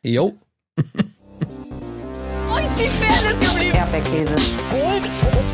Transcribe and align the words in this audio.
Jo. 0.00 0.34
Wo 2.48 2.56
ist 2.56 2.78
die 2.78 2.88
Fairness 2.88 3.38
geblieben? 3.38 3.76
Erdbeerkäse. 3.76 4.36
Gold, 4.70 5.10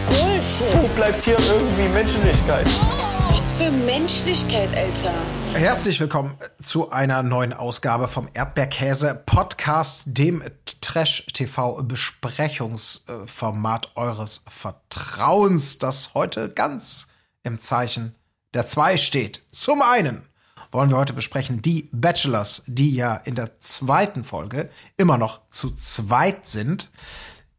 Bullshit. 0.06 0.72
Wo 0.72 0.86
bleibt 0.94 1.24
hier 1.24 1.36
irgendwie 1.36 1.88
Menschlichkeit? 1.88 2.66
Was 3.30 3.50
für 3.58 3.72
Menschlichkeit, 3.72 4.68
Alter. 4.76 5.12
Herzlich 5.54 5.98
willkommen 5.98 6.36
zu 6.62 6.92
einer 6.92 7.24
neuen 7.24 7.52
Ausgabe 7.52 8.06
vom 8.06 8.28
Erdbeerkäse 8.32 9.20
Podcast, 9.26 10.04
dem 10.06 10.44
Trash 10.80 11.26
TV 11.32 11.82
Besprechungsformat 11.82 13.96
eures 13.96 14.44
Vertrauens, 14.46 15.78
das 15.78 16.14
heute 16.14 16.48
ganz 16.48 17.08
im 17.42 17.58
Zeichen 17.58 18.14
der 18.54 18.66
zwei 18.66 18.96
steht. 18.96 19.42
Zum 19.52 19.82
einen 19.82 20.22
wollen 20.70 20.90
wir 20.90 20.96
heute 20.96 21.12
besprechen 21.12 21.62
die 21.62 21.88
Bachelors, 21.92 22.62
die 22.66 22.94
ja 22.94 23.16
in 23.16 23.34
der 23.34 23.60
zweiten 23.60 24.24
Folge 24.24 24.70
immer 24.96 25.18
noch 25.18 25.40
zu 25.50 25.74
zweit 25.74 26.46
sind, 26.46 26.90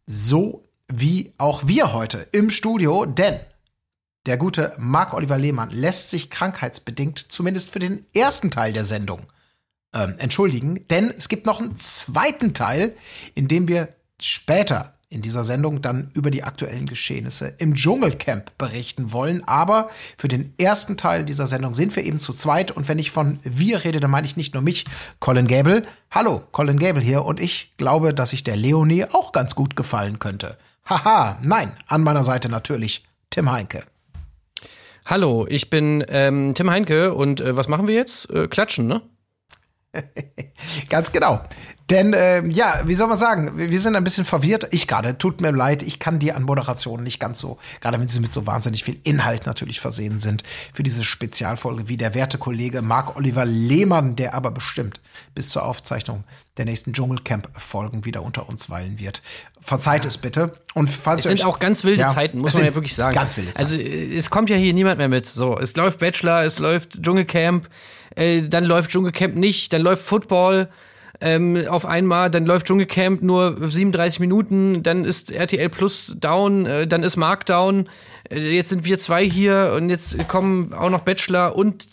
so 0.06 0.68
wie 0.88 1.34
auch 1.38 1.68
wir 1.68 1.94
heute 1.94 2.28
im 2.32 2.50
Studio, 2.50 3.06
denn 3.06 3.40
der 4.26 4.38
gute 4.38 4.74
Marc-Oliver 4.78 5.38
Lehmann 5.38 5.70
lässt 5.70 6.10
sich 6.10 6.30
krankheitsbedingt 6.30 7.20
zumindest 7.20 7.72
für 7.72 7.80
den 7.80 8.06
ersten 8.14 8.52
Teil 8.52 8.74
der 8.74 8.86
Sendung 8.86 9.28
ähm, 9.94 10.16
entschuldigen, 10.18 10.88
denn 10.88 11.14
es 11.16 11.30
gibt 11.30 11.46
noch 11.46 11.60
einen 11.60 11.78
zweiten 11.78 12.54
Teil, 12.54 12.96
in 13.36 13.48
dem 13.48 13.68
wir 13.68 13.90
später 14.22 14.93
in 15.14 15.22
dieser 15.22 15.44
Sendung 15.44 15.82
dann 15.82 16.10
über 16.14 16.32
die 16.32 16.44
aktuellen 16.44 16.88
Geschehnisse 16.88 17.54
im 17.60 17.76
Dschungelcamp 17.76 18.58
berichten 18.58 19.14
wollen. 19.14 19.44
Aber 19.48 19.90
für 20.18 20.28
den 20.28 20.54
ersten 20.58 20.98
Teil 20.98 21.24
dieser 21.24 21.46
Sendung 21.46 21.76
sind 21.76 21.96
wir 21.96 22.04
eben 22.04 22.20
zu 22.20 22.34
zweit. 22.34 22.72
Und 22.72 22.88
wenn 22.88 23.00
ich 23.00 23.12
von 23.12 23.40
wir 23.44 23.84
rede, 23.84 24.00
dann 24.00 24.12
meine 24.12 24.26
ich 24.26 24.38
nicht 24.38 24.54
nur 24.56 24.64
mich, 24.64 24.86
Colin 25.20 25.48
Gable. 25.48 25.84
Hallo, 26.10 26.42
Colin 26.52 26.80
Gable 26.80 27.02
hier. 27.02 27.24
Und 27.26 27.40
ich 27.40 27.74
glaube, 27.78 28.14
dass 28.14 28.34
ich 28.34 28.44
der 28.44 28.56
Leonie 28.56 29.06
auch 29.06 29.32
ganz 29.32 29.54
gut 29.54 29.76
gefallen 29.76 30.18
könnte. 30.18 30.58
Haha, 30.90 31.38
nein, 31.42 31.72
an 31.88 32.02
meiner 32.02 32.24
Seite 32.24 32.50
natürlich 32.50 33.04
Tim 33.30 33.52
Heinke. 33.52 33.84
Hallo, 35.06 35.46
ich 35.48 35.70
bin 35.70 36.04
ähm, 36.08 36.54
Tim 36.56 36.72
Heinke 36.72 37.14
und 37.14 37.40
äh, 37.40 37.56
was 37.56 37.68
machen 37.68 37.88
wir 37.88 37.96
jetzt? 37.96 38.30
Äh, 38.30 38.48
klatschen, 38.48 38.88
ne? 38.88 39.02
Ganz 40.90 41.12
genau. 41.12 41.42
Denn 41.90 42.14
äh, 42.14 42.46
ja, 42.48 42.82
wie 42.86 42.96
soll 42.96 43.08
man 43.08 43.18
sagen, 43.18 43.58
wir 43.58 43.80
sind 43.80 43.96
ein 43.96 44.04
bisschen 44.04 44.24
verwirrt. 44.24 44.68
Ich 44.72 44.88
gerade, 44.88 45.18
tut 45.18 45.42
mir 45.42 45.52
leid, 45.52 45.84
ich 45.84 46.00
kann 46.00 46.18
die 46.18 46.32
Anmoderationen 46.32 47.04
nicht 47.04 47.20
ganz 47.20 47.40
so, 47.40 47.58
gerade 47.82 48.00
wenn 48.00 48.08
sie 48.08 48.22
mit 48.22 48.32
so 48.32 48.48
wahnsinnig 48.48 48.84
viel 48.84 49.00
Inhalt 49.04 49.46
natürlich 49.46 49.82
versehen 49.82 50.20
sind, 50.20 50.44
für 50.74 50.84
diese 50.84 51.04
Spezialfolge 51.04 51.90
wie 51.90 51.98
der 51.98 52.16
werte 52.16 52.38
Kollege 52.38 52.82
Marc-Oliver 52.82 53.46
Lehmann, 53.46 54.16
der 54.16 54.34
aber 54.34 54.52
bestimmt 54.52 55.02
bis 55.36 55.50
zur 55.50 55.66
Aufzeichnung 55.66 56.24
der 56.58 56.66
nächsten 56.66 56.94
Dschungelcamp-Folgen 56.94 58.06
wieder 58.06 58.24
unter 58.24 58.48
uns 58.48 58.70
weilen 58.70 59.00
wird. 59.00 59.22
Verzeiht 59.60 60.06
es 60.06 60.18
bitte. 60.18 60.54
Und 60.74 60.90
falls 60.90 61.22
es 61.22 61.30
sind 61.30 61.42
euch, 61.42 61.46
auch 61.46 61.60
ganz 61.60 61.84
wilde 61.84 62.02
ja, 62.02 62.14
Zeiten, 62.14 62.38
muss 62.38 62.54
man 62.54 62.66
ja 62.66 62.76
wirklich 62.76 62.96
sagen. 62.96 63.16
Ganz 63.16 63.36
wilde 63.36 63.54
Zeiten. 63.54 63.64
Also 63.64 63.78
es 63.78 64.30
kommt 64.30 64.50
ja 64.50 64.56
hier 64.56 64.74
niemand 64.74 65.00
mehr 65.00 65.10
mit. 65.10 65.26
So, 65.26 65.60
es 65.60 65.76
läuft 65.76 66.00
Bachelor, 66.00 66.44
es 66.44 66.60
läuft 66.60 67.02
Dschungelcamp, 67.02 67.68
äh, 68.16 68.48
dann 68.48 68.64
läuft 68.64 68.92
Dschungelcamp 68.92 69.36
nicht, 69.36 69.74
dann 69.74 69.82
läuft 69.82 70.06
Football 70.06 70.70
ähm, 71.24 71.66
auf 71.70 71.86
einmal, 71.86 72.30
dann 72.30 72.46
läuft 72.46 72.68
Dschungelcamp 72.68 73.22
nur 73.22 73.56
37 73.58 74.20
Minuten, 74.20 74.84
dann 74.84 75.06
ist 75.06 75.32
RTL 75.32 75.70
Plus 75.70 76.18
down, 76.20 76.66
äh, 76.66 76.86
dann 76.86 77.02
ist 77.02 77.16
Mark 77.16 77.46
down, 77.46 77.90
äh, 78.30 78.40
jetzt 78.40 78.68
sind 78.68 78.84
wir 78.84 79.00
zwei 79.00 79.24
hier 79.24 79.74
und 79.78 79.90
jetzt 79.90 80.28
kommen 80.28 80.74
auch 80.74 80.90
noch 80.90 81.00
Bachelor 81.00 81.56
und 81.56 81.88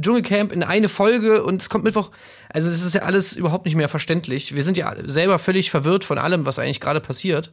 Dschungelcamp 0.00 0.52
in 0.52 0.62
eine 0.62 0.88
Folge 0.88 1.42
und 1.42 1.62
es 1.62 1.68
kommt 1.68 1.82
Mittwoch. 1.82 2.12
Also 2.48 2.70
das 2.70 2.82
ist 2.82 2.94
ja 2.94 3.02
alles 3.02 3.36
überhaupt 3.36 3.64
nicht 3.64 3.74
mehr 3.74 3.88
verständlich. 3.88 4.54
Wir 4.54 4.62
sind 4.62 4.76
ja 4.76 4.94
selber 5.04 5.40
völlig 5.40 5.72
verwirrt 5.72 6.04
von 6.04 6.18
allem, 6.18 6.46
was 6.46 6.60
eigentlich 6.60 6.80
gerade 6.80 7.00
passiert. 7.00 7.50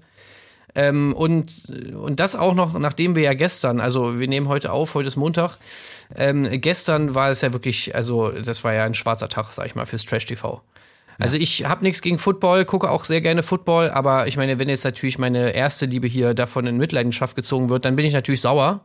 Ähm, 0.76 1.14
und, 1.14 1.52
und 1.96 2.20
das 2.20 2.36
auch 2.36 2.54
noch, 2.54 2.78
nachdem 2.78 3.16
wir 3.16 3.24
ja 3.24 3.34
gestern, 3.34 3.80
also 3.80 4.20
wir 4.20 4.28
nehmen 4.28 4.48
heute 4.50 4.72
auf, 4.72 4.94
heute 4.94 5.08
ist 5.08 5.16
Montag, 5.16 5.58
ähm, 6.16 6.48
gestern 6.62 7.16
war 7.16 7.32
es 7.32 7.42
ja 7.42 7.54
wirklich, 7.54 7.96
also 7.96 8.30
das 8.30 8.64
war 8.64 8.74
ja 8.74 8.84
ein 8.84 8.94
schwarzer 8.94 9.30
Tag, 9.30 9.52
sag 9.52 9.66
ich 9.66 9.74
mal, 9.74 9.86
fürs 9.88 10.06
Trash 10.06 10.26
TV. 10.26 10.62
Also 11.20 11.38
ich 11.38 11.66
habe 11.66 11.84
nichts 11.84 12.02
gegen 12.02 12.18
Football, 12.18 12.66
gucke 12.66 12.90
auch 12.90 13.06
sehr 13.06 13.22
gerne 13.22 13.44
Football, 13.44 13.90
aber 13.90 14.28
ich 14.28 14.38
meine, 14.38 14.60
wenn 14.60 14.70
jetzt 14.70 14.84
natürlich 14.84 15.18
meine 15.20 15.52
erste 15.52 15.86
Liebe 15.86 16.08
hier 16.08 16.34
davon 16.34 16.66
in 16.66 16.78
Mitleidenschaft 16.78 17.36
gezogen 17.36 17.70
wird, 17.70 17.86
dann 17.86 17.96
bin 17.96 18.06
ich 18.06 18.14
natürlich 18.14 18.42
sauer. 18.42 18.82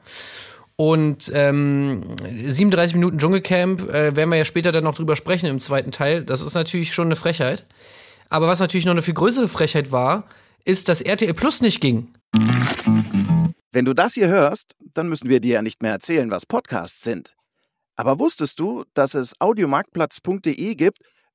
Und 0.77 1.33
ähm, 1.35 2.03
37 2.23 2.95
Minuten 2.95 3.19
Dschungelcamp, 3.19 3.89
äh, 3.89 4.15
werden 4.15 4.31
wir 4.31 4.37
ja 4.37 4.45
später 4.45 4.71
dann 4.71 4.85
noch 4.85 4.95
drüber 4.95 5.17
sprechen 5.17 5.47
im 5.47 5.59
zweiten 5.59 5.91
Teil. 5.91 6.23
Das 6.23 6.41
ist 6.41 6.55
natürlich 6.55 6.95
schon 6.95 7.09
eine 7.09 7.17
Frechheit. 7.17 7.67
Aber 8.29 8.47
was 8.47 8.61
natürlich 8.61 8.87
noch 8.87 8.93
eine 8.93 9.03
viel 9.03 9.15
größere 9.15 9.49
Frechheit 9.49 9.91
war, 9.91 10.25
ist, 10.65 10.89
dass 10.89 11.01
RTL 11.01 11.35
Plus 11.35 11.61
nicht 11.63 11.81
ging. 11.81 12.13
Wenn 13.73 13.85
du 13.85 13.93
das 13.93 14.15
hier 14.15 14.29
hörst, 14.29 14.77
dann 14.95 15.09
müssen 15.09 15.29
wir 15.29 15.41
dir 15.41 15.55
ja 15.55 15.63
nicht 15.63 15.83
mehr 15.83 15.93
erzählen, 15.93 16.31
was 16.31 16.47
Podcasts 16.47 17.03
sind. 17.03 17.35
Aber 17.97 18.19
wusstest 18.21 18.61
du, 18.61 18.85
dass 18.95 19.15
es 19.15 19.41
audiomarktplatz.de 19.41 20.75
gibt, 20.77 20.99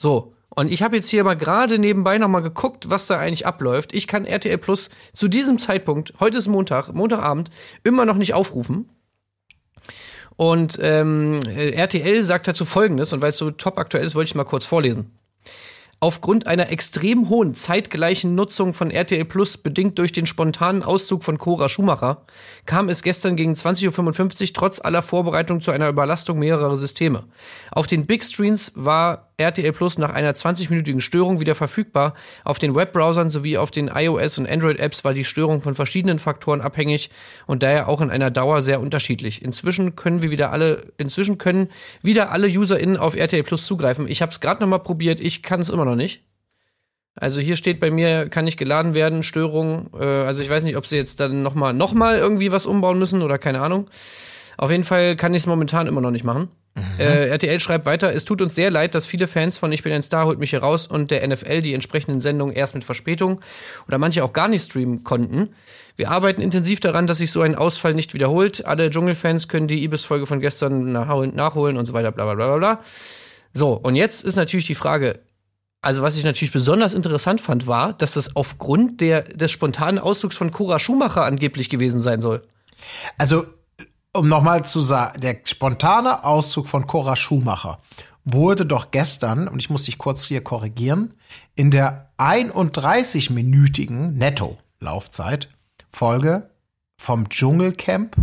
So, 0.00 0.32
und 0.48 0.72
ich 0.72 0.82
habe 0.82 0.96
jetzt 0.96 1.10
hier 1.10 1.24
mal 1.24 1.36
gerade 1.36 1.78
nebenbei 1.78 2.16
noch 2.16 2.28
mal 2.28 2.40
geguckt, 2.40 2.88
was 2.88 3.06
da 3.06 3.18
eigentlich 3.18 3.44
abläuft. 3.46 3.92
Ich 3.92 4.06
kann 4.06 4.24
RTL 4.24 4.56
Plus 4.56 4.88
zu 5.12 5.28
diesem 5.28 5.58
Zeitpunkt, 5.58 6.14
heute 6.20 6.38
ist 6.38 6.48
Montag, 6.48 6.94
Montagabend, 6.94 7.50
immer 7.84 8.06
noch 8.06 8.16
nicht 8.16 8.32
aufrufen. 8.32 8.88
Und 10.36 10.78
ähm, 10.80 11.42
RTL 11.44 12.24
sagt 12.24 12.48
dazu 12.48 12.64
Folgendes, 12.64 13.12
und 13.12 13.20
weil 13.20 13.28
es 13.28 13.36
so 13.36 13.50
top 13.50 13.76
aktuell 13.76 14.06
ist, 14.06 14.14
wollte 14.14 14.28
ich 14.28 14.34
mal 14.34 14.44
kurz 14.44 14.64
vorlesen. 14.64 15.18
Aufgrund 16.02 16.46
einer 16.46 16.70
extrem 16.70 17.28
hohen 17.28 17.54
zeitgleichen 17.54 18.34
Nutzung 18.34 18.72
von 18.72 18.90
RTL 18.90 19.26
Plus, 19.26 19.58
bedingt 19.58 19.98
durch 19.98 20.12
den 20.12 20.24
spontanen 20.24 20.82
Auszug 20.82 21.22
von 21.22 21.36
Cora 21.36 21.68
Schumacher, 21.68 22.24
kam 22.64 22.88
es 22.88 23.02
gestern 23.02 23.36
gegen 23.36 23.52
20.55 23.52 24.40
Uhr 24.40 24.54
trotz 24.54 24.80
aller 24.80 25.02
Vorbereitung 25.02 25.60
zu 25.60 25.72
einer 25.72 25.90
Überlastung 25.90 26.38
mehrerer 26.38 26.78
Systeme. 26.78 27.24
Auf 27.70 27.86
den 27.86 28.06
Big 28.06 28.24
Screens 28.24 28.72
war 28.74 29.30
RTL 29.40 29.72
Plus 29.72 29.98
nach 29.98 30.10
einer 30.10 30.32
20-minütigen 30.32 31.00
Störung 31.00 31.40
wieder 31.40 31.54
verfügbar. 31.54 32.14
Auf 32.44 32.58
den 32.58 32.74
Webbrowsern 32.74 33.30
sowie 33.30 33.56
auf 33.56 33.70
den 33.70 33.88
iOS- 33.88 34.38
und 34.38 34.48
Android-Apps 34.48 35.04
war 35.04 35.14
die 35.14 35.24
Störung 35.24 35.62
von 35.62 35.74
verschiedenen 35.74 36.18
Faktoren 36.18 36.60
abhängig 36.60 37.10
und 37.46 37.62
daher 37.62 37.88
auch 37.88 38.00
in 38.00 38.10
einer 38.10 38.30
Dauer 38.30 38.62
sehr 38.62 38.80
unterschiedlich. 38.80 39.42
Inzwischen 39.42 39.96
können 39.96 40.22
wir 40.22 40.30
wieder 40.30 40.52
alle, 40.52 40.92
inzwischen 40.98 41.38
können 41.38 41.68
wieder 42.02 42.30
alle 42.30 42.48
UserInnen 42.48 42.96
auf 42.96 43.16
RTL 43.16 43.42
Plus 43.42 43.66
zugreifen. 43.66 44.06
Ich 44.08 44.22
habe 44.22 44.30
es 44.30 44.40
gerade 44.40 44.60
noch 44.60 44.68
mal 44.68 44.78
probiert, 44.78 45.20
ich 45.20 45.42
kann 45.42 45.60
es 45.60 45.70
immer 45.70 45.84
noch 45.84 45.89
nicht. 45.96 46.24
Also 47.14 47.40
hier 47.40 47.56
steht 47.56 47.80
bei 47.80 47.90
mir, 47.90 48.28
kann 48.28 48.44
nicht 48.44 48.56
geladen 48.56 48.94
werden, 48.94 49.22
Störung. 49.22 49.90
Äh, 49.98 50.04
also 50.04 50.42
ich 50.42 50.50
weiß 50.50 50.62
nicht, 50.62 50.76
ob 50.76 50.86
sie 50.86 50.96
jetzt 50.96 51.20
dann 51.20 51.42
noch 51.42 51.54
mal, 51.54 51.72
noch 51.72 51.92
mal 51.92 52.18
irgendwie 52.18 52.52
was 52.52 52.66
umbauen 52.66 52.98
müssen 52.98 53.22
oder 53.22 53.38
keine 53.38 53.60
Ahnung. 53.60 53.88
Auf 54.56 54.70
jeden 54.70 54.84
Fall 54.84 55.16
kann 55.16 55.34
ich 55.34 55.42
es 55.42 55.46
momentan 55.46 55.86
immer 55.86 56.00
noch 56.00 56.10
nicht 56.10 56.24
machen. 56.24 56.48
Äh, 56.98 57.28
RTL 57.28 57.58
schreibt 57.60 57.86
weiter, 57.86 58.14
es 58.14 58.24
tut 58.24 58.40
uns 58.40 58.54
sehr 58.54 58.70
leid, 58.70 58.94
dass 58.94 59.06
viele 59.06 59.26
Fans 59.26 59.58
von 59.58 59.72
Ich 59.72 59.82
bin 59.82 59.92
ein 59.92 60.02
Star, 60.02 60.26
holt 60.26 60.38
mich 60.38 60.50
hier 60.50 60.60
raus 60.60 60.86
und 60.86 61.10
der 61.10 61.26
NFL 61.26 61.62
die 61.62 61.74
entsprechenden 61.74 62.20
Sendungen 62.20 62.54
erst 62.54 62.74
mit 62.74 62.84
Verspätung 62.84 63.40
oder 63.88 63.98
manche 63.98 64.22
auch 64.22 64.32
gar 64.32 64.48
nicht 64.48 64.64
streamen 64.64 65.02
konnten. 65.02 65.50
Wir 65.96 66.10
arbeiten 66.10 66.40
intensiv 66.40 66.80
daran, 66.80 67.06
dass 67.06 67.18
sich 67.18 67.32
so 67.32 67.42
ein 67.42 67.54
Ausfall 67.54 67.94
nicht 67.94 68.14
wiederholt. 68.14 68.64
Alle 68.66 68.88
Dschungelfans 68.88 69.48
können 69.48 69.66
die 69.66 69.82
Ibis-Folge 69.82 70.26
von 70.26 70.40
gestern 70.40 70.92
nachholen, 70.92 71.34
nachholen 71.34 71.76
und 71.76 71.86
so 71.86 71.92
weiter, 71.92 72.12
bla 72.12 72.32
bla 72.32 72.46
bla 72.46 72.56
bla. 72.56 72.84
So, 73.52 73.72
und 73.72 73.96
jetzt 73.96 74.24
ist 74.24 74.36
natürlich 74.36 74.66
die 74.66 74.76
Frage, 74.76 75.20
also 75.82 76.02
was 76.02 76.16
ich 76.16 76.24
natürlich 76.24 76.52
besonders 76.52 76.92
interessant 76.92 77.40
fand, 77.40 77.66
war, 77.66 77.94
dass 77.94 78.12
das 78.12 78.36
aufgrund 78.36 79.00
der, 79.00 79.22
des 79.22 79.50
spontanen 79.50 79.98
Auszugs 79.98 80.36
von 80.36 80.50
Cora 80.50 80.78
Schumacher 80.78 81.24
angeblich 81.24 81.70
gewesen 81.70 82.00
sein 82.00 82.20
soll. 82.20 82.46
Also, 83.16 83.46
um 84.12 84.28
nochmal 84.28 84.64
zu 84.64 84.80
sagen, 84.80 85.20
der 85.20 85.40
spontane 85.44 86.24
Auszug 86.24 86.68
von 86.68 86.86
Cora 86.86 87.16
Schumacher 87.16 87.78
wurde 88.24 88.66
doch 88.66 88.90
gestern, 88.90 89.48
und 89.48 89.58
ich 89.58 89.70
muss 89.70 89.84
dich 89.84 89.96
kurz 89.96 90.24
hier 90.24 90.44
korrigieren, 90.44 91.14
in 91.54 91.70
der 91.70 92.10
31-minütigen 92.18 94.12
Netto-Laufzeit 94.12 95.48
Folge 95.92 96.50
vom 96.98 97.28
Dschungelcamp 97.30 98.16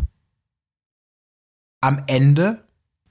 am 1.81 2.03
Ende 2.05 2.63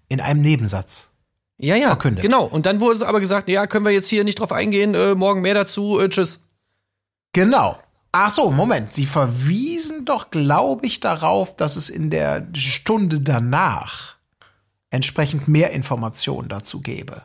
in 0.08 0.20
einem 0.20 0.42
Nebensatz. 0.42 1.15
Ja, 1.58 1.76
ja, 1.76 1.88
verkündet. 1.88 2.22
genau. 2.22 2.44
Und 2.44 2.66
dann 2.66 2.80
wurde 2.80 2.96
es 2.96 3.02
aber 3.02 3.20
gesagt, 3.20 3.48
ja, 3.48 3.66
können 3.66 3.84
wir 3.84 3.92
jetzt 3.92 4.08
hier 4.08 4.24
nicht 4.24 4.40
drauf 4.40 4.52
eingehen, 4.52 4.94
äh, 4.94 5.14
morgen 5.14 5.40
mehr 5.40 5.54
dazu, 5.54 5.98
äh, 5.98 6.08
tschüss. 6.08 6.40
Genau. 7.32 7.78
Ach 8.12 8.30
so, 8.30 8.50
Moment. 8.50 8.92
Sie 8.92 9.06
verwiesen 9.06 10.04
doch, 10.04 10.30
glaube 10.30 10.86
ich, 10.86 11.00
darauf, 11.00 11.56
dass 11.56 11.76
es 11.76 11.90
in 11.90 12.10
der 12.10 12.46
Stunde 12.54 13.20
danach 13.20 14.16
entsprechend 14.90 15.48
mehr 15.48 15.72
Informationen 15.72 16.48
dazu 16.48 16.80
gäbe. 16.80 17.22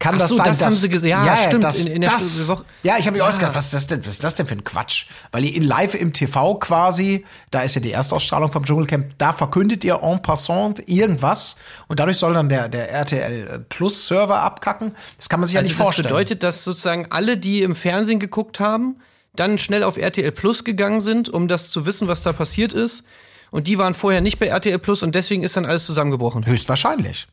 Kann 0.00 0.14
Ach 0.14 0.18
das 0.20 0.28
so, 0.28 0.36
sein, 0.36 0.46
das 0.46 0.58
dass, 0.58 0.66
haben 0.66 0.74
sie 0.76 0.88
gesagt. 0.88 1.08
Ja, 1.10 1.36
stimmt, 1.48 1.64
dass 1.64 1.78
in- 1.84 1.88
in 1.94 2.00
der 2.02 2.10
das, 2.10 2.46
Woche- 2.46 2.64
ja, 2.84 2.98
ich 2.98 3.06
habe 3.06 3.16
mir 3.16 3.24
Ja. 3.24 3.28
ausgedacht, 3.28 3.56
was 3.56 3.64
ist, 3.64 3.74
das 3.74 3.86
denn, 3.88 4.06
was 4.06 4.12
ist 4.12 4.22
das 4.22 4.36
denn 4.36 4.46
für 4.46 4.54
ein 4.54 4.62
Quatsch? 4.62 5.06
Weil 5.32 5.44
ihr 5.44 5.56
in 5.56 5.64
live 5.64 5.94
im 5.94 6.12
TV 6.12 6.54
quasi, 6.54 7.24
da 7.50 7.62
ist 7.62 7.74
ja 7.74 7.80
die 7.80 7.90
Erstausstrahlung 7.90 8.52
vom 8.52 8.64
Dschungelcamp, 8.64 9.18
da 9.18 9.32
verkündet 9.32 9.82
ihr 9.82 9.98
en 10.00 10.22
passant 10.22 10.88
irgendwas 10.88 11.56
und 11.88 11.98
dadurch 11.98 12.16
soll 12.16 12.32
dann 12.34 12.48
der, 12.48 12.68
der 12.68 12.92
RTL 12.92 13.64
Plus 13.68 14.06
Server 14.06 14.40
abkacken. 14.40 14.94
Das 15.16 15.28
kann 15.28 15.40
man 15.40 15.48
sich 15.48 15.54
ja 15.54 15.60
Also 15.60 15.68
nicht 15.68 15.78
das 15.80 15.84
vorstellen. 15.84 16.06
bedeutet, 16.08 16.44
dass 16.44 16.62
sozusagen 16.62 17.06
alle, 17.10 17.36
die 17.36 17.62
im 17.62 17.74
Fernsehen 17.74 18.20
geguckt 18.20 18.60
haben, 18.60 19.00
dann 19.34 19.58
schnell 19.58 19.82
auf 19.82 19.96
RTL 19.96 20.30
Plus 20.30 20.62
gegangen 20.62 21.00
sind, 21.00 21.28
um 21.28 21.48
das 21.48 21.70
zu 21.70 21.86
wissen, 21.86 22.06
was 22.06 22.22
da 22.22 22.32
passiert 22.32 22.72
ist. 22.72 23.02
Und 23.50 23.66
die 23.66 23.78
waren 23.78 23.94
vorher 23.94 24.20
nicht 24.20 24.38
bei 24.38 24.46
RTL 24.46 24.78
Plus 24.78 25.02
und 25.02 25.16
deswegen 25.16 25.42
ist 25.42 25.56
dann 25.56 25.64
alles 25.66 25.86
zusammengebrochen. 25.86 26.46
Höchstwahrscheinlich. 26.46 27.26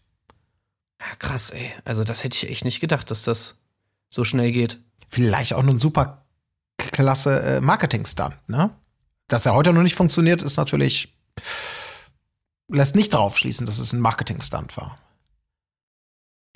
Ja, 1.00 1.16
krass, 1.20 1.50
ey. 1.50 1.72
Also 1.84 2.04
das 2.04 2.24
hätte 2.24 2.38
ich 2.38 2.50
echt 2.50 2.66
nicht 2.66 2.80
gedacht, 2.80 3.12
dass 3.12 3.24
das 3.24 3.56
so 4.10 4.24
schnell 4.24 4.52
geht. 4.52 4.80
Vielleicht 5.10 5.54
auch 5.54 5.64
nur 5.64 5.74
ein 5.76 5.80
super 5.80 6.26
klasse 6.78 7.42
äh, 7.42 7.62
Marketing-Stunt, 7.62 8.38
ne? 8.48 8.72
Dass 9.28 9.46
er 9.46 9.56
heute 9.56 9.74
noch 9.74 9.82
nicht 9.82 9.96
funktioniert, 9.96 10.44
ist 10.44 10.58
natürlich, 10.58 11.18
lässt 12.68 12.96
nicht 12.96 13.14
darauf 13.14 13.38
schließen, 13.38 13.66
dass 13.66 13.80
es 13.80 13.92
ein 13.92 14.00
Marketing-Stunt 14.00 14.78
war. 14.78 15.00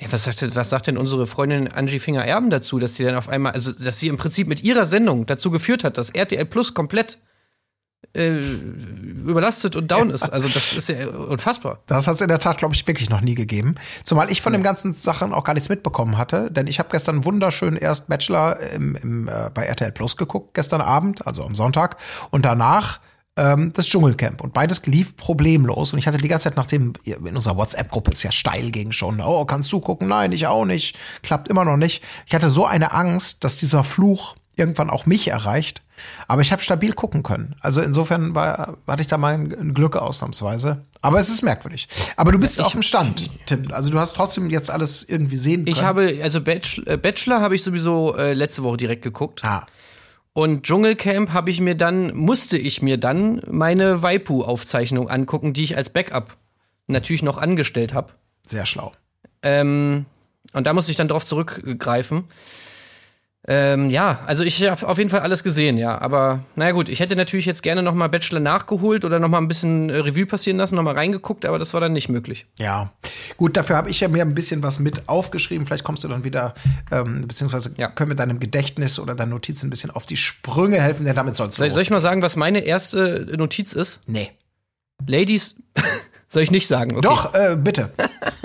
Ja, 0.00 0.10
was 0.12 0.24
sagt, 0.24 0.54
was 0.54 0.70
sagt 0.70 0.86
denn 0.86 0.96
unsere 0.96 1.26
Freundin 1.26 1.68
Angie 1.68 1.98
Finger-Erben 1.98 2.48
dazu, 2.48 2.78
dass 2.78 2.94
sie 2.94 3.04
dann 3.04 3.16
auf 3.16 3.28
einmal, 3.28 3.52
also 3.52 3.72
dass 3.72 3.98
sie 3.98 4.08
im 4.08 4.16
Prinzip 4.16 4.46
mit 4.46 4.62
ihrer 4.62 4.86
Sendung 4.86 5.26
dazu 5.26 5.50
geführt 5.50 5.84
hat, 5.84 5.98
dass 5.98 6.10
RTL 6.10 6.46
Plus 6.46 6.72
komplett 6.72 7.18
äh, 8.12 8.40
überlastet 8.40 9.76
und 9.76 9.90
down 9.90 10.10
ist. 10.10 10.24
Also 10.24 10.48
das 10.48 10.72
ist 10.72 10.88
ja 10.88 11.08
unfassbar. 11.08 11.78
Das 11.86 12.06
hat 12.06 12.16
es 12.16 12.20
in 12.20 12.28
der 12.28 12.40
Tat, 12.40 12.58
glaube 12.58 12.74
ich, 12.74 12.86
wirklich 12.86 13.08
noch 13.08 13.20
nie 13.20 13.34
gegeben. 13.34 13.76
Zumal 14.04 14.30
ich 14.32 14.42
von 14.42 14.52
den 14.52 14.62
ganzen 14.62 14.94
Sachen 14.94 15.32
auch 15.32 15.44
gar 15.44 15.54
nichts 15.54 15.68
mitbekommen 15.68 16.18
hatte, 16.18 16.50
denn 16.50 16.66
ich 16.66 16.78
habe 16.78 16.88
gestern 16.90 17.24
wunderschön 17.24 17.76
erst 17.76 18.08
Bachelor 18.08 18.58
im, 18.74 18.96
im, 18.96 19.28
äh, 19.28 19.50
bei 19.54 19.64
RTL 19.64 19.92
Plus 19.92 20.16
geguckt, 20.16 20.54
gestern 20.54 20.80
Abend, 20.80 21.26
also 21.26 21.44
am 21.44 21.54
Sonntag, 21.54 21.98
und 22.30 22.44
danach 22.44 23.00
ähm, 23.36 23.72
das 23.74 23.86
Dschungelcamp. 23.86 24.40
Und 24.40 24.52
beides 24.52 24.84
lief 24.86 25.16
problemlos. 25.16 25.92
Und 25.92 25.98
ich 25.98 26.06
hatte 26.06 26.18
die 26.18 26.28
ganze 26.28 26.44
Zeit, 26.44 26.56
nachdem 26.56 26.94
in 27.04 27.36
unserer 27.36 27.56
WhatsApp-Gruppe 27.56 28.10
ist 28.10 28.22
ja 28.22 28.32
steil 28.32 28.70
gegen 28.70 28.92
schon, 28.92 29.20
oh, 29.20 29.44
kannst 29.44 29.72
du 29.72 29.80
gucken? 29.80 30.08
Nein, 30.08 30.32
ich 30.32 30.46
auch 30.46 30.64
nicht. 30.64 30.96
Klappt 31.22 31.48
immer 31.48 31.64
noch 31.64 31.76
nicht. 31.76 32.02
Ich 32.26 32.34
hatte 32.34 32.50
so 32.50 32.66
eine 32.66 32.92
Angst, 32.92 33.44
dass 33.44 33.56
dieser 33.56 33.84
Fluch 33.84 34.36
irgendwann 34.56 34.90
auch 34.90 35.06
mich 35.06 35.28
erreicht. 35.28 35.82
Aber 36.28 36.42
ich 36.42 36.52
habe 36.52 36.62
stabil 36.62 36.92
gucken 36.92 37.22
können. 37.22 37.56
Also 37.60 37.80
insofern 37.80 38.34
war, 38.34 38.78
hatte 38.86 39.02
ich 39.02 39.08
da 39.08 39.18
mal 39.18 39.34
ein, 39.34 39.74
Glück 39.74 39.96
ausnahmsweise. 39.96 40.84
Aber 41.02 41.18
es 41.20 41.28
ist 41.28 41.42
merkwürdig. 41.42 41.88
Aber 42.16 42.32
du 42.32 42.38
bist 42.38 42.60
auf 42.60 42.72
dem 42.72 42.82
Stand, 42.82 43.30
Tim. 43.46 43.70
Also 43.72 43.90
du 43.90 43.98
hast 43.98 44.14
trotzdem 44.14 44.50
jetzt 44.50 44.70
alles 44.70 45.02
irgendwie 45.08 45.38
sehen 45.38 45.64
können. 45.64 45.76
Ich 45.76 45.82
habe, 45.82 46.20
also 46.22 46.40
Bachelor, 46.40 46.86
äh, 46.88 46.96
Bachelor 46.96 47.40
habe 47.40 47.54
ich 47.54 47.62
sowieso 47.62 48.16
äh, 48.16 48.34
letzte 48.34 48.62
Woche 48.62 48.76
direkt 48.76 49.02
geguckt. 49.02 49.44
Ah, 49.44 49.66
Und 50.32 50.64
Dschungelcamp 50.64 51.32
habe 51.32 51.50
ich 51.50 51.60
mir 51.60 51.74
dann, 51.74 52.14
musste 52.14 52.58
ich 52.58 52.82
mir 52.82 52.98
dann 52.98 53.40
meine 53.48 54.02
Waipu-Aufzeichnung 54.02 55.08
angucken, 55.08 55.52
die 55.52 55.64
ich 55.64 55.76
als 55.76 55.90
Backup 55.90 56.36
natürlich 56.86 57.22
noch 57.22 57.38
angestellt 57.38 57.94
habe. 57.94 58.12
sehr 58.46 58.66
schlau. 58.66 58.92
Ähm, 59.42 60.06
und 60.52 60.66
da 60.66 60.72
musste 60.72 60.90
ich 60.90 60.96
dann 60.96 61.08
drauf 61.08 61.24
zurückgreifen. 61.24 62.24
Ähm, 63.52 63.90
ja, 63.90 64.20
also 64.26 64.44
ich 64.44 64.62
habe 64.70 64.86
auf 64.86 64.96
jeden 64.96 65.10
Fall 65.10 65.20
alles 65.20 65.42
gesehen, 65.42 65.76
ja. 65.76 66.00
Aber 66.00 66.44
naja 66.54 66.70
gut, 66.70 66.88
ich 66.88 67.00
hätte 67.00 67.16
natürlich 67.16 67.46
jetzt 67.46 67.64
gerne 67.64 67.82
noch 67.82 67.94
mal 67.94 68.06
Bachelor 68.08 68.38
nachgeholt 68.38 69.04
oder 69.04 69.18
noch 69.18 69.28
mal 69.28 69.38
ein 69.38 69.48
bisschen 69.48 69.90
äh, 69.90 69.96
Revue 69.96 70.24
passieren 70.24 70.56
lassen, 70.56 70.76
noch 70.76 70.84
mal 70.84 70.94
reingeguckt, 70.94 71.44
aber 71.44 71.58
das 71.58 71.74
war 71.74 71.80
dann 71.80 71.92
nicht 71.92 72.08
möglich. 72.08 72.46
Ja, 72.60 72.92
gut, 73.36 73.56
dafür 73.56 73.74
habe 73.76 73.90
ich 73.90 73.98
ja 73.98 74.06
mir 74.06 74.22
ein 74.22 74.36
bisschen 74.36 74.62
was 74.62 74.78
mit 74.78 75.08
aufgeschrieben. 75.08 75.66
Vielleicht 75.66 75.82
kommst 75.82 76.04
du 76.04 76.08
dann 76.08 76.22
wieder, 76.22 76.54
ähm, 76.92 77.26
beziehungsweise 77.26 77.74
Ja. 77.76 77.88
können 77.88 78.10
wir 78.10 78.16
deinem 78.16 78.38
Gedächtnis 78.38 79.00
oder 79.00 79.16
deinen 79.16 79.30
Notizen 79.30 79.66
ein 79.66 79.70
bisschen 79.70 79.90
auf 79.90 80.06
die 80.06 80.16
Sprünge 80.16 80.80
helfen, 80.80 81.04
denn 81.04 81.16
damit 81.16 81.34
soll's 81.34 81.56
Soll, 81.56 81.66
los. 81.66 81.74
soll 81.74 81.82
ich 81.82 81.90
mal 81.90 81.98
sagen, 81.98 82.22
was 82.22 82.36
meine 82.36 82.60
erste 82.60 83.26
Notiz 83.36 83.72
ist? 83.72 83.98
Nee. 84.06 84.30
Ladies, 85.08 85.56
soll 86.32 86.42
ich 86.42 86.52
nicht 86.52 86.68
sagen? 86.68 86.92
Okay. 86.92 87.02
Doch, 87.02 87.34
äh, 87.34 87.56
bitte. 87.56 87.92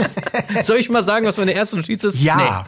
Soll 0.64 0.78
ich 0.78 0.90
mal 0.90 1.04
sagen, 1.04 1.26
was 1.28 1.38
meine 1.38 1.52
erste 1.52 1.78
Notiz 1.78 2.04
ist? 2.04 2.20
Ja. 2.20 2.66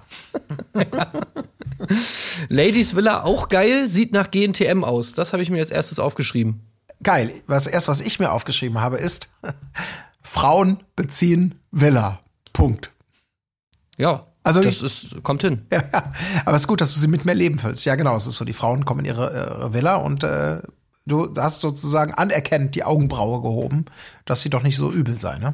Nee. 0.75 0.85
Ladies 2.49 2.95
Villa 2.95 3.23
auch 3.23 3.49
geil, 3.49 3.89
sieht 3.89 4.13
nach 4.13 4.29
GNTM 4.29 4.83
aus. 4.83 5.13
Das 5.13 5.33
habe 5.33 5.41
ich 5.41 5.49
mir 5.49 5.59
als 5.59 5.71
erstes 5.71 5.97
aufgeschrieben. 5.97 6.61
Geil. 7.01 7.31
Was 7.47 7.65
erst, 7.65 7.87
was 7.87 8.01
ich 8.01 8.19
mir 8.19 8.31
aufgeschrieben 8.31 8.79
habe, 8.79 8.97
ist 8.97 9.29
Frauen 10.21 10.83
beziehen 10.95 11.55
Villa. 11.71 12.19
Punkt. 12.53 12.91
Ja, 13.97 14.27
Also 14.43 14.61
das 14.61 14.83
ist, 14.83 15.23
kommt 15.23 15.41
hin. 15.41 15.65
Ja, 15.71 15.83
ja. 15.91 16.13
aber 16.45 16.55
es 16.55 16.63
ist 16.63 16.67
gut, 16.67 16.79
dass 16.79 16.93
du 16.93 16.99
sie 16.99 17.07
mit 17.07 17.25
mehr 17.25 17.35
Leben 17.35 17.57
füllst. 17.57 17.85
Ja, 17.85 17.95
genau. 17.95 18.15
Es 18.15 18.27
ist 18.27 18.35
so, 18.35 18.45
die 18.45 18.53
Frauen 18.53 18.85
kommen 18.85 18.99
in 18.99 19.05
ihre, 19.07 19.33
ihre 19.33 19.73
Villa 19.73 19.95
und 19.95 20.23
äh, 20.23 20.59
du 21.07 21.33
hast 21.37 21.61
sozusagen 21.61 22.13
anerkennend 22.13 22.75
die 22.75 22.83
Augenbraue 22.83 23.41
gehoben, 23.41 23.85
dass 24.25 24.41
sie 24.41 24.49
doch 24.49 24.63
nicht 24.63 24.75
so 24.77 24.91
übel 24.91 25.17
sei, 25.19 25.37
ne? 25.39 25.53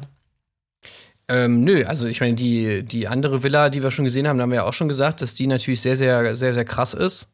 Ähm, 1.26 1.64
nö, 1.64 1.84
also 1.86 2.06
ich 2.06 2.20
meine, 2.20 2.34
die, 2.34 2.82
die 2.82 3.08
andere 3.08 3.42
Villa, 3.42 3.70
die 3.70 3.82
wir 3.82 3.90
schon 3.90 4.04
gesehen 4.04 4.28
haben, 4.28 4.36
da 4.36 4.42
haben 4.42 4.50
wir 4.50 4.56
ja 4.56 4.64
auch 4.64 4.74
schon 4.74 4.88
gesagt, 4.88 5.22
dass 5.22 5.32
die 5.32 5.46
natürlich 5.46 5.80
sehr, 5.80 5.96
sehr, 5.96 6.36
sehr, 6.36 6.52
sehr 6.52 6.66
krass 6.66 6.92
ist. 6.92 7.28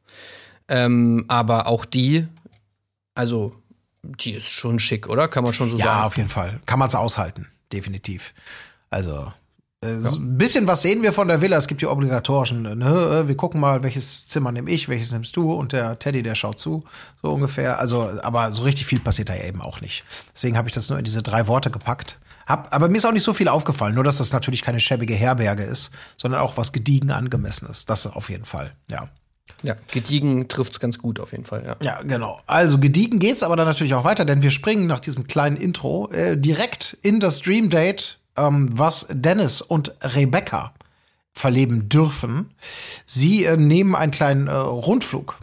Ähm, 0.68 1.24
aber 1.26 1.66
auch 1.66 1.84
die, 1.84 2.28
also, 3.14 3.52
die 4.02 4.32
ist 4.34 4.48
schon 4.48 4.78
schick, 4.78 5.08
oder? 5.08 5.26
Kann 5.26 5.42
man 5.42 5.52
schon 5.52 5.70
so 5.70 5.76
Ja, 5.76 5.86
sagen. 5.86 6.04
auf 6.04 6.16
jeden 6.16 6.28
Fall. 6.28 6.60
Kann 6.66 6.78
man 6.78 6.86
es 6.86 6.94
aushalten. 6.94 7.48
Definitiv. 7.72 8.32
Also, 8.90 9.32
äh, 9.82 9.98
so 9.98 10.16
ein 10.16 10.36
bisschen 10.36 10.66
was 10.66 10.82
sehen 10.82 11.02
wir 11.02 11.12
von 11.12 11.28
der 11.28 11.40
Villa. 11.40 11.56
Es 11.56 11.66
gibt 11.66 11.80
die 11.80 11.86
obligatorischen, 11.86 12.62
ne? 12.62 13.24
Wir 13.26 13.36
gucken 13.36 13.60
mal, 13.60 13.82
welches 13.82 14.26
Zimmer 14.26 14.52
nehme 14.52 14.70
ich, 14.70 14.88
welches 14.88 15.12
nimmst 15.12 15.34
du 15.36 15.52
und 15.52 15.72
der 15.72 15.98
Teddy, 15.98 16.22
der 16.22 16.34
schaut 16.34 16.58
zu, 16.58 16.84
so 17.22 17.32
ungefähr. 17.32 17.78
Also, 17.78 18.10
aber 18.22 18.52
so 18.52 18.62
richtig 18.62 18.86
viel 18.86 19.00
passiert 19.00 19.30
da 19.30 19.34
ja 19.34 19.44
eben 19.44 19.60
auch 19.60 19.80
nicht. 19.80 20.04
Deswegen 20.34 20.56
habe 20.56 20.68
ich 20.68 20.74
das 20.74 20.88
nur 20.90 20.98
in 20.98 21.04
diese 21.04 21.22
drei 21.22 21.46
Worte 21.46 21.70
gepackt. 21.70 22.18
Hab, 22.46 22.74
aber 22.74 22.88
mir 22.88 22.98
ist 22.98 23.04
auch 23.06 23.12
nicht 23.12 23.22
so 23.22 23.32
viel 23.32 23.48
aufgefallen, 23.48 23.94
nur 23.94 24.04
dass 24.04 24.18
das 24.18 24.32
natürlich 24.32 24.62
keine 24.62 24.80
schäbige 24.80 25.14
Herberge 25.14 25.62
ist, 25.62 25.92
sondern 26.16 26.40
auch 26.40 26.56
was 26.56 26.72
gediegen 26.72 27.10
angemessenes. 27.12 27.86
Das 27.86 28.06
auf 28.06 28.28
jeden 28.28 28.44
Fall, 28.44 28.72
ja. 28.90 29.08
Ja, 29.62 29.76
gediegen 29.92 30.48
trifft's 30.48 30.80
ganz 30.80 30.98
gut 30.98 31.20
auf 31.20 31.32
jeden 31.32 31.44
Fall, 31.44 31.64
ja. 31.64 31.76
Ja, 31.82 32.02
genau. 32.02 32.40
Also 32.46 32.78
gediegen 32.78 33.18
geht's 33.18 33.42
aber 33.42 33.56
dann 33.56 33.66
natürlich 33.66 33.94
auch 33.94 34.04
weiter, 34.04 34.24
denn 34.24 34.42
wir 34.42 34.50
springen 34.50 34.86
nach 34.86 35.00
diesem 35.00 35.26
kleinen 35.26 35.56
Intro 35.56 36.10
äh, 36.10 36.36
direkt 36.36 36.96
in 37.02 37.20
das 37.20 37.40
Dream 37.40 37.68
Date, 37.70 38.19
was 38.36 39.06
Dennis 39.10 39.60
und 39.60 39.94
Rebecca 40.02 40.72
verleben 41.32 41.88
dürfen. 41.88 42.54
Sie 43.06 43.44
äh, 43.44 43.56
nehmen 43.56 43.94
einen 43.94 44.12
kleinen 44.12 44.48
äh, 44.48 44.52
Rundflug 44.52 45.38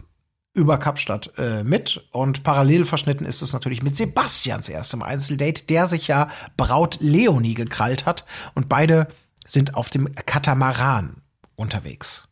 über 0.54 0.78
Kapstadt 0.78 1.32
äh, 1.38 1.62
mit 1.62 2.04
und 2.10 2.42
parallel 2.42 2.84
verschnitten 2.84 3.24
ist 3.24 3.42
es 3.42 3.52
natürlich 3.52 3.82
mit 3.82 3.96
Sebastians 3.96 4.68
erstem 4.68 5.02
Einzeldate, 5.02 5.64
der 5.64 5.86
sich 5.86 6.08
ja 6.08 6.28
Braut 6.56 6.98
Leonie 7.00 7.54
gekrallt 7.54 8.06
hat 8.06 8.24
und 8.54 8.68
beide 8.68 9.08
sind 9.46 9.74
auf 9.74 9.88
dem 9.88 10.14
Katamaran 10.14 11.22
unterwegs. 11.56 12.28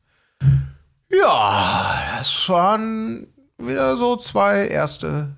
Ja, 1.10 2.02
das 2.18 2.48
waren 2.48 3.28
wieder 3.58 3.96
so 3.96 4.16
zwei 4.16 4.66
erste 4.66 5.36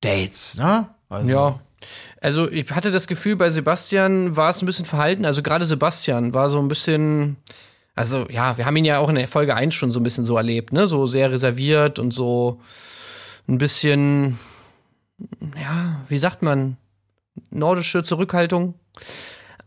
Dates, 0.00 0.56
ne? 0.58 0.88
Also, 1.08 1.28
Ja. 1.28 1.60
Also 2.20 2.50
ich 2.50 2.70
hatte 2.70 2.90
das 2.90 3.06
Gefühl, 3.06 3.36
bei 3.36 3.50
Sebastian 3.50 4.36
war 4.36 4.50
es 4.50 4.62
ein 4.62 4.66
bisschen 4.66 4.84
verhalten. 4.84 5.24
Also 5.24 5.42
gerade 5.42 5.64
Sebastian 5.64 6.34
war 6.34 6.50
so 6.50 6.58
ein 6.58 6.68
bisschen, 6.68 7.36
also 7.94 8.26
ja, 8.28 8.56
wir 8.56 8.66
haben 8.66 8.76
ihn 8.76 8.84
ja 8.84 8.98
auch 8.98 9.08
in 9.08 9.14
der 9.14 9.28
Folge 9.28 9.54
1 9.54 9.74
schon 9.74 9.92
so 9.92 10.00
ein 10.00 10.02
bisschen 10.02 10.24
so 10.24 10.36
erlebt, 10.36 10.72
ne? 10.72 10.86
So 10.86 11.06
sehr 11.06 11.30
reserviert 11.30 11.98
und 11.98 12.12
so 12.12 12.60
ein 13.48 13.58
bisschen, 13.58 14.38
ja, 15.62 16.04
wie 16.08 16.18
sagt 16.18 16.42
man, 16.42 16.76
nordische 17.50 18.02
Zurückhaltung. 18.02 18.74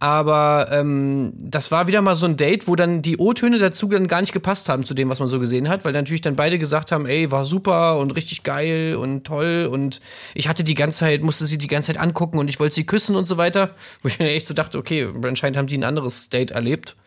Aber 0.01 0.67
ähm, 0.72 1.31
das 1.38 1.70
war 1.70 1.86
wieder 1.86 2.01
mal 2.01 2.15
so 2.15 2.25
ein 2.25 2.36
Date, 2.36 2.67
wo 2.67 2.75
dann 2.75 3.03
die 3.03 3.20
O-Töne 3.20 3.60
dazu 3.60 3.88
dann 3.88 4.08
gar 4.08 4.20
nicht 4.22 4.34
gepasst 4.34 4.67
haben 4.67 4.84
zu 4.84 4.96
dem, 4.96 5.10
was 5.10 5.20
man 5.20 5.27
so 5.27 5.39
gesehen 5.39 5.70
hat, 5.70 5.86
weil 5.86 5.93
natürlich 5.93 6.22
dann 6.22 6.36
beide 6.36 6.58
gesagt 6.58 6.91
haben, 6.91 7.05
ey, 7.05 7.29
war 7.29 7.46
super 7.46 8.00
und 8.00 8.10
richtig 8.15 8.41
geil 8.41 8.96
und 8.96 9.25
toll 9.27 9.70
und 9.72 10.01
ich 10.34 10.48
hatte 10.48 10.63
die 10.63 10.74
ganze 10.74 10.98
Zeit, 10.98 11.22
musste 11.22 11.46
sie 11.46 11.60
die 11.60 11.67
ganze 11.67 11.93
Zeit 11.93 12.01
angucken 12.01 12.39
und 12.39 12.50
ich 12.50 12.60
wollte 12.60 12.74
sie 12.74 12.84
küssen 12.84 13.15
und 13.15 13.25
so 13.25 13.38
weiter, 13.38 13.75
wo 14.01 14.08
ich 14.08 14.17
mir 14.17 14.31
echt 14.31 14.48
so 14.48 14.55
dachte, 14.55 14.79
okay, 14.79 15.08
anscheinend 15.22 15.55
haben 15.55 15.67
die 15.67 15.77
ein 15.77 15.84
anderes 15.84 16.29
Date 16.29 16.50
erlebt. 16.50 16.98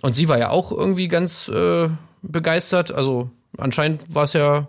Und 0.00 0.16
sie 0.16 0.26
war 0.26 0.38
ja 0.38 0.48
auch 0.48 0.72
irgendwie 0.72 1.08
ganz 1.08 1.48
äh, 1.48 1.90
begeistert, 2.22 2.92
also 2.92 3.28
anscheinend 3.58 4.02
war 4.08 4.24
es 4.24 4.32
ja 4.32 4.68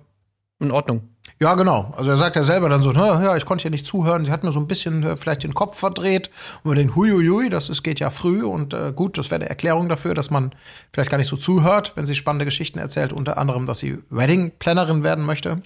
in 0.60 0.72
Ordnung. 0.72 1.08
Ja, 1.40 1.54
genau. 1.54 1.94
Also 1.96 2.10
er 2.10 2.18
sagt 2.18 2.36
ja 2.36 2.44
selber 2.44 2.68
dann 2.68 2.82
so, 2.82 2.92
ja, 2.94 3.38
ich 3.38 3.46
konnte 3.46 3.64
ja 3.66 3.70
nicht 3.70 3.86
zuhören. 3.86 4.26
Sie 4.26 4.32
hat 4.32 4.44
mir 4.44 4.52
so 4.52 4.60
ein 4.60 4.68
bisschen 4.68 5.04
äh, 5.04 5.18
vielleicht 5.18 5.44
den 5.44 5.54
Kopf 5.54 5.78
verdreht. 5.78 6.32
Und 6.64 6.72
wir 6.72 6.76
denken, 6.76 6.96
huiuiui, 6.96 7.50
das 7.50 7.70
ist, 7.70 7.84
geht 7.84 8.00
ja 8.00 8.10
früh. 8.10 8.44
Und 8.44 8.74
äh, 8.74 8.92
gut, 8.92 9.20
das 9.20 9.30
wäre 9.30 9.42
eine 9.42 9.50
Erklärung 9.50 9.88
dafür, 9.88 10.16
dass 10.16 10.32
man 10.32 10.52
vielleicht 10.92 11.12
gar 11.12 11.20
nicht 11.20 11.28
so 11.28 11.38
zuhört, 11.38 11.92
wenn 11.96 12.08
sie 12.08 12.16
spannende 12.16 12.46
Geschichten 12.46 12.80
erzählt. 12.80 13.14
Unter 13.14 13.38
anderem, 13.38 13.68
dass 13.68 13.80
sie 13.80 14.00
Wedding-Plannerin 14.10 15.04
werden 15.04 15.26
möchte. 15.26 15.62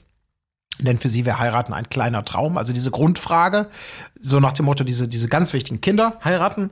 Denn 0.79 0.97
für 0.97 1.09
sie 1.09 1.25
wäre 1.25 1.39
heiraten 1.39 1.73
ein 1.73 1.89
kleiner 1.89 2.25
Traum. 2.25 2.57
Also 2.57 2.73
diese 2.73 2.91
Grundfrage, 2.91 3.67
so 4.21 4.41
nach 4.41 4.53
dem 4.53 4.65
Motto, 4.65 4.83
diese, 4.83 5.07
diese 5.07 5.29
ganz 5.29 5.53
wichtigen 5.53 5.79
Kinder 5.79 6.19
heiraten, 6.23 6.69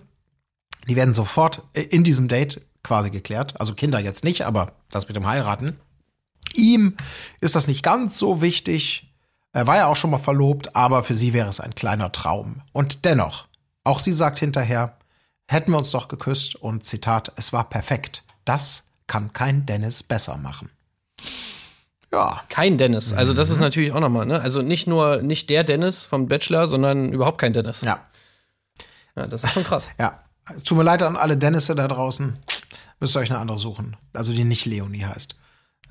die 0.89 0.97
werden 0.97 1.13
sofort 1.13 1.61
äh, 1.73 1.83
in 1.83 2.03
diesem 2.03 2.27
Date 2.27 2.61
quasi 2.83 3.11
geklärt. 3.11 3.59
Also 3.61 3.75
Kinder 3.75 3.99
jetzt 3.99 4.25
nicht, 4.25 4.45
aber 4.45 4.73
das 4.89 5.07
mit 5.07 5.15
dem 5.15 5.27
Heiraten. 5.27 5.79
Ihm 6.55 6.95
ist 7.41 7.55
das 7.55 7.67
nicht 7.67 7.83
ganz 7.83 8.17
so 8.17 8.41
wichtig. 8.41 9.05
Er 9.53 9.65
war 9.67 9.77
ja 9.77 9.87
auch 9.87 9.95
schon 9.95 10.11
mal 10.11 10.19
verlobt, 10.19 10.75
aber 10.75 11.03
für 11.03 11.15
sie 11.15 11.33
wäre 11.33 11.49
es 11.49 11.59
ein 11.59 11.75
kleiner 11.75 12.11
Traum. 12.11 12.61
Und 12.71 13.05
dennoch, 13.05 13.47
auch 13.83 13.99
sie 13.99 14.13
sagt 14.13 14.39
hinterher, 14.39 14.95
hätten 15.47 15.71
wir 15.71 15.77
uns 15.79 15.91
doch 15.91 16.07
geküsst 16.07 16.55
und 16.55 16.85
Zitat, 16.85 17.31
es 17.35 17.51
war 17.53 17.67
perfekt. 17.69 18.23
Das 18.45 18.85
kann 19.07 19.33
kein 19.33 19.65
Dennis 19.65 20.03
besser 20.03 20.37
machen. 20.37 20.69
Ja, 22.11 22.41
Kein 22.49 22.77
Dennis. 22.79 23.13
Also 23.13 23.33
das 23.33 23.49
Mhm. 23.49 23.53
ist 23.55 23.59
natürlich 23.61 23.91
auch 23.91 23.99
nochmal, 23.99 24.25
ne? 24.25 24.41
Also 24.41 24.61
nicht 24.63 24.87
nur 24.87 25.21
nicht 25.21 25.49
der 25.49 25.63
Dennis 25.63 26.05
vom 26.05 26.27
Bachelor, 26.27 26.67
sondern 26.67 27.11
überhaupt 27.13 27.37
kein 27.39 27.53
Dennis. 27.53 27.81
ja, 27.81 27.99
Ja, 29.15 29.27
das 29.27 29.43
ist 29.43 29.51
schon 29.53 29.63
krass. 29.63 29.89
ja. 29.99 30.19
Es 30.55 30.63
tut 30.63 30.77
mir 30.79 30.83
leid 30.83 31.03
an 31.03 31.15
alle 31.15 31.37
Dennisse 31.37 31.75
da 31.75 31.87
draußen. 31.87 32.35
Müsst 32.99 33.15
ihr 33.15 33.19
euch 33.19 33.29
eine 33.29 33.39
andere 33.39 33.59
suchen. 33.59 33.95
Also 34.13 34.33
die 34.33 34.43
nicht 34.43 34.65
Leonie 34.65 35.03
heißt. 35.05 35.35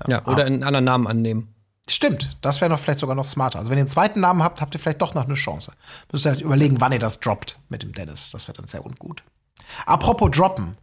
Ja, 0.07 0.25
oder 0.25 0.45
einen 0.45 0.63
anderen 0.63 0.85
Namen 0.85 1.07
annehmen. 1.07 1.53
Stimmt, 1.87 2.37
das 2.41 2.61
wäre 2.61 2.69
noch 2.69 2.79
vielleicht 2.79 2.99
sogar 2.99 3.15
noch 3.15 3.25
smarter. 3.25 3.59
Also 3.59 3.71
wenn 3.71 3.77
ihr 3.77 3.81
einen 3.81 3.89
zweiten 3.89 4.19
Namen 4.19 4.43
habt, 4.43 4.61
habt 4.61 4.75
ihr 4.75 4.79
vielleicht 4.79 5.01
doch 5.01 5.15
noch 5.15 5.25
eine 5.25 5.33
Chance. 5.33 5.73
Müsst 6.11 6.25
ihr 6.25 6.29
halt 6.29 6.41
überlegen, 6.41 6.79
wann 6.79 6.91
ihr 6.91 6.99
das 6.99 7.19
droppt 7.19 7.57
mit 7.69 7.81
dem 7.81 7.93
Dennis. 7.93 8.31
Das 8.31 8.47
wäre 8.47 8.55
dann 8.57 8.67
sehr 8.67 8.85
ungut. 8.85 9.23
Apropos 9.85 10.29
droppen. 10.31 10.77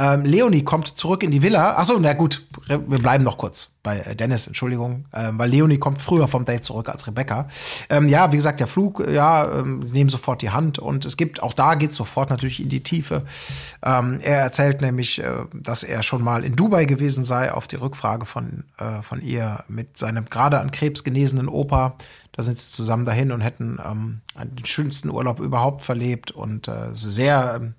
Ähm, 0.00 0.24
Leonie 0.24 0.64
kommt 0.64 0.88
zurück 0.88 1.22
in 1.22 1.30
die 1.30 1.42
Villa. 1.42 1.76
Achso, 1.76 1.98
na 2.00 2.14
gut, 2.14 2.46
wir 2.66 2.78
bleiben 2.78 3.22
noch 3.22 3.36
kurz 3.36 3.68
bei 3.82 3.98
äh, 3.98 4.16
Dennis, 4.16 4.46
Entschuldigung. 4.46 5.04
Ähm, 5.12 5.38
weil 5.38 5.50
Leonie 5.50 5.76
kommt 5.76 6.00
früher 6.00 6.26
vom 6.26 6.46
Date 6.46 6.64
zurück 6.64 6.88
als 6.88 7.06
Rebecca. 7.06 7.48
Ähm, 7.90 8.08
ja, 8.08 8.32
wie 8.32 8.36
gesagt, 8.36 8.60
der 8.60 8.66
Flug, 8.66 9.00
äh, 9.00 9.12
ja, 9.12 9.60
ähm, 9.60 9.80
nehmen 9.92 10.08
sofort 10.08 10.40
die 10.40 10.50
Hand. 10.50 10.78
Und 10.78 11.04
es 11.04 11.18
gibt, 11.18 11.42
auch 11.42 11.52
da 11.52 11.74
geht 11.74 11.92
sofort 11.92 12.30
natürlich 12.30 12.60
in 12.60 12.70
die 12.70 12.82
Tiefe. 12.82 13.26
Ähm, 13.84 14.20
er 14.22 14.38
erzählt 14.38 14.80
nämlich, 14.80 15.22
äh, 15.22 15.30
dass 15.52 15.82
er 15.82 16.02
schon 16.02 16.24
mal 16.24 16.44
in 16.44 16.56
Dubai 16.56 16.86
gewesen 16.86 17.22
sei, 17.22 17.52
auf 17.52 17.66
die 17.66 17.76
Rückfrage 17.76 18.24
von, 18.24 18.64
äh, 18.78 19.02
von 19.02 19.20
ihr 19.20 19.64
mit 19.68 19.98
seinem 19.98 20.24
gerade 20.24 20.60
an 20.60 20.70
Krebs 20.70 21.04
genesenen 21.04 21.48
Opa. 21.48 21.96
Da 22.32 22.42
sind 22.42 22.58
sie 22.58 22.72
zusammen 22.72 23.04
dahin 23.04 23.32
und 23.32 23.40
hätten 23.40 23.78
ähm, 23.84 24.20
den 24.42 24.64
schönsten 24.64 25.10
Urlaub 25.10 25.40
überhaupt 25.40 25.82
verlebt 25.82 26.30
und 26.30 26.68
äh, 26.68 26.88
sehr 26.92 27.58
ähm, 27.60 27.74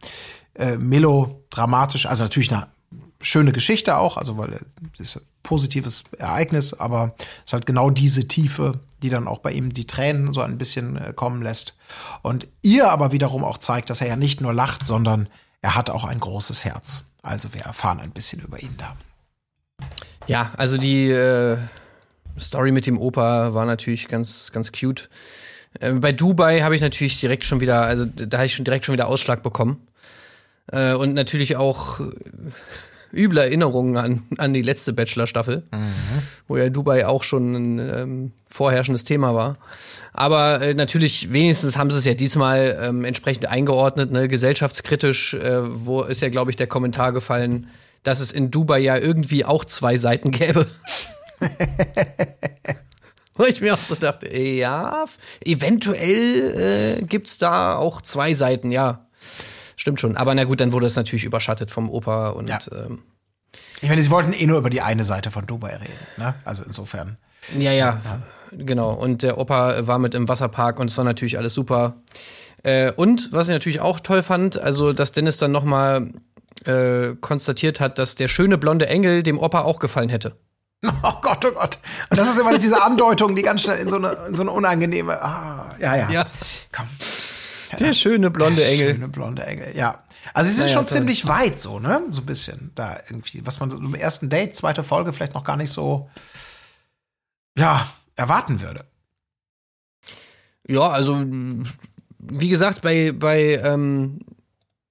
äh, 0.56 0.78
melodramatisch, 0.78 2.06
also 2.06 2.24
natürlich 2.24 2.52
eine 2.52 2.68
schöne 3.22 3.52
Geschichte 3.52 3.98
auch, 3.98 4.18
also 4.18 4.38
weil 4.38 4.60
es 4.94 5.00
ist 5.00 5.18
ein 5.18 5.22
positives 5.44 6.04
Ereignis, 6.18 6.74
aber 6.74 7.16
es 7.18 7.46
ist 7.46 7.54
halt 7.54 7.66
genau 7.66 7.90
diese 7.90 8.28
Tiefe, 8.28 8.80
die 9.02 9.10
dann 9.10 9.28
auch 9.28 9.40
bei 9.40 9.52
ihm 9.52 9.74
die 9.74 9.88
Tränen 9.88 10.34
so 10.34 10.42
ein 10.42 10.58
bisschen 10.58 10.98
äh, 10.98 11.14
kommen 11.14 11.42
lässt. 11.42 11.76
Und 12.22 12.48
ihr 12.62 12.90
aber 12.90 13.12
wiederum 13.12 13.44
auch 13.44 13.58
zeigt, 13.58 13.90
dass 13.90 14.02
er 14.02 14.08
ja 14.08 14.16
nicht 14.16 14.42
nur 14.42 14.54
lacht, 14.54 14.86
sondern 14.86 15.28
er 15.62 15.76
hat 15.76 15.90
auch 15.90 16.06
ein 16.06 16.20
großes 16.20 16.66
Herz. 16.66 17.06
Also 17.22 17.54
wir 17.54 17.62
erfahren 17.62 18.00
ein 18.00 18.12
bisschen 18.12 18.42
über 18.42 18.62
ihn 18.62 18.76
da. 18.78 18.96
Ja, 20.28 20.52
also 20.58 20.78
die 20.78 21.10
äh, 21.10 21.58
Story 22.40 22.72
mit 22.72 22.88
dem 22.88 22.98
Opa 22.98 23.54
war 23.54 23.66
natürlich 23.66 24.08
ganz, 24.08 24.52
ganz 24.52 24.72
cute. 24.72 25.10
Äh, 25.80 25.94
bei 25.94 26.12
Dubai 26.12 26.62
habe 26.62 26.76
ich 26.76 26.82
natürlich 26.82 27.20
direkt 27.20 27.46
schon 27.46 27.62
wieder, 27.62 27.82
also 27.82 28.06
da 28.06 28.38
habe 28.38 28.46
ich 28.46 28.56
schon 28.56 28.66
direkt 28.66 28.86
schon 28.86 28.94
wieder 28.94 29.08
Ausschlag 29.08 29.44
bekommen. 29.44 29.88
Äh, 30.72 30.94
und 30.94 31.14
natürlich 31.14 31.56
auch 31.56 32.00
äh, 32.00 32.04
üble 33.14 33.40
Erinnerungen 33.40 33.98
an, 33.98 34.24
an 34.38 34.54
die 34.54 34.62
letzte 34.62 34.94
Bachelor-Staffel, 34.94 35.64
wo 36.48 36.58
ja 36.58 36.70
Dubai 36.70 37.06
auch 37.06 37.24
schon 37.24 37.54
ein 37.54 37.80
ähm, 37.80 38.32
vorherrschendes 38.48 39.04
Thema 39.04 39.36
war. 39.36 39.58
Aber 40.14 40.62
äh, 40.62 40.74
natürlich, 40.74 41.32
wenigstens 41.32 41.78
haben 41.78 41.92
sie 41.92 41.98
es 41.98 42.06
ja 42.06 42.14
diesmal 42.14 42.80
ähm, 42.82 43.04
entsprechend 43.06 43.48
eingeordnet, 43.48 44.12
ne? 44.12 44.28
gesellschaftskritisch, 44.28 45.34
äh, 45.34 45.86
wo 45.86 46.04
ist 46.04 46.22
ja, 46.22 46.30
glaube 46.30 46.52
ich, 46.52 46.58
der 46.58 46.68
Kommentar 46.68 47.12
gefallen, 47.12 47.68
dass 48.04 48.20
es 48.20 48.32
in 48.32 48.52
Dubai 48.52 48.80
ja 48.80 48.98
irgendwie 48.98 49.46
auch 49.46 49.66
zwei 49.66 49.98
Seiten 49.98 50.32
gäbe. 50.32 50.68
Wo 53.36 53.46
ich 53.46 53.62
mir 53.62 53.74
auch 53.74 53.80
so 53.80 53.96
dachte, 53.96 54.28
ja, 54.38 55.06
eventuell 55.44 57.00
äh, 57.00 57.06
gibt's 57.06 57.38
da 57.38 57.76
auch 57.76 58.02
zwei 58.02 58.34
Seiten, 58.36 58.72
ja. 58.72 59.08
Stimmt 59.82 60.00
schon. 60.00 60.16
Aber 60.16 60.36
na 60.36 60.44
gut, 60.44 60.60
dann 60.62 60.72
wurde 60.74 60.86
es 60.86 60.96
natürlich 60.96 61.24
überschattet 61.24 61.72
vom 61.72 61.90
Opa 61.90 62.30
und 62.30 62.48
Ja. 62.48 62.60
ähm, 62.72 63.00
Ich 63.82 63.90
meine, 63.90 64.00
sie 64.00 64.12
wollten 64.12 64.32
eh 64.32 64.46
nur 64.46 64.60
über 64.60 64.70
die 64.70 64.82
eine 64.82 65.04
Seite 65.04 65.32
von 65.32 65.48
Dubai 65.48 65.76
reden, 65.76 65.98
ne? 66.18 66.36
Also 66.46 66.62
insofern. 66.64 67.18
Ja, 67.58 67.72
ja, 67.72 68.00
genau. 68.52 68.94
Und 68.94 69.24
der 69.24 69.40
Opa 69.40 69.88
war 69.88 69.98
mit 69.98 70.14
im 70.14 70.30
Wasserpark 70.30 70.80
und 70.80 70.92
es 70.92 70.98
war 70.98 71.04
natürlich 71.04 71.40
alles 71.40 71.56
super. 71.56 71.96
Äh, 72.62 72.92
und 72.92 73.32
was 73.32 73.48
ich 73.48 73.54
natürlich 73.54 73.80
auch 73.80 74.00
toll 74.00 74.22
fand, 74.22 74.62
also 74.62 74.94
dass 74.94 75.14
Dennis 75.14 75.38
dann 75.38 75.52
noch 75.52 75.64
mal 75.64 76.10
äh, 76.66 77.16
konstatiert 77.20 77.80
hat, 77.80 77.98
dass 77.98 78.14
der 78.14 78.28
schöne 78.28 78.60
blonde 78.60 78.86
Engel 78.86 79.24
dem 79.24 79.40
Opa 79.40 79.62
auch 79.62 79.80
gefallen 79.80 80.10
hätte. 80.10 80.36
Oh 81.04 81.14
Gott, 81.24 81.44
oh 81.46 81.52
Gott. 81.54 81.80
Und 82.12 82.18
das 82.20 82.30
ist 82.30 82.40
immer 82.40 82.56
diese 82.56 82.84
Andeutung, 82.84 83.36
die 83.36 83.42
ganz 83.42 83.62
schnell 83.64 83.80
in 83.80 83.90
so 83.90 83.96
eine, 83.96 84.10
in 84.28 84.36
so 84.36 84.44
eine 84.44 84.52
unangenehme. 84.52 85.20
Ah, 85.24 85.76
ja, 85.80 85.96
ja. 85.96 86.10
Ja. 86.12 86.26
Komm. 86.72 86.86
Der 87.80 87.94
schöne 87.94 88.30
blonde 88.32 88.62
Der 88.62 88.72
Engel. 88.72 88.94
Schöne 88.96 89.08
blonde 89.08 89.46
Engel, 89.46 89.76
ja. 89.76 90.04
Also 90.34 90.50
sie 90.50 90.56
sind 90.56 90.66
Naja, 90.66 90.78
schon 90.78 90.88
toll. 90.88 90.98
ziemlich 90.98 91.28
weit 91.28 91.58
so, 91.58 91.80
ne? 91.80 92.04
So 92.10 92.22
ein 92.22 92.26
bisschen 92.26 92.72
da 92.76 92.98
irgendwie, 93.10 93.46
was 93.46 93.60
man 93.60 93.72
so 93.72 93.78
im 93.78 93.96
ersten 93.96 94.30
Date, 94.30 94.56
zweite 94.56 94.84
Folge 94.84 95.14
vielleicht 95.14 95.34
noch 95.34 95.44
gar 95.44 95.58
nicht 95.58 95.72
so, 95.72 96.10
ja, 97.58 97.88
erwarten 98.16 98.62
würde. 98.62 98.86
Ja, 100.68 100.90
also 100.90 101.24
wie 102.20 102.50
gesagt, 102.50 102.82
bei 102.82 103.12
bei 103.12 103.60
ähm, 103.64 104.20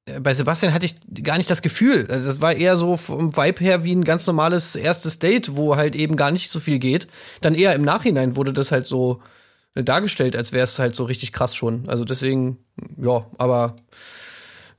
äh, 0.06 0.18
bei 0.20 0.34
Sebastian 0.34 0.74
hatte 0.74 0.86
ich 0.86 0.96
gar 1.22 1.38
nicht 1.38 1.48
das 1.50 1.62
Gefühl. 1.62 2.06
Also 2.10 2.26
das 2.28 2.40
war 2.40 2.54
eher 2.54 2.76
so 2.76 2.96
vom 2.96 3.36
Vibe 3.36 3.64
her 3.64 3.84
wie 3.84 3.94
ein 3.94 4.04
ganz 4.04 4.26
normales 4.26 4.74
erstes 4.74 5.20
Date, 5.20 5.54
wo 5.56 5.76
halt 5.76 5.94
eben 5.94 6.16
gar 6.16 6.32
nicht 6.32 6.50
so 6.50 6.58
viel 6.60 6.78
geht. 6.80 7.06
Dann 7.40 7.54
eher 7.54 7.74
im 7.74 7.82
Nachhinein 7.82 8.34
wurde 8.36 8.52
das 8.52 8.72
halt 8.72 8.86
so 8.86 9.22
äh, 9.22 9.39
dargestellt, 9.74 10.36
als 10.36 10.52
wäre 10.52 10.64
es 10.64 10.78
halt 10.78 10.94
so 10.94 11.04
richtig 11.04 11.32
krass 11.32 11.54
schon. 11.54 11.88
Also 11.88 12.04
deswegen, 12.04 12.58
ja, 12.96 13.26
aber 13.38 13.76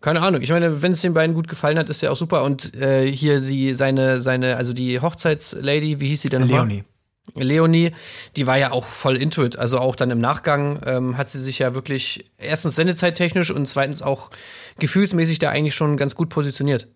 keine 0.01 0.21
Ahnung. 0.21 0.41
Ich 0.41 0.49
meine, 0.49 0.81
wenn 0.81 0.91
es 0.91 1.01
den 1.01 1.13
beiden 1.13 1.35
gut 1.35 1.47
gefallen 1.47 1.77
hat, 1.77 1.89
ist 1.89 2.01
ja 2.01 2.09
auch 2.09 2.15
super. 2.15 2.43
Und 2.43 2.75
äh, 2.75 3.07
hier 3.07 3.39
sie 3.39 3.73
seine 3.73 4.21
seine 4.21 4.57
also 4.57 4.73
die 4.73 4.99
Hochzeitslady, 4.99 5.99
wie 5.99 6.07
hieß 6.07 6.23
sie 6.23 6.29
denn? 6.29 6.47
Leonie. 6.47 6.83
Leonie, 7.35 7.91
die 8.35 8.47
war 8.47 8.57
ja 8.57 8.71
auch 8.71 8.85
voll 8.85 9.15
into 9.15 9.43
it. 9.43 9.57
Also 9.57 9.77
auch 9.77 9.95
dann 9.95 10.11
im 10.11 10.19
Nachgang 10.19 10.81
ähm, 10.85 11.17
hat 11.17 11.29
sie 11.29 11.39
sich 11.39 11.59
ja 11.59 11.73
wirklich 11.73 12.31
erstens 12.37 12.75
sendezeittechnisch 12.75 13.51
und 13.51 13.69
zweitens 13.69 14.01
auch 14.01 14.31
gefühlsmäßig 14.79 15.39
da 15.39 15.49
eigentlich 15.49 15.75
schon 15.75 15.97
ganz 15.97 16.15
gut 16.15 16.29
positioniert. 16.29 16.87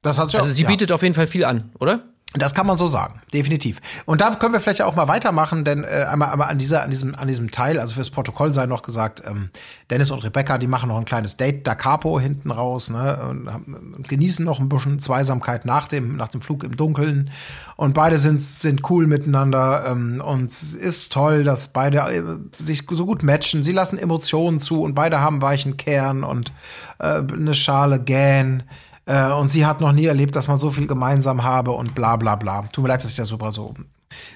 Das 0.00 0.18
hat 0.18 0.30
sie 0.30 0.38
Also 0.38 0.50
auch, 0.50 0.54
sie 0.54 0.62
ja. 0.62 0.68
bietet 0.68 0.90
auf 0.90 1.02
jeden 1.02 1.14
Fall 1.14 1.26
viel 1.26 1.44
an, 1.44 1.70
oder? 1.78 2.11
Das 2.34 2.54
kann 2.54 2.66
man 2.66 2.78
so 2.78 2.86
sagen, 2.86 3.20
definitiv. 3.34 3.80
Und 4.06 4.22
da 4.22 4.34
können 4.36 4.54
wir 4.54 4.60
vielleicht 4.60 4.80
auch 4.80 4.96
mal 4.96 5.06
weitermachen, 5.06 5.64
denn 5.64 5.84
äh, 5.84 6.06
einmal, 6.10 6.30
einmal 6.30 6.48
an 6.48 6.56
dieser, 6.56 6.82
an 6.82 6.90
diesem, 6.90 7.14
an 7.14 7.28
diesem 7.28 7.50
Teil, 7.50 7.78
also 7.78 7.94
fürs 7.94 8.08
Protokoll 8.08 8.54
sei 8.54 8.64
noch 8.64 8.80
gesagt, 8.80 9.22
ähm, 9.26 9.50
Dennis 9.90 10.10
und 10.10 10.24
Rebecca, 10.24 10.56
die 10.56 10.66
machen 10.66 10.88
noch 10.88 10.96
ein 10.96 11.04
kleines 11.04 11.36
Date 11.36 11.66
da 11.66 11.74
Capo 11.74 12.18
hinten 12.18 12.50
raus, 12.50 12.88
ne, 12.88 13.18
und, 13.28 13.48
und 13.96 14.08
genießen 14.08 14.46
noch 14.46 14.60
ein 14.60 14.70
bisschen 14.70 14.98
Zweisamkeit 14.98 15.66
nach 15.66 15.88
dem, 15.88 16.16
nach 16.16 16.28
dem 16.28 16.40
Flug 16.40 16.64
im 16.64 16.74
Dunkeln. 16.74 17.30
Und 17.76 17.92
beide 17.92 18.16
sind, 18.16 18.40
sind 18.40 18.88
cool 18.88 19.06
miteinander 19.06 19.84
ähm, 19.86 20.22
und 20.24 20.50
ist 20.50 21.12
toll, 21.12 21.44
dass 21.44 21.68
beide 21.68 21.98
äh, 21.98 22.22
sich 22.58 22.84
so 22.90 23.04
gut 23.04 23.22
matchen. 23.22 23.62
Sie 23.62 23.72
lassen 23.72 23.98
Emotionen 23.98 24.58
zu 24.58 24.82
und 24.82 24.94
beide 24.94 25.20
haben 25.20 25.42
weichen 25.42 25.76
Kern 25.76 26.24
und 26.24 26.50
äh, 26.98 27.20
eine 27.30 27.52
Schale 27.52 28.00
Gähn. 28.00 28.62
Äh, 29.06 29.32
und 29.32 29.48
sie 29.50 29.66
hat 29.66 29.80
noch 29.80 29.92
nie 29.92 30.06
erlebt, 30.06 30.36
dass 30.36 30.48
man 30.48 30.58
so 30.58 30.70
viel 30.70 30.86
gemeinsam 30.86 31.42
habe 31.42 31.72
und 31.72 31.94
bla 31.94 32.16
bla 32.16 32.36
bla. 32.36 32.62
Tut 32.72 32.82
mir 32.82 32.88
leid, 32.88 33.02
dass 33.02 33.10
ich 33.10 33.16
da 33.16 33.24
super 33.24 33.50
so 33.52 33.74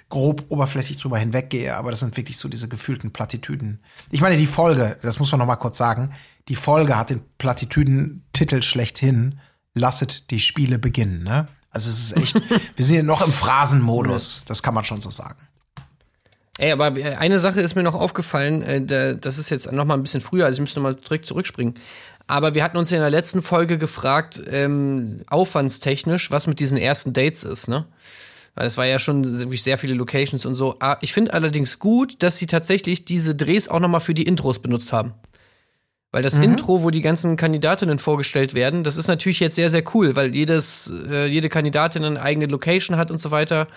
grob 0.08 0.44
oberflächlich 0.48 0.96
drüber 0.98 1.18
hinweggehe, 1.18 1.76
aber 1.76 1.90
das 1.90 2.00
sind 2.00 2.16
wirklich 2.16 2.38
so 2.38 2.48
diese 2.48 2.66
gefühlten 2.66 3.12
Plattitüden. 3.12 3.80
Ich 4.10 4.22
meine, 4.22 4.36
die 4.38 4.46
Folge, 4.46 4.96
das 5.02 5.18
muss 5.18 5.30
man 5.32 5.38
noch 5.38 5.46
mal 5.46 5.56
kurz 5.56 5.76
sagen, 5.76 6.10
die 6.48 6.54
Folge 6.56 6.96
hat 6.96 7.10
den 7.10 7.20
Plattitüden-Titel 7.38 8.62
schlechthin, 8.62 9.38
lasset 9.74 10.30
die 10.30 10.40
Spiele 10.40 10.78
beginnen, 10.78 11.22
ne? 11.24 11.48
Also 11.70 11.90
es 11.90 11.98
ist 11.98 12.16
echt, 12.16 12.40
wir 12.76 12.84
sind 12.84 12.96
ja 12.96 13.02
noch 13.02 13.20
im 13.24 13.32
Phrasenmodus, 13.32 14.44
das 14.46 14.62
kann 14.62 14.72
man 14.72 14.84
schon 14.84 15.02
so 15.02 15.10
sagen. 15.10 15.36
Ey, 16.58 16.72
aber 16.72 16.86
eine 17.18 17.38
Sache 17.38 17.60
ist 17.60 17.74
mir 17.74 17.82
noch 17.82 17.94
aufgefallen, 17.94 18.62
äh, 18.62 18.80
da- 18.80 19.12
das 19.12 19.36
ist 19.36 19.50
jetzt 19.50 19.70
noch 19.70 19.84
mal 19.84 19.92
ein 19.94 20.02
bisschen 20.02 20.22
früher, 20.22 20.46
also 20.46 20.56
ich 20.56 20.60
müsste 20.62 20.80
noch 20.80 20.84
mal 20.84 20.94
direkt 20.94 21.26
zurückspringen. 21.26 21.74
Aber 22.26 22.54
wir 22.54 22.64
hatten 22.64 22.76
uns 22.76 22.90
in 22.90 22.98
der 22.98 23.10
letzten 23.10 23.40
Folge 23.40 23.78
gefragt, 23.78 24.42
ähm, 24.50 25.22
aufwandstechnisch, 25.28 26.30
was 26.30 26.46
mit 26.46 26.58
diesen 26.58 26.76
ersten 26.76 27.12
Dates 27.12 27.44
ist, 27.44 27.68
ne? 27.68 27.86
Weil 28.54 28.66
es 28.66 28.76
war 28.76 28.86
ja 28.86 28.98
schon 28.98 29.38
wirklich 29.38 29.62
sehr 29.62 29.76
viele 29.76 29.94
Locations 29.94 30.46
und 30.46 30.54
so. 30.54 30.76
Ah, 30.80 30.96
Ich 31.02 31.12
finde 31.12 31.34
allerdings 31.34 31.78
gut, 31.78 32.22
dass 32.22 32.38
sie 32.38 32.46
tatsächlich 32.46 33.04
diese 33.04 33.34
Drehs 33.34 33.68
auch 33.68 33.80
nochmal 33.80 34.00
für 34.00 34.14
die 34.14 34.22
Intros 34.22 34.60
benutzt 34.60 34.92
haben. 34.94 35.12
Weil 36.10 36.22
das 36.22 36.38
Intro, 36.38 36.82
wo 36.82 36.88
die 36.88 37.02
ganzen 37.02 37.36
Kandidatinnen 37.36 37.98
vorgestellt 37.98 38.54
werden, 38.54 38.84
das 38.84 38.96
ist 38.96 39.08
natürlich 39.08 39.38
jetzt 39.40 39.56
sehr, 39.56 39.68
sehr 39.68 39.84
cool, 39.94 40.16
weil 40.16 40.34
jedes, 40.34 40.90
äh, 41.10 41.26
jede 41.26 41.50
Kandidatin 41.50 42.04
eine 42.04 42.22
eigene 42.22 42.46
Location 42.46 42.96
hat 42.96 43.10
und 43.10 43.20
so 43.20 43.30
weiter. 43.30 43.68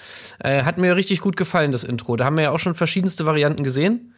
Äh, 0.42 0.64
hat 0.64 0.78
mir 0.78 0.96
richtig 0.96 1.20
gut 1.20 1.36
gefallen, 1.36 1.74
das 1.74 1.84
Intro. 1.84 2.16
Da 2.16 2.24
haben 2.24 2.38
wir 2.38 2.44
ja 2.46 2.52
auch 2.52 2.60
schon 2.60 2.76
verschiedenste 2.76 3.26
Varianten 3.26 3.64
gesehen. 3.64 4.14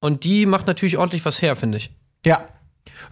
Und 0.00 0.24
die 0.24 0.46
macht 0.46 0.66
natürlich 0.66 0.98
ordentlich 0.98 1.24
was 1.24 1.40
her, 1.40 1.54
finde 1.54 1.78
ich. 1.78 1.92
Ja. 2.26 2.48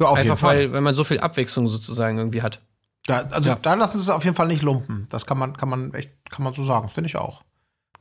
Ja 0.00 0.06
auf 0.06 0.18
jeden 0.18 0.30
Einfach 0.30 0.46
Fall. 0.46 0.56
weil, 0.58 0.72
weil 0.72 0.80
man 0.80 0.94
so 0.94 1.04
viel 1.04 1.20
Abwechslung 1.20 1.68
sozusagen 1.68 2.18
irgendwie 2.18 2.42
hat. 2.42 2.60
Ja, 3.08 3.24
also 3.30 3.50
Ja. 3.50 3.58
da 3.60 3.74
lassen 3.74 3.98
sie 3.98 4.02
es 4.04 4.10
auf 4.10 4.24
jeden 4.24 4.36
Fall 4.36 4.46
nicht 4.48 4.62
lumpen. 4.62 5.06
Das 5.10 5.26
kann 5.26 5.38
man, 5.38 5.56
kann 5.56 5.68
man 5.68 5.92
echt, 5.94 6.10
kann 6.30 6.44
man 6.44 6.54
so 6.54 6.64
sagen, 6.64 6.88
finde 6.88 7.08
ich 7.08 7.16
auch. 7.16 7.42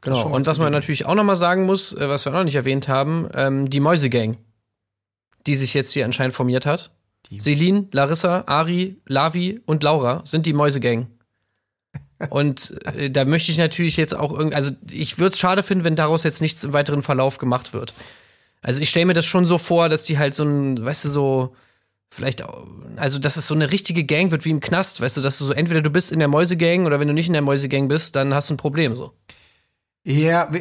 Genau. 0.01 0.27
Und 0.29 0.47
was 0.47 0.57
man 0.57 0.71
natürlich 0.71 1.05
auch 1.05 1.13
noch 1.15 1.23
mal 1.23 1.35
sagen 1.35 1.65
muss, 1.65 1.93
äh, 1.93 2.09
was 2.09 2.25
wir 2.25 2.31
auch 2.31 2.37
noch 2.37 2.43
nicht 2.43 2.55
erwähnt 2.55 2.87
haben, 2.87 3.27
ähm, 3.35 3.69
die 3.69 3.79
Mäusegang, 3.79 4.37
die 5.47 5.55
sich 5.55 5.73
jetzt 5.73 5.91
hier 5.91 6.05
anscheinend 6.05 6.33
formiert 6.35 6.65
hat. 6.65 6.91
Selin, 7.37 7.87
Larissa, 7.93 8.43
Ari, 8.47 8.99
Lavi 9.05 9.61
und 9.65 9.83
Laura 9.83 10.21
sind 10.25 10.45
die 10.45 10.53
Mäusegang. 10.53 11.07
Und 12.29 12.73
äh, 12.95 13.09
da 13.09 13.25
möchte 13.25 13.51
ich 13.51 13.57
natürlich 13.57 13.97
jetzt 13.97 14.13
auch 14.15 14.31
irgendwie, 14.31 14.55
also 14.55 14.71
ich 14.91 15.17
würde 15.17 15.33
es 15.33 15.39
schade 15.39 15.63
finden, 15.63 15.83
wenn 15.83 15.95
daraus 15.95 16.23
jetzt 16.23 16.41
nichts 16.41 16.63
im 16.63 16.73
weiteren 16.73 17.01
Verlauf 17.03 17.37
gemacht 17.39 17.73
wird. 17.73 17.93
Also 18.61 18.79
ich 18.81 18.89
stelle 18.89 19.07
mir 19.07 19.13
das 19.13 19.25
schon 19.25 19.45
so 19.45 19.57
vor, 19.57 19.89
dass 19.89 20.03
die 20.03 20.17
halt 20.19 20.35
so 20.35 20.43
ein, 20.43 20.83
weißt 20.85 21.05
du, 21.05 21.09
so 21.09 21.55
vielleicht, 22.13 22.43
auch- 22.43 22.67
also 22.97 23.17
dass 23.19 23.37
es 23.37 23.47
so 23.47 23.55
eine 23.55 23.71
richtige 23.71 24.03
Gang 24.03 24.31
wird 24.31 24.45
wie 24.45 24.51
im 24.51 24.59
Knast, 24.59 25.01
weißt 25.01 25.17
du, 25.17 25.21
dass 25.21 25.37
du 25.37 25.45
so 25.45 25.53
entweder 25.53 25.81
du 25.81 25.89
bist 25.89 26.11
in 26.11 26.19
der 26.19 26.27
Mäusegang 26.27 26.85
oder 26.85 26.99
wenn 26.99 27.07
du 27.07 27.13
nicht 27.13 27.27
in 27.27 27.33
der 27.33 27.41
Mäusegang 27.41 27.87
bist, 27.87 28.15
dann 28.15 28.33
hast 28.33 28.49
du 28.49 28.53
ein 28.53 28.57
Problem 28.57 28.95
so. 28.95 29.13
Ja, 30.03 30.51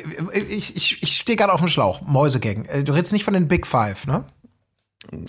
ich, 0.51 0.77
ich, 0.77 1.03
ich 1.03 1.17
stehe 1.17 1.37
gerade 1.37 1.53
auf 1.53 1.61
dem 1.61 1.69
Schlauch. 1.71 2.03
Mäusegang. 2.03 2.67
Äh, 2.67 2.85
Du 2.85 2.93
redest 2.93 3.13
nicht 3.13 3.25
von 3.25 3.33
den 3.35 3.49
Big 3.49 3.67
Five, 3.67 4.07
ne? 4.07 4.25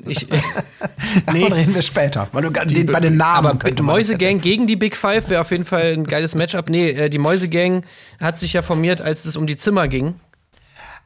Ich, 0.05 0.27
Davon 1.25 1.53
reden 1.53 1.73
wir 1.73 1.81
später. 1.81 2.27
Weil 2.33 2.43
du, 2.43 2.49
den, 2.51 2.87
bei 2.87 2.99
den 2.99 3.15
Namen 3.17 3.47
aber 3.47 3.57
könnte 3.57 3.83
Mäusegang 3.83 4.41
gegen 4.41 4.67
die 4.67 4.75
Big 4.75 4.97
Five 4.97 5.29
wäre 5.29 5.41
auf 5.41 5.51
jeden 5.51 5.63
Fall 5.65 5.93
ein 5.93 6.03
geiles 6.03 6.35
Matchup. 6.35 6.69
Nee, 6.69 6.89
äh, 6.89 7.09
die 7.09 7.17
Mäusegang 7.19 7.85
hat 8.19 8.37
sich 8.37 8.51
ja 8.53 8.61
formiert, 8.61 8.99
als 9.01 9.23
es 9.25 9.35
um 9.37 9.47
die 9.47 9.55
Zimmer 9.57 9.87
ging. 9.87 10.15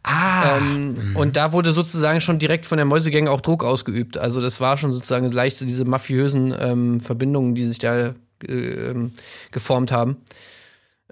Ah. 0.07 0.57
Ähm, 0.57 1.15
und 1.15 1.35
da 1.35 1.51
wurde 1.51 1.71
sozusagen 1.71 2.21
schon 2.21 2.37
direkt 2.37 2.67
von 2.67 2.77
der 2.77 2.85
Mäusegang 2.85 3.27
auch 3.27 3.41
Druck 3.41 3.63
ausgeübt. 3.63 4.17
Also 4.17 4.39
das 4.39 4.61
war 4.61 4.77
schon 4.77 4.93
sozusagen 4.93 5.31
leicht 5.31 5.57
so 5.57 5.65
diese 5.65 5.83
mafiösen 5.83 6.53
ähm, 6.57 6.99
Verbindungen, 6.99 7.55
die 7.55 7.65
sich 7.65 7.79
da 7.79 8.13
äh, 8.47 8.53
ähm, 8.53 9.13
geformt 9.51 9.91
haben. 9.91 10.17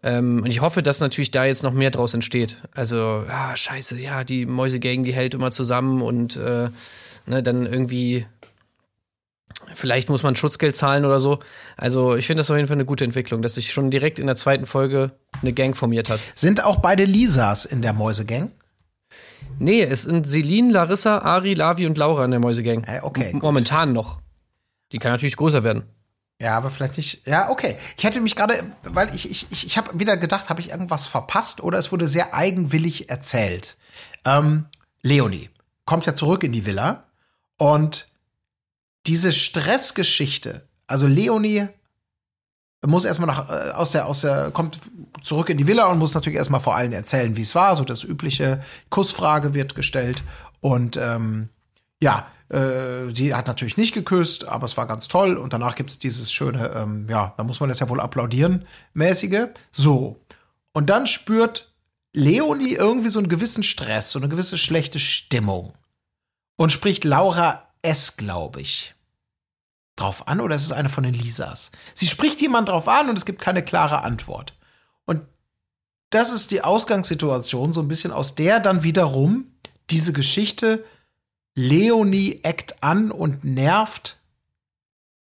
Ähm, 0.04 0.42
und 0.44 0.52
ich 0.52 0.62
hoffe, 0.62 0.84
dass 0.84 1.00
natürlich 1.00 1.32
da 1.32 1.46
jetzt 1.46 1.64
noch 1.64 1.74
mehr 1.74 1.90
draus 1.90 2.14
entsteht. 2.14 2.58
Also, 2.76 3.24
ah, 3.28 3.56
scheiße, 3.56 4.00
ja, 4.00 4.24
die 4.24 4.46
Mäusegang, 4.46 5.04
die 5.04 5.14
hält 5.14 5.34
immer 5.34 5.52
zusammen 5.52 6.04
und 6.04 6.36
äh, 6.36 6.70
ne, 7.26 7.42
dann 7.42 7.66
irgendwie 7.66 8.28
Vielleicht 9.76 10.10
muss 10.10 10.24
man 10.24 10.36
Schutzgeld 10.36 10.76
zahlen 10.76 11.06
oder 11.06 11.20
so. 11.20 11.40
Also 11.78 12.16
ich 12.16 12.28
finde 12.28 12.42
das 12.42 12.52
auf 12.52 12.58
jeden 12.58 12.68
Fall 12.68 12.76
eine 12.76 12.86
gute 12.86 13.06
Entwicklung, 13.06 13.42
dass 13.42 13.56
sich 13.56 13.72
schon 13.72 13.92
direkt 13.92 14.20
in 14.20 14.28
der 14.28 14.36
zweiten 14.36 14.66
Folge 14.66 15.12
eine 15.42 15.54
Gang 15.54 15.76
formiert 15.76 16.10
hat. 16.10 16.20
Sind 16.36 16.64
auch 16.64 16.78
beide 16.78 17.06
Lisas 17.06 17.66
in 17.66 17.82
der 17.82 17.94
Mäusegang? 17.94 18.52
Nee, 19.60 19.82
es 19.84 20.04
sind 20.04 20.26
Selin, 20.26 20.70
Larissa, 20.70 21.20
Ari, 21.20 21.54
Lavi 21.54 21.86
und 21.86 21.98
Laura 21.98 22.26
in 22.26 22.32
der 22.32 22.40
Mäusegang. 22.40 22.84
Äh, 22.86 23.00
okay, 23.02 23.26
M- 23.28 23.34
gut. 23.34 23.44
Momentan 23.44 23.94
noch. 23.94 24.20
Die 24.92 25.00
kann 25.00 25.12
natürlich 25.12 25.38
größer 25.38 25.64
werden. 25.64 25.84
Ja, 26.42 26.58
aber 26.58 26.70
vielleicht 26.70 26.98
nicht. 26.98 27.26
Ja, 27.28 27.50
okay. 27.50 27.78
Ich 27.98 28.04
hätte 28.04 28.20
mich 28.20 28.36
gerade, 28.36 28.64
weil 28.84 29.14
ich, 29.16 29.30
ich, 29.30 29.46
ich, 29.52 29.66
ich 29.66 29.78
habe 29.78 29.98
wieder 29.98 30.18
gedacht, 30.18 30.50
habe 30.50 30.60
ich 30.62 30.72
irgendwas 30.72 31.06
verpasst 31.06 31.62
oder 31.62 31.78
es 31.78 31.92
wurde 31.92 32.08
sehr 32.08 32.34
eigenwillig 32.34 33.10
erzählt. 33.10 33.78
Ähm, 34.26 34.66
Leonie 35.02 35.50
kommt 35.86 36.06
ja 36.06 36.16
zurück 36.16 36.44
in 36.44 36.52
die 36.52 36.66
Villa 36.66 37.04
und 37.58 38.08
diese 39.06 39.32
Stressgeschichte, 39.32 40.68
also 40.88 41.08
Leonie 41.08 41.68
muss 42.88 43.06
erstmal 43.06 43.28
nach, 43.28 43.50
äh, 43.50 43.72
aus 43.72 43.92
der, 43.92 44.08
aus 44.08 44.22
der, 44.22 44.52
kommt 44.52 44.80
zurück 45.22 45.50
in 45.50 45.58
die 45.58 45.68
Villa 45.68 45.88
und 45.88 46.00
muss 46.00 46.14
natürlich 46.14 46.38
erstmal 46.38 46.60
vor 46.60 46.76
allen 46.76 46.94
erzählen, 46.94 47.36
wie 47.36 47.42
es 47.42 47.56
war. 47.56 47.76
So 47.76 47.84
das 47.84 48.04
übliche 48.04 48.62
Kussfrage 48.90 49.54
wird 49.54 49.76
gestellt 49.76 50.24
und 50.60 50.98
ähm, 50.98 51.50
ja, 52.02 52.28
äh, 52.50 53.14
sie 53.14 53.34
hat 53.34 53.48
natürlich 53.48 53.78
nicht 53.78 53.94
geküsst, 53.94 54.48
aber 54.48 54.66
es 54.66 54.78
war 54.78 54.86
ganz 54.86 55.08
toll. 55.08 55.38
Und 55.38 55.54
danach 55.54 55.76
gibt 55.76 55.90
es 55.90 56.00
dieses 56.00 56.32
schöne, 56.32 56.70
ähm, 56.76 57.08
ja, 57.10 57.34
da 57.38 57.44
muss 57.44 57.60
man 57.60 57.70
das 57.70 57.80
ja 57.80 57.90
wohl 57.90 58.00
applaudieren, 58.00 58.66
mäßige. 58.94 59.48
So. 59.72 60.20
Und 60.74 60.90
dann 60.90 61.08
spürt 61.08 61.74
Leonie 62.14 62.74
irgendwie 62.74 63.10
so 63.10 63.20
einen 63.20 63.30
gewissen 63.30 63.64
Stress, 63.64 64.12
so 64.12 64.20
eine 64.20 64.30
gewisse 64.30 64.58
schlechte 64.58 65.00
Stimmung. 65.00 65.74
Und 66.56 66.72
spricht 66.72 67.04
Laura 67.04 67.64
S., 67.82 68.18
glaube 68.18 68.62
ich, 68.62 68.94
drauf 70.04 70.28
an, 70.28 70.42
oder 70.42 70.56
ist 70.56 70.64
es 70.64 70.72
eine 70.72 70.90
von 70.90 71.04
den 71.04 71.14
Lisas? 71.14 71.72
Sie 71.94 72.08
spricht 72.08 72.42
jemand 72.42 72.70
drauf 72.70 72.88
an 72.88 73.10
und 73.10 73.18
es 73.18 73.26
gibt 73.26 73.42
keine 73.42 73.64
klare 73.64 74.04
Antwort. 74.04 74.54
Und 75.06 75.22
das 76.10 76.32
ist 76.32 76.52
die 76.52 76.62
Ausgangssituation, 76.62 77.74
so 77.74 77.82
ein 77.82 77.88
bisschen 77.88 78.12
aus 78.12 78.36
der 78.36 78.60
dann 78.60 78.84
wiederum 78.84 79.48
diese 79.90 80.14
Geschichte 80.14 80.84
Leonie 81.56 82.40
eckt 82.44 82.84
an 82.84 83.12
und 83.12 83.44
nervt, 83.44 84.18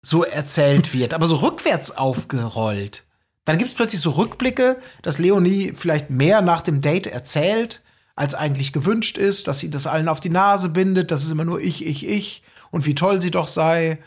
so 0.03 0.25
erzählt 0.25 0.95
wird, 0.95 1.15
aber 1.15 1.27
so 1.27 1.37
rückwärts 1.37 1.97
aufgerollt. 1.97 3.05
Dann 3.45 3.59
gibt 3.59 3.71
es 3.71 3.77
plötzlich 3.77 4.01
so 4.01 4.11
Rückblicke, 4.11 4.77
dass 5.03 5.19
Leonie 5.19 5.73
vielleicht 5.75 6.11
mehr 6.11 6.41
nach 6.43 6.61
dem 6.61 6.81
Date 6.81 7.07
erzählt, 7.07 7.83
als 8.17 8.35
eigentlich 8.35 8.73
gewünscht 8.73 9.19
ist, 9.19 9.49
dass 9.49 9.59
sie 9.59 9.71
das 9.71 9.87
allen 9.87 10.09
auf 10.09 10.21
die 10.21 10.31
Nase 10.31 10.69
bindet, 10.69 11.11
dass 11.11 11.25
es 11.25 11.31
immer 11.31 11.45
nur 11.45 11.61
ich, 11.61 11.85
ich, 11.87 12.07
ich 12.07 12.43
und 12.71 12.87
wie 12.87 12.95
toll 12.95 13.21
sie 13.21 13.31
doch 13.31 13.49
sei 13.49 13.99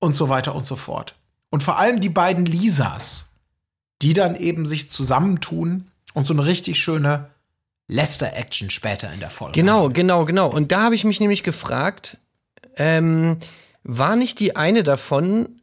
und 0.00 0.14
so 0.14 0.28
weiter 0.28 0.54
und 0.54 0.66
so 0.66 0.76
fort. 0.76 1.14
Und 1.50 1.62
vor 1.62 1.78
allem 1.78 2.00
die 2.00 2.08
beiden 2.08 2.44
Lisas, 2.44 3.28
die 4.02 4.12
dann 4.12 4.36
eben 4.36 4.66
sich 4.66 4.90
zusammentun 4.90 5.84
und 6.14 6.26
so 6.26 6.32
eine 6.32 6.44
richtig 6.44 6.78
schöne 6.78 7.30
Lester-Action 7.88 8.70
später 8.70 9.12
in 9.12 9.20
der 9.20 9.30
Folge. 9.30 9.60
Genau, 9.60 9.88
genau, 9.88 10.24
genau. 10.24 10.48
Und 10.48 10.72
da 10.72 10.82
habe 10.82 10.94
ich 10.94 11.04
mich 11.04 11.20
nämlich 11.20 11.42
gefragt, 11.42 12.18
ähm, 12.76 13.38
war 13.82 14.16
nicht 14.16 14.40
die 14.40 14.56
eine 14.56 14.82
davon 14.82 15.60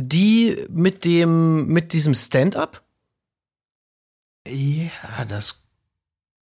die 0.00 0.64
mit 0.70 1.04
dem, 1.04 1.66
mit 1.66 1.92
diesem 1.92 2.14
Stand-up? 2.14 2.82
Ja, 4.46 5.24
das 5.28 5.64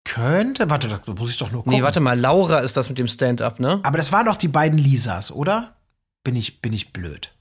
könnte. 0.04 0.70
Warte, 0.70 0.88
da 0.88 1.00
muss 1.12 1.30
ich 1.30 1.38
doch 1.38 1.50
nur 1.50 1.62
gucken. 1.62 1.72
Nee, 1.72 1.82
warte 1.82 2.00
mal, 2.00 2.18
Laura 2.18 2.58
ist 2.58 2.76
das 2.76 2.88
mit 2.88 2.98
dem 2.98 3.08
Stand-up, 3.08 3.58
ne? 3.58 3.80
Aber 3.82 3.98
das 3.98 4.12
waren 4.12 4.26
doch 4.26 4.36
die 4.36 4.48
beiden 4.48 4.78
Lisas, 4.78 5.32
oder? 5.32 5.76
Bin 6.22 6.36
ich, 6.36 6.60
bin 6.60 6.72
ich 6.72 6.92
blöd. 6.92 7.32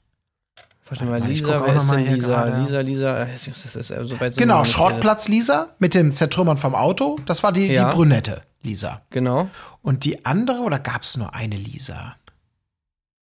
Warte 0.88 1.06
mal, 1.06 1.20
Lisa, 1.24 1.66
wer 1.66 1.76
ist 1.76 1.86
mal 1.88 2.04
denn 2.04 2.14
Lisa? 2.14 2.28
gerade. 2.28 2.62
Lisa, 2.62 2.80
Lisa, 2.82 3.24
äh, 3.24 3.28
das 3.34 3.76
ist, 3.76 3.90
äh, 3.90 4.06
so 4.06 4.20
weit 4.20 4.38
Genau, 4.38 4.64
Schrottplatz 4.66 5.28
Lisa 5.28 5.70
mit 5.80 5.94
dem 5.96 6.14
Zertrümmern 6.14 6.58
vom 6.58 6.76
Auto. 6.76 7.18
Das 7.26 7.42
war 7.42 7.52
die, 7.52 7.66
Ja. 7.68 7.90
die 7.90 7.96
Brünette 7.96 8.44
Lisa. 8.62 9.02
Genau. 9.10 9.50
Und 9.82 10.04
die 10.06 10.26
andere, 10.26 10.60
oder 10.60 10.78
gab 10.80 11.02
es 11.02 11.18
nur 11.18 11.34
eine 11.34 11.56
Lisa? 11.56 12.16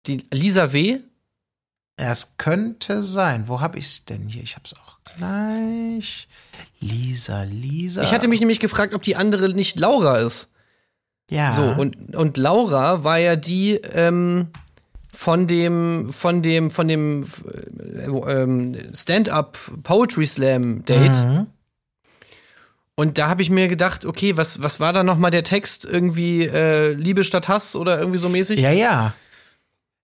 Die 0.07 0.25
Lisa 0.33 0.73
W. 0.73 0.99
Es 1.97 2.37
könnte 2.37 3.03
sein. 3.03 3.49
Wo 3.49 3.61
habe 3.61 3.79
ich 3.79 3.87
es 3.87 4.05
denn 4.05 4.29
hier? 4.29 4.43
Ich 4.43 4.55
habe 4.57 4.65
es 4.67 4.75
auch 4.75 4.99
gleich. 5.17 6.29
Lisa, 6.81 7.43
Lisa. 7.45 8.03
Ich 8.03 8.13
hatte 8.13 8.29
mich 8.29 8.41
nämlich 8.41 8.61
gefragt, 8.61 8.93
ob 8.93 9.03
die 9.03 9.17
andere 9.17 9.49
nicht 9.55 9.79
Laura 9.79 10.19
ist. 10.19 10.49
ja. 11.31 11.53
So, 11.53 11.63
und, 11.63 12.15
und 12.17 12.37
Laura 12.37 13.03
war 13.05 13.19
ja 13.19 13.37
die 13.37 13.75
ähm, 13.77 14.49
von 15.17 15.47
dem, 15.47 16.13
von 16.13 16.43
dem, 16.43 16.71
von 16.71 16.89
dem 16.89 17.25
äh, 17.25 18.05
ähm, 18.05 18.77
Stand-up 18.95 19.59
Poetry 19.83 20.27
Slam 20.27 20.85
Date. 20.85 21.17
Mhm. 21.17 21.47
Und 22.97 23.17
da 23.17 23.29
habe 23.29 23.41
ich 23.41 23.49
mir 23.49 23.69
gedacht, 23.69 24.05
okay, 24.05 24.37
was, 24.37 24.61
was 24.63 24.79
war 24.79 24.93
da 24.93 25.03
nochmal 25.03 25.31
der 25.31 25.43
Text? 25.43 25.87
Irgendwie 25.87 26.43
äh, 26.43 26.93
Liebe 26.93 27.25
statt 27.25 27.49
Hass 27.49 27.77
oder 27.77 27.99
irgendwie 27.99 28.19
so 28.19 28.29
mäßig? 28.29 28.61
Ja, 28.61 28.73
ja. 28.73 29.15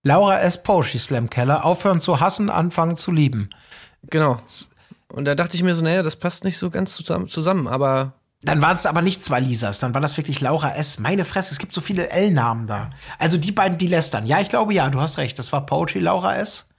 Laura 0.01 0.39
S. 0.39 0.63
Poetry 0.63 0.97
Slam 0.97 1.29
Keller. 1.29 1.63
Aufhören 1.63 2.01
zu 2.01 2.19
hassen, 2.19 2.49
anfangen 2.49 2.95
zu 2.95 3.11
lieben. 3.11 3.51
Genau. 4.09 4.37
Und 5.09 5.25
da 5.25 5.35
dachte 5.35 5.55
ich 5.55 5.61
mir 5.61 5.75
so, 5.75 5.83
naja, 5.83 6.01
das 6.01 6.15
passt 6.15 6.43
nicht 6.43 6.57
so 6.57 6.71
ganz 6.71 6.95
zusammen, 6.95 7.27
zusammen 7.27 7.67
aber 7.67 8.13
Dann 8.43 8.61
waren 8.61 8.75
es 8.75 8.85
aber 8.85 9.01
nicht 9.01 9.23
zwei 9.23 9.39
Lisas, 9.39 9.79
dann 9.79 9.93
war 9.93 10.01
das 10.01 10.17
wirklich 10.17 10.41
Laura 10.41 10.75
S. 10.75 10.99
Meine 10.99 11.23
Fresse, 11.25 11.53
es 11.53 11.59
gibt 11.59 11.73
so 11.73 11.81
viele 11.81 12.09
L-Namen 12.09 12.67
da. 12.67 12.89
Also 13.17 13.37
die 13.37 13.51
beiden, 13.51 13.77
die 13.77 13.87
lästern. 13.87 14.25
Ja, 14.25 14.41
ich 14.41 14.49
glaube 14.49 14.73
ja, 14.73 14.89
du 14.89 14.99
hast 14.99 15.17
recht. 15.17 15.39
Das 15.39 15.51
war 15.53 15.65
Poetry 15.65 15.99
Laura 15.99 16.35
S. 16.35 16.69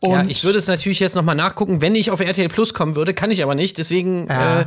Und 0.00 0.10
ja, 0.10 0.24
ich 0.28 0.44
würde 0.44 0.58
es 0.58 0.66
natürlich 0.66 1.00
jetzt 1.00 1.14
nochmal 1.16 1.34
nachgucken, 1.34 1.80
wenn 1.80 1.94
ich 1.94 2.10
auf 2.10 2.20
RTL 2.20 2.48
Plus 2.48 2.74
kommen 2.74 2.94
würde, 2.94 3.14
kann 3.14 3.30
ich 3.30 3.42
aber 3.42 3.54
nicht. 3.54 3.78
Deswegen 3.78 4.28
Ja. 4.28 4.60
äh, 4.62 4.66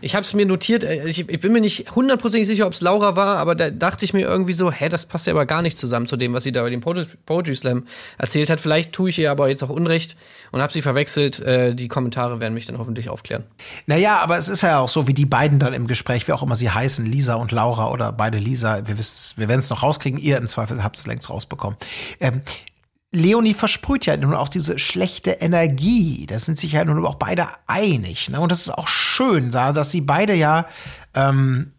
Ich 0.00 0.14
habe 0.14 0.22
es 0.22 0.34
mir 0.34 0.46
notiert, 0.46 0.84
äh, 0.84 1.06
ich, 1.06 1.28
ich 1.28 1.40
bin 1.40 1.52
mir 1.52 1.60
nicht 1.60 1.94
hundertprozentig 1.94 2.46
sicher, 2.46 2.66
ob 2.66 2.72
es 2.72 2.80
Laura 2.80 3.16
war, 3.16 3.38
aber 3.38 3.54
da 3.54 3.70
dachte 3.70 4.04
ich 4.04 4.12
mir 4.12 4.22
irgendwie 4.22 4.52
so, 4.52 4.70
hä, 4.70 4.88
das 4.88 5.06
passt 5.06 5.26
ja 5.26 5.32
aber 5.32 5.46
gar 5.46 5.62
nicht 5.62 5.78
zusammen 5.78 6.06
zu 6.06 6.16
dem, 6.16 6.32
was 6.32 6.44
sie 6.44 6.52
da 6.52 6.62
bei 6.62 6.70
dem 6.70 6.80
Poetry 6.80 7.54
Slam 7.54 7.84
erzählt 8.18 8.50
hat. 8.50 8.60
Vielleicht 8.60 8.92
tue 8.92 9.10
ich 9.10 9.18
ihr 9.18 9.30
aber 9.30 9.48
jetzt 9.48 9.62
auch 9.62 9.70
Unrecht 9.70 10.16
und 10.52 10.60
habe 10.62 10.72
sie 10.72 10.82
verwechselt. 10.82 11.40
Äh, 11.40 11.74
die 11.74 11.88
Kommentare 11.88 12.40
werden 12.40 12.54
mich 12.54 12.66
dann 12.66 12.78
hoffentlich 12.78 13.08
aufklären. 13.08 13.44
Naja, 13.86 14.20
aber 14.22 14.38
es 14.38 14.48
ist 14.48 14.62
ja 14.62 14.80
auch 14.80 14.88
so, 14.88 15.06
wie 15.06 15.14
die 15.14 15.26
beiden 15.26 15.58
dann 15.58 15.74
im 15.74 15.86
Gespräch, 15.86 16.28
wie 16.28 16.32
auch 16.32 16.42
immer 16.42 16.56
sie 16.56 16.70
heißen, 16.70 17.06
Lisa 17.06 17.34
und 17.34 17.52
Laura 17.52 17.90
oder 17.90 18.12
beide 18.12 18.38
Lisa, 18.38 18.86
wir, 18.86 18.96
wir 18.96 19.48
werden 19.48 19.60
es 19.60 19.70
noch 19.70 19.82
rauskriegen, 19.82 20.18
ihr 20.18 20.38
im 20.38 20.46
Zweifel 20.46 20.82
habt 20.82 20.96
es 20.96 21.06
längst 21.06 21.30
rausbekommen. 21.30 21.78
Ähm, 22.20 22.42
Leonie 23.14 23.54
versprüht 23.54 24.06
ja 24.06 24.16
nun 24.16 24.34
auch 24.34 24.48
diese 24.48 24.78
schlechte 24.78 25.30
Energie. 25.32 26.26
Da 26.26 26.38
sind 26.38 26.58
sich 26.58 26.72
ja 26.72 26.84
nun 26.84 27.04
auch 27.06 27.14
beide 27.14 27.48
einig. 27.66 28.28
Ne? 28.28 28.40
Und 28.40 28.52
das 28.52 28.60
ist 28.60 28.70
auch 28.70 28.88
schön, 28.88 29.50
da, 29.50 29.72
dass 29.72 29.90
sie 29.90 30.00
beide 30.00 30.34
ja 30.34 30.66
ähm, 31.14 31.72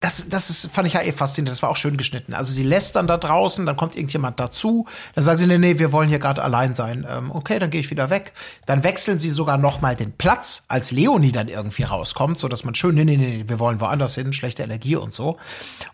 das, 0.00 0.28
das 0.28 0.48
ist, 0.48 0.70
fand 0.70 0.86
ich 0.86 0.94
ja 0.94 1.02
eh 1.02 1.10
faszinierend. 1.10 1.52
Das 1.52 1.62
war 1.62 1.70
auch 1.70 1.76
schön 1.76 1.96
geschnitten. 1.96 2.32
Also 2.32 2.52
sie 2.52 2.62
lässt 2.62 2.94
dann 2.94 3.08
da 3.08 3.16
draußen, 3.16 3.66
dann 3.66 3.76
kommt 3.76 3.96
irgendjemand 3.96 4.38
dazu, 4.38 4.86
dann 5.16 5.24
sagen 5.24 5.38
sie, 5.38 5.46
nee, 5.48 5.58
nee, 5.58 5.80
wir 5.80 5.92
wollen 5.92 6.08
hier 6.08 6.20
gerade 6.20 6.42
allein 6.42 6.72
sein. 6.74 7.04
Ähm, 7.10 7.32
okay, 7.32 7.58
dann 7.58 7.70
gehe 7.70 7.80
ich 7.80 7.90
wieder 7.90 8.08
weg. 8.08 8.32
Dann 8.66 8.84
wechseln 8.84 9.18
sie 9.18 9.30
sogar 9.30 9.58
noch 9.58 9.80
mal 9.80 9.96
den 9.96 10.12
Platz, 10.12 10.64
als 10.68 10.92
Leonie 10.92 11.32
dann 11.32 11.48
irgendwie 11.48 11.82
rauskommt, 11.82 12.38
so 12.38 12.46
dass 12.46 12.64
man 12.64 12.76
schön, 12.76 12.94
nee, 12.94 13.04
nee, 13.04 13.16
nee, 13.16 13.44
wir 13.48 13.58
wollen 13.58 13.80
woanders 13.80 14.14
hin, 14.14 14.32
schlechte 14.32 14.62
Energie 14.62 14.94
und 14.94 15.12
so. 15.12 15.36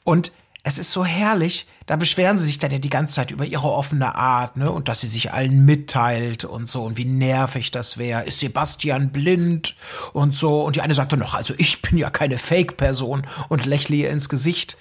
Und 0.02 0.32
es 0.66 0.78
ist 0.78 0.90
so 0.90 1.04
herrlich, 1.04 1.68
da 1.86 1.96
beschweren 1.96 2.38
sie 2.38 2.46
sich 2.46 2.58
dann 2.58 2.72
ja 2.72 2.78
die 2.78 2.88
ganze 2.88 3.14
Zeit 3.14 3.30
über 3.30 3.44
ihre 3.44 3.70
offene 3.70 4.16
Art, 4.16 4.56
ne, 4.56 4.72
und 4.72 4.88
dass 4.88 5.02
sie 5.02 5.08
sich 5.08 5.32
allen 5.32 5.64
mitteilt 5.66 6.44
und 6.44 6.66
so 6.66 6.82
und 6.82 6.96
wie 6.96 7.04
nervig 7.04 7.70
das 7.70 7.98
wäre. 7.98 8.24
Ist 8.24 8.40
Sebastian 8.40 9.10
blind 9.10 9.76
und 10.14 10.34
so 10.34 10.64
und 10.64 10.76
die 10.76 10.80
eine 10.80 10.94
sagt 10.94 11.12
dann 11.12 11.20
noch, 11.20 11.34
also 11.34 11.52
ich 11.58 11.82
bin 11.82 11.98
ja 11.98 12.08
keine 12.08 12.38
Fake-Person 12.38 13.26
und 13.50 13.66
lächle 13.66 13.96
ihr 13.96 14.10
ins 14.10 14.30
Gesicht. 14.30 14.78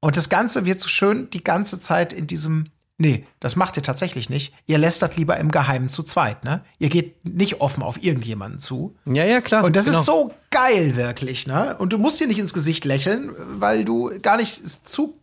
Und 0.00 0.18
das 0.18 0.28
Ganze 0.28 0.66
wird 0.66 0.80
so 0.80 0.88
schön 0.88 1.30
die 1.30 1.42
ganze 1.42 1.80
Zeit 1.80 2.12
in 2.12 2.26
diesem 2.26 2.66
Nee, 2.98 3.26
das 3.40 3.56
macht 3.56 3.76
ihr 3.76 3.82
tatsächlich 3.82 4.30
nicht. 4.30 4.54
Ihr 4.66 4.78
lästert 4.78 5.16
lieber 5.16 5.36
im 5.38 5.50
Geheimen 5.50 5.88
zu 5.88 6.04
zweit, 6.04 6.44
ne? 6.44 6.60
Ihr 6.78 6.88
geht 6.88 7.24
nicht 7.24 7.60
offen 7.60 7.82
auf 7.82 8.00
irgendjemanden 8.04 8.60
zu. 8.60 8.94
Ja, 9.06 9.24
ja, 9.24 9.40
klar. 9.40 9.64
Und 9.64 9.74
das 9.74 9.86
genau. 9.86 9.98
ist 9.98 10.04
so 10.04 10.32
geil, 10.50 10.94
wirklich, 10.94 11.48
ne? 11.48 11.74
Und 11.78 11.92
du 11.92 11.98
musst 11.98 12.20
dir 12.20 12.28
nicht 12.28 12.38
ins 12.38 12.52
Gesicht 12.52 12.84
lächeln, 12.84 13.32
weil 13.58 13.84
du 13.84 14.12
gar 14.20 14.36
nicht 14.36 14.62
es 14.62 14.84
zu. 14.84 15.18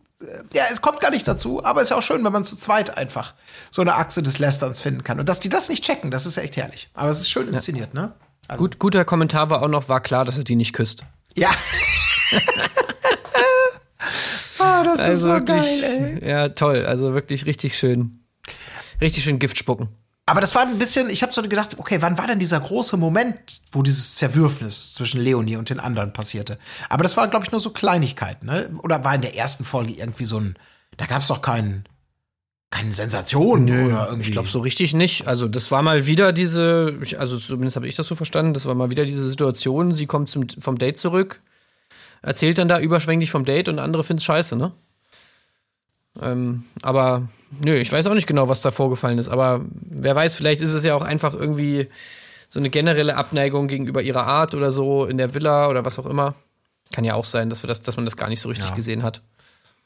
Ja, 0.52 0.64
es 0.70 0.82
kommt 0.82 1.00
gar 1.00 1.10
nicht 1.10 1.26
dazu, 1.26 1.64
aber 1.64 1.80
es 1.80 1.86
ist 1.86 1.90
ja 1.90 1.96
auch 1.96 2.02
schön, 2.02 2.22
wenn 2.24 2.32
man 2.32 2.44
zu 2.44 2.54
zweit 2.54 2.98
einfach 2.98 3.34
so 3.70 3.80
eine 3.80 3.94
Achse 3.94 4.22
des 4.22 4.38
Lästerns 4.38 4.80
finden 4.80 5.02
kann. 5.02 5.18
Und 5.18 5.28
dass 5.28 5.40
die 5.40 5.48
das 5.48 5.70
nicht 5.70 5.82
checken, 5.82 6.10
das 6.10 6.26
ist 6.26 6.36
ja 6.36 6.42
echt 6.42 6.56
herrlich. 6.58 6.90
Aber 6.92 7.10
es 7.10 7.20
ist 7.20 7.30
schön 7.30 7.48
inszeniert, 7.48 7.94
ne? 7.94 8.12
Also, 8.46 8.62
Gut, 8.62 8.78
guter 8.78 9.04
Kommentar 9.04 9.48
war 9.48 9.62
auch 9.62 9.68
noch, 9.68 9.88
war 9.88 10.00
klar, 10.00 10.24
dass 10.24 10.36
er 10.36 10.44
die 10.44 10.56
nicht 10.56 10.74
küsst. 10.74 11.04
Ja. 11.36 11.50
ah, 14.58 14.84
das 14.84 15.04
ist 15.04 15.20
so 15.20 15.28
wirklich, 15.28 15.80
geil, 15.80 16.18
ey. 16.20 16.28
ja, 16.28 16.48
toll. 16.50 16.84
Also 16.84 17.14
wirklich 17.14 17.46
richtig 17.46 17.78
schön. 17.78 18.18
Richtig 19.00 19.24
schön 19.24 19.38
Gift 19.38 19.56
spucken. 19.56 19.88
Aber 20.30 20.40
das 20.40 20.54
war 20.54 20.62
ein 20.62 20.78
bisschen, 20.78 21.10
ich 21.10 21.24
habe 21.24 21.32
so 21.32 21.42
gedacht, 21.42 21.76
okay, 21.76 21.96
wann 22.02 22.16
war 22.16 22.28
denn 22.28 22.38
dieser 22.38 22.60
große 22.60 22.96
Moment, 22.96 23.62
wo 23.72 23.82
dieses 23.82 24.14
Zerwürfnis 24.14 24.94
zwischen 24.94 25.20
Leonie 25.20 25.56
und 25.56 25.70
den 25.70 25.80
anderen 25.80 26.12
passierte? 26.12 26.56
Aber 26.88 27.02
das 27.02 27.16
war, 27.16 27.26
glaube 27.26 27.46
ich, 27.46 27.50
nur 27.50 27.60
so 27.60 27.70
Kleinigkeiten, 27.70 28.46
ne? 28.46 28.70
Oder 28.84 29.02
war 29.04 29.12
in 29.16 29.22
der 29.22 29.36
ersten 29.36 29.64
Folge 29.64 29.94
irgendwie 29.94 30.26
so 30.26 30.38
ein, 30.38 30.54
da 30.98 31.06
gab 31.06 31.22
es 31.22 31.26
doch 31.26 31.42
keinen, 31.42 31.84
keine 32.70 32.92
Sensation 32.92 33.64
oder 33.64 34.06
irgendwie. 34.06 34.28
Ich 34.28 34.32
glaube 34.32 34.46
so 34.46 34.60
richtig 34.60 34.94
nicht. 34.94 35.26
Also 35.26 35.48
das 35.48 35.72
war 35.72 35.82
mal 35.82 36.06
wieder 36.06 36.32
diese, 36.32 36.96
also 37.18 37.36
zumindest 37.36 37.74
habe 37.74 37.88
ich 37.88 37.96
das 37.96 38.06
so 38.06 38.14
verstanden, 38.14 38.54
das 38.54 38.66
war 38.66 38.76
mal 38.76 38.92
wieder 38.92 39.06
diese 39.06 39.28
Situation, 39.28 39.92
sie 39.92 40.06
kommt 40.06 40.30
zum, 40.30 40.48
vom 40.48 40.78
Date 40.78 41.00
zurück, 41.00 41.42
erzählt 42.22 42.56
dann 42.58 42.68
da 42.68 42.78
überschwänglich 42.78 43.32
vom 43.32 43.44
Date 43.44 43.68
und 43.68 43.80
andere 43.80 44.04
finden 44.04 44.18
es 44.18 44.26
scheiße, 44.26 44.54
ne? 44.54 44.70
Ähm, 46.20 46.64
aber 46.82 47.28
nö, 47.64 47.74
ich 47.76 47.92
weiß 47.92 48.06
auch 48.06 48.14
nicht 48.14 48.26
genau, 48.26 48.48
was 48.48 48.62
da 48.62 48.70
vorgefallen 48.70 49.18
ist. 49.18 49.28
Aber 49.28 49.60
wer 49.72 50.16
weiß, 50.16 50.34
vielleicht 50.34 50.60
ist 50.60 50.72
es 50.72 50.82
ja 50.84 50.94
auch 50.94 51.02
einfach 51.02 51.34
irgendwie 51.34 51.88
so 52.48 52.58
eine 52.58 52.70
generelle 52.70 53.16
Abneigung 53.16 53.68
gegenüber 53.68 54.02
ihrer 54.02 54.26
Art 54.26 54.54
oder 54.54 54.72
so 54.72 55.04
in 55.06 55.18
der 55.18 55.34
Villa 55.34 55.68
oder 55.68 55.84
was 55.84 55.98
auch 55.98 56.06
immer. 56.06 56.34
Kann 56.92 57.04
ja 57.04 57.14
auch 57.14 57.24
sein, 57.24 57.48
dass, 57.48 57.62
wir 57.62 57.68
das, 57.68 57.82
dass 57.82 57.96
man 57.96 58.04
das 58.04 58.16
gar 58.16 58.28
nicht 58.28 58.40
so 58.40 58.48
richtig 58.48 58.68
Ja. 58.70 58.74
gesehen 58.74 59.02
hat. 59.04 59.22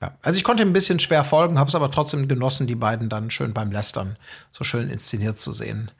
Ja. 0.00 0.16
Also 0.22 0.38
ich 0.38 0.44
konnte 0.44 0.62
ein 0.62 0.72
bisschen 0.72 0.98
schwer 0.98 1.24
folgen, 1.24 1.58
habe 1.58 1.68
es 1.68 1.74
aber 1.74 1.90
trotzdem 1.90 2.26
genossen, 2.26 2.66
die 2.66 2.74
beiden 2.74 3.08
dann 3.08 3.30
schön 3.30 3.52
beim 3.52 3.70
Lästern 3.70 4.16
so 4.52 4.64
schön 4.64 4.88
inszeniert 4.88 5.38
zu 5.38 5.52
sehen. 5.52 5.90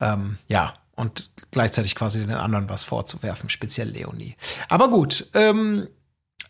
Ähm, 0.00 0.38
ja, 0.48 0.74
und 0.96 1.30
gleichzeitig 1.52 1.94
quasi 1.94 2.18
den 2.18 2.32
anderen 2.32 2.68
was 2.68 2.82
vorzuwerfen, 2.82 3.48
speziell 3.48 3.88
Leonie. 3.88 4.34
Aber 4.68 4.88
gut, 4.88 5.28
ähm, 5.34 5.86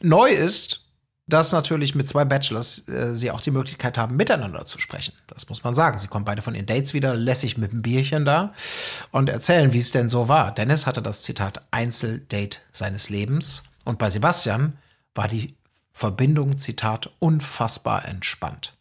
neu 0.00 0.30
ist, 0.30 0.86
dass 1.28 1.52
natürlich 1.52 1.94
mit 1.94 2.08
zwei 2.08 2.24
Bachelors 2.24 2.88
äh, 2.88 3.14
sie 3.14 3.30
auch 3.30 3.40
die 3.40 3.50
Möglichkeit 3.50 3.98
haben, 3.98 4.16
miteinander 4.16 4.64
zu 4.64 4.80
sprechen. 4.80 5.12
Das 5.26 5.48
muss 5.48 5.62
man 5.62 5.74
sagen. 5.74 5.98
Sie 5.98 6.08
kommen 6.08 6.24
beide 6.24 6.42
von 6.42 6.54
ihren 6.54 6.66
Dates 6.66 6.94
wieder, 6.94 7.14
lässig 7.14 7.58
mit 7.58 7.72
einem 7.72 7.82
Bierchen 7.82 8.24
da 8.24 8.54
und 9.12 9.28
erzählen, 9.28 9.72
wie 9.72 9.78
es 9.78 9.92
denn 9.92 10.08
so 10.08 10.28
war. 10.28 10.52
Dennis 10.52 10.86
hatte 10.86 11.02
das 11.02 11.22
Zitat 11.22 11.62
Einzeldate 11.70 12.58
seines 12.72 13.10
Lebens 13.10 13.62
und 13.84 13.98
bei 13.98 14.10
Sebastian 14.10 14.78
war 15.14 15.28
die 15.28 15.54
Verbindung, 15.92 16.58
Zitat, 16.58 17.10
unfassbar 17.18 18.06
entspannt. 18.06 18.74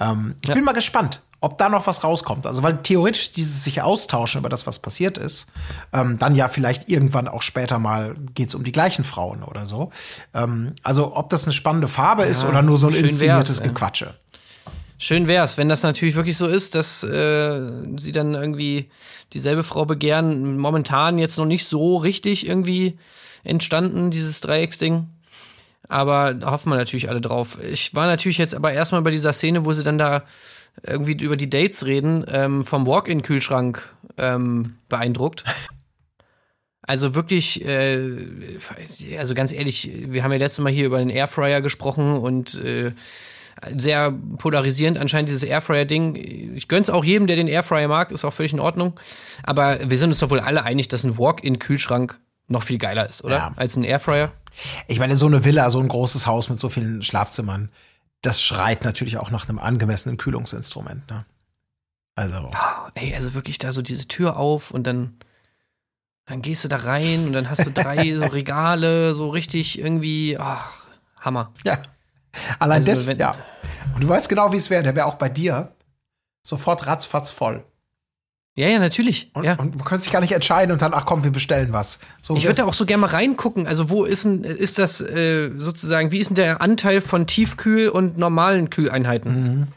Ähm, 0.00 0.34
ich 0.42 0.52
bin 0.52 0.64
mal 0.64 0.72
gespannt, 0.72 1.22
ob 1.42 1.58
da 1.58 1.68
noch 1.68 1.86
was 1.86 2.04
rauskommt. 2.04 2.46
Also, 2.46 2.62
weil 2.62 2.78
theoretisch 2.82 3.32
dieses 3.32 3.64
sich 3.64 3.82
austauschen 3.82 4.38
über 4.38 4.48
das, 4.48 4.66
was 4.66 4.78
passiert 4.78 5.18
ist, 5.18 5.48
ähm, 5.92 6.16
dann 6.18 6.34
ja 6.34 6.48
vielleicht 6.48 6.88
irgendwann 6.88 7.28
auch 7.28 7.42
später 7.42 7.78
mal 7.78 8.14
geht's 8.34 8.54
um 8.54 8.64
die 8.64 8.72
gleichen 8.72 9.04
Frauen 9.04 9.42
oder 9.42 9.66
so. 9.66 9.90
Ähm, 10.32 10.74
also, 10.82 11.16
ob 11.16 11.30
das 11.30 11.44
eine 11.44 11.52
spannende 11.52 11.88
Farbe 11.88 12.22
ist 12.22 12.44
oder 12.44 12.62
nur 12.62 12.78
so 12.78 12.86
ein 12.86 12.94
inszeniertes 12.94 13.56
wär's, 13.56 13.58
ja. 13.58 13.66
Gequatsche. 13.66 14.14
Schön 14.98 15.26
wär's, 15.26 15.58
wenn 15.58 15.68
das 15.68 15.82
natürlich 15.82 16.14
wirklich 16.14 16.36
so 16.36 16.46
ist, 16.46 16.76
dass 16.76 17.02
äh, 17.02 17.60
sie 17.96 18.12
dann 18.12 18.34
irgendwie 18.34 18.88
dieselbe 19.32 19.64
Frau 19.64 19.84
begehren. 19.84 20.56
Momentan 20.58 21.18
jetzt 21.18 21.38
noch 21.38 21.44
nicht 21.44 21.66
so 21.66 21.96
richtig 21.96 22.46
irgendwie 22.46 22.98
entstanden, 23.42 24.12
dieses 24.12 24.40
Dreiecksding. 24.40 25.08
Aber 25.88 26.34
da 26.34 26.52
hoffen 26.52 26.70
wir 26.70 26.76
natürlich 26.76 27.08
alle 27.08 27.20
drauf. 27.20 27.58
Ich 27.68 27.96
war 27.96 28.06
natürlich 28.06 28.38
jetzt 28.38 28.54
aber 28.54 28.72
erstmal 28.72 29.02
bei 29.02 29.10
dieser 29.10 29.32
Szene, 29.32 29.64
wo 29.64 29.72
sie 29.72 29.82
dann 29.82 29.98
da 29.98 30.22
irgendwie 30.82 31.12
über 31.12 31.36
die 31.36 31.50
Dates 31.50 31.86
reden, 31.86 32.24
ähm, 32.28 32.64
vom 32.64 32.86
Walk-in-Kühlschrank 32.86 33.94
ähm, 34.18 34.76
beeindruckt. 34.88 35.44
Also 36.84 37.14
wirklich, 37.14 37.64
äh, 37.64 38.58
also 39.16 39.34
ganz 39.34 39.52
ehrlich, 39.52 39.88
wir 40.04 40.24
haben 40.24 40.32
ja 40.32 40.38
letztes 40.38 40.64
Mal 40.64 40.72
hier 40.72 40.86
über 40.86 40.98
den 40.98 41.10
Airfryer 41.10 41.60
gesprochen 41.60 42.14
und 42.16 42.56
äh, 42.56 42.90
sehr 43.76 44.12
polarisierend 44.38 44.98
anscheinend 44.98 45.28
dieses 45.28 45.44
Airfryer-Ding. 45.44 46.54
Ich 46.56 46.66
gönn's 46.66 46.90
auch 46.90 47.04
jedem, 47.04 47.28
der 47.28 47.36
den 47.36 47.46
Airfryer 47.46 47.86
mag, 47.86 48.10
ist 48.10 48.24
auch 48.24 48.32
völlig 48.32 48.52
in 48.52 48.58
Ordnung. 48.58 48.98
Aber 49.44 49.78
wir 49.88 49.96
sind 49.96 50.10
uns 50.10 50.18
doch 50.18 50.30
wohl 50.30 50.40
alle 50.40 50.64
einig, 50.64 50.88
dass 50.88 51.04
ein 51.04 51.18
Walk-in-Kühlschrank 51.18 52.18
noch 52.48 52.64
viel 52.64 52.78
geiler 52.78 53.08
ist, 53.08 53.22
oder? 53.22 53.36
Ja. 53.36 53.52
Als 53.54 53.76
ein 53.76 53.84
Airfryer. 53.84 54.32
Ich 54.88 54.98
meine, 54.98 55.14
so 55.16 55.26
eine 55.26 55.44
Villa, 55.44 55.70
so 55.70 55.78
ein 55.78 55.88
großes 55.88 56.26
Haus 56.26 56.48
mit 56.48 56.58
so 56.58 56.68
vielen 56.68 57.02
Schlafzimmern, 57.02 57.70
das 58.22 58.40
schreit 58.40 58.84
natürlich 58.84 59.18
auch 59.18 59.30
nach 59.30 59.48
einem 59.48 59.58
angemessenen 59.58 60.16
Kühlungsinstrument. 60.16 61.08
Ne? 61.10 61.24
Also, 62.14 62.50
Ey, 62.94 63.14
also 63.14 63.34
wirklich 63.34 63.58
da 63.58 63.72
so 63.72 63.82
diese 63.82 64.06
Tür 64.08 64.36
auf 64.36 64.70
und 64.70 64.86
dann, 64.86 65.18
dann 66.26 66.42
gehst 66.42 66.64
du 66.64 66.68
da 66.68 66.76
rein 66.76 67.26
und 67.26 67.32
dann 67.32 67.50
hast 67.50 67.66
du 67.66 67.70
drei 67.70 68.14
so 68.16 68.24
Regale, 68.24 69.14
so 69.14 69.30
richtig 69.30 69.78
irgendwie, 69.78 70.38
ach, 70.38 70.70
Hammer. 71.20 71.52
ja. 71.64 71.78
Allein 72.58 72.86
Also, 72.86 73.10
das, 73.10 73.18
ja. 73.18 73.34
Und 73.94 74.02
du 74.02 74.08
weißt 74.08 74.28
genau, 74.28 74.52
wie 74.52 74.56
es 74.56 74.70
wäre. 74.70 74.82
Der 74.82 74.96
wäre 74.96 75.06
auch 75.06 75.16
bei 75.16 75.28
dir 75.28 75.74
sofort 76.42 76.86
ratzfatz 76.86 77.30
voll. 77.30 77.64
Ja, 78.54 78.68
ja, 78.68 78.78
natürlich. 78.78 79.30
Und, 79.32 79.44
ja. 79.44 79.54
und 79.54 79.76
man 79.76 79.84
könnte 79.84 80.04
sich 80.04 80.12
gar 80.12 80.20
nicht 80.20 80.32
entscheiden 80.32 80.72
und 80.72 80.82
dann, 80.82 80.92
ach 80.92 81.06
komm, 81.06 81.24
wir 81.24 81.30
bestellen 81.30 81.72
was. 81.72 82.00
So 82.20 82.36
Ich 82.36 82.44
würde 82.44 82.56
da 82.56 82.64
auch 82.66 82.74
so 82.74 82.84
gerne 82.84 83.00
mal 83.00 83.06
reingucken. 83.06 83.66
Also, 83.66 83.88
wo 83.88 84.04
ist 84.04 84.26
denn, 84.26 84.44
ist 84.44 84.78
das 84.78 85.00
äh, 85.00 85.50
sozusagen, 85.56 86.10
wie 86.10 86.18
ist 86.18 86.28
denn 86.28 86.36
der 86.36 86.60
Anteil 86.60 87.00
von 87.00 87.26
Tiefkühl- 87.26 87.88
und 87.88 88.18
normalen 88.18 88.68
Kühleinheiten? 88.68 89.68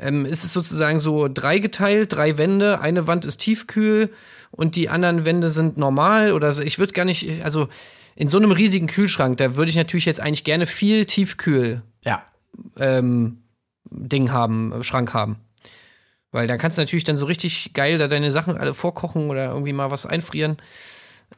Ähm, 0.00 0.26
ist 0.26 0.44
es 0.44 0.52
sozusagen 0.52 0.98
so 0.98 1.28
dreigeteilt, 1.28 2.12
drei 2.12 2.38
Wände, 2.38 2.80
eine 2.80 3.06
Wand 3.06 3.24
ist 3.24 3.38
tiefkühl 3.38 4.12
und 4.50 4.76
die 4.76 4.88
anderen 4.88 5.24
Wände 5.24 5.50
sind 5.50 5.76
normal? 5.76 6.32
Oder 6.32 6.52
so? 6.52 6.62
ich 6.62 6.78
würde 6.78 6.92
gar 6.92 7.04
nicht, 7.04 7.44
also 7.44 7.68
in 8.14 8.28
so 8.28 8.36
einem 8.36 8.52
riesigen 8.52 8.86
Kühlschrank, 8.88 9.38
da 9.38 9.56
würde 9.56 9.70
ich 9.70 9.76
natürlich 9.76 10.04
jetzt 10.06 10.20
eigentlich 10.20 10.44
gerne 10.44 10.66
viel 10.66 11.04
Tiefkühl 11.04 11.82
Ja. 12.04 12.22
ähm, 12.76 13.42
Ding 13.90 14.30
haben, 14.32 14.82
Schrank 14.82 15.14
haben. 15.14 15.36
Weil 16.38 16.46
da 16.46 16.56
kannst 16.56 16.78
du 16.78 16.82
natürlich 16.82 17.02
dann 17.02 17.16
so 17.16 17.26
richtig 17.26 17.72
geil 17.74 17.98
da 17.98 18.06
deine 18.06 18.30
Sachen 18.30 18.56
alle 18.56 18.72
vorkochen 18.72 19.28
oder 19.28 19.46
irgendwie 19.46 19.72
mal 19.72 19.90
was 19.90 20.06
einfrieren. 20.06 20.56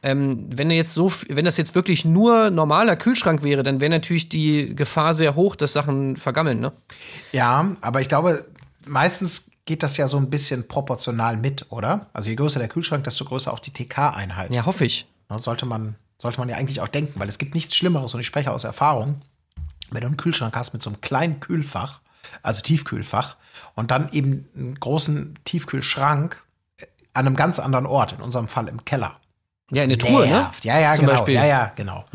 Ähm, 0.03 0.45
wenn 0.55 0.69
du 0.69 0.75
jetzt 0.75 0.93
so, 0.93 1.11
wenn 1.27 1.43
das 1.43 1.57
jetzt 1.57 1.73
wirklich 1.73 2.05
nur 2.05 2.51
normaler 2.51 2.95
Kühlschrank 2.95 3.41
wäre, 3.41 3.63
dann 3.63 3.81
wäre 3.81 3.89
natürlich 3.89 4.29
die 4.29 4.75
Gefahr 4.75 5.15
sehr 5.15 5.33
hoch, 5.33 5.55
dass 5.55 5.73
Sachen 5.73 6.17
vergammeln, 6.17 6.59
ne? 6.59 6.71
Ja, 7.31 7.71
aber 7.81 8.01
ich 8.01 8.09
glaube, 8.09 8.45
meistens 8.85 9.49
geht 9.65 9.81
das 9.81 9.97
ja 9.97 10.07
so 10.07 10.17
ein 10.17 10.29
bisschen 10.29 10.67
proportional 10.67 11.35
mit, 11.35 11.65
oder? 11.71 12.05
Also 12.13 12.29
je 12.29 12.35
größer 12.35 12.59
der 12.59 12.67
Kühlschrank, 12.67 13.03
desto 13.03 13.25
größer 13.25 13.51
auch 13.51 13.59
die 13.59 13.73
TK-Einheit. 13.73 14.53
Ja, 14.53 14.67
hoffe 14.67 14.85
ich. 14.85 15.07
Sollte 15.35 15.65
man, 15.65 15.95
Sollte 16.19 16.39
man 16.39 16.47
ja 16.47 16.57
eigentlich 16.57 16.79
auch 16.79 16.89
denken, 16.89 17.19
weil 17.19 17.27
es 17.27 17.39
gibt 17.39 17.55
nichts 17.55 17.75
Schlimmeres 17.75 18.13
und 18.13 18.19
ich 18.19 18.27
spreche 18.27 18.51
aus 18.51 18.65
Erfahrung, 18.65 19.19
wenn 19.89 20.01
du 20.01 20.07
einen 20.09 20.17
Kühlschrank 20.17 20.55
hast 20.55 20.73
mit 20.73 20.83
so 20.83 20.91
einem 20.91 21.01
kleinen 21.01 21.39
Kühlfach, 21.39 22.01
also 22.43 22.61
Tiefkühlfach, 22.61 23.37
und 23.81 23.91
dann 23.91 24.09
eben 24.11 24.47
einen 24.55 24.79
großen 24.79 25.37
Tiefkühlschrank 25.43 26.41
an 27.13 27.27
einem 27.27 27.35
ganz 27.35 27.59
anderen 27.59 27.85
Ort, 27.85 28.13
in 28.13 28.21
unserem 28.21 28.47
Fall 28.47 28.67
im 28.67 28.85
Keller. 28.85 29.19
Ja, 29.71 29.83
in 29.83 29.89
der 29.89 29.99
Truhe, 29.99 30.27
ne? 30.27 30.51
Ja, 30.63 30.79
ja, 30.79 30.95
Zum 30.95 31.05
genau. 31.05 31.17
Beispiel. 31.17 31.33
Ja, 31.33 31.45
ja, 31.45 31.71
genau. 31.75 32.05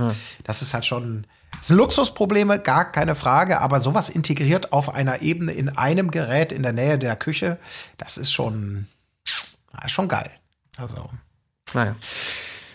Das 0.44 0.62
ist 0.62 0.74
halt 0.74 0.86
schon. 0.86 1.26
Das 1.58 1.68
sind 1.68 1.76
Luxusprobleme, 1.78 2.58
gar 2.58 2.92
keine 2.92 3.14
Frage, 3.14 3.60
aber 3.60 3.80
sowas 3.80 4.08
integriert 4.08 4.72
auf 4.72 4.94
einer 4.94 5.22
Ebene 5.22 5.52
in 5.52 5.70
einem 5.70 6.10
Gerät 6.10 6.52
in 6.52 6.62
der 6.62 6.72
Nähe 6.72 6.98
der 6.98 7.16
Küche, 7.16 7.58
das 7.98 8.18
ist 8.18 8.30
schon, 8.30 8.86
ja, 9.72 9.88
schon 9.88 10.06
geil. 10.06 10.30
Also, 10.76 11.08
Naja. 11.72 11.96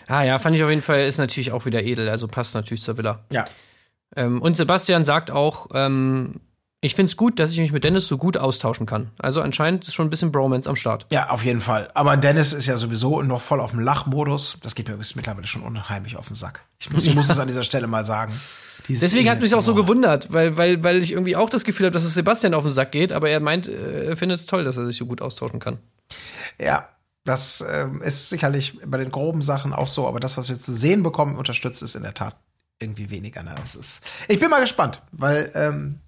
Ah 0.08 0.22
ja, 0.24 0.38
fand 0.40 0.56
ich 0.56 0.64
auf 0.64 0.70
jeden 0.70 0.82
Fall, 0.82 1.02
ist 1.02 1.18
natürlich 1.18 1.52
auch 1.52 1.64
wieder 1.64 1.82
edel, 1.84 2.08
also 2.08 2.26
passt 2.28 2.54
natürlich 2.54 2.82
zur 2.82 2.98
Villa. 2.98 3.20
ja. 3.30 3.46
Ähm, 4.14 4.42
und 4.42 4.54
Sebastian 4.56 5.04
sagt 5.04 5.30
auch, 5.30 5.68
ähm, 5.72 6.40
ich 6.84 6.96
finde 6.96 7.10
es 7.10 7.16
gut, 7.16 7.38
dass 7.38 7.52
ich 7.52 7.58
mich 7.58 7.70
mit 7.70 7.84
Dennis 7.84 8.08
so 8.08 8.18
gut 8.18 8.36
austauschen 8.36 8.86
kann. 8.86 9.12
Also 9.16 9.40
anscheinend 9.40 9.86
ist 9.86 9.94
schon 9.94 10.08
ein 10.08 10.10
bisschen 10.10 10.32
Bromance 10.32 10.68
am 10.68 10.74
Start. 10.74 11.06
Ja, 11.10 11.30
auf 11.30 11.44
jeden 11.44 11.60
Fall. 11.60 11.88
Aber 11.94 12.16
Dennis 12.16 12.52
ist 12.52 12.66
ja 12.66 12.76
sowieso 12.76 13.22
noch 13.22 13.40
voll 13.40 13.60
auf 13.60 13.70
dem 13.70 13.78
Lachmodus. 13.78 14.56
Das 14.62 14.74
geht 14.74 14.88
mir 14.88 14.96
mittlerweile 14.96 15.46
schon 15.46 15.62
unheimlich 15.62 16.16
auf 16.16 16.26
den 16.26 16.34
Sack. 16.34 16.62
Ich 16.80 16.90
muss, 16.90 17.06
ich 17.06 17.14
muss 17.14 17.30
es 17.30 17.38
an 17.38 17.46
dieser 17.46 17.62
Stelle 17.62 17.86
mal 17.86 18.04
sagen. 18.04 18.32
Dieses 18.88 19.08
Deswegen 19.08 19.30
hat 19.30 19.40
mich 19.40 19.54
auch 19.54 19.62
so 19.62 19.74
Boah. 19.74 19.82
gewundert, 19.82 20.32
weil, 20.32 20.56
weil, 20.56 20.82
weil 20.82 21.00
ich 21.04 21.12
irgendwie 21.12 21.36
auch 21.36 21.48
das 21.48 21.62
Gefühl 21.62 21.86
habe, 21.86 21.94
dass 21.94 22.02
es 22.02 22.14
Sebastian 22.14 22.52
auf 22.52 22.64
den 22.64 22.72
Sack 22.72 22.90
geht, 22.90 23.12
aber 23.12 23.30
er 23.30 23.38
meint, 23.38 23.68
äh, 23.68 24.06
er 24.06 24.16
findet 24.16 24.40
es 24.40 24.46
toll, 24.46 24.64
dass 24.64 24.76
er 24.76 24.84
sich 24.84 24.96
so 24.96 25.06
gut 25.06 25.22
austauschen 25.22 25.60
kann. 25.60 25.78
Ja, 26.60 26.88
das 27.22 27.64
ähm, 27.70 28.02
ist 28.02 28.28
sicherlich 28.28 28.80
bei 28.84 28.98
den 28.98 29.12
groben 29.12 29.40
Sachen 29.40 29.72
auch 29.72 29.86
so, 29.86 30.08
aber 30.08 30.18
das, 30.18 30.36
was 30.36 30.48
wir 30.48 30.58
zu 30.58 30.72
sehen 30.72 31.04
bekommen, 31.04 31.36
unterstützt 31.36 31.80
es 31.82 31.94
in 31.94 32.02
der 32.02 32.14
Tat 32.14 32.34
irgendwie 32.80 33.10
weniger. 33.10 33.44
Ne? 33.44 33.54
Das 33.60 33.76
ist, 33.76 34.02
ich 34.26 34.40
bin 34.40 34.50
mal 34.50 34.60
gespannt, 34.60 35.00
weil 35.12 35.52
ähm, 35.54 36.00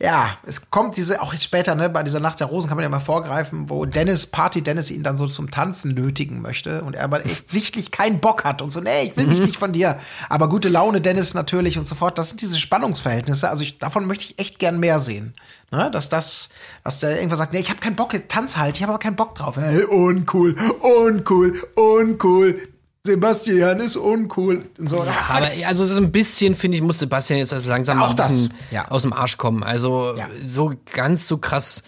ja, 0.00 0.36
es 0.44 0.70
kommt 0.70 0.96
diese, 0.96 1.22
auch 1.22 1.32
jetzt 1.32 1.44
später, 1.44 1.76
ne, 1.76 1.88
bei 1.88 2.02
dieser 2.02 2.18
Nacht 2.18 2.40
der 2.40 2.48
Rosen 2.48 2.66
kann 2.66 2.76
man 2.76 2.82
ja 2.82 2.88
mal 2.88 2.98
vorgreifen, 2.98 3.70
wo 3.70 3.84
Dennis, 3.84 4.26
Party 4.26 4.60
Dennis 4.60 4.90
ihn 4.90 5.04
dann 5.04 5.16
so 5.16 5.28
zum 5.28 5.52
Tanzen 5.52 5.94
nötigen 5.94 6.42
möchte 6.42 6.82
und 6.82 6.96
er 6.96 7.04
aber 7.04 7.24
echt 7.24 7.48
sichtlich 7.48 7.92
keinen 7.92 8.18
Bock 8.18 8.42
hat 8.42 8.60
und 8.60 8.72
so, 8.72 8.80
nee, 8.80 9.04
ich 9.04 9.16
will 9.16 9.26
mich 9.26 9.38
nicht 9.38 9.56
von 9.56 9.72
dir. 9.72 10.00
Aber 10.28 10.48
gute 10.48 10.68
Laune 10.68 11.00
Dennis 11.00 11.34
natürlich 11.34 11.78
und 11.78 11.86
so 11.86 11.94
fort. 11.94 12.18
Das 12.18 12.30
sind 12.30 12.40
diese 12.40 12.58
Spannungsverhältnisse. 12.58 13.48
Also 13.48 13.62
ich, 13.62 13.78
davon 13.78 14.06
möchte 14.06 14.24
ich 14.24 14.38
echt 14.40 14.58
gern 14.58 14.80
mehr 14.80 14.98
sehen. 14.98 15.34
Ne, 15.70 15.90
dass 15.92 16.08
das, 16.08 16.48
dass 16.82 16.98
der 16.98 17.16
irgendwann 17.16 17.38
sagt, 17.38 17.52
nee, 17.52 17.60
ich 17.60 17.70
habe 17.70 17.80
keinen 17.80 17.96
Bock, 17.96 18.14
tanz 18.28 18.56
halt, 18.56 18.76
ich 18.76 18.82
habe 18.82 18.92
aber 18.92 19.00
keinen 19.00 19.16
Bock 19.16 19.36
drauf. 19.36 19.56
Hey, 19.56 19.84
uncool, 19.84 20.56
uncool, 20.80 21.62
uncool. 21.76 22.73
Sebastian 23.06 23.80
ist 23.80 23.96
uncool. 23.96 24.64
So, 24.78 25.04
Ja, 25.04 25.12
aber 25.28 25.50
also 25.66 25.84
so 25.84 25.96
ein 25.96 26.10
bisschen, 26.10 26.56
finde 26.56 26.78
ich, 26.78 26.82
muss 26.82 26.98
Sebastian 26.98 27.38
jetzt 27.38 27.52
also 27.52 27.68
langsam 27.68 28.00
Auch 28.00 28.14
das, 28.14 28.48
ja. 28.70 28.88
aus 28.88 29.02
dem 29.02 29.12
Arsch 29.12 29.36
kommen. 29.36 29.62
Also 29.62 30.14
Ja. 30.16 30.28
so 30.42 30.72
ganz 30.92 31.28
so 31.28 31.36
krass 31.36 31.82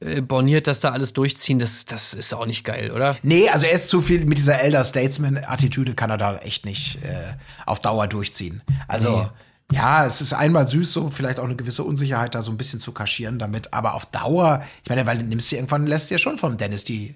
äh, 0.00 0.20
borniert, 0.20 0.66
dass 0.66 0.80
da 0.80 0.90
alles 0.90 1.14
durchziehen, 1.14 1.58
das, 1.58 1.86
das 1.86 2.12
ist 2.12 2.34
auch 2.34 2.44
nicht 2.44 2.64
geil, 2.64 2.90
oder? 2.90 3.16
Nee, 3.22 3.48
also 3.48 3.64
er 3.64 3.72
ist 3.72 3.88
zu 3.88 4.02
viel 4.02 4.26
mit 4.26 4.36
dieser 4.36 4.60
Elder 4.60 4.84
Statesman-Attitüde 4.84 5.94
kann 5.94 6.10
er 6.10 6.18
da 6.18 6.36
echt 6.38 6.66
nicht 6.66 7.02
äh, 7.04 7.34
auf 7.64 7.80
Dauer 7.80 8.06
durchziehen. 8.06 8.62
Also, 8.86 9.30
ja, 9.72 10.04
es 10.04 10.20
ist 10.20 10.32
einmal 10.34 10.66
süß, 10.66 10.92
so 10.92 11.10
vielleicht 11.10 11.38
auch 11.38 11.44
eine 11.44 11.56
gewisse 11.56 11.84
Unsicherheit 11.84 12.34
da 12.34 12.42
so 12.42 12.50
ein 12.50 12.56
bisschen 12.58 12.80
zu 12.80 12.92
kaschieren 12.92 13.38
damit, 13.38 13.72
aber 13.72 13.94
auf 13.94 14.04
Dauer, 14.06 14.62
ich 14.84 14.90
meine, 14.90 15.06
weil 15.06 15.18
du 15.18 15.24
nimmst 15.24 15.50
dir 15.50 15.56
irgendwann, 15.56 15.86
lässt 15.86 16.10
dir 16.10 16.18
schon 16.18 16.38
von 16.38 16.56
Dennis 16.56 16.84
die, 16.84 17.14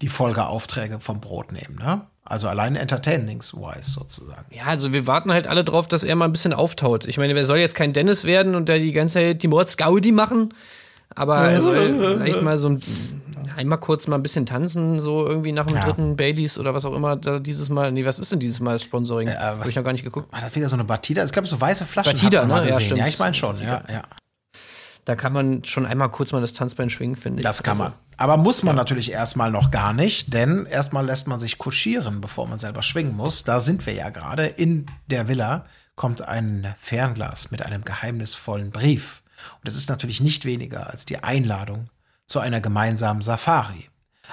die 0.00 0.08
Folgeaufträge 0.08 1.00
vom 1.00 1.20
Brot 1.20 1.50
nehmen, 1.50 1.76
ne? 1.78 2.06
Also 2.26 2.48
allein 2.48 2.74
entertainings-wise 2.74 3.90
sozusagen. 3.90 4.46
Ja, 4.50 4.64
also 4.64 4.92
wir 4.94 5.06
warten 5.06 5.30
halt 5.32 5.46
alle 5.46 5.62
drauf, 5.62 5.86
dass 5.88 6.04
er 6.04 6.16
mal 6.16 6.24
ein 6.24 6.32
bisschen 6.32 6.54
auftaut. 6.54 7.04
Ich 7.06 7.18
meine, 7.18 7.34
wer 7.34 7.44
soll 7.44 7.58
jetzt 7.58 7.74
kein 7.74 7.92
Dennis 7.92 8.24
werden 8.24 8.54
und 8.54 8.68
der 8.68 8.78
die 8.78 8.92
ganze 8.92 9.14
Zeit 9.14 9.42
die 9.42 9.48
Mordsgaudi 9.48 10.10
machen? 10.12 10.54
Aber 11.14 11.36
er 11.50 11.60
soll 11.60 11.76
vielleicht 12.18 12.40
mal 12.42 12.56
so 12.56 12.70
ein, 12.70 12.80
einmal 13.58 13.78
kurz 13.78 14.06
mal 14.08 14.16
ein 14.16 14.22
bisschen 14.22 14.46
tanzen, 14.46 14.98
so 15.00 15.26
irgendwie 15.26 15.52
nach 15.52 15.66
dem 15.66 15.76
Ja. 15.76 15.84
dritten 15.84 16.16
Baileys 16.16 16.56
oder 16.58 16.72
was 16.72 16.86
auch 16.86 16.94
immer 16.96 17.14
da 17.16 17.38
dieses 17.40 17.68
Mal. 17.68 17.92
Nee, 17.92 18.06
was 18.06 18.18
ist 18.18 18.32
denn 18.32 18.40
dieses 18.40 18.58
Mal 18.60 18.78
Sponsoring? 18.80 19.28
Äh, 19.28 19.34
Hab 19.36 19.60
was- 19.60 19.68
ich 19.68 19.76
noch 19.76 19.84
gar 19.84 19.92
nicht 19.92 20.04
geguckt. 20.04 20.32
War 20.32 20.40
das 20.40 20.54
wieder 20.56 20.68
so 20.70 20.76
eine 20.76 20.84
Batida? 20.84 21.22
Ich 21.24 21.30
glaube, 21.32 21.46
so 21.46 21.60
weiße 21.60 21.84
Flaschen 21.84 22.14
Batida, 22.14 22.46
ne? 22.46 22.66
Ja, 22.68 22.80
stimmt. 22.80 23.00
Ja, 23.00 23.06
ich 23.06 23.18
meine 23.18 23.34
schon, 23.34 23.60
ja, 23.60 23.82
ja. 23.92 24.02
Da 25.04 25.14
kann 25.16 25.34
man 25.34 25.62
schon 25.64 25.84
einmal 25.84 26.08
kurz 26.10 26.32
mal 26.32 26.40
das 26.40 26.54
Tanzbein 26.54 26.88
schwingen, 26.88 27.16
finde 27.16 27.40
ich. 27.40 27.44
Das 27.46 27.62
kann 27.62 27.72
Also, 27.78 27.82
man. 27.90 27.92
Aber 28.16 28.36
muss 28.36 28.62
man 28.62 28.76
natürlich 28.76 29.10
erstmal 29.10 29.50
noch 29.50 29.70
gar 29.70 29.92
nicht, 29.92 30.32
denn 30.32 30.66
erstmal 30.66 31.04
lässt 31.04 31.26
man 31.26 31.38
sich 31.38 31.58
kuschieren, 31.58 32.20
bevor 32.20 32.46
man 32.46 32.58
selber 32.58 32.82
schwingen 32.82 33.16
muss. 33.16 33.44
Da 33.44 33.60
sind 33.60 33.86
wir 33.86 33.94
ja 33.94 34.10
gerade. 34.10 34.46
In 34.46 34.86
der 35.08 35.28
Villa 35.28 35.66
kommt 35.96 36.22
ein 36.22 36.74
Fernglas 36.78 37.50
mit 37.50 37.62
einem 37.62 37.84
geheimnisvollen 37.84 38.70
Brief. 38.70 39.22
Und 39.60 39.68
es 39.68 39.76
ist 39.76 39.88
natürlich 39.88 40.20
nicht 40.20 40.44
weniger 40.44 40.90
als 40.90 41.06
die 41.06 41.22
Einladung 41.22 41.90
zu 42.26 42.40
einer 42.40 42.60
gemeinsamen 42.60 43.22
Safari. 43.22 43.90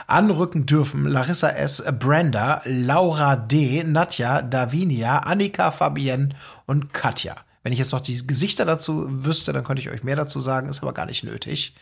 Anrücken 0.08 0.65
dürfen 0.65 1.06
Larissa 1.06 1.50
S., 1.50 1.84
Brenda, 2.00 2.62
Laura 2.65 3.36
D., 3.36 3.84
Nadja, 3.84 4.41
Davinia, 4.41 5.20
Annika, 5.20 5.72
Fabienne 5.72 6.30
und 6.65 6.94
Katja. 6.94 7.36
Wenn 7.63 7.74
ich 7.74 7.80
jetzt 7.80 7.91
noch 7.91 8.00
die 8.00 8.26
Gesichter 8.26 8.65
dazu 8.65 9.06
wüsste, 9.26 9.54
dann 9.54 9.63
könnte 9.63 9.82
ich 9.82 9.91
euch 9.91 10.04
mehr 10.04 10.15
dazu 10.15 10.39
sagen, 10.39 10.70
ist 10.70 10.82
aber 10.82 10.94
gar 10.94 11.06
nicht 11.06 11.24
nötig. 11.24 11.76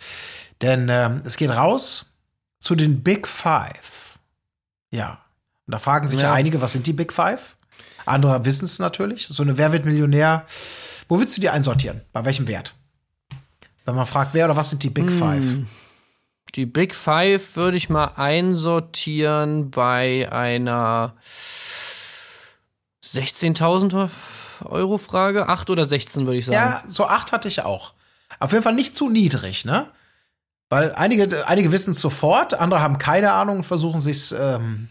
Denn 0.62 0.90
ähm, 0.90 1.22
es 1.26 1.38
geht 1.38 1.50
raus 1.52 2.08
zu 2.60 2.76
den 2.76 3.02
Big 3.04 3.28
Five. 3.28 4.20
Ja. 4.92 5.20
Und 5.68 5.72
da 5.74 5.80
fragen 5.80 6.08
sich 6.08 6.20
ja, 6.20 6.30
Ja. 6.30 6.34
einige, 6.34 6.62
was 6.62 6.74
sind 6.74 6.86
die 6.88 6.94
Big 6.94 7.14
Five? 7.14 7.56
Andere 8.06 8.44
wissen 8.46 8.66
es 8.66 8.80
natürlich. 8.80 9.28
So 9.28 9.44
eine 9.44 9.58
Wer 9.58 9.72
wird 9.72 9.86
Millionär? 9.86 10.46
Wo 11.08 11.20
willst 11.20 11.38
du 11.38 11.42
die 11.42 11.50
einsortieren? 11.50 12.02
Bei 12.12 12.26
welchem 12.26 12.48
Wert? 12.48 12.74
Wenn 13.86 13.96
man 13.96 14.06
fragt, 14.06 14.34
wer 14.34 14.46
oder 14.46 14.56
was 14.56 14.70
sind 14.70 14.84
die 14.84 14.90
Big 14.90 15.12
Five? 15.12 15.44
Die 16.56 16.66
Big 16.66 16.96
Five 16.96 17.56
würde 17.56 17.78
ich 17.78 17.90
mal 17.90 18.06
einsortieren 18.16 19.70
bei 19.72 20.28
einer 20.32 21.16
16.000 23.04 24.10
Euro 24.66 24.98
Frage. 24.98 25.48
8 25.48 25.70
oder 25.70 25.86
16 25.86 26.26
würde 26.26 26.38
ich 26.40 26.46
sagen. 26.46 26.56
Ja, 26.56 26.84
so 26.90 27.06
acht 27.08 27.32
hatte 27.32 27.48
ich 27.48 27.62
auch. 27.64 27.94
Auf 28.40 28.52
jeden 28.52 28.64
Fall 28.64 28.74
nicht 28.76 28.96
zu 28.96 29.10
niedrig, 29.10 29.66
ne? 29.66 29.90
Weil 30.70 30.94
einige, 30.94 31.48
einige 31.48 31.72
wissen 31.72 31.92
es 31.92 32.02
sofort, 32.02 32.54
andere 32.54 32.82
haben 32.82 33.00
keine 33.00 33.34
Ahnung 33.34 33.58
und 33.58 33.64
versuchen 33.64 34.00
sich 34.00 34.34
ähm, 34.40 34.88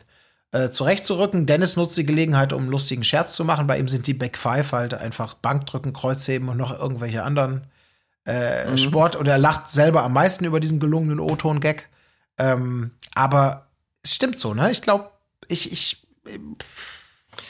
äh, 0.51 0.71
zurechtzurücken. 0.71 1.47
Dennis 1.47 1.77
nutzt 1.77 1.97
die 1.97 2.07
Gelegenheit, 2.07 2.53
um 2.53 2.63
einen 2.63 2.71
lustigen 2.71 3.05
Scherz 3.05 3.35
zu 3.35 3.45
machen. 3.45 3.67
Bei 3.67 3.79
ihm 3.79 3.87
sind 3.87 4.07
die 4.07 4.15
Back 4.15 4.37
Five 4.37 4.73
halt 4.73 4.95
einfach 4.95 5.35
Bankdrücken, 5.35 5.93
Kreuzheben 5.93 6.49
und 6.49 6.57
noch 6.57 6.77
irgendwelche 6.77 7.23
anderen 7.23 7.69
äh, 8.25 8.77
Sport. 8.77 9.15
Und 9.15 9.29
er 9.29 9.39
lacht 9.39 9.69
selber 9.71 10.03
am 10.03 10.13
meisten 10.13 10.45
über 10.45 10.59
diesen 10.59 10.81
gelungenen 10.81 11.21
O-Ton-Gag. 11.21 11.89
Ähm, 12.39 12.91
aber 13.15 13.67
es 14.03 14.15
stimmt 14.15 14.39
so, 14.39 14.55
ne? 14.55 14.71
Ich 14.73 14.83
glaube, 14.83 15.11
ich, 15.47 15.71
ich, 15.71 16.07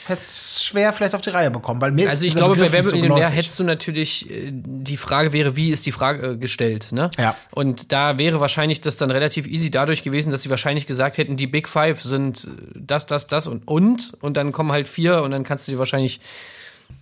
hätte 0.05 0.21
es 0.21 0.63
schwer 0.63 0.93
vielleicht 0.93 1.15
auf 1.15 1.21
die 1.21 1.29
Reihe 1.29 1.51
bekommen, 1.51 1.81
weil 1.81 1.91
mir 1.91 2.05
ist 2.05 2.11
Also 2.11 2.25
ich 2.25 2.35
glaube, 2.35 2.55
bei 2.55 2.63
Begriff 2.63 2.71
Wer 2.71 2.81
nicht 2.81 2.91
wird 2.91 3.01
Millionär 3.01 3.29
hättest 3.29 3.59
du 3.59 3.63
natürlich, 3.63 4.29
äh, 4.29 4.51
die 4.51 4.97
Frage 4.97 5.33
wäre, 5.33 5.55
wie 5.55 5.69
ist 5.69 5.85
die 5.85 5.91
Frage 5.91 6.31
äh, 6.31 6.37
gestellt, 6.37 6.91
ne? 6.91 7.11
Ja. 7.17 7.35
Und 7.51 7.91
da 7.91 8.17
wäre 8.17 8.39
wahrscheinlich 8.39 8.81
das 8.81 8.97
dann 8.97 9.11
relativ 9.11 9.47
easy 9.47 9.71
dadurch 9.71 10.03
gewesen, 10.03 10.31
dass 10.31 10.43
sie 10.43 10.49
wahrscheinlich 10.49 10.87
gesagt 10.87 11.17
hätten, 11.17 11.37
die 11.37 11.47
Big 11.47 11.67
Five 11.67 12.01
sind 12.01 12.45
äh, 12.45 12.79
das, 12.79 13.05
das, 13.05 13.27
das 13.27 13.47
und 13.47 13.67
und 13.67 14.13
und 14.21 14.37
dann 14.37 14.51
kommen 14.51 14.71
halt 14.71 14.87
vier 14.87 15.21
und 15.23 15.31
dann 15.31 15.43
kannst 15.43 15.67
du 15.67 15.73
dir 15.73 15.79
wahrscheinlich 15.79 16.19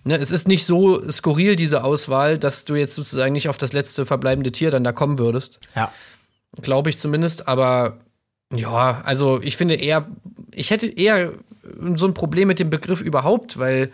Ne, 0.04 0.16
es 0.16 0.30
ist 0.30 0.48
nicht 0.48 0.64
so 0.64 1.10
skurril, 1.10 1.56
diese 1.56 1.82
Auswahl, 1.82 2.38
dass 2.38 2.64
du 2.64 2.74
jetzt 2.76 2.94
sozusagen 2.94 3.32
nicht 3.32 3.48
auf 3.48 3.56
das 3.56 3.72
letzte 3.72 4.06
verbleibende 4.06 4.52
Tier 4.52 4.70
dann 4.70 4.84
da 4.84 4.92
kommen 4.92 5.18
würdest. 5.18 5.60
Ja. 5.74 5.92
Glaube 6.60 6.90
ich 6.90 6.98
zumindest, 6.98 7.48
aber 7.48 7.98
ja, 8.54 9.02
also 9.04 9.40
ich 9.42 9.56
finde 9.56 9.74
eher, 9.74 10.08
ich 10.54 10.70
hätte 10.70 10.86
eher 10.86 11.32
so 11.94 12.06
ein 12.06 12.14
Problem 12.14 12.48
mit 12.48 12.58
dem 12.58 12.70
Begriff 12.70 13.00
überhaupt, 13.00 13.58
weil, 13.58 13.90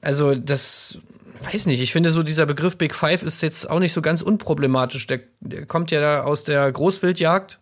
also 0.00 0.34
das, 0.34 0.98
weiß 1.40 1.66
nicht, 1.66 1.80
ich 1.80 1.92
finde 1.92 2.10
so 2.10 2.22
dieser 2.22 2.46
Begriff 2.46 2.76
Big 2.76 2.94
Five 2.94 3.22
ist 3.22 3.42
jetzt 3.42 3.68
auch 3.68 3.78
nicht 3.78 3.92
so 3.92 4.02
ganz 4.02 4.22
unproblematisch. 4.22 5.06
Der, 5.06 5.20
der 5.40 5.66
kommt 5.66 5.90
ja 5.90 6.00
da 6.00 6.22
aus 6.22 6.44
der 6.44 6.70
Großwildjagd 6.70 7.60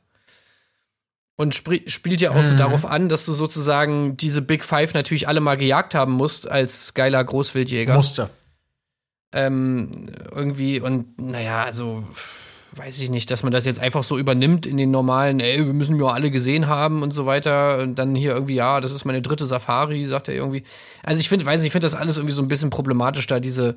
und 1.36 1.54
spielt 1.54 2.20
ja 2.20 2.30
auch 2.30 2.42
so 2.42 2.56
darauf 2.56 2.86
an, 2.86 3.08
dass 3.08 3.26
du 3.26 3.34
sozusagen 3.34 4.16
diese 4.16 4.40
Big 4.40 4.64
Five 4.64 4.94
natürlich 4.94 5.28
alle 5.28 5.40
mal 5.40 5.56
gejagt 5.56 5.94
haben 5.94 6.12
musst 6.12 6.50
als 6.50 6.94
geiler 6.94 7.22
Großwildjäger 7.22 7.94
Musste. 7.94 8.30
ähm, 9.32 10.06
irgendwie 10.34 10.80
und 10.80 11.18
naja, 11.20 11.64
also 11.64 12.04
weiß 12.76 13.00
ich 13.00 13.10
nicht, 13.10 13.30
dass 13.30 13.42
man 13.42 13.52
das 13.52 13.64
jetzt 13.64 13.80
einfach 13.80 14.04
so 14.04 14.18
übernimmt 14.18 14.66
in 14.66 14.76
den 14.76 14.90
normalen, 14.90 15.40
ey, 15.40 15.64
wir 15.64 15.72
müssen 15.72 15.98
ja 15.98 16.06
alle 16.06 16.30
gesehen 16.30 16.66
haben 16.66 17.02
und 17.02 17.12
so 17.12 17.24
weiter 17.24 17.78
und 17.78 17.96
dann 17.96 18.14
hier 18.14 18.32
irgendwie, 18.32 18.54
ja, 18.54 18.80
das 18.80 18.92
ist 18.92 19.04
meine 19.04 19.22
dritte 19.22 19.46
Safari, 19.46 20.04
sagt 20.06 20.28
er 20.28 20.34
irgendwie. 20.34 20.62
Also 21.02 21.20
ich 21.20 21.28
finde, 21.28 21.46
weiß 21.46 21.60
nicht, 21.60 21.68
ich 21.68 21.72
finde 21.72 21.86
das 21.86 21.94
alles 21.94 22.18
irgendwie 22.18 22.34
so 22.34 22.42
ein 22.42 22.48
bisschen 22.48 22.70
problematisch 22.70 23.26
da, 23.26 23.40
diese, 23.40 23.76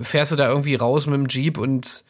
fährst 0.00 0.32
du 0.32 0.36
da 0.36 0.48
irgendwie 0.48 0.76
raus 0.76 1.06
mit 1.06 1.16
dem 1.16 1.26
Jeep 1.28 1.58
und 1.58 2.04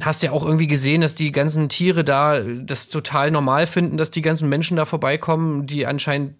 hast 0.00 0.22
ja 0.22 0.32
auch 0.32 0.44
irgendwie 0.44 0.66
gesehen, 0.66 1.00
dass 1.00 1.14
die 1.14 1.32
ganzen 1.32 1.68
Tiere 1.68 2.04
da 2.04 2.40
das 2.40 2.88
total 2.88 3.30
normal 3.30 3.66
finden, 3.66 3.96
dass 3.96 4.10
die 4.10 4.22
ganzen 4.22 4.48
Menschen 4.48 4.76
da 4.76 4.84
vorbeikommen, 4.84 5.66
die 5.66 5.86
anscheinend 5.86 6.34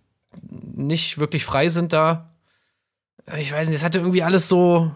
nicht 0.51 1.19
wirklich 1.19 1.45
frei 1.45 1.69
sind 1.69 1.93
da. 1.93 2.35
Ich 3.39 3.53
weiß 3.53 3.69
nicht, 3.69 3.79
es 3.79 3.85
hatte 3.85 3.99
irgendwie 3.99 4.23
alles 4.23 4.49
so, 4.49 4.93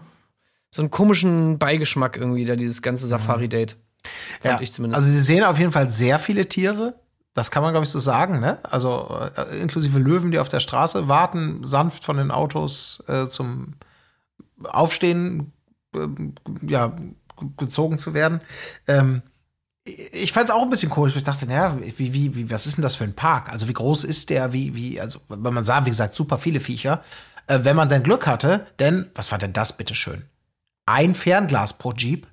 so 0.71 0.81
einen 0.81 0.89
komischen 0.89 1.59
Beigeschmack 1.59 2.17
irgendwie, 2.17 2.45
da 2.45 2.55
dieses 2.55 2.81
ganze 2.81 3.07
Safari-Date. 3.07 3.77
Fand 4.41 4.61
ich 4.61 4.71
zumindest. 4.71 5.01
Also 5.01 5.13
sie 5.13 5.21
sehen 5.21 5.43
auf 5.43 5.59
jeden 5.59 5.71
Fall 5.71 5.91
sehr 5.91 6.17
viele 6.17 6.47
Tiere. 6.47 6.95
Das 7.33 7.51
kann 7.51 7.63
man, 7.63 7.71
glaube 7.71 7.85
ich, 7.85 7.89
so 7.89 7.99
sagen, 7.99 8.39
ne? 8.39 8.57
Also 8.63 9.07
äh, 9.35 9.61
inklusive 9.61 9.99
Löwen, 9.99 10.31
die 10.31 10.39
auf 10.39 10.49
der 10.49 10.59
Straße 10.59 11.07
warten, 11.07 11.63
sanft 11.63 12.03
von 12.03 12.17
den 12.17 12.31
Autos 12.31 13.03
äh, 13.07 13.27
zum 13.29 13.73
Aufstehen 14.63 15.53
äh, 15.93 16.07
ja, 16.63 16.95
gezogen 17.57 17.97
zu 17.97 18.13
werden. 18.13 18.41
Ähm, 18.87 19.21
ich 19.85 20.31
fand 20.31 20.49
es 20.49 20.55
auch 20.55 20.61
ein 20.61 20.69
bisschen 20.69 20.89
komisch. 20.89 21.15
Ich 21.15 21.23
dachte, 21.23 21.45
naja, 21.45 21.77
wie, 21.81 22.13
wie, 22.13 22.35
wie, 22.35 22.51
was 22.51 22.67
ist 22.67 22.77
denn 22.77 22.83
das 22.83 22.95
für 22.95 23.03
ein 23.03 23.15
Park? 23.15 23.51
Also 23.51 23.67
wie 23.67 23.73
groß 23.73 24.03
ist 24.03 24.29
der? 24.29 24.53
Wie, 24.53 24.75
wie, 24.75 24.99
also, 24.99 25.19
wenn 25.29 25.53
man 25.53 25.63
sah, 25.63 25.85
wie 25.85 25.89
gesagt, 25.89 26.15
super 26.15 26.37
viele 26.37 26.59
Viecher. 26.59 27.03
Äh, 27.47 27.59
wenn 27.63 27.75
man 27.75 27.89
dann 27.89 28.03
Glück 28.03 28.27
hatte, 28.27 28.67
denn, 28.79 29.09
was 29.15 29.31
war 29.31 29.37
denn 29.37 29.53
das 29.53 29.77
bitteschön? 29.77 30.23
Ein 30.85 31.15
Fernglas 31.15 31.77
pro 31.77 31.93
Jeep? 31.93 32.27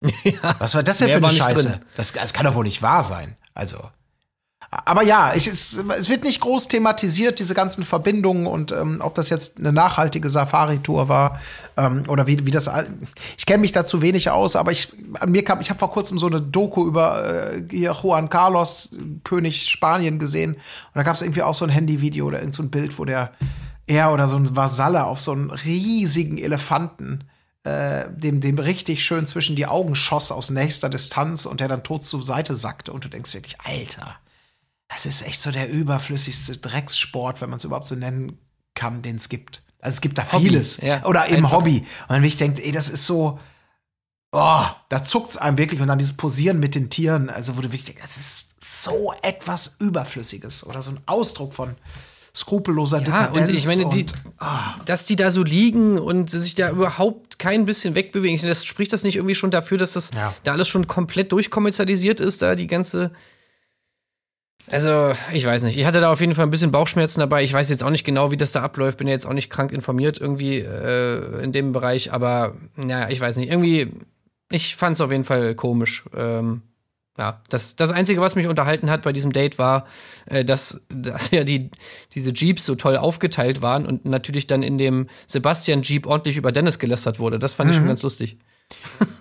Was 0.58 0.74
war 0.74 0.82
das 0.82 0.98
denn 0.98 1.08
für 1.08 1.16
eine 1.16 1.30
Scheiße? 1.30 1.80
Das, 1.96 2.12
das 2.12 2.32
kann 2.32 2.44
doch 2.44 2.54
wohl 2.54 2.64
nicht 2.64 2.82
wahr 2.82 3.02
sein. 3.02 3.36
Also. 3.54 3.78
Aber 4.70 5.02
ja, 5.02 5.34
ich, 5.34 5.46
es, 5.48 5.76
es 5.76 6.08
wird 6.08 6.24
nicht 6.24 6.40
groß 6.40 6.66
thematisiert, 6.68 7.38
diese 7.38 7.52
ganzen 7.52 7.84
Verbindungen 7.84 8.46
und 8.46 8.72
ähm, 8.72 9.00
ob 9.02 9.14
das 9.14 9.28
jetzt 9.28 9.58
eine 9.58 9.70
nachhaltige 9.70 10.30
Safari-Tour 10.30 11.10
war 11.10 11.38
ähm, 11.76 12.04
oder 12.08 12.26
wie, 12.26 12.46
wie 12.46 12.50
das. 12.50 12.70
Ich 13.36 13.44
kenne 13.44 13.60
mich 13.60 13.72
da 13.72 13.84
zu 13.84 14.00
wenig 14.00 14.30
aus, 14.30 14.56
aber 14.56 14.72
ich, 14.72 14.90
an 15.20 15.30
mir 15.30 15.44
kam, 15.44 15.60
ich 15.60 15.68
habe 15.68 15.78
vor 15.78 15.90
kurzem 15.90 16.16
so 16.16 16.26
eine 16.26 16.40
Doku 16.40 16.86
über 16.86 17.52
äh, 17.52 17.64
hier 17.70 17.92
Juan 17.92 18.30
Carlos, 18.30 18.90
König 19.24 19.68
Spanien, 19.68 20.18
gesehen. 20.18 20.54
Und 20.54 20.60
da 20.94 21.02
gab 21.02 21.16
es 21.16 21.22
irgendwie 21.22 21.42
auch 21.42 21.54
so 21.54 21.66
ein 21.66 21.70
Handyvideo 21.70 22.26
oder 22.26 22.38
irgend 22.38 22.54
so 22.54 22.62
ein 22.62 22.70
Bild, 22.70 22.98
wo 22.98 23.04
der 23.04 23.32
er 23.86 24.10
oder 24.10 24.26
so 24.26 24.36
ein 24.36 24.56
Vasalle 24.56 25.04
auf 25.04 25.20
so 25.20 25.32
einen 25.32 25.50
riesigen 25.50 26.38
Elefanten 26.38 27.24
äh, 27.64 28.10
dem, 28.10 28.40
dem 28.40 28.58
richtig 28.58 29.04
schön 29.04 29.26
zwischen 29.26 29.56
die 29.56 29.66
Augen 29.66 29.94
schoss 29.94 30.32
aus 30.32 30.50
nächster 30.50 30.88
Distanz 30.88 31.46
und 31.46 31.60
der 31.60 31.68
dann 31.68 31.84
tot 31.84 32.04
zur 32.04 32.22
Seite 32.24 32.56
sackte. 32.56 32.92
Und 32.92 33.04
du 33.04 33.08
denkst 33.08 33.34
wirklich, 33.34 33.60
Alter, 33.60 34.16
das 34.88 35.06
ist 35.06 35.22
echt 35.22 35.40
so 35.40 35.50
der 35.50 35.70
überflüssigste 35.70 36.58
Dreckssport, 36.58 37.40
wenn 37.40 37.50
man 37.50 37.58
es 37.58 37.64
überhaupt 37.64 37.86
so 37.86 37.94
nennen 37.94 38.38
kann, 38.74 39.02
den 39.02 39.16
es 39.16 39.28
gibt. 39.28 39.62
Also 39.80 39.96
es 39.96 40.00
gibt 40.00 40.18
da 40.18 40.32
Hobby, 40.32 40.44
vieles. 40.44 40.76
ja, 40.78 41.04
Oder 41.04 41.26
eben 41.26 41.44
einfach. 41.44 41.58
Hobby. 41.58 41.78
Und 41.78 42.10
dann 42.10 42.24
ich 42.24 42.36
denkt, 42.36 42.60
ey, 42.60 42.72
das 42.72 42.88
ist 42.88 43.06
so, 43.06 43.38
oh, 44.32 44.64
da 44.88 45.02
zuckt's 45.02 45.36
einem 45.36 45.58
wirklich. 45.58 45.80
Und 45.80 45.88
dann 45.88 45.98
dieses 45.98 46.16
Posieren 46.16 46.60
mit 46.60 46.74
den 46.74 46.90
Tieren, 46.90 47.30
also 47.30 47.56
wo 47.56 47.60
du 47.60 47.68
wirklich 47.68 47.84
denkst, 47.84 48.02
das 48.02 48.16
ist 48.16 48.56
so 48.82 49.12
etwas 49.22 49.76
Überflüssiges 49.78 50.64
oder 50.64 50.82
so 50.82 50.90
ein 50.90 51.00
Ausdruck 51.06 51.54
von 51.54 51.76
skrupelloser 52.34 52.98
Ja, 52.98 53.04
Dekadenz. 53.26 53.48
und 53.48 53.54
ich 53.54 53.66
meine, 53.66 53.88
die, 53.90 54.00
und- 54.02 54.14
ah. 54.38 54.74
dass 54.86 55.04
die 55.06 55.16
da 55.16 55.30
so 55.30 55.42
liegen 55.42 55.98
und 55.98 56.30
sich 56.30 56.54
da 56.54 56.70
überhaupt 56.70 57.38
kein 57.38 57.64
bisschen 57.66 57.94
wegbewegen, 57.94 58.40
das 58.48 58.64
spricht 58.64 58.92
das 58.92 59.02
nicht 59.02 59.16
irgendwie 59.16 59.34
schon 59.34 59.50
dafür, 59.50 59.76
dass 59.78 59.92
das 59.92 60.10
Ja. 60.14 60.34
da 60.44 60.52
alles 60.52 60.68
schon 60.68 60.86
komplett 60.86 61.32
durchkommerzialisiert 61.32 62.20
ist, 62.20 62.40
da 62.42 62.54
die 62.54 62.66
ganze. 62.66 63.10
Also, 64.70 65.12
ich 65.32 65.44
weiß 65.44 65.62
nicht. 65.64 65.76
Ich 65.76 65.84
hatte 65.84 66.00
da 66.00 66.12
auf 66.12 66.20
jeden 66.20 66.34
Fall 66.36 66.44
ein 66.46 66.50
bisschen 66.50 66.70
Bauchschmerzen 66.70 67.18
dabei. 67.20 67.42
Ich 67.42 67.52
weiß 67.52 67.68
jetzt 67.68 67.82
auch 67.82 67.90
nicht 67.90 68.04
genau, 68.04 68.30
wie 68.30 68.36
das 68.36 68.52
da 68.52 68.62
abläuft. 68.62 68.96
Bin 68.98 69.08
ja 69.08 69.12
jetzt 69.12 69.26
auch 69.26 69.32
nicht 69.32 69.50
krank 69.50 69.72
informiert 69.72 70.20
irgendwie 70.20 70.58
äh, 70.60 71.42
in 71.42 71.50
dem 71.52 71.72
Bereich, 71.72 72.12
aber 72.12 72.54
naja, 72.76 73.08
ich 73.10 73.20
weiß 73.20 73.36
nicht. 73.36 73.50
Irgendwie, 73.50 73.92
ich 74.50 74.76
fand 74.76 74.94
es 74.94 75.00
auf 75.00 75.10
jeden 75.10 75.24
Fall 75.24 75.54
komisch. 75.56 76.04
Ähm, 76.16 76.62
ja, 77.18 77.42
das, 77.50 77.76
das 77.76 77.90
Einzige, 77.90 78.22
was 78.22 78.36
mich 78.36 78.46
unterhalten 78.46 78.90
hat 78.90 79.02
bei 79.02 79.12
diesem 79.12 79.32
Date, 79.32 79.58
war, 79.58 79.86
äh, 80.26 80.44
dass, 80.44 80.80
dass 80.88 81.30
ja 81.30 81.44
die, 81.44 81.70
diese 82.14 82.32
Jeeps 82.32 82.64
so 82.64 82.74
toll 82.74 82.96
aufgeteilt 82.96 83.60
waren 83.60 83.84
und 83.84 84.06
natürlich 84.06 84.46
dann 84.46 84.62
in 84.62 84.78
dem 84.78 85.08
Sebastian 85.26 85.82
Jeep 85.82 86.06
ordentlich 86.06 86.36
über 86.36 86.52
Dennis 86.52 86.78
gelästert 86.78 87.18
wurde. 87.18 87.38
Das 87.38 87.54
fand 87.54 87.70
ich 87.70 87.76
schon 87.76 87.86
ganz 87.86 88.02
lustig. 88.02 88.38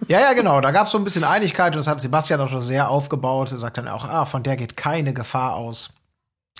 Ja, 0.07 0.19
ja, 0.19 0.33
genau. 0.33 0.61
Da 0.61 0.71
gab 0.71 0.85
es 0.85 0.91
so 0.91 0.97
ein 0.97 1.03
bisschen 1.03 1.25
Einigkeit 1.25 1.73
und 1.73 1.79
das 1.79 1.87
hat 1.87 1.99
Sebastian 1.99 2.39
auch 2.39 2.49
schon 2.49 2.61
sehr 2.61 2.89
aufgebaut. 2.89 3.51
Er 3.51 3.57
sagt 3.57 3.77
dann 3.77 3.87
auch, 3.87 4.05
ah, 4.05 4.25
von 4.25 4.43
der 4.43 4.55
geht 4.55 4.77
keine 4.77 5.13
Gefahr 5.13 5.55
aus. 5.55 5.93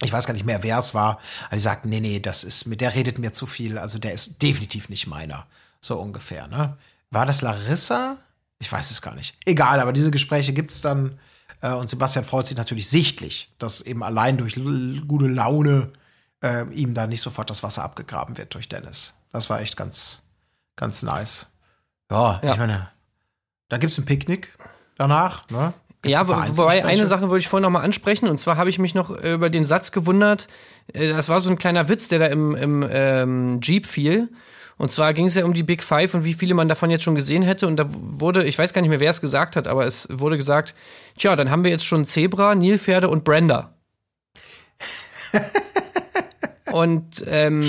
Ich 0.02 0.12
weiß 0.12 0.26
gar 0.26 0.34
nicht 0.34 0.46
mehr, 0.46 0.64
wer 0.64 0.78
es 0.78 0.94
war. 0.94 1.20
Aber 1.48 1.56
die 1.56 1.62
sagten, 1.62 1.90
nee, 1.90 2.00
nee, 2.00 2.20
das 2.20 2.44
ist, 2.44 2.66
mit 2.66 2.82
der 2.82 2.96
redet 2.96 3.20
mir 3.20 3.34
zu 3.34 3.46
viel. 3.46 3.78
Also 3.78 4.00
der 4.00 4.14
ist 4.14 4.42
definitiv 4.42 4.90
nicht 4.90 5.08
meiner. 5.08 5.46
So 5.80 6.00
ungefähr, 6.00 6.48
ne? 6.48 6.78
War 7.10 7.26
das 7.26 7.42
Larissa? 7.42 8.18
Ich 8.62 8.72
weiß 8.72 8.92
es 8.92 9.02
gar 9.02 9.16
nicht. 9.16 9.36
Egal, 9.46 9.80
aber 9.80 9.92
diese 9.92 10.12
Gespräche 10.12 10.54
gibt's 10.54 10.82
dann. 10.82 11.20
Äh, 11.62 11.74
und 11.74 11.90
Sebastian 11.90 12.24
freut 12.24 12.48
sich 12.48 12.56
natürlich 12.58 12.88
sichtlich, 12.90 13.52
dass 13.60 13.82
eben 13.82 14.04
allein 14.04 14.38
durch 14.38 14.56
gute 14.56 15.28
Laune 15.28 15.90
äh, 16.44 16.64
ihm 16.74 16.94
da 16.94 17.08
nicht 17.08 17.22
sofort 17.22 17.50
das 17.50 17.64
Wasser 17.64 17.84
abgegraben 17.84 18.38
wird 18.38 18.54
durch 18.54 18.70
Dennis. 18.70 19.14
Das 19.34 19.50
war 19.50 19.60
echt 19.62 19.76
ganz, 19.78 20.22
ganz 20.76 21.04
nice. 21.04 21.48
Ja, 22.12 22.40
Ja. 22.44 22.54
ich 22.54 22.58
meine, 22.60 22.88
da 23.70 23.78
gibt's 23.78 23.98
ein 23.98 24.06
Picknick 24.06 24.56
danach, 24.98 25.50
ne? 25.50 25.74
Gibt's 26.02 26.12
Ja, 26.14 26.22
ein 26.22 26.58
wobei 26.58 26.84
eine? 26.84 27.06
Sache 27.06 27.30
wollte 27.30 27.42
ich 27.42 27.48
vorhin 27.48 27.64
noch 27.64 27.70
mal 27.70 27.84
ansprechen. 27.84 28.28
Und 28.28 28.40
zwar 28.40 28.58
habe 28.58 28.70
ich 28.70 28.80
mich 28.80 28.96
noch 28.96 29.12
äh, 29.16 29.34
über 29.34 29.50
den 29.50 29.66
Satz 29.66 29.92
gewundert. 29.92 30.48
Äh, 30.94 31.10
das 31.10 31.30
war 31.30 31.42
so 31.42 31.50
ein 31.50 31.58
kleiner 31.58 31.90
Witz, 31.90 32.08
der 32.08 32.20
da 32.20 32.26
im, 32.26 32.56
im 32.56 32.86
ähm, 32.90 33.60
Jeep 33.62 33.86
fiel. 33.86 34.30
Und 34.82 34.92
zwar 34.92 35.14
ging 35.14 35.28
es 35.28 35.36
ja 35.36 35.46
um 35.46 35.54
die 35.54 35.62
Big 35.62 35.84
Five 35.84 36.16
und 36.16 36.24
wie 36.24 36.34
viele 36.34 36.56
man 36.56 36.68
davon 36.68 36.90
jetzt 36.90 37.04
schon 37.04 37.14
gesehen 37.14 37.44
hätte. 37.44 37.68
Und 37.68 37.78
da 37.78 37.86
wurde, 37.88 38.44
ich 38.46 38.58
weiß 38.58 38.74
gar 38.74 38.82
nicht 38.82 38.90
mehr, 38.90 39.00
wer 39.00 39.12
es 39.12 39.22
gesagt 39.22 39.56
hat, 39.56 39.68
aber 39.68 39.86
es 39.86 40.08
wurde 40.10 40.38
gesagt, 40.38 40.74
tja, 41.20 41.36
dann 41.36 41.52
haben 41.52 41.64
wir 41.64 41.70
jetzt 41.70 41.86
schon 41.86 42.04
Zebra, 42.04 42.56
Nilpferde 42.56 43.08
und 43.08 43.24
Brenda. 43.24 43.76
und 46.72 47.24
ähm, 47.28 47.62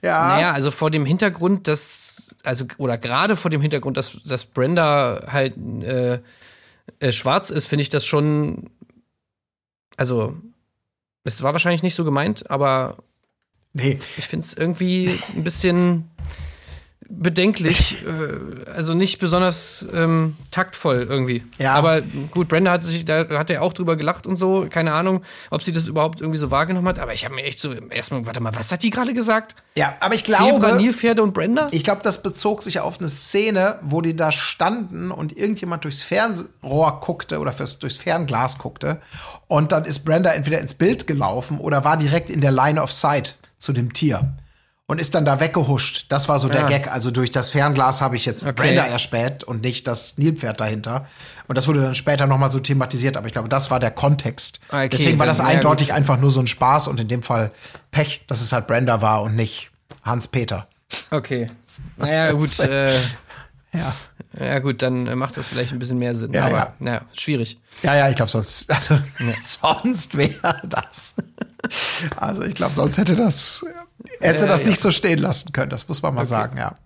Ja. 0.00 0.28
naja, 0.28 0.52
also 0.52 0.70
vor 0.70 0.92
dem 0.92 1.04
Hintergrund, 1.04 1.66
dass, 1.66 2.36
also, 2.44 2.66
oder 2.78 2.98
gerade 2.98 3.34
vor 3.34 3.50
dem 3.50 3.62
Hintergrund, 3.62 3.96
dass, 3.96 4.22
dass 4.24 4.44
Brenda 4.44 5.26
halt 5.26 5.56
äh, 5.56 6.20
äh, 7.00 7.10
schwarz 7.10 7.50
ist, 7.50 7.66
finde 7.66 7.82
ich 7.82 7.90
das 7.90 8.06
schon. 8.06 8.70
Also, 9.96 10.36
es 11.24 11.42
war 11.42 11.52
wahrscheinlich 11.52 11.82
nicht 11.82 11.96
so 11.96 12.04
gemeint, 12.04 12.48
aber 12.48 12.98
Nee, 13.72 13.98
ich 14.18 14.26
finde 14.28 14.46
es 14.46 14.54
irgendwie 14.54 15.10
ein 15.36 15.42
bisschen 15.44 16.10
bedenklich. 17.10 17.96
äh, 18.06 18.70
also 18.70 18.94
nicht 18.94 19.18
besonders 19.18 19.84
ähm, 19.92 20.36
taktvoll 20.50 21.06
irgendwie. 21.08 21.42
Ja. 21.58 21.74
Aber 21.74 22.00
gut, 22.30 22.48
Brenda 22.48 22.70
hat 22.70 22.82
sich, 22.82 23.04
da 23.04 23.28
hat 23.28 23.50
er 23.50 23.62
auch 23.62 23.72
drüber 23.72 23.96
gelacht 23.96 24.26
und 24.26 24.36
so. 24.36 24.66
Keine 24.70 24.92
Ahnung, 24.92 25.22
ob 25.50 25.62
sie 25.62 25.72
das 25.72 25.88
überhaupt 25.88 26.20
irgendwie 26.20 26.38
so 26.38 26.50
wahrgenommen 26.50 26.88
hat. 26.88 26.98
Aber 26.98 27.12
ich 27.12 27.24
habe 27.24 27.34
mir 27.34 27.42
echt 27.42 27.58
so 27.58 27.72
erstmal, 27.72 28.24
warte 28.26 28.40
mal, 28.40 28.54
was 28.54 28.72
hat 28.72 28.82
die 28.82 28.90
gerade 28.90 29.12
gesagt? 29.12 29.56
ja, 29.74 29.94
aber 30.00 30.14
ich 30.14 30.24
Zebra, 30.24 30.58
glaube, 30.58 30.76
Nilpferde 30.76 31.22
und 31.22 31.32
Brenda? 31.32 31.68
ich 31.70 31.84
glaube, 31.84 32.02
das 32.02 32.22
bezog 32.22 32.62
sich 32.62 32.80
auf 32.80 32.98
eine 32.98 33.08
Szene, 33.08 33.78
wo 33.82 34.00
die 34.00 34.16
da 34.16 34.32
standen 34.32 35.10
und 35.10 35.36
irgendjemand 35.36 35.84
durchs 35.84 36.02
Fernrohr 36.02 37.00
guckte 37.00 37.38
oder 37.38 37.52
fürs, 37.52 37.78
durchs 37.78 37.96
Fernglas 37.96 38.58
guckte. 38.58 39.00
Und 39.48 39.72
dann 39.72 39.84
ist 39.84 40.04
Brenda 40.04 40.30
entweder 40.30 40.60
ins 40.60 40.74
Bild 40.74 41.06
gelaufen 41.06 41.58
oder 41.58 41.84
war 41.84 41.96
direkt 41.96 42.30
in 42.30 42.40
der 42.40 42.52
Line 42.52 42.80
of 42.80 42.92
Sight 42.92 43.36
zu 43.58 43.72
dem 43.72 43.92
Tier. 43.92 44.32
Und 44.90 45.00
ist 45.00 45.14
dann 45.14 45.24
da 45.24 45.38
weggehuscht. 45.38 46.06
Das 46.08 46.28
war 46.28 46.38
so 46.40 46.48
der 46.48 46.64
Ah. 46.64 46.68
Gag. 46.68 46.90
Also 46.90 47.10
durch 47.12 47.30
das 47.30 47.50
Fernglas 47.50 48.00
habe 48.00 48.16
ich 48.16 48.24
jetzt 48.26 48.42
Okay. 48.44 48.52
Brenda 48.56 48.84
erspäht 48.86 49.44
und 49.44 49.62
nicht 49.62 49.86
das 49.86 50.18
Nilpferd 50.18 50.58
dahinter. 50.60 51.06
Und 51.46 51.56
das 51.56 51.68
wurde 51.68 51.80
dann 51.80 51.94
später 51.94 52.26
noch 52.26 52.38
mal 52.38 52.50
so 52.50 52.58
thematisiert. 52.58 53.16
Aber 53.16 53.26
ich 53.28 53.32
glaube, 53.32 53.48
das 53.48 53.70
war 53.70 53.78
der 53.78 53.92
Kontext. 53.92 54.58
Okay, 54.68 54.88
Deswegen 54.88 55.18
war 55.20 55.26
das 55.26 55.38
ja, 55.38 55.44
eindeutig 55.44 55.88
gut. 55.88 55.96
einfach 55.96 56.18
nur 56.18 56.32
so 56.32 56.40
ein 56.40 56.48
Spaß 56.48 56.88
und 56.88 56.98
in 56.98 57.06
dem 57.06 57.22
Fall 57.22 57.52
Pech, 57.92 58.24
dass 58.26 58.40
es 58.40 58.52
halt 58.52 58.66
Brenda 58.66 59.00
war 59.00 59.22
und 59.22 59.36
nicht 59.36 59.70
Hans-Peter. 60.02 60.66
Okay. 61.12 61.46
Naja, 61.96 62.32
gut. 62.32 62.58
Äh, 62.58 62.98
Ja. 63.72 63.94
ja, 64.36 64.58
gut, 64.58 64.82
dann 64.82 65.06
äh, 65.06 65.14
macht 65.14 65.36
das 65.36 65.46
vielleicht 65.46 65.72
ein 65.72 65.78
bisschen 65.78 65.98
mehr 65.98 66.16
Sinn. 66.16 66.32
Ja, 66.32 66.46
aber, 66.46 66.56
ja. 66.56 66.74
naja, 66.80 67.00
schwierig. 67.12 67.60
Ja, 67.84 67.94
ja, 67.94 68.08
ich 68.08 68.16
glaube 68.16 68.32
sonst, 68.32 68.68
also 68.72 68.98
sonst 69.40 70.16
wäre 70.16 70.60
das. 70.64 71.14
Also 72.16 72.42
ich 72.42 72.54
glaube, 72.54 72.74
sonst 72.74 72.98
hätte 72.98 73.16
das, 73.16 73.64
hätte 74.20 74.42
Ja, 74.42 74.46
das 74.46 74.62
ja. 74.62 74.70
nicht 74.70 74.80
so 74.80 74.90
stehen 74.90 75.18
lassen 75.18 75.52
können. 75.52 75.70
Das 75.70 75.88
muss 75.88 76.02
man 76.02 76.14
mal 76.14 76.26
sagen, 76.26 76.56
ja. 76.58 76.76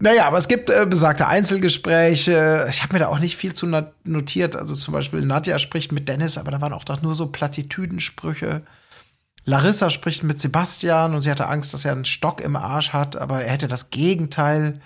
Naja, 0.00 0.26
aber 0.26 0.38
es 0.38 0.48
gibt 0.48 0.70
äh, 0.70 0.86
besagte 0.86 1.26
Einzelgespräche. 1.26 2.66
Ich 2.70 2.82
habe 2.82 2.92
mir 2.94 3.00
da 3.00 3.08
auch 3.08 3.18
nicht 3.18 3.36
viel 3.36 3.52
zu 3.54 3.66
notiert. 4.04 4.54
Also 4.54 4.74
zum 4.74 4.94
Beispiel 4.94 5.22
Nadja 5.22 5.58
spricht 5.58 5.92
mit 5.92 6.08
Dennis, 6.08 6.38
aber 6.38 6.50
da 6.50 6.60
waren 6.60 6.72
auch 6.72 6.84
doch 6.84 7.02
nur 7.02 7.14
so 7.14 7.28
Plattitüdensprüche. 7.28 8.62
Larissa 9.44 9.90
spricht 9.90 10.22
mit 10.24 10.38
Sebastian 10.38 11.14
und 11.14 11.22
sie 11.22 11.30
hatte 11.30 11.48
Angst, 11.48 11.72
dass 11.72 11.84
er 11.84 11.92
einen 11.92 12.04
Stock 12.04 12.42
im 12.42 12.54
Arsch 12.54 12.92
hat, 12.92 13.16
aber 13.16 13.42
er 13.42 13.52
hätte 13.52 13.66
das 13.66 13.90
Gegenteil 13.90 14.80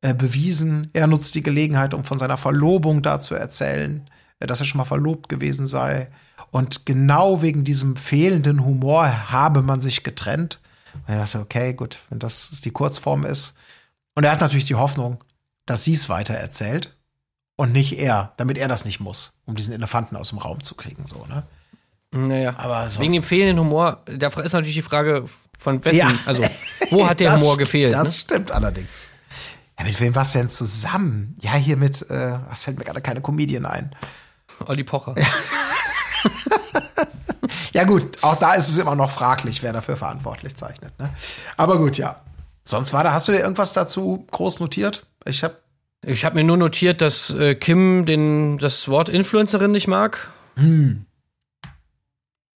äh, 0.00 0.14
bewiesen. 0.14 0.90
Er 0.94 1.06
nutzt 1.06 1.34
die 1.34 1.42
Gelegenheit, 1.42 1.92
um 1.94 2.02
von 2.04 2.18
seiner 2.18 2.38
Verlobung 2.38 3.02
da 3.02 3.20
zu 3.20 3.34
erzählen, 3.34 4.08
äh, 4.08 4.15
dass 4.40 4.60
er 4.60 4.66
schon 4.66 4.78
mal 4.78 4.84
verlobt 4.84 5.28
gewesen 5.28 5.66
sei. 5.66 6.08
Und 6.50 6.86
genau 6.86 7.42
wegen 7.42 7.64
diesem 7.64 7.96
fehlenden 7.96 8.64
Humor 8.64 9.30
habe 9.30 9.62
man 9.62 9.80
sich 9.80 10.02
getrennt. 10.02 10.60
Und 10.94 11.14
er 11.14 11.20
dachte, 11.20 11.40
okay, 11.40 11.72
gut, 11.74 11.98
wenn 12.10 12.18
das 12.18 12.50
die 12.62 12.70
Kurzform 12.70 13.24
ist. 13.24 13.54
Und 14.14 14.24
er 14.24 14.32
hat 14.32 14.40
natürlich 14.40 14.64
die 14.64 14.74
Hoffnung, 14.74 15.22
dass 15.66 15.84
sie 15.84 15.92
es 15.92 16.08
weiter 16.08 16.34
erzählt 16.34 16.94
und 17.56 17.72
nicht 17.72 17.98
er, 17.98 18.32
damit 18.36 18.58
er 18.58 18.68
das 18.68 18.84
nicht 18.84 19.00
muss, 19.00 19.38
um 19.46 19.54
diesen 19.56 19.74
Elefanten 19.74 20.16
aus 20.16 20.30
dem 20.30 20.38
Raum 20.38 20.62
zu 20.62 20.74
kriegen, 20.74 21.06
so, 21.06 21.24
ne? 21.26 21.42
Naja. 22.12 22.54
Aber 22.56 22.88
so- 22.88 23.00
Wegen 23.00 23.12
dem 23.14 23.22
fehlenden 23.22 23.58
Humor, 23.58 24.02
da 24.06 24.28
ist 24.28 24.52
natürlich 24.52 24.74
die 24.76 24.82
Frage 24.82 25.24
von 25.58 25.84
wessen, 25.84 25.98
Ja. 25.98 26.10
also 26.24 26.42
wo 26.90 27.06
hat 27.08 27.20
der 27.20 27.32
Das 27.32 27.40
Humor 27.40 27.58
gefehlt? 27.58 27.92
Das 27.92 28.08
ne? 28.08 28.12
stimmt 28.14 28.50
allerdings. 28.52 29.08
Ja, 29.78 29.84
mit 29.84 29.98
wem 30.00 30.14
warst 30.14 30.34
du 30.34 30.38
denn 30.38 30.48
zusammen? 30.48 31.36
Ja, 31.42 31.54
hier 31.54 31.76
mit, 31.76 32.08
äh, 32.10 32.38
was 32.48 32.64
fällt 32.64 32.78
mir 32.78 32.84
gerade 32.84 33.00
keine 33.02 33.20
Comedian 33.20 33.66
ein. 33.66 33.90
Olli 34.66 34.84
Pocher. 34.84 35.14
Ja, 37.72 37.84
gut, 37.84 38.22
auch 38.22 38.36
da 38.36 38.54
ist 38.54 38.68
es 38.68 38.78
immer 38.78 38.94
noch 38.94 39.10
fraglich, 39.10 39.62
wer 39.62 39.72
dafür 39.72 39.96
verantwortlich 39.98 40.56
zeichnet. 40.56 40.98
Ne? 40.98 41.10
Aber 41.58 41.78
gut, 41.78 41.98
ja. 41.98 42.16
Sonst 42.64 42.92
war 42.94 43.04
da, 43.04 43.12
hast 43.12 43.28
du 43.28 43.32
dir 43.32 43.40
irgendwas 43.40 43.74
dazu 43.74 44.26
groß 44.30 44.60
notiert? 44.60 45.04
Ich 45.26 45.44
habe 45.44 45.56
Ich 46.04 46.24
habe 46.24 46.36
mir 46.36 46.44
nur 46.44 46.56
notiert, 46.56 47.00
dass 47.00 47.30
äh, 47.30 47.54
Kim 47.54 48.06
den, 48.06 48.58
das 48.58 48.88
Wort 48.88 49.08
Influencerin 49.10 49.72
nicht 49.72 49.88
mag. 49.88 50.28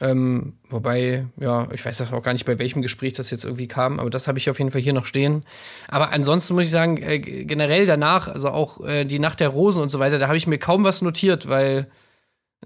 Ähm, 0.02 0.54
wobei, 0.70 1.26
ja, 1.38 1.68
ich 1.72 1.84
weiß 1.84 2.00
auch 2.00 2.22
gar 2.22 2.32
nicht, 2.32 2.46
bei 2.46 2.58
welchem 2.58 2.80
Gespräch 2.80 3.12
das 3.12 3.30
jetzt 3.30 3.44
irgendwie 3.44 3.68
kam, 3.68 4.00
aber 4.00 4.08
das 4.08 4.26
habe 4.28 4.38
ich 4.38 4.48
auf 4.48 4.58
jeden 4.58 4.70
Fall 4.70 4.80
hier 4.80 4.94
noch 4.94 5.04
stehen. 5.04 5.44
Aber 5.88 6.10
ansonsten 6.10 6.54
muss 6.54 6.64
ich 6.64 6.70
sagen, 6.70 6.96
äh, 6.96 7.18
generell 7.18 7.84
danach, 7.84 8.28
also 8.28 8.48
auch 8.48 8.80
äh, 8.86 9.04
die 9.04 9.18
Nacht 9.18 9.40
der 9.40 9.50
Rosen 9.50 9.82
und 9.82 9.90
so 9.90 9.98
weiter, 9.98 10.18
da 10.18 10.26
habe 10.26 10.38
ich 10.38 10.46
mir 10.46 10.58
kaum 10.58 10.84
was 10.84 11.02
notiert, 11.02 11.48
weil 11.48 11.90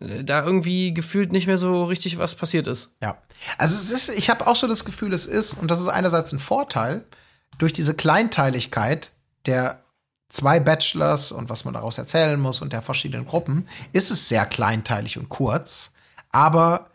äh, 0.01 0.23
da 0.23 0.45
irgendwie 0.45 0.95
gefühlt 0.95 1.33
nicht 1.33 1.49
mehr 1.49 1.59
so 1.59 1.85
richtig 1.85 2.19
was 2.19 2.37
passiert 2.37 2.69
ist. 2.69 2.93
Ja. 3.03 3.19
Also 3.59 3.75
es 3.75 3.91
ist, 3.91 4.17
ich 4.17 4.31
habe 4.31 4.47
auch 4.47 4.57
so 4.57 4.69
das 4.69 4.85
Gefühl, 4.85 5.13
es 5.13 5.27
ist, 5.27 5.55
und 5.55 5.73
das 5.73 5.81
ist 5.81 5.89
einerseits 5.89 6.33
ein 6.33 6.39
Vorteil, 6.39 7.05
durch 7.59 7.73
diese 7.73 7.95
Kleinteiligkeit 7.95 9.11
der 9.47 9.81
zwei 10.29 10.61
Bachelors 10.61 11.33
und 11.33 11.51
was 11.51 11.65
man 11.65 11.75
daraus 11.75 11.99
erzählen 11.99 12.41
muss 12.41 12.61
und 12.61 12.73
der 12.73 12.83
verschiedenen 12.83 13.25
Gruppen, 13.25 13.67
ist 13.93 14.13
es 14.13 14.29
sehr 14.29 14.47
kleinteilig 14.47 15.19
und 15.19 15.29
kurz. 15.29 15.93
Aber 16.31 16.91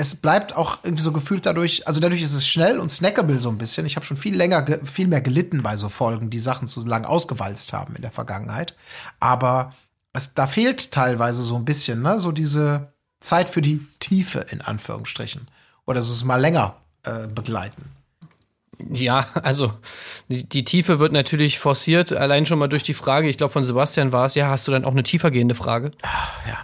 es 0.00 0.16
bleibt 0.16 0.56
auch 0.56 0.78
irgendwie 0.82 1.02
so 1.02 1.12
gefühlt 1.12 1.44
dadurch, 1.44 1.86
also 1.86 2.00
dadurch 2.00 2.22
ist 2.22 2.32
es 2.32 2.46
schnell 2.46 2.78
und 2.80 2.90
snackable 2.90 3.38
so 3.38 3.50
ein 3.50 3.58
bisschen. 3.58 3.84
Ich 3.84 3.96
habe 3.96 4.06
schon 4.06 4.16
viel 4.16 4.34
länger, 4.34 4.62
ge- 4.62 4.80
viel 4.84 5.06
mehr 5.06 5.20
gelitten 5.20 5.62
bei 5.62 5.76
so 5.76 5.90
Folgen, 5.90 6.30
die 6.30 6.38
Sachen 6.38 6.66
zu 6.66 6.80
lang 6.86 7.04
ausgewalzt 7.04 7.74
haben 7.74 7.94
in 7.96 8.02
der 8.02 8.10
Vergangenheit. 8.10 8.74
Aber 9.20 9.74
es, 10.14 10.32
da 10.32 10.46
fehlt 10.46 10.90
teilweise 10.90 11.42
so 11.42 11.54
ein 11.54 11.66
bisschen, 11.66 12.00
ne, 12.00 12.18
so 12.18 12.32
diese 12.32 12.94
Zeit 13.20 13.50
für 13.50 13.60
die 13.60 13.86
Tiefe 13.98 14.46
in 14.50 14.62
Anführungsstrichen. 14.62 15.48
Oder 15.84 16.00
so 16.00 16.14
es 16.14 16.24
mal 16.24 16.40
länger 16.40 16.76
äh, 17.02 17.26
begleiten. 17.26 17.92
Ja, 18.90 19.26
also 19.42 19.74
die, 20.28 20.48
die 20.48 20.64
Tiefe 20.64 20.98
wird 20.98 21.12
natürlich 21.12 21.58
forciert, 21.58 22.14
allein 22.14 22.46
schon 22.46 22.58
mal 22.58 22.68
durch 22.68 22.84
die 22.84 22.94
Frage, 22.94 23.28
ich 23.28 23.36
glaube 23.36 23.52
von 23.52 23.64
Sebastian 23.64 24.12
war 24.12 24.24
es, 24.24 24.34
ja, 24.34 24.48
hast 24.48 24.66
du 24.66 24.72
dann 24.72 24.86
auch 24.86 24.92
eine 24.92 25.02
tiefergehende 25.02 25.54
Frage? 25.54 25.90
ja. 26.48 26.56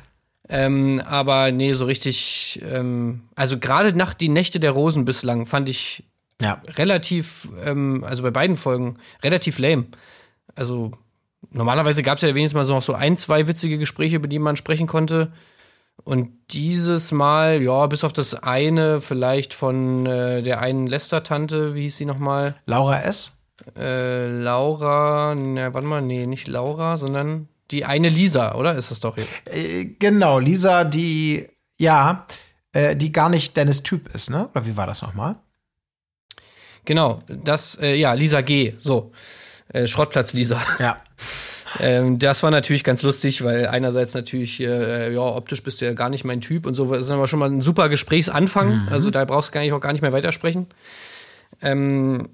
Ähm, 0.49 1.03
aber 1.05 1.51
nee, 1.53 1.72
so 1.72 1.84
richtig, 1.86 2.61
ähm, 2.64 3.22
also 3.34 3.59
gerade 3.59 3.92
nach 3.94 4.14
die 4.14 4.28
Nächte 4.28 4.61
der 4.61 4.70
Rosen 4.70 5.05
bislang 5.05 5.44
fand 5.47 5.68
ich 5.68 6.05
Ja. 6.40 6.62
relativ, 6.76 7.49
ähm, 7.64 8.05
also 8.05 8.22
bei 8.22 8.30
beiden 8.30 8.57
Folgen, 8.57 8.99
relativ 9.24 9.59
lame. 9.59 9.86
Also 10.55 10.92
normalerweise 11.51 12.03
gab 12.03 12.16
es 12.16 12.22
ja 12.22 12.34
wenigstens 12.34 12.55
mal 12.57 12.64
so 12.66 12.74
noch 12.74 12.82
so 12.82 12.92
ein, 12.94 13.16
zwei 13.16 13.49
witzige 13.49 13.78
Gespräche, 13.78 14.16
über 14.16 14.28
die 14.28 14.38
man 14.38 14.57
sprechen 14.57 14.86
konnte. 14.86 15.32
Und 16.05 16.30
dieses 16.51 17.11
Mal, 17.11 17.62
ja, 17.62 17.86
bis 17.86 18.05
auf 18.05 18.12
das 18.12 18.34
eine, 18.34 19.01
vielleicht 19.01 19.55
von 19.55 20.07
äh, 20.07 20.42
der 20.42 20.61
einen 20.61 20.86
Lester-Tante, 20.86 21.74
wie 21.74 21.82
hieß 21.82 21.97
sie 21.97 22.05
nochmal? 22.05 22.55
Laura 22.66 23.01
S. 23.01 23.32
Äh, 23.76 24.28
Laura, 24.28 25.34
na, 25.34 25.72
warte 25.74 25.88
mal, 25.88 26.03
nee, 26.03 26.26
nicht 26.26 26.47
Laura, 26.47 26.99
sondern 26.99 27.49
die 27.71 27.85
eine 27.85 28.09
Lisa, 28.09 28.55
oder? 28.55 28.75
Ist 28.75 28.91
das 28.91 29.01
doch 29.01 29.17
jetzt? 29.17 29.43
Äh, 29.47 29.97
genau, 29.99 30.39
Lisa, 30.39 30.85
die, 30.85 31.49
ja, 31.79 32.27
äh, 32.73 32.97
die 32.97 33.12
gar 33.12 33.29
nicht 33.29 33.57
Dennis 33.57 33.83
Typ 33.83 34.14
ist, 34.14 34.31
ne? 34.31 34.49
Oder 34.53 34.67
wie 34.67 34.77
war 34.77 34.87
das 34.87 35.03
nochmal? 35.03 35.37
Genau, 36.85 37.21
das, 37.27 37.79
äh, 37.81 37.95
ja, 37.95 38.12
Lisa 38.12 38.41
G, 38.41 38.75
so. 38.77 39.12
Äh, 39.69 39.87
Schrottplatz 39.87 40.33
Lisa. 40.33 40.61
Ja. 40.79 40.99
Ähm, 41.81 42.19
das 42.19 42.43
war 42.43 42.51
natürlich 42.51 42.85
ganz 42.85 43.03
lustig, 43.03 43.45
weil 43.45 43.67
einerseits 43.67 44.14
natürlich, 44.14 44.61
äh, 44.61 45.12
ja, 45.12 45.21
optisch 45.21 45.62
bist 45.62 45.81
du 45.81 45.85
ja 45.85 45.93
gar 45.93 46.09
nicht 46.09 46.25
mein 46.25 46.41
Typ 46.41 46.64
und 46.64 46.75
so. 46.75 46.91
Das 46.91 47.05
ist 47.05 47.11
aber 47.11 47.29
schon 47.29 47.41
mal 47.41 47.51
ein 47.51 47.61
super 47.61 47.89
Gesprächsanfang. 47.91 48.89
Also 48.91 49.11
da 49.11 49.25
brauchst 49.25 49.51
du 49.51 49.53
gar 49.53 49.61
nicht, 49.61 49.73
auch 49.73 49.81
gar 49.81 49.93
nicht 49.93 50.01
mehr 50.01 50.12
weitersprechen. 50.12 50.69
Ähm, 51.61 52.29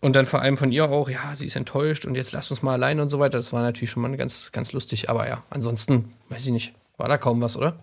und 0.00 0.14
dann 0.14 0.26
vor 0.26 0.40
allem 0.40 0.56
von 0.56 0.72
ihr 0.72 0.90
auch, 0.90 1.08
ja, 1.08 1.34
sie 1.34 1.46
ist 1.46 1.56
enttäuscht 1.56 2.06
und 2.06 2.14
jetzt 2.14 2.32
lasst 2.32 2.50
uns 2.50 2.62
mal 2.62 2.72
alleine 2.72 3.02
und 3.02 3.08
so 3.10 3.18
weiter. 3.18 3.38
Das 3.38 3.52
war 3.52 3.62
natürlich 3.62 3.90
schon 3.90 4.02
mal 4.02 4.16
ganz, 4.16 4.50
ganz 4.52 4.72
lustig. 4.72 5.10
Aber 5.10 5.28
ja, 5.28 5.42
ansonsten, 5.50 6.12
weiß 6.30 6.46
ich 6.46 6.52
nicht, 6.52 6.74
war 6.96 7.08
da 7.08 7.18
kaum 7.18 7.40
was, 7.40 7.56
oder? 7.56 7.76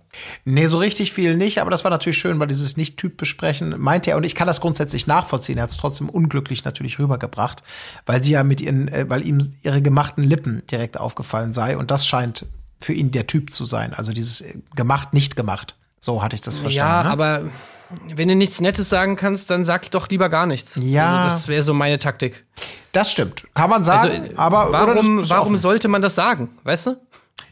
Nee, 0.45 0.68
so 0.68 0.78
richtig 0.78 1.11
viel 1.11 1.36
nicht, 1.36 1.59
aber 1.59 1.72
das 1.72 1.84
war 1.84 1.91
natürlich 1.91 2.18
schön, 2.18 2.39
weil 2.39 2.47
dieses 2.47 2.78
Nicht-Typ 2.78 3.18
besprechen 3.18 3.76
meinte 3.78 4.11
er, 4.11 4.18
und 4.18 4.24
ich 4.24 4.36
kann 4.36 4.47
das 4.47 4.61
grundsätzlich 4.61 5.07
nachvollziehen, 5.07 5.57
er 5.57 5.63
hat 5.63 5.72
es 5.72 5.78
trotzdem 5.78 6.09
unglücklich 6.09 6.63
natürlich 6.63 6.99
rübergebracht, 6.99 7.63
weil 8.05 8.24
sie 8.24 8.32
ja 8.32 8.43
mit 8.43 8.61
ihren, 8.61 8.88
äh, 8.88 9.09
weil 9.09 9.26
ihm 9.26 9.39
ihre 9.63 9.82
gemachten 9.82 10.24
Lippen 10.24 10.61
direkt 10.68 10.99
aufgefallen 10.99 11.51
sei 11.53 11.78
und 11.78 11.91
das 11.91 12.05
scheint 12.05 12.45
für 12.80 12.93
ihn 12.93 13.11
der 13.11 13.28
Typ 13.28 13.51
zu 13.51 13.65
sein. 13.65 13.93
Also 13.93 14.13
dieses 14.13 14.41
äh, 14.41 14.59
gemacht, 14.76 15.13
nicht 15.13 15.36
gemacht. 15.36 15.76
So 15.99 16.22
hatte 16.24 16.36
ich 16.36 16.41
das 16.41 16.59
verstanden. 16.59 16.88
ja, 16.88 17.03
ne? 17.03 17.09
aber 17.09 17.49
wenn 18.16 18.28
du 18.28 18.36
nichts 18.36 18.60
Nettes 18.62 18.90
sagen 18.90 19.16
kannst, 19.16 19.50
dann 19.50 19.64
sag 19.64 19.90
doch 19.92 20.10
lieber 20.10 20.30
gar 20.30 20.46
nichts. 20.46 20.78
Ja. 20.82 21.24
Also 21.24 21.30
das 21.36 21.48
wäre 21.48 21.64
so 21.64 21.74
meine 21.74 22.00
Taktik. 22.00 22.46
das 22.92 23.12
stimmt. 23.12 23.46
Kann 23.54 23.70
man 23.70 23.84
sagen, 23.84 24.22
Also, 24.22 24.38
aber 24.38 24.70
oder 24.70 24.80
warum, 24.96 25.30
warum 25.30 25.48
offen. 25.54 25.58
sollte 25.58 25.88
man 25.88 26.02
das 26.02 26.16
sagen? 26.16 26.50
Weißt 26.64 26.88
du? 26.88 26.98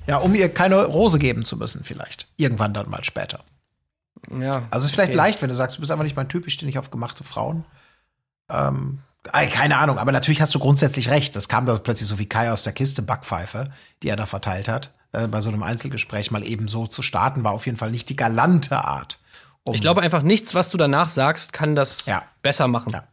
Ja, 0.08 0.18
um 0.18 0.36
ihr 0.36 0.50
keine 0.54 0.84
Rose 0.86 1.18
geben 1.20 1.44
zu 1.46 1.58
müssen, 1.58 1.84
vielleicht. 1.84 2.28
Irgendwann 2.38 2.74
dann 2.74 2.90
mal 2.90 3.04
später. 3.04 3.40
Ja. 4.40 4.64
Also 4.72 4.84
es 4.86 4.86
ist 4.86 4.92
vielleicht 4.92 5.10
Okay. 5.12 5.18
leicht, 5.18 5.42
wenn 5.42 5.50
du 5.50 5.56
sagst, 5.56 5.78
du 5.78 5.82
bist 5.82 5.92
einfach 5.92 6.04
nicht 6.04 6.16
mein 6.16 6.30
Typ, 6.30 6.46
ich 6.48 6.54
stehe 6.54 6.68
nicht 6.68 6.78
auf 6.80 6.92
gemachte 6.92 7.24
Frauen. 7.24 7.66
Ähm, 8.52 9.00
keine 9.32 9.78
Ahnung, 9.78 9.98
aber 9.98 10.12
natürlich 10.12 10.42
hast 10.42 10.54
du 10.54 10.60
grundsätzlich 10.60 11.10
recht. 11.10 11.36
Das 11.36 11.48
kam 11.50 11.66
da 11.66 11.78
plötzlich 11.80 12.08
so 12.08 12.20
wie 12.20 12.28
Kai 12.28 12.52
aus 12.52 12.64
der 12.64 12.74
Kiste 12.74 13.02
Backpfeife, 13.02 13.72
die 14.04 14.10
er 14.10 14.16
da 14.16 14.28
verteilt 14.28 14.68
hat. 14.68 14.92
Äh, 15.14 15.28
bei 15.28 15.42
so 15.42 15.50
einem 15.50 15.64
Einzelgespräch 15.64 16.30
mal 16.30 16.46
eben 16.46 16.68
so 16.68 16.86
zu 16.86 17.02
starten, 17.02 17.44
war 17.44 17.52
auf 17.54 17.66
jeden 17.66 17.78
Fall 17.78 17.90
nicht 17.92 18.10
die 18.10 18.16
galante 18.16 18.86
Art. 18.86 19.20
Um, 19.66 19.74
Ich 19.74 19.82
glaube 19.82 20.02
einfach, 20.02 20.22
nichts, 20.22 20.54
was 20.54 20.70
du 20.70 20.78
danach 20.78 21.10
sagst, 21.10 21.52
kann 21.52 21.76
das 21.76 22.06
Ja. 22.06 22.24
besser 22.42 22.68
machen. 22.68 22.94
Ja. 22.94 23.04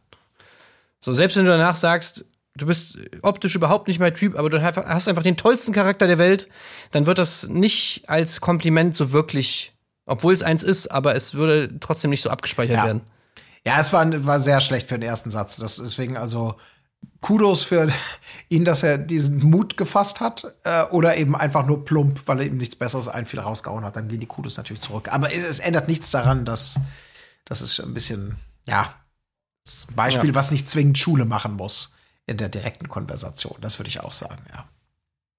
So, 0.99 1.13
selbst 1.13 1.35
wenn 1.35 1.45
du 1.45 1.51
danach 1.51 1.75
sagst, 1.75 2.25
du 2.55 2.67
bist 2.67 2.97
optisch 3.23 3.55
überhaupt 3.55 3.87
nicht 3.87 3.99
mein 3.99 4.13
Typ, 4.13 4.37
aber 4.37 4.49
du 4.49 4.61
hast 4.61 5.07
einfach 5.07 5.23
den 5.23 5.35
tollsten 5.35 5.73
Charakter 5.73 6.07
der 6.07 6.19
Welt, 6.19 6.47
dann 6.91 7.05
wird 7.07 7.17
das 7.17 7.47
nicht 7.49 8.03
als 8.07 8.39
Kompliment 8.39 8.93
so 8.95 9.11
wirklich, 9.11 9.73
obwohl 10.05 10.33
es 10.33 10.43
eins 10.43 10.61
ist, 10.63 10.91
aber 10.91 11.15
es 11.15 11.33
würde 11.33 11.79
trotzdem 11.79 12.11
nicht 12.11 12.21
so 12.21 12.29
abgespeichert 12.29 12.77
Ja. 12.77 12.85
werden. 12.85 13.01
Ja, 13.65 13.79
es 13.79 13.91
war, 13.93 14.25
war 14.25 14.39
sehr 14.39 14.59
schlecht 14.59 14.87
für 14.89 14.95
den 14.99 15.07
ersten 15.07 15.31
Satz. 15.31 15.55
Das, 15.57 15.77
deswegen 15.77 16.17
also 16.17 16.55
Kudos 17.23 17.63
für 17.63 17.91
ihn, 18.49 18.65
dass 18.65 18.83
er 18.83 18.99
diesen 18.99 19.39
Mut 19.49 19.77
gefasst 19.77 20.19
hat 20.21 20.45
äh, 20.63 20.83
oder 20.91 21.17
eben 21.17 21.35
einfach 21.35 21.65
nur 21.65 21.83
plump, 21.85 22.21
weil 22.27 22.41
er 22.41 22.45
ihm 22.45 22.57
nichts 22.57 22.75
Besseres 22.75 23.07
einfiel, 23.07 23.39
rausgehauen 23.39 23.83
hat. 23.83 23.95
Dann 23.95 24.07
gehen 24.09 24.19
die 24.19 24.27
Kudos 24.27 24.57
natürlich 24.57 24.81
zurück. 24.83 25.11
Aber 25.11 25.33
es, 25.33 25.43
es 25.43 25.59
ändert 25.59 25.87
nichts 25.87 26.11
daran, 26.11 26.45
dass 26.45 26.75
das 27.45 27.61
ist 27.61 27.79
ein 27.79 27.93
bisschen, 27.95 28.35
ja, 28.67 28.93
das 29.65 29.87
ein 29.89 29.95
Beispiel, 29.95 30.29
Ja. 30.29 30.35
was 30.35 30.51
nicht 30.51 30.69
zwingend 30.69 30.97
Schule 30.99 31.25
machen 31.25 31.53
muss 31.53 31.93
in 32.27 32.37
der 32.37 32.49
direkten 32.49 32.87
Konversation. 32.87 33.57
Das 33.61 33.79
würde 33.79 33.89
ich 33.89 33.99
auch 34.01 34.13
sagen, 34.13 34.43
ja. 34.53 34.65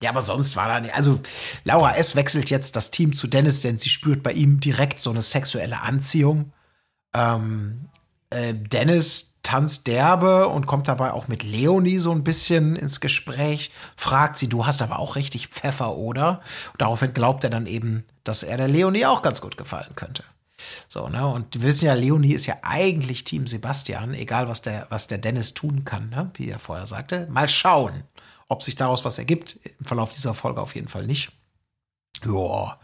Ja, 0.02 0.10
aber 0.10 0.22
sonst 0.22 0.56
war 0.56 0.68
da 0.68 0.80
nicht. 0.80 0.94
Also, 0.94 1.20
Laura 1.64 1.94
S. 1.96 2.14
wechselt 2.16 2.50
jetzt 2.50 2.76
das 2.76 2.90
Team 2.90 3.14
zu 3.14 3.26
Dennis, 3.26 3.62
denn 3.62 3.78
sie 3.78 3.88
spürt 3.88 4.22
bei 4.22 4.32
ihm 4.32 4.60
direkt 4.60 5.00
so 5.00 5.08
eine 5.10 5.22
sexuelle 5.22 5.80
Anziehung. 5.80 6.52
Ähm, 7.14 7.88
äh, 8.28 8.52
Dennis 8.52 9.33
tanzt 9.44 9.86
derbe 9.86 10.48
und 10.48 10.66
kommt 10.66 10.88
dabei 10.88 11.12
auch 11.12 11.28
mit 11.28 11.44
Leonie 11.44 12.00
so 12.00 12.10
ein 12.10 12.24
bisschen 12.24 12.74
ins 12.74 13.00
Gespräch, 13.00 13.70
fragt 13.94 14.36
sie, 14.36 14.48
du 14.48 14.66
hast 14.66 14.82
aber 14.82 14.98
auch 14.98 15.14
richtig 15.14 15.48
Pfeffer, 15.48 15.94
oder? 15.96 16.40
Und 16.72 16.80
daraufhin 16.80 17.12
glaubt 17.12 17.44
er 17.44 17.50
dann 17.50 17.66
eben, 17.66 18.04
dass 18.24 18.42
er 18.42 18.56
der 18.56 18.68
Leonie 18.68 19.06
auch 19.06 19.22
ganz 19.22 19.40
gut 19.40 19.56
gefallen 19.56 19.94
könnte. 19.94 20.24
So, 20.88 21.08
ne? 21.08 21.26
Und 21.26 21.54
wir 21.54 21.68
wissen 21.68 21.86
ja, 21.86 21.94
Leonie 21.94 22.32
ist 22.32 22.46
ja 22.46 22.56
eigentlich 22.62 23.24
Team 23.24 23.46
Sebastian, 23.46 24.14
egal 24.14 24.48
was 24.48 24.62
der, 24.62 24.86
was 24.90 25.06
der 25.06 25.18
Dennis 25.18 25.54
tun 25.54 25.84
kann, 25.84 26.08
ne? 26.08 26.30
wie 26.34 26.48
er 26.48 26.58
vorher 26.58 26.86
sagte. 26.86 27.28
Mal 27.30 27.48
schauen, 27.48 28.04
ob 28.48 28.62
sich 28.62 28.74
daraus 28.74 29.04
was 29.04 29.18
ergibt. 29.18 29.58
Im 29.78 29.84
Verlauf 29.84 30.14
dieser 30.14 30.34
Folge 30.34 30.62
auf 30.62 30.74
jeden 30.74 30.88
Fall 30.88 31.06
nicht. 31.06 31.32
Ja. 32.24 32.78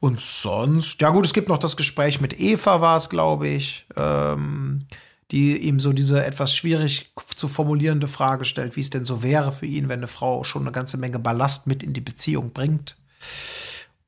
Und 0.00 0.20
sonst, 0.20 1.00
ja 1.00 1.10
gut, 1.10 1.24
es 1.24 1.32
gibt 1.32 1.48
noch 1.48 1.58
das 1.58 1.76
Gespräch 1.76 2.20
mit 2.20 2.38
Eva, 2.38 2.80
war 2.82 2.96
es, 2.96 3.08
glaube 3.08 3.48
ich, 3.48 3.86
ähm, 3.96 4.86
die 5.34 5.58
ihm 5.58 5.80
so 5.80 5.92
diese 5.92 6.24
etwas 6.24 6.54
schwierig 6.54 7.12
zu 7.34 7.48
formulierende 7.48 8.06
Frage 8.06 8.44
stellt, 8.44 8.76
wie 8.76 8.80
es 8.80 8.90
denn 8.90 9.04
so 9.04 9.24
wäre 9.24 9.50
für 9.50 9.66
ihn, 9.66 9.88
wenn 9.88 9.98
eine 9.98 10.06
Frau 10.06 10.44
schon 10.44 10.62
eine 10.62 10.70
ganze 10.70 10.96
Menge 10.96 11.18
Ballast 11.18 11.66
mit 11.66 11.82
in 11.82 11.92
die 11.92 12.00
Beziehung 12.00 12.52
bringt. 12.52 12.96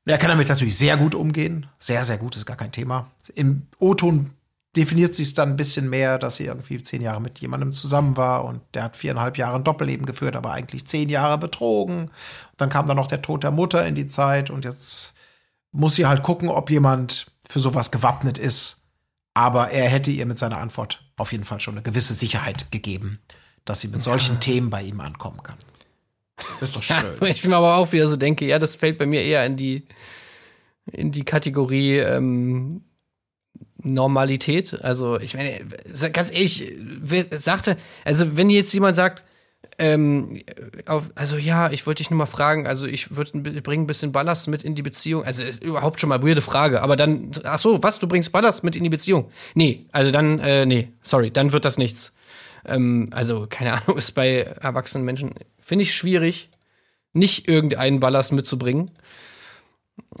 Er 0.05 0.17
kann 0.17 0.29
damit 0.29 0.47
natürlich 0.47 0.77
sehr 0.77 0.95
gut 0.95 1.13
umgehen. 1.13 1.65
Sehr, 1.77 2.05
sehr 2.05 2.17
gut, 2.17 2.37
ist 2.37 2.45
gar 2.45 2.55
kein 2.55 2.71
Thema. 2.71 3.11
Im 3.35 3.63
O-Ton 3.77 4.29
definiert 4.77 5.13
sich 5.13 5.27
es 5.27 5.33
dann 5.33 5.49
ein 5.49 5.57
bisschen 5.57 5.89
mehr, 5.89 6.17
dass 6.17 6.37
sie 6.37 6.45
irgendwie 6.45 6.81
zehn 6.81 7.01
Jahre 7.01 7.19
mit 7.19 7.39
jemandem 7.39 7.73
zusammen 7.73 8.15
war 8.15 8.45
und 8.45 8.61
der 8.73 8.83
hat 8.83 8.95
viereinhalb 8.95 9.37
Jahre 9.37 9.57
ein 9.57 9.65
Doppelleben 9.65 10.05
geführt, 10.05 10.37
aber 10.37 10.53
eigentlich 10.53 10.87
zehn 10.87 11.09
Jahre 11.09 11.37
betrogen. 11.37 12.03
Und 12.03 12.11
dann 12.55 12.69
kam 12.69 12.85
dann 12.85 12.95
noch 12.95 13.07
der 13.07 13.21
Tod 13.21 13.43
der 13.43 13.51
Mutter 13.51 13.85
in 13.85 13.95
die 13.95 14.07
Zeit 14.07 14.49
und 14.49 14.63
jetzt 14.63 15.13
muss 15.73 15.95
sie 15.95 16.05
halt 16.05 16.23
gucken, 16.23 16.47
ob 16.47 16.69
jemand 16.69 17.25
für 17.45 17.59
sowas 17.59 17.91
gewappnet 17.91 18.37
ist. 18.37 18.85
Aber 19.33 19.71
er 19.71 19.89
hätte 19.89 20.09
ihr 20.09 20.25
mit 20.25 20.37
seiner 20.37 20.59
Antwort 20.59 21.03
auf 21.17 21.31
jeden 21.31 21.43
Fall 21.43 21.59
schon 21.59 21.75
eine 21.75 21.83
gewisse 21.83 22.13
Sicherheit 22.13 22.71
gegeben, 22.71 23.19
dass 23.65 23.81
sie 23.81 23.89
mit 23.89 24.01
solchen 24.01 24.39
Themen 24.39 24.69
bei 24.69 24.83
ihm 24.83 24.99
ankommen 25.01 25.41
kann. 25.43 25.57
Ist 26.61 26.75
doch 26.75 26.83
schön. 26.83 27.17
Ich 27.21 27.43
mir 27.43 27.55
aber 27.55 27.75
auch 27.75 27.91
wieder 27.91 28.07
so 28.07 28.15
denke, 28.15 28.45
ja, 28.45 28.59
das 28.59 28.75
fällt 28.75 28.97
bei 28.97 29.05
mir 29.05 29.23
eher 29.23 29.45
in 29.45 29.57
die, 29.57 29.83
in 30.91 31.11
die 31.11 31.25
Kategorie 31.25 31.97
ähm, 31.97 32.83
Normalität. 33.77 34.79
Also, 34.81 35.19
ich 35.19 35.35
meine, 35.35 35.59
ganz 36.13 36.31
ehrlich, 36.31 36.73
sagte, 37.31 37.77
also 38.05 38.37
wenn 38.37 38.49
jetzt 38.49 38.73
jemand 38.73 38.95
sagt, 38.95 39.23
ähm, 39.79 40.41
auf, 40.87 41.11
also 41.13 41.37
ja, 41.37 41.69
ich 41.69 41.85
wollte 41.85 41.99
dich 41.99 42.09
nur 42.09 42.17
mal 42.17 42.25
fragen, 42.25 42.65
also 42.65 42.87
ich 42.87 43.15
würde 43.15 43.39
bringe 43.61 43.83
ein 43.83 43.87
bisschen 43.87 44.11
Ballast 44.11 44.47
mit 44.47 44.63
in 44.63 44.73
die 44.73 44.81
Beziehung. 44.81 45.23
Also 45.23 45.43
ist 45.43 45.63
überhaupt 45.63 45.99
schon 45.99 46.09
mal 46.09 46.23
weirde 46.23 46.41
Frage, 46.41 46.81
aber 46.81 46.95
dann, 46.95 47.31
ach 47.43 47.59
so, 47.59 47.83
was, 47.83 47.99
du 47.99 48.07
bringst 48.07 48.31
Ballast 48.31 48.63
mit 48.63 48.75
in 48.75 48.83
die 48.83 48.89
Beziehung? 48.89 49.29
Nee, 49.53 49.85
also 49.91 50.09
dann, 50.09 50.39
äh, 50.39 50.65
nee, 50.65 50.89
sorry, 51.03 51.29
dann 51.29 51.51
wird 51.51 51.65
das 51.65 51.77
nichts. 51.77 52.13
Ähm, 52.65 53.09
also, 53.11 53.45
keine 53.49 53.73
Ahnung, 53.73 53.97
ist 53.97 54.11
bei 54.13 54.41
erwachsenen 54.61 55.05
Menschen, 55.05 55.35
finde 55.59 55.83
ich 55.83 55.95
schwierig, 55.95 56.49
nicht 57.13 57.47
irgendeinen 57.47 57.99
Ballast 57.99 58.31
mitzubringen. 58.31 58.91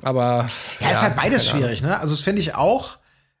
Aber. 0.01 0.49
Ja, 0.79 0.91
ist 0.91 1.01
halt 1.01 1.15
beides 1.15 1.47
schwierig, 1.47 1.81
ne? 1.81 1.99
Also, 1.99 2.13
das 2.13 2.23
finde 2.23 2.41
ich 2.41 2.55
auch. 2.55 2.97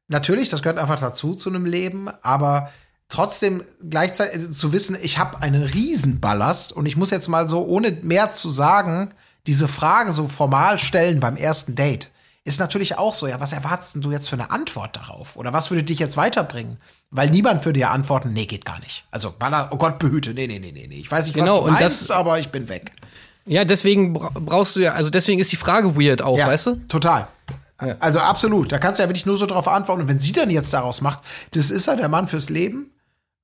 Natürlich, 0.07 0.49
das 0.49 0.61
gehört 0.61 0.79
einfach 0.79 0.99
dazu 0.99 1.35
zu 1.35 1.49
einem 1.49 1.65
Leben, 1.65 2.09
aber 2.21 2.71
trotzdem 3.09 3.63
gleichzeitig 3.89 4.51
zu 4.51 4.73
wissen, 4.73 4.97
ich 5.01 5.17
habe 5.17 5.41
einen 5.41 5.63
Riesenballast 5.63 6.73
und 6.73 6.85
ich 6.85 6.97
muss 6.97 7.09
jetzt 7.11 7.27
mal 7.27 7.47
so, 7.47 7.65
ohne 7.65 7.91
mehr 8.03 8.31
zu 8.31 8.49
sagen, 8.49 9.09
diese 9.45 9.67
Frage 9.67 10.11
so 10.11 10.27
formal 10.27 10.77
stellen 10.79 11.19
beim 11.19 11.37
ersten 11.37 11.75
Date. 11.75 12.11
Ist 12.43 12.59
natürlich 12.59 12.97
auch 12.97 13.13
so, 13.13 13.27
ja, 13.27 13.39
was 13.41 13.51
erwartest 13.51 13.97
du 14.03 14.11
jetzt 14.11 14.29
für 14.29 14.35
eine 14.35 14.51
Antwort 14.51 14.95
darauf? 14.95 15.35
Oder 15.35 15.51
was 15.51 15.69
würde 15.69 15.83
dich 15.83 15.99
jetzt 15.99 16.15
weiterbringen? 16.15 16.77
Weil 17.11 17.29
niemand 17.29 17.65
würde 17.65 17.79
ja 17.79 17.91
antworten, 17.91 18.31
nee, 18.33 18.45
geht 18.45 18.65
gar 18.65 18.79
nicht. 18.79 19.05
Also, 19.11 19.33
Baller, 19.37 19.69
oh 19.71 19.77
Gott, 19.77 19.99
behüte, 19.99 20.33
nee, 20.33 20.47
nee, 20.47 20.59
nee, 20.59 20.71
nee, 20.71 20.87
nee. 20.87 20.99
Ich 20.99 21.11
weiß 21.11 21.25
nicht, 21.25 21.35
Genau, 21.35 21.55
was 21.57 21.61
du 21.63 21.67
und 21.67 21.73
meinst, 21.73 22.01
das- 22.03 22.11
aber 22.11 22.39
ich 22.39 22.49
bin 22.49 22.67
weg. 22.69 22.91
Ja, 23.45 23.63
deswegen 23.63 24.13
bra- 24.13 24.31
brauchst 24.33 24.75
du 24.75 24.81
ja, 24.81 24.93
also 24.93 25.09
deswegen 25.09 25.39
ist 25.39 25.51
die 25.53 25.55
Frage 25.57 25.95
weird 25.97 26.21
auch, 26.21 26.37
Ja, 26.37 26.47
weißt 26.47 26.67
du? 26.67 26.75
Total. 26.89 27.27
Also 27.99 28.19
absolut. 28.19 28.71
Da 28.71 28.79
kannst 28.79 28.97
du 28.99 29.03
ja 29.03 29.09
wirklich 29.09 29.25
nur 29.25 29.37
so 29.37 29.45
drauf 29.45 29.67
antworten. 29.67 30.01
Und 30.01 30.07
wenn 30.07 30.19
sie 30.19 30.31
dann 30.33 30.49
jetzt 30.49 30.73
daraus 30.73 30.99
macht, 31.01 31.19
das 31.51 31.69
ist 31.69 31.85
ja 31.85 31.95
der 31.95 32.09
Mann 32.09 32.27
fürs 32.27 32.49
Leben, 32.49 32.91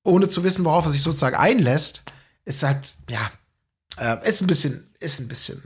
ohne 0.04 0.28
zu 0.28 0.43
wissen, 0.43 0.66
worauf 0.66 0.86
er 0.86 0.91
sich 0.91 1.01
sozusagen 1.01 1.36
einlässt, 1.36 2.04
ist 2.45 2.64
halt, 2.64 2.95
ja, 3.10 3.32
äh, 3.97 4.28
ist 4.28 4.41
ein 4.41 4.47
bisschen, 4.47 4.88
ist 4.99 5.20
ein 5.22 5.28
bisschen 5.28 5.62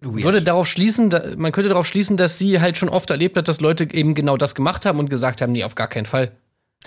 weird. 0.00 0.22
Würde 0.24 0.42
darauf 0.42 0.66
schließen, 0.68 1.10
da, 1.10 1.22
man 1.36 1.52
könnte 1.52 1.68
darauf 1.68 1.86
schließen, 1.86 2.16
dass 2.16 2.38
sie 2.38 2.60
halt 2.60 2.76
schon 2.78 2.88
oft 2.88 3.10
erlebt 3.10 3.36
hat, 3.36 3.48
dass 3.48 3.60
Leute 3.60 3.88
eben 3.92 4.14
genau 4.14 4.36
das 4.36 4.54
gemacht 4.54 4.86
haben 4.86 4.98
und 4.98 5.10
gesagt 5.10 5.42
haben, 5.42 5.52
nee, 5.52 5.64
auf 5.64 5.74
gar 5.74 5.88
keinen 5.88 6.06
Fall. 6.06 6.32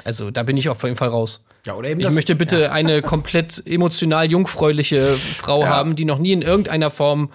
Also 0.03 0.31
da 0.31 0.43
bin 0.43 0.57
ich 0.57 0.69
auf 0.69 0.81
jeden 0.83 0.95
Fall 0.95 1.09
raus. 1.09 1.43
ja, 1.65 1.75
oder 1.75 1.89
eben 1.89 1.99
Ich 1.99 2.05
das, 2.07 2.15
möchte 2.15 2.35
bitte 2.35 2.71
eine 2.71 3.01
komplett 3.03 3.61
emotional 3.67 4.29
jungfräuliche 4.31 5.13
Frau 5.15 5.61
Ja. 5.61 5.69
haben, 5.69 5.95
die 5.95 6.05
noch 6.05 6.17
nie 6.17 6.31
in 6.31 6.41
irgendeiner 6.41 6.89
Form 6.89 7.29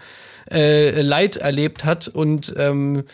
äh, 0.51 1.01
Leid 1.03 1.37
erlebt 1.37 1.85
hat 1.85 2.09
und 2.09 2.53
ähm, 2.57 3.05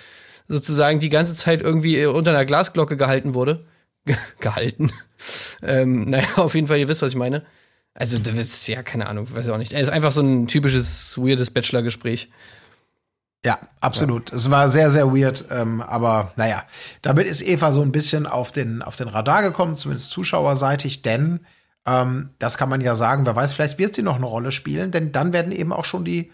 sozusagen 0.49 1.01
die 1.01 1.11
ganze 1.11 1.35
Zeit 1.35 1.61
irgendwie 1.63 2.07
unter 2.07 2.31
einer 2.31 2.45
Glasglocke 2.47 2.97
gehalten 2.97 3.35
wurde. 3.35 3.65
gehalten. 4.41 4.93
ähm, 5.63 6.11
naja, 6.11 6.27
auf 6.37 6.55
jeden 6.55 6.69
Fall, 6.69 6.79
ihr 6.79 6.89
wisst, 6.89 7.03
was 7.03 7.11
ich 7.11 7.19
meine. 7.19 7.45
Also, 7.95 8.19
das 8.19 8.37
ist, 8.37 8.67
ja, 8.67 8.83
keine 8.83 9.07
Ahnung, 9.07 9.35
weiß 9.35 9.47
ich 9.47 9.53
auch 9.53 9.59
nicht. 9.59 9.73
Es 9.73 9.83
ist 9.83 9.89
einfach 9.89 10.13
so 10.13 10.21
ein 10.21 10.49
typisches, 10.49 11.17
weirdes 11.17 11.51
Bachelor-Gespräch. 11.51 12.29
Ja, 13.45 13.59
absolut. 13.81 14.33
Es 14.33 14.51
war 14.51 14.71
sehr, 14.71 14.91
sehr 14.91 15.15
weird, 15.15 15.45
ähm, 15.51 15.83
aber 15.83 16.33
naja, 16.37 16.65
damit 17.03 17.27
ist 17.27 17.43
Eva 17.43 17.73
so 17.73 17.83
ein 17.83 17.93
bisschen 17.93 18.27
auf 18.27 18.53
den, 18.53 18.81
auf 18.81 18.97
den 18.97 19.09
Radar 19.09 19.43
gekommen, 19.43 19.77
zumindest 19.77 20.11
zuschauerseitig, 20.11 21.03
denn 21.03 21.41
ähm, 21.87 22.31
das 22.39 22.57
kann 22.57 22.71
man 22.71 22.81
ja 22.81 22.97
sagen, 22.97 23.27
wer 23.27 23.37
weiß, 23.37 23.53
vielleicht 23.53 23.79
wird 23.79 23.95
sie 23.95 24.03
noch 24.03 24.17
eine 24.17 24.25
Rolle 24.25 24.51
spielen, 24.51 24.91
denn 24.91 25.13
dann 25.13 25.35
werden 25.35 25.53
eben 25.53 25.75
auch 25.75 25.85
schon 25.85 26.07
die, 26.07 26.33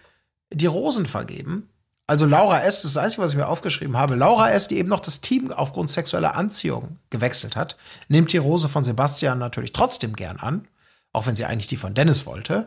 die 0.53 0.67
Rosen 0.67 1.07
vergeben. 1.07 1.69
Also 2.11 2.27
Laura 2.27 2.63
S., 2.63 2.79
das 2.83 2.87
ist 2.87 2.97
das 2.97 3.05
Einzige, 3.05 3.23
was 3.23 3.31
ich 3.31 3.37
mir 3.37 3.47
aufgeschrieben 3.47 3.97
habe, 3.97 4.17
Laura 4.17 4.51
S., 4.51 4.67
die 4.67 4.79
eben 4.79 4.89
noch 4.89 4.99
das 4.99 5.21
Team 5.21 5.53
aufgrund 5.53 5.91
sexueller 5.91 6.35
Anziehung 6.35 6.99
gewechselt 7.09 7.55
hat, 7.55 7.77
nimmt 8.09 8.33
die 8.33 8.39
Rose 8.39 8.69
von 8.69 8.83
Sebastian 8.83 9.39
natürlich 9.39 9.71
trotzdem 9.73 10.17
gern 10.17 10.37
an, 10.39 10.67
auch 11.13 11.29
wenn 11.29 11.37
sie 11.37 11.45
eigentlich 11.45 11.69
die 11.69 11.77
von 11.77 11.95
Dennis 11.95 12.27
wollte. 12.27 12.67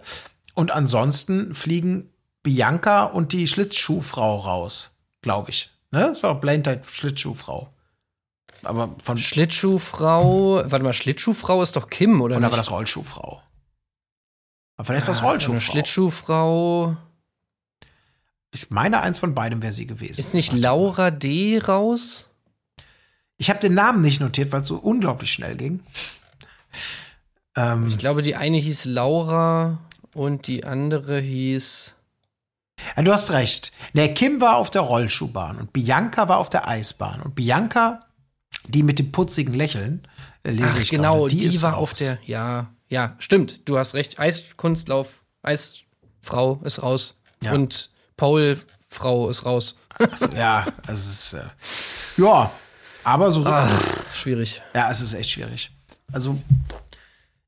Und 0.53 0.71
ansonsten 0.71 1.53
fliegen 1.53 2.09
Bianca 2.41 3.03
und 3.03 3.33
die 3.33 3.45
Schlittschuhfrau 3.45 4.37
raus, 4.37 4.91
glaube 5.21 5.49
ich. 5.49 5.71
Ne? 5.91 5.99
Das 6.07 6.23
war 6.23 6.35
doch 6.35 6.39
Tight 6.63 6.85
Schlittschuhfrau. 6.85 7.67
Aber 8.63 8.95
von 9.03 9.17
Schlittschuhfrau, 9.17 10.63
warte 10.71 10.83
mal, 10.85 10.93
Schlittschuhfrau 10.93 11.61
ist 11.61 11.75
doch 11.75 11.89
Kim, 11.89 12.21
oder, 12.21 12.37
oder 12.37 12.39
nicht? 12.39 12.51
war 12.51 12.57
das 12.57 12.71
Rollschuhfrau? 12.71 13.41
Aber 14.77 14.85
vielleicht 14.85 15.09
was 15.09 15.19
Ah, 15.19 15.31
Rollschuhfrau. 15.31 15.59
Schlittschuhfrau. 15.59 16.95
Ich 18.53 18.69
meine, 18.69 19.01
eins 19.01 19.17
von 19.19 19.33
beidem 19.35 19.61
wäre 19.63 19.73
sie 19.73 19.87
gewesen. 19.87 20.19
Ist 20.19 20.33
nicht. 20.33 20.53
Laura 20.53 21.09
D. 21.11 21.57
raus? 21.59 22.29
Ich 23.37 23.49
habe 23.49 23.59
den 23.59 23.73
Namen 23.73 24.01
nicht 24.01 24.21
notiert, 24.21 24.51
weil 24.51 24.61
es 24.61 24.67
so 24.67 24.75
unglaublich 24.75 25.31
schnell 25.33 25.55
ging. 25.57 25.81
Ähm, 27.55 27.87
Ich 27.87 27.97
glaube, 27.97 28.21
die 28.21 28.35
eine 28.35 28.57
hieß 28.57 28.85
Laura 28.85 29.79
und 30.13 30.47
die 30.47 30.63
andere 30.65 31.19
hieß. 31.19 31.93
ja, 32.95 33.03
du 33.03 33.11
hast 33.11 33.31
recht. 33.31 33.71
Nee, 33.93 34.13
Kim 34.13 34.39
war 34.41 34.57
auf 34.57 34.69
der 34.71 34.81
Rollschuhbahn 34.81 35.57
und 35.57 35.73
Bianca 35.73 36.27
war 36.29 36.37
auf 36.37 36.49
der 36.49 36.67
Eisbahn. 36.67 37.21
Und 37.21 37.35
Bianca, 37.35 38.05
die 38.67 38.83
mit 38.83 38.99
dem 38.99 39.11
putzigen 39.11 39.53
Lächeln, 39.53 40.07
äh, 40.43 40.51
lese 40.51 40.69
Ach, 40.75 40.79
ich 40.81 40.89
genau, 40.89 41.21
gerade, 41.23 41.35
die, 41.35 41.45
ist 41.45 41.61
war 41.63 41.73
raus. 41.73 41.81
auf 41.91 41.93
der. 41.93 42.19
Ja, 42.25 42.71
ja, 42.89 43.15
stimmt. 43.19 43.67
Du 43.67 43.77
hast 43.77 43.93
recht. 43.95 44.19
Eiskunstlauf, 44.19 45.23
Eisfrau 45.41 46.59
ist 46.63 46.81
raus. 46.83 47.19
Ja. 47.41 47.53
Und 47.53 47.89
Paul 48.17 48.57
Frau 48.89 49.29
ist 49.29 49.45
raus. 49.45 49.75
Also, 49.99 50.27
ja, 50.35 50.65
es 50.87 51.05
ist 51.07 51.33
äh, 51.33 51.43
ja, 52.17 52.51
aber 53.03 53.31
so 53.31 53.45
Ah. 53.45 53.69
Schwierig. 54.13 54.61
ja, 54.73 54.89
es 54.91 55.01
ist 55.01 55.13
echt 55.13 55.29
schwierig. 55.31 55.71
Also 56.11 56.39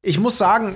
ich 0.02 0.20
muss 0.20 0.38
sagen, 0.38 0.76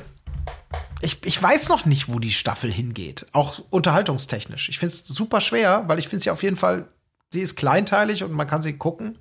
ich, 1.01 1.23
ich 1.25 1.41
weiß 1.41 1.69
noch 1.69 1.85
nicht, 1.85 2.09
wo 2.11 2.19
die 2.19 2.31
Staffel 2.31 2.71
hingeht, 2.71 3.27
auch 3.33 3.59
unterhaltungstechnisch. 3.69 4.69
Ich 4.69 4.79
finde 4.79 4.95
es 4.95 5.05
super 5.07 5.41
schwer, 5.41 5.83
weil 5.87 5.99
ich 5.99 6.07
finde 6.07 6.23
sie 6.23 6.31
auf 6.31 6.43
jeden 6.43 6.57
Fall, 6.57 6.87
sie 7.31 7.41
ist 7.41 7.55
kleinteilig 7.55 8.23
und 8.23 8.31
man 8.31 8.47
kann 8.47 8.61
sie 8.63 8.77
gucken, 8.77 9.17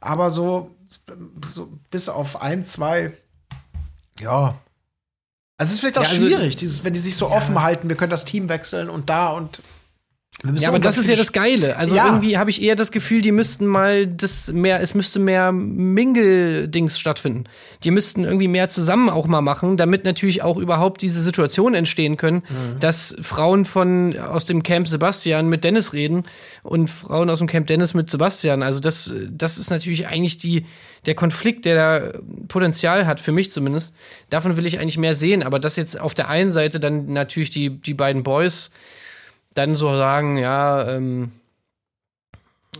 aber 0.00 0.30
so, 0.30 0.74
so 1.54 1.70
bis 1.90 2.08
auf 2.08 2.40
ein, 2.42 2.64
zwei, 2.64 3.12
ja. 4.18 4.58
Also 5.58 5.68
es 5.70 5.74
ist 5.74 5.80
vielleicht 5.80 5.98
auch 5.98 6.02
Ja, 6.04 6.08
also- 6.08 6.24
schwierig, 6.26 6.56
dieses, 6.56 6.82
wenn 6.84 6.94
die 6.94 7.00
sich 7.00 7.16
so 7.16 7.30
offen 7.30 7.62
halten, 7.62 7.88
wir 7.88 7.96
können 7.96 8.10
das 8.10 8.24
Team 8.24 8.48
wechseln 8.48 8.88
und 8.90 9.10
da 9.10 9.28
und 9.28 9.60
Ja, 10.56 10.70
aber 10.70 10.80
das 10.80 10.98
ist 10.98 11.08
ja 11.08 11.14
das 11.14 11.32
Geile. 11.32 11.76
Also 11.76 11.94
Ja. 11.94 12.06
irgendwie 12.06 12.36
habe 12.36 12.50
ich 12.50 12.60
eher 12.62 12.74
das 12.74 12.90
Gefühl, 12.90 13.22
die 13.22 13.30
müssten 13.30 13.64
mal 13.64 14.08
das 14.08 14.50
mehr, 14.52 14.80
es 14.80 14.92
müsste 14.94 15.20
mehr 15.20 15.52
Mingle-Dings 15.52 16.98
stattfinden. 16.98 17.44
Die 17.84 17.90
müssten 17.92 18.24
irgendwie 18.24 18.48
mehr 18.48 18.68
zusammen 18.68 19.08
auch 19.08 19.26
mal 19.26 19.40
machen, 19.40 19.76
damit 19.76 20.04
natürlich 20.04 20.42
auch 20.42 20.56
überhaupt 20.56 21.00
diese 21.02 21.22
Situationen 21.22 21.74
entstehen 21.76 22.16
können, 22.16 22.38
Mhm. 22.48 22.80
dass 22.80 23.14
Frauen 23.22 23.64
von 23.64 24.18
aus 24.18 24.44
dem 24.44 24.64
Camp 24.64 24.88
Sebastian 24.88 25.48
mit 25.48 25.62
Dennis 25.62 25.92
reden 25.92 26.24
und 26.64 26.88
Frauen 26.90 27.30
aus 27.30 27.38
dem 27.38 27.46
Camp 27.46 27.68
Dennis 27.68 27.94
mit 27.94 28.10
Sebastian. 28.10 28.64
Also 28.64 28.80
das, 28.80 29.14
das 29.30 29.58
ist 29.58 29.70
natürlich 29.70 30.08
eigentlich 30.08 30.38
die, 30.38 30.64
der 31.06 31.14
Konflikt, 31.14 31.64
der 31.66 31.74
da 31.76 32.18
Potenzial 32.48 33.06
hat, 33.06 33.20
für 33.20 33.32
mich 33.32 33.52
zumindest. 33.52 33.94
Davon 34.30 34.56
will 34.56 34.66
ich 34.66 34.80
eigentlich 34.80 34.98
mehr 34.98 35.14
sehen. 35.14 35.42
Aber 35.44 35.60
das 35.60 35.76
jetzt 35.76 36.00
auf 36.00 36.14
der 36.14 36.28
einen 36.28 36.50
Seite 36.50 36.80
dann 36.80 37.12
natürlich 37.12 37.50
die, 37.50 37.70
die 37.80 37.94
beiden 37.94 38.22
Boys 38.24 38.70
dann 39.54 39.74
so 39.76 39.94
sagen, 39.94 40.36
ja, 40.38 40.88
ähm, 40.96 41.32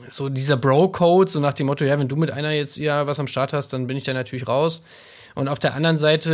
so 0.09 0.29
dieser 0.29 0.57
Bro-Code, 0.57 1.31
so 1.31 1.41
nach 1.41 1.53
dem 1.53 1.66
Motto, 1.66 1.85
ja, 1.85 1.99
wenn 1.99 2.09
du 2.09 2.16
mit 2.16 2.31
einer 2.31 2.51
jetzt 2.51 2.77
ja 2.79 3.07
was 3.07 3.20
am 3.20 3.27
Start 3.27 3.53
hast, 3.53 3.73
dann 3.73 3.87
bin 3.87 3.97
ich 3.97 4.05
da 4.05 4.12
natürlich 4.12 4.49
raus. 4.49 4.83
Und 5.35 5.49
auf 5.49 5.59
der 5.59 5.75
anderen 5.75 5.97
Seite 5.99 6.33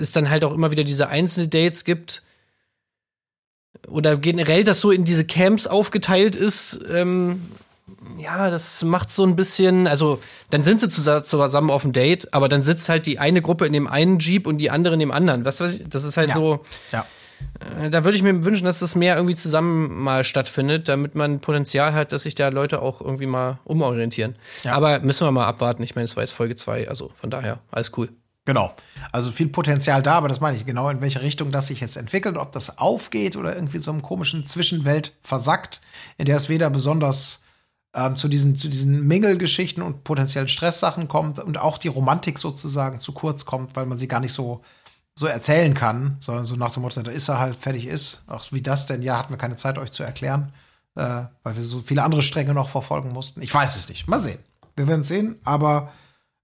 ist 0.00 0.14
dann 0.16 0.30
halt 0.30 0.44
auch 0.44 0.52
immer 0.54 0.70
wieder 0.70 0.84
diese 0.84 1.08
Einzeldates 1.08 1.84
gibt. 1.84 2.22
Oder 3.88 4.16
generell, 4.16 4.64
dass 4.64 4.80
so 4.80 4.90
in 4.90 5.04
diese 5.04 5.24
Camps 5.24 5.66
aufgeteilt 5.66 6.36
ist, 6.36 6.80
ähm, 6.92 7.40
ja, 8.18 8.50
das 8.50 8.82
macht 8.84 9.10
so 9.10 9.24
ein 9.24 9.34
bisschen, 9.36 9.86
also 9.86 10.20
dann 10.50 10.62
sind 10.62 10.80
sie 10.80 10.88
zusa- 10.88 11.22
zusammen 11.24 11.70
auf 11.70 11.82
dem 11.82 11.92
Date, 11.92 12.32
aber 12.34 12.48
dann 12.48 12.62
sitzt 12.62 12.88
halt 12.88 13.06
die 13.06 13.18
eine 13.18 13.40
Gruppe 13.40 13.66
in 13.66 13.72
dem 13.72 13.86
einen 13.86 14.18
Jeep 14.18 14.46
und 14.46 14.58
die 14.58 14.70
andere 14.70 14.94
in 14.94 15.00
dem 15.00 15.10
anderen. 15.10 15.44
Was 15.44 15.60
weiß 15.60 15.74
ich, 15.74 15.88
das 15.88 16.04
ist 16.04 16.16
halt 16.16 16.28
Ja. 16.30 16.34
so, 16.34 16.64
Ja. 16.92 17.06
Äh, 17.60 17.90
Da 17.90 18.04
würde 18.04 18.16
ich 18.16 18.22
mir 18.22 18.44
wünschen, 18.44 18.64
dass 18.64 18.78
das 18.78 18.94
mehr 18.94 19.16
irgendwie 19.16 19.36
zusammen 19.36 20.02
mal 20.02 20.24
stattfindet, 20.24 20.88
damit 20.88 21.14
man 21.14 21.40
Potenzial 21.40 21.94
hat, 21.94 22.12
dass 22.12 22.22
sich 22.24 22.34
da 22.34 22.48
Leute 22.48 22.82
auch 22.82 23.00
irgendwie 23.00 23.26
mal 23.26 23.58
umorientieren. 23.64 24.36
Aber 24.64 25.00
müssen 25.00 25.26
wir 25.26 25.32
mal 25.32 25.46
abwarten. 25.46 25.82
Ich 25.82 25.94
meine, 25.94 26.06
es 26.06 26.16
war 26.16 26.22
jetzt 26.22 26.32
Folge 26.32 26.56
2, 26.56 26.88
also 26.88 27.10
von 27.14 27.30
daher, 27.30 27.60
alles 27.70 27.92
cool. 27.96 28.08
Genau. 28.48 28.74
Also 29.12 29.30
viel 29.30 29.48
Potenzial 29.48 30.02
da, 30.02 30.14
aber 30.14 30.28
das 30.28 30.40
meine 30.40 30.56
ich 30.56 30.64
genau, 30.64 30.88
in 30.88 31.02
welche 31.02 31.20
Richtung 31.20 31.50
das 31.50 31.66
sich 31.66 31.80
jetzt 31.80 31.98
entwickelt, 31.98 32.38
ob 32.38 32.50
das 32.52 32.78
aufgeht 32.78 33.36
oder 33.36 33.54
irgendwie 33.54 33.78
so 33.78 33.90
einem 33.90 34.00
komischen 34.00 34.46
Zwischenwelt 34.46 35.12
versackt, 35.22 35.82
in 36.16 36.24
der 36.24 36.38
es 36.38 36.48
weder 36.48 36.70
besonders 36.70 37.42
ähm, 37.94 38.16
zu 38.16 38.26
diesen, 38.26 38.56
zu 38.56 38.68
diesen 38.68 39.06
Mingelgeschichten 39.06 39.82
und 39.82 40.02
potenziellen 40.02 40.48
Stresssachen 40.48 41.08
kommt 41.08 41.38
und 41.40 41.58
auch 41.58 41.76
die 41.76 41.88
Romantik 41.88 42.38
sozusagen 42.38 43.00
zu 43.00 43.12
kurz 43.12 43.44
kommt, 43.44 43.76
weil 43.76 43.84
man 43.84 43.98
sie 43.98 44.08
gar 44.08 44.20
nicht 44.20 44.32
so, 44.32 44.62
so 45.18 45.26
erzählen 45.26 45.74
kann, 45.74 46.16
sondern 46.20 46.44
so 46.44 46.54
nach 46.54 46.72
dem 46.72 46.82
Motto, 46.82 47.02
da 47.02 47.10
ist 47.10 47.28
er 47.28 47.40
halt, 47.40 47.56
fertig 47.56 47.86
ist. 47.86 48.22
Auch 48.28 48.44
wie 48.52 48.62
das 48.62 48.86
denn, 48.86 49.02
ja, 49.02 49.18
hatten 49.18 49.32
wir 49.32 49.36
keine 49.36 49.56
Zeit, 49.56 49.76
euch 49.76 49.90
zu 49.90 50.04
erklären, 50.04 50.52
äh, 50.94 51.24
weil 51.42 51.56
wir 51.56 51.64
so 51.64 51.80
viele 51.80 52.04
andere 52.04 52.22
Stränge 52.22 52.54
noch 52.54 52.68
verfolgen 52.68 53.10
mussten. 53.12 53.42
Ich 53.42 53.52
weiß 53.52 53.74
es 53.74 53.88
nicht. 53.88 54.06
Mal 54.06 54.20
sehen. 54.20 54.38
Wir 54.76 54.86
werden 54.86 55.02
sehen, 55.02 55.40
aber 55.42 55.92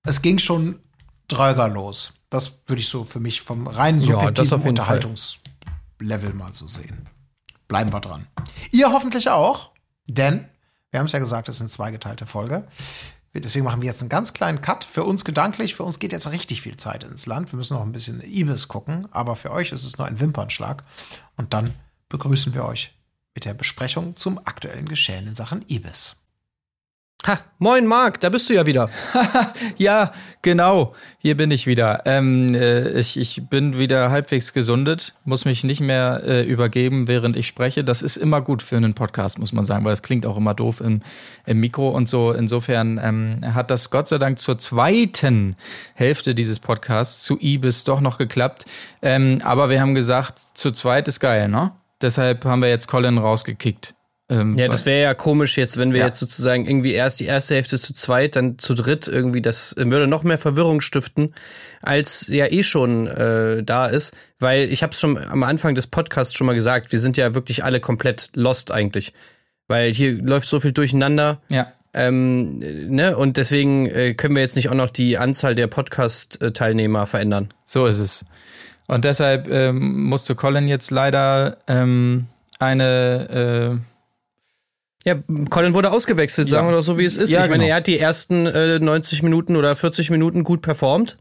es 0.02 0.22
ging 0.22 0.38
schon 0.38 0.80
dröger 1.28 1.68
los. 1.68 2.14
Das 2.30 2.64
würde 2.66 2.80
ich 2.80 2.88
so 2.88 3.04
für 3.04 3.20
mich 3.20 3.42
vom 3.42 3.68
reinen 3.68 4.00
Ja, 4.00 4.16
subjektiven 4.16 4.60
Fall. 4.60 4.68
Unterhaltungslevel 4.70 6.34
mal 6.34 6.52
so 6.52 6.66
sehen. 6.66 7.08
Bleiben 7.68 7.92
wir 7.92 8.00
dran. 8.00 8.26
Ihr 8.72 8.90
hoffentlich 8.92 9.30
auch, 9.30 9.70
denn 10.08 10.48
wir 10.90 10.98
haben 10.98 11.06
es 11.06 11.12
ja 11.12 11.20
gesagt, 11.20 11.48
es 11.48 11.56
ist 11.56 11.60
eine 11.60 11.70
zweigeteilte 11.70 12.26
Folge. 12.26 12.66
Deswegen 13.34 13.64
machen 13.64 13.82
wir 13.82 13.88
jetzt 13.88 14.00
einen 14.00 14.08
ganz 14.08 14.32
kleinen 14.32 14.60
Cut. 14.60 14.84
Für 14.84 15.04
uns 15.04 15.24
gedanklich, 15.24 15.74
für 15.74 15.82
uns 15.82 15.98
geht 15.98 16.12
jetzt 16.12 16.30
richtig 16.30 16.62
viel 16.62 16.76
Zeit 16.76 17.02
ins 17.02 17.26
Land. 17.26 17.52
Wir 17.52 17.56
müssen 17.56 17.74
noch 17.74 17.82
ein 17.82 17.92
bisschen 17.92 18.22
Ibis 18.22 18.68
gucken, 18.68 19.08
aber 19.10 19.34
für 19.34 19.50
euch 19.50 19.72
ist 19.72 19.84
es 19.84 19.98
nur 19.98 20.06
ein 20.06 20.20
Wimpernschlag. 20.20 20.84
Und 21.36 21.52
dann 21.52 21.74
begrüßen 22.08 22.54
wir 22.54 22.64
euch 22.64 22.96
mit 23.34 23.44
der 23.44 23.54
Besprechung 23.54 24.14
zum 24.16 24.38
aktuellen 24.38 24.88
Geschehen 24.88 25.26
in 25.26 25.34
Sachen 25.34 25.64
Ibis. 25.68 26.16
Ha, 27.26 27.38
moin 27.58 27.86
Marc, 27.86 28.20
da 28.20 28.28
bist 28.28 28.50
du 28.50 28.54
ja 28.54 28.66
wieder. 28.66 28.90
Ja, 29.78 30.12
genau. 30.42 30.94
Hier 31.18 31.36
bin 31.38 31.50
ich 31.50 31.66
wieder. 31.66 32.02
Ähm, 32.04 32.54
äh, 32.54 32.90
ich, 32.90 33.16
ich 33.16 33.48
bin 33.48 33.78
wieder 33.78 34.10
halbwegs 34.10 34.52
gesundet, 34.52 35.14
muss 35.24 35.46
mich 35.46 35.64
nicht 35.64 35.80
mehr 35.80 36.22
äh, 36.24 36.42
übergeben, 36.44 37.08
während 37.08 37.36
ich 37.36 37.46
spreche. 37.46 37.82
Das 37.82 38.02
ist 38.02 38.18
immer 38.18 38.42
gut 38.42 38.62
für 38.62 38.76
einen 38.76 38.92
Podcast, 38.92 39.38
muss 39.38 39.52
man 39.52 39.64
sagen, 39.64 39.86
weil 39.86 39.94
es 39.94 40.02
klingt 40.02 40.26
auch 40.26 40.36
immer 40.36 40.52
doof 40.52 40.82
im, 40.82 41.00
im 41.46 41.60
Mikro 41.60 41.88
und 41.88 42.10
so. 42.10 42.32
Insofern 42.32 43.00
ähm, 43.02 43.54
hat 43.54 43.70
das 43.70 43.90
Gott 43.90 44.06
sei 44.08 44.18
Dank 44.18 44.38
zur 44.38 44.58
zweiten 44.58 45.56
Hälfte 45.94 46.34
dieses 46.34 46.60
Podcasts 46.60 47.22
zu 47.24 47.38
Ibis 47.40 47.84
doch 47.84 48.02
noch 48.02 48.18
geklappt. 48.18 48.66
Ähm, 49.00 49.40
aber 49.42 49.70
wir 49.70 49.80
haben 49.80 49.94
gesagt, 49.94 50.38
zu 50.38 50.72
zweit 50.72 51.08
ist 51.08 51.20
geil, 51.20 51.48
ne? 51.48 51.72
Deshalb 52.02 52.44
haben 52.44 52.60
wir 52.60 52.68
jetzt 52.68 52.86
Colin 52.86 53.16
rausgekickt. 53.16 53.94
Ähm, 54.40 54.54
Ja, 54.58 54.68
das 54.68 54.86
wäre 54.86 55.02
ja 55.02 55.14
komisch 55.14 55.56
jetzt, 55.56 55.76
wenn 55.76 55.92
wir 55.92 56.00
Ja. 56.00 56.06
jetzt 56.06 56.18
sozusagen 56.20 56.66
irgendwie 56.66 56.92
erst 56.92 57.20
die 57.20 57.24
erste 57.26 57.54
Hälfte 57.54 57.78
zu 57.78 57.94
zweit, 57.94 58.36
dann 58.36 58.58
zu 58.58 58.74
dritt 58.74 59.06
irgendwie, 59.08 59.42
das 59.42 59.74
würde 59.78 60.06
noch 60.06 60.22
mehr 60.22 60.38
Verwirrung 60.38 60.80
stiften, 60.80 61.34
als 61.82 62.26
ja 62.28 62.46
eh 62.50 62.62
schon 62.62 63.06
äh, 63.06 63.62
da 63.62 63.86
ist. 63.86 64.12
Weil 64.38 64.70
ich 64.72 64.82
habe 64.82 64.92
es 64.92 65.00
schon 65.00 65.18
am 65.18 65.42
Anfang 65.42 65.74
des 65.74 65.86
Podcasts 65.86 66.34
schon 66.34 66.46
mal 66.46 66.54
gesagt, 66.54 66.92
wir 66.92 67.00
sind 67.00 67.16
ja 67.16 67.34
wirklich 67.34 67.62
alle 67.64 67.80
komplett 67.80 68.30
lost 68.34 68.70
eigentlich. 68.72 69.12
Weil 69.68 69.92
hier 69.94 70.12
läuft 70.22 70.48
so 70.48 70.60
viel 70.60 70.72
durcheinander. 70.72 71.40
ja. 71.48 71.72
Ähm, 71.96 72.58
ne? 72.88 73.16
Und 73.16 73.36
deswegen 73.36 73.86
äh, 73.86 74.14
können 74.14 74.34
wir 74.34 74.42
jetzt 74.42 74.56
nicht 74.56 74.68
auch 74.68 74.74
noch 74.74 74.90
die 74.90 75.16
Anzahl 75.16 75.54
der 75.54 75.68
Podcast-Teilnehmer 75.68 77.06
verändern. 77.06 77.48
So 77.64 77.86
ist 77.86 78.00
es. 78.00 78.24
Und 78.88 79.04
deshalb 79.04 79.48
ähm, 79.48 80.02
musste 80.02 80.34
Colin 80.34 80.66
jetzt 80.66 80.90
leider 80.90 81.56
ähm, 81.68 82.26
eine 82.58 83.80
Ja, 85.04 85.16
Colin 85.50 85.74
wurde 85.74 85.92
ausgewechselt, 85.92 86.48
sagen 86.48 86.66
Ja. 86.66 86.72
wir 86.72 86.76
doch 86.76 86.82
so, 86.82 86.98
wie 86.98 87.04
es 87.04 87.16
ist. 87.16 87.30
Ja, 87.30 87.42
ich 87.42 87.50
meine, 87.50 87.64
genau. 87.64 87.72
er 87.72 87.76
hat 87.76 87.86
die 87.86 87.98
ersten 87.98 88.46
äh, 88.46 88.78
90 88.78 89.22
Minuten 89.22 89.56
oder 89.56 89.76
40 89.76 90.10
Minuten 90.10 90.44
gut 90.44 90.62
performt. 90.62 91.18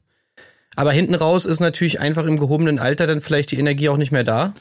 Aber 0.76 0.92
hinten 0.92 1.16
raus 1.16 1.46
ist 1.46 1.60
natürlich 1.60 2.00
einfach 2.00 2.26
im 2.26 2.38
gehobenen 2.38 2.80
Alter 2.80 3.06
dann 3.08 3.22
vielleicht 3.22 3.52
die 3.52 3.60
Energie 3.60 3.90
auch 3.90 3.98
nicht 3.98 4.12
mehr 4.12 4.24
da, 4.24 4.54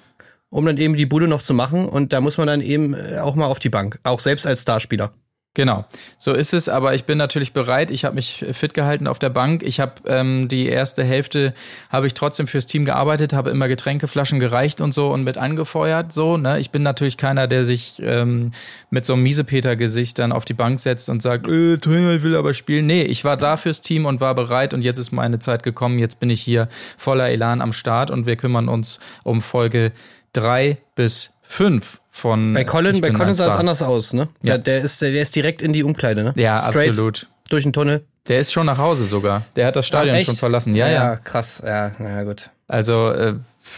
um 0.50 0.66
dann 0.66 0.76
eben 0.76 0.94
die 0.96 1.06
Bude 1.06 1.28
noch 1.28 1.40
zu 1.40 1.54
machen. 1.54 1.88
Und 1.88 2.12
da 2.12 2.20
muss 2.20 2.36
man 2.36 2.46
dann 2.48 2.60
eben 2.60 2.94
äh, 2.94 3.18
auch 3.18 3.34
mal 3.34 3.46
auf 3.46 3.60
die 3.60 3.70
Bank, 3.70 3.98
auch 4.02 4.20
selbst 4.20 4.46
als 4.46 4.62
Starspieler. 4.62 5.12
Genau, 5.54 5.84
so 6.16 6.32
ist 6.32 6.54
es, 6.54 6.70
aber 6.70 6.94
ich 6.94 7.04
bin 7.04 7.18
natürlich 7.18 7.52
bereit. 7.52 7.90
Ich 7.90 8.06
habe 8.06 8.14
mich 8.14 8.42
fit 8.52 8.72
gehalten 8.72 9.06
auf 9.06 9.18
der 9.18 9.28
Bank. 9.28 9.62
Ich 9.62 9.80
habe 9.80 9.92
ähm, 10.06 10.48
die 10.48 10.66
erste 10.66 11.04
Hälfte 11.04 11.52
habe 11.90 12.06
ich 12.06 12.14
trotzdem 12.14 12.46
fürs 12.46 12.66
Team 12.66 12.86
gearbeitet, 12.86 13.34
habe 13.34 13.50
immer 13.50 13.68
Getränkeflaschen 13.68 14.40
gereicht 14.40 14.80
und 14.80 14.94
so 14.94 15.10
und 15.12 15.24
mit 15.24 15.36
angefeuert. 15.36 16.10
So, 16.10 16.38
ne? 16.38 16.58
Ich 16.58 16.70
bin 16.70 16.82
natürlich 16.82 17.18
keiner, 17.18 17.48
der 17.48 17.66
sich 17.66 18.00
ähm, 18.02 18.52
mit 18.88 19.04
so 19.04 19.12
einem 19.12 19.24
Miesepeter-Gesicht 19.24 20.18
dann 20.18 20.32
auf 20.32 20.46
die 20.46 20.54
Bank 20.54 20.80
setzt 20.80 21.10
und 21.10 21.20
sagt, 21.20 21.46
äh, 21.46 21.76
Trainer, 21.76 22.12
ich 22.12 22.22
will 22.22 22.34
aber 22.34 22.54
spielen. 22.54 22.86
Nee, 22.86 23.02
ich 23.02 23.22
war 23.26 23.36
da 23.36 23.58
fürs 23.58 23.82
Team 23.82 24.06
und 24.06 24.22
war 24.22 24.34
bereit 24.34 24.72
und 24.72 24.80
jetzt 24.80 24.96
ist 24.96 25.12
meine 25.12 25.38
Zeit 25.38 25.62
gekommen. 25.62 25.98
Jetzt 25.98 26.18
bin 26.18 26.30
ich 26.30 26.40
hier 26.40 26.66
voller 26.96 27.28
Elan 27.28 27.60
am 27.60 27.74
Start 27.74 28.10
und 28.10 28.24
wir 28.24 28.36
kümmern 28.36 28.68
uns 28.68 29.00
um 29.22 29.42
Folge 29.42 29.92
drei 30.32 30.78
bis 30.94 31.34
fünf 31.42 32.00
von 32.14 32.52
Bei 32.52 32.62
Colin, 32.62 33.00
bei 33.00 33.10
Colin 33.10 33.34
sah 33.34 33.48
es 33.48 33.54
anders 33.54 33.82
aus, 33.82 34.12
ne? 34.12 34.28
Ja. 34.42 34.52
Ja. 34.52 34.58
Der, 34.58 34.82
ist, 34.82 35.00
der 35.00 35.10
ist 35.20 35.34
direkt 35.34 35.62
in 35.62 35.72
die 35.72 35.82
Umkleide, 35.82 36.22
ne? 36.22 36.34
Ja, 36.36 36.58
Straight 36.60 36.90
absolut. 36.90 37.26
Durch 37.48 37.62
den 37.64 37.72
Tunnel. 37.72 38.04
Der 38.28 38.38
ist 38.38 38.52
schon 38.52 38.66
nach 38.66 38.76
Hause 38.78 39.06
sogar. 39.06 39.42
Der 39.56 39.66
hat 39.66 39.76
das 39.76 39.86
Stadion 39.86 40.14
Ach, 40.14 40.18
echt? 40.18 40.26
schon 40.26 40.36
verlassen. 40.36 40.76
Ja, 40.76 40.88
ja. 40.88 41.16
krass. 41.16 41.62
Ja, 41.66 41.90
na 41.98 42.22
gut. 42.22 42.50
Also, 42.68 43.10
äh, 43.10 43.34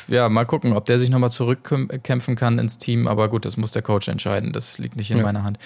ja, 0.09 0.29
mal 0.29 0.45
gucken, 0.47 0.75
ob 0.75 0.85
der 0.85 0.99
sich 0.99 1.11
nochmal 1.11 1.31
zurückkämpfen 1.31 2.35
kann 2.35 2.59
ins 2.59 2.79
Team. 2.79 3.07
Aber 3.07 3.29
gut, 3.29 3.47
das 3.47 3.57
muss 3.57 3.71
der 3.71 3.83
Coach 3.83 4.09
entscheiden. 4.09 4.53
Das 4.53 4.79
liegt 4.79 4.97
nicht 4.97 5.13
in 5.13 5.23
meiner 5.23 5.45
Hand. 5.45 5.59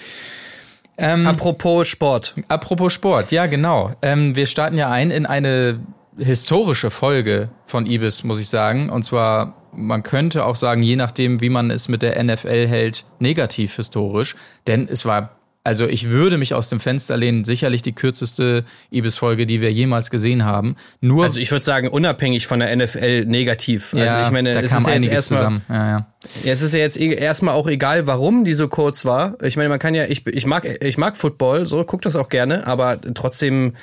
Ähm, 0.97 1.25
Apropos 1.25 1.87
Sport. 1.87 2.35
apropos 2.49 2.93
Sport, 2.93 3.31
ja, 3.31 3.47
genau. 3.47 3.95
Ähm, 4.01 4.35
wir 4.35 4.45
starten 4.47 4.77
ja 4.77 4.89
ein 4.91 5.11
in 5.11 5.25
eine 5.25 5.79
historische 6.19 6.91
Folge 6.91 7.49
von 7.65 7.85
Ibis, 7.85 8.23
muss 8.23 8.39
ich 8.39 8.49
sagen. 8.49 8.89
Und 8.89 9.03
zwar, 9.03 9.55
man 9.73 10.03
könnte 10.03 10.45
auch 10.45 10.55
sagen, 10.55 10.83
je 10.83 10.95
nachdem, 10.95 11.41
wie 11.41 11.49
man 11.49 11.71
es 11.71 11.87
mit 11.87 12.01
der 12.01 12.21
NFL 12.23 12.67
hält, 12.67 13.05
negativ 13.19 13.75
historisch. 13.75 14.35
Denn 14.67 14.87
es 14.91 15.05
war, 15.05 15.35
also 15.63 15.87
ich 15.87 16.09
würde 16.09 16.37
mich 16.37 16.53
aus 16.53 16.69
dem 16.69 16.79
Fenster 16.79 17.17
lehnen, 17.17 17.43
sicherlich 17.43 17.81
die 17.81 17.91
kürzeste 17.93 18.63
Ibis-Folge, 18.91 19.45
die 19.45 19.61
wir 19.61 19.71
jemals 19.71 20.09
gesehen 20.09 20.45
haben. 20.45 20.75
Nur 21.01 21.23
Also 21.23 21.39
ich 21.39 21.51
würde 21.51 21.65
sagen, 21.65 21.87
unabhängig 21.89 22.47
von 22.47 22.59
der 22.59 22.75
NFL 22.75 23.25
negativ. 23.25 23.93
ja, 23.93 24.05
also 24.05 24.25
ich 24.25 24.31
meine, 24.31 24.53
da 24.53 24.61
es 24.61 24.71
kam 24.71 24.79
ist 24.81 24.87
ja 24.87 24.93
jetzt 24.93 24.97
einiges 24.97 25.13
erstmal 25.13 25.39
zusammen. 25.39 25.61
Ja, 25.69 25.87
ja. 25.89 26.07
Ja, 26.43 26.51
es 26.51 26.61
ist 26.61 26.73
ja 26.73 26.79
jetzt 26.79 26.99
eh- 26.99 27.13
erstmal 27.13 27.53
auch 27.55 27.67
egal, 27.67 28.07
warum 28.07 28.43
die 28.45 28.53
so 28.53 28.67
kurz 28.67 29.05
war. 29.05 29.37
Ich 29.43 29.57
meine, 29.57 29.69
man 29.69 29.79
kann 29.79 29.93
ja, 29.95 30.05
ich, 30.05 30.25
ich 30.27 30.45
mag, 30.45 30.65
ich 30.83 30.97
mag 30.97 31.15
Football, 31.17 31.65
so, 31.65 31.83
guck 31.83 32.01
das 32.01 32.15
auch 32.15 32.29
gerne, 32.29 32.65
aber 32.65 32.99
trotzdem 33.13 33.73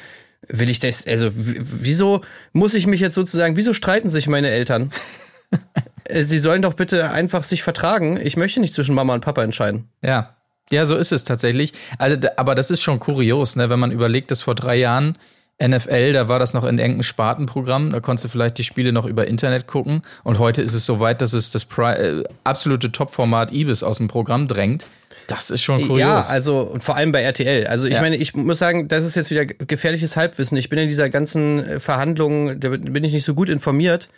will 0.49 0.69
ich 0.69 0.79
das, 0.79 1.07
also, 1.07 1.31
wieso 1.33 2.23
muss 2.53 2.75
ich 2.75 2.87
mich 2.87 3.01
jetzt 3.01 3.15
sozusagen, 3.15 3.57
wieso 3.57 3.73
streiten 3.73 4.11
sich 4.11 4.29
meine 4.29 4.51
Eltern? 4.51 4.93
Äh, 6.09 6.23
Sie 6.23 6.39
sollen 6.39 6.63
doch 6.63 6.75
bitte 6.75 7.11
einfach 7.11 7.43
sich 7.43 7.65
vertragen. 7.65 8.17
Ich 8.23 8.37
möchte 8.37 8.61
nicht 8.61 8.75
zwischen 8.75 8.95
Mama 8.95 9.15
und 9.15 9.25
Papa 9.25 9.43
entscheiden. 9.43 9.89
Ja. 10.03 10.37
Ja, 10.71 10.87
so 10.87 10.97
ist 10.97 11.13
es 11.13 11.25
tatsächlich. 11.25 11.73
Also, 11.99 12.17
aber 12.37 12.55
das 12.55 12.71
ist 12.71 12.81
schon 12.81 13.01
kurios, 13.01 13.57
ne? 13.57 13.71
wenn 13.71 13.79
man 13.81 13.91
überlegt, 13.91 14.31
dass 14.31 14.41
vor 14.41 14.55
drei 14.55 14.77
Jahren 14.77 15.17
NFL, 15.63 16.13
da 16.13 16.29
war 16.29 16.39
das 16.39 16.53
noch 16.53 16.65
in 16.65 16.79
engem 16.79 17.03
Spartenprogramm, 17.03 17.91
da 17.91 18.01
konntest 18.01 18.27
du 18.27 18.29
vielleicht 18.29 18.59
die 18.59 18.65
Spiele 18.65 18.93
noch 18.93 19.07
über 19.07 19.27
Internet 19.27 19.67
gucken. 19.67 20.03
Und 20.23 20.39
heute 20.39 20.61
ist 20.61 20.75
es 20.75 20.85
so 20.85 21.01
weit, 21.01 21.23
dass 21.23 21.33
es 21.33 21.51
das 21.51 21.65
Pri 21.65 21.93
äh, 21.93 22.25
absolute 22.45 22.93
Topformat 22.93 23.53
Ibis 23.53 23.83
aus 23.83 23.97
dem 23.99 24.09
Programm 24.09 24.49
drängt. 24.49 24.87
Das 25.29 25.51
ist 25.51 25.63
schon 25.63 25.81
kurios. 25.83 25.99
Ja, 25.99 26.21
also 26.21 26.61
und 26.61 26.85
vor 26.85 26.97
allem 26.97 27.13
bei 27.13 27.23
RTL. 27.23 27.67
Also 27.67 27.89
ich 27.89 27.95
Ja. 27.95 28.01
meine, 28.01 28.17
ich 28.17 28.35
muss 28.35 28.59
sagen, 28.59 28.89
das 28.89 29.05
ist 29.05 29.17
jetzt 29.17 29.31
wieder 29.31 29.45
gefährliches 29.45 30.17
Halbwissen. 30.17 30.57
Ich 30.57 30.69
bin 30.69 30.79
in 30.79 30.89
dieser 30.89 31.11
ganzen 31.11 31.65
äh, 31.65 31.81
Verhandlung, 31.81 32.61
da 32.61 32.69
bin 32.69 33.03
ich 33.05 33.13
nicht 33.13 33.25
so 33.25 33.35
gut 33.35 33.49
informiert. 33.49 34.09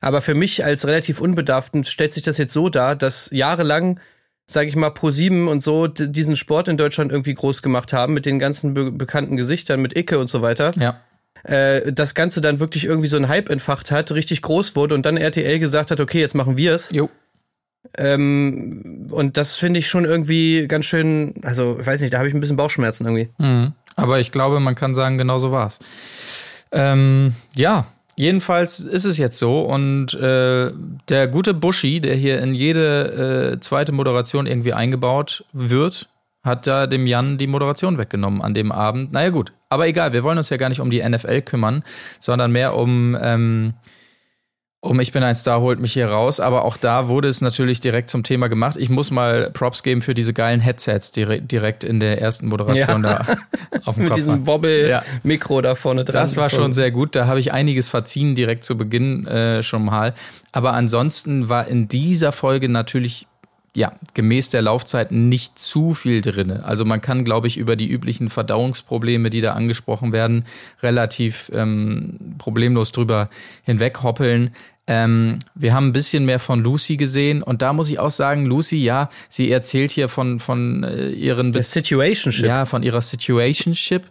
Aber 0.00 0.20
für 0.22 0.34
mich 0.34 0.64
als 0.64 0.86
relativ 0.86 1.20
Unbedarften 1.20 1.84
stellt 1.84 2.12
sich 2.12 2.22
das 2.22 2.38
jetzt 2.38 2.52
so 2.54 2.68
dar, 2.68 2.96
dass 2.96 3.28
jahrelang, 3.32 4.00
sage 4.46 4.68
ich 4.68 4.76
mal, 4.76 4.88
Pro7 4.90 5.46
und 5.46 5.62
so 5.62 5.86
diesen 5.86 6.36
Sport 6.36 6.68
in 6.68 6.76
Deutschland 6.76 7.12
irgendwie 7.12 7.34
groß 7.34 7.60
gemacht 7.62 7.92
haben 7.92 8.14
mit 8.14 8.24
den 8.26 8.38
ganzen 8.38 8.72
be 8.74 8.90
bekannten 8.92 9.36
Gesichtern, 9.36 9.80
mit 9.82 9.96
Icke 9.98 10.18
und 10.18 10.28
so 10.28 10.42
weiter. 10.42 10.72
ja. 10.78 11.00
Äh, 11.42 11.92
das 11.92 12.14
Ganze 12.14 12.42
dann 12.42 12.60
wirklich 12.60 12.84
irgendwie 12.84 13.08
so 13.08 13.16
einen 13.16 13.28
Hype 13.28 13.48
entfacht 13.48 13.90
hat, 13.90 14.12
richtig 14.12 14.42
groß 14.42 14.76
wurde 14.76 14.94
und 14.94 15.06
dann 15.06 15.16
RTL 15.16 15.58
gesagt 15.58 15.90
hat, 15.90 15.98
okay, 15.98 16.20
jetzt 16.20 16.34
machen 16.34 16.58
wir 16.58 16.74
es. 16.74 16.90
Jo. 16.92 17.08
Ähm, 17.96 19.08
und 19.10 19.36
das 19.36 19.56
finde 19.56 19.78
ich 19.78 19.88
schon 19.88 20.04
irgendwie 20.04 20.66
ganz 20.68 20.84
schön, 20.84 21.34
also 21.42 21.78
ich 21.80 21.86
weiß 21.86 22.00
nicht, 22.00 22.12
da 22.12 22.18
habe 22.18 22.28
ich 22.28 22.34
ein 22.34 22.40
bisschen 22.40 22.56
Bauchschmerzen 22.56 23.06
irgendwie. 23.06 23.28
Mhm. 23.38 23.72
Aber 23.96 24.20
ich 24.20 24.32
glaube, 24.32 24.60
man 24.60 24.74
kann 24.74 24.94
sagen, 24.94 25.18
genau 25.18 25.38
so 25.38 25.52
war's. 25.52 25.78
Ähm, 26.72 27.34
ja, 27.56 27.86
jedenfalls 28.16 28.80
ist 28.80 29.04
es 29.04 29.18
jetzt 29.18 29.38
so. 29.38 29.62
Und 29.62 30.14
äh, 30.14 30.70
der 31.08 31.28
gute 31.28 31.54
Buschi, 31.54 32.00
der 32.00 32.14
hier 32.14 32.40
in 32.40 32.54
jede 32.54 33.54
äh, 33.54 33.60
zweite 33.60 33.92
Moderation 33.92 34.46
irgendwie 34.46 34.72
eingebaut 34.72 35.44
wird, 35.52 36.08
hat 36.42 36.66
da 36.66 36.86
dem 36.86 37.06
Jan 37.06 37.38
die 37.38 37.46
Moderation 37.46 37.98
weggenommen 37.98 38.40
an 38.40 38.54
dem 38.54 38.72
Abend. 38.72 39.12
Naja 39.12 39.30
gut, 39.30 39.52
aber 39.68 39.86
egal, 39.86 40.12
wir 40.12 40.22
wollen 40.22 40.38
uns 40.38 40.48
ja 40.50 40.56
gar 40.56 40.68
nicht 40.68 40.80
um 40.80 40.90
die 40.90 41.06
NFL 41.06 41.42
kümmern, 41.42 41.82
sondern 42.18 42.52
mehr 42.52 42.74
um, 42.76 43.16
ähm, 43.20 43.74
um 44.82 44.98
Ich 44.98 45.12
bin 45.12 45.22
ein 45.22 45.34
Star 45.34 45.60
holt 45.60 45.78
mich 45.78 45.92
hier 45.92 46.06
raus. 46.08 46.40
Aber 46.40 46.64
auch 46.64 46.76
da 46.78 47.08
wurde 47.08 47.28
es 47.28 47.40
natürlich 47.42 47.80
direkt 47.80 48.08
zum 48.08 48.22
Thema 48.22 48.48
gemacht. 48.48 48.76
Ich 48.78 48.88
muss 48.88 49.10
mal 49.10 49.50
Props 49.50 49.82
geben 49.82 50.00
für 50.00 50.14
diese 50.14 50.32
geilen 50.32 50.60
Headsets 50.60 51.12
dire 51.12 51.40
direkt 51.42 51.84
in 51.84 52.00
der 52.00 52.20
ersten 52.20 52.48
Moderation 52.48 53.04
Ja. 53.04 53.24
da 53.24 53.36
auf 53.84 53.96
dem 53.96 54.04
Mit 54.04 54.12
Kopf. 54.12 54.16
diesem 54.16 54.46
Wobbel-Mikro 54.46 55.60
da 55.60 55.74
vorne 55.74 56.04
dran. 56.04 56.22
Das 56.22 56.36
war 56.36 56.48
schon 56.48 56.72
sehr 56.72 56.90
gut. 56.90 57.14
Da 57.14 57.26
habe 57.26 57.40
ich 57.40 57.52
einiges 57.52 57.88
verziehen 57.90 58.34
direkt 58.34 58.64
zu 58.64 58.76
Beginn 58.78 59.26
äh, 59.26 59.62
schon 59.62 59.84
mal. 59.84 60.14
Aber 60.52 60.72
ansonsten 60.72 61.48
war 61.48 61.66
in 61.68 61.86
dieser 61.88 62.32
Folge 62.32 62.68
natürlich 62.68 63.26
ja, 63.76 63.92
gemäß 64.14 64.50
der 64.50 64.62
Laufzeit 64.62 65.12
nicht 65.12 65.58
zu 65.58 65.94
viel 65.94 66.22
drinne. 66.22 66.64
Also 66.64 66.84
man 66.84 67.00
kann, 67.00 67.24
glaube 67.24 67.46
ich, 67.46 67.56
über 67.56 67.76
die 67.76 67.88
üblichen 67.88 68.28
Verdauungsprobleme, 68.28 69.30
die 69.30 69.40
da 69.40 69.52
angesprochen 69.52 70.12
werden, 70.12 70.44
relativ 70.82 71.50
ähm, 71.54 72.34
problemlos 72.38 72.90
drüber 72.90 73.30
hinweghoppeln. 73.62 74.50
Ähm, 74.88 75.38
wir 75.54 75.72
haben 75.72 75.88
ein 75.88 75.92
bisschen 75.92 76.24
mehr 76.24 76.40
von 76.40 76.60
Lucy 76.60 76.96
gesehen 76.96 77.44
und 77.44 77.62
da 77.62 77.72
muss 77.72 77.88
ich 77.90 78.00
auch 78.00 78.10
sagen, 78.10 78.44
Lucy, 78.44 78.78
ja, 78.82 79.08
sie 79.28 79.52
erzählt 79.52 79.92
hier 79.92 80.08
von, 80.08 80.40
von 80.40 80.82
äh, 80.82 81.10
ihren 81.10 81.52
Der 81.52 81.62
Situationship. 81.62 82.46
ja, 82.46 82.64
von 82.66 82.82
ihrer 82.82 83.00
Situationship. 83.00 84.02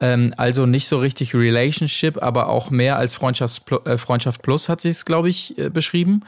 Ähm, 0.00 0.34
also 0.36 0.66
nicht 0.66 0.86
so 0.86 0.98
richtig 0.98 1.34
Relationship, 1.34 2.22
aber 2.22 2.48
auch 2.48 2.70
mehr 2.70 2.98
als 2.98 3.14
Freundschaft, 3.14 3.62
äh, 3.86 3.96
Freundschaft 3.96 4.42
Plus 4.42 4.68
hat 4.68 4.82
sie 4.82 4.90
es, 4.90 5.06
glaube 5.06 5.30
ich, 5.30 5.56
äh, 5.56 5.70
beschrieben. 5.70 6.22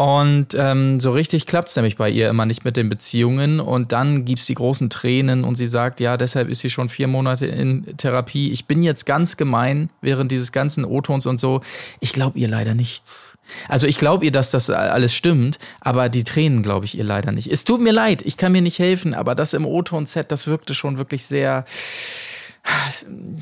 Und 0.00 0.54
ähm, 0.54 0.98
so 0.98 1.12
richtig 1.12 1.44
klappt's 1.44 1.76
nämlich 1.76 1.98
bei 1.98 2.08
ihr 2.08 2.30
immer 2.30 2.46
nicht 2.46 2.64
mit 2.64 2.78
den 2.78 2.88
Beziehungen. 2.88 3.60
Und 3.60 3.92
dann 3.92 4.24
gibt's 4.24 4.46
die 4.46 4.54
großen 4.54 4.88
Tränen 4.88 5.44
und 5.44 5.56
sie 5.56 5.66
sagt, 5.66 6.00
ja, 6.00 6.16
deshalb 6.16 6.48
ist 6.48 6.60
sie 6.60 6.70
schon 6.70 6.88
vier 6.88 7.06
Monate 7.06 7.44
in 7.44 7.84
Therapie. 7.98 8.50
Ich 8.50 8.64
bin 8.64 8.82
jetzt 8.82 9.04
ganz 9.04 9.36
gemein 9.36 9.90
während 10.00 10.32
dieses 10.32 10.52
ganzen 10.52 10.86
O-Tons 10.86 11.26
und 11.26 11.38
so. 11.38 11.60
Ich 12.00 12.14
glaube 12.14 12.38
ihr 12.38 12.48
leider 12.48 12.72
nichts. 12.72 13.36
Also 13.68 13.86
ich 13.86 13.98
glaube 13.98 14.24
ihr, 14.24 14.32
dass 14.32 14.50
das 14.50 14.70
alles 14.70 15.14
stimmt, 15.14 15.58
aber 15.82 16.08
die 16.08 16.24
Tränen 16.24 16.62
glaube 16.62 16.86
ich 16.86 16.96
ihr 16.96 17.04
leider 17.04 17.30
nicht. 17.30 17.52
Es 17.52 17.64
tut 17.64 17.82
mir 17.82 17.92
leid, 17.92 18.22
ich 18.22 18.38
kann 18.38 18.52
mir 18.52 18.62
nicht 18.62 18.78
helfen, 18.78 19.12
aber 19.12 19.34
das 19.34 19.52
im 19.52 19.66
O-Ton-Set, 19.66 20.32
das 20.32 20.46
wirkte 20.46 20.74
schon 20.74 20.96
wirklich 20.96 21.26
sehr. 21.26 21.66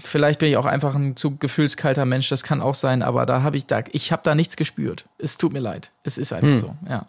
Vielleicht 0.02 0.38
bin 0.38 0.50
ich 0.50 0.56
auch 0.56 0.64
einfach 0.64 0.94
ein 0.94 1.16
zu 1.16 1.36
gefühlskalter 1.36 2.04
Mensch, 2.04 2.28
das 2.28 2.42
kann 2.42 2.60
auch 2.60 2.74
sein, 2.74 3.02
aber 3.02 3.26
da 3.26 3.42
habe 3.42 3.56
ich 3.56 3.66
da, 3.66 3.82
ich 3.92 4.12
habe 4.12 4.22
da 4.24 4.34
nichts 4.34 4.56
gespürt. 4.56 5.06
Es 5.18 5.38
tut 5.38 5.52
mir 5.52 5.60
leid. 5.60 5.92
Es 6.04 6.18
ist 6.18 6.32
einfach 6.32 6.56
so, 6.56 6.76
ja. 6.88 7.08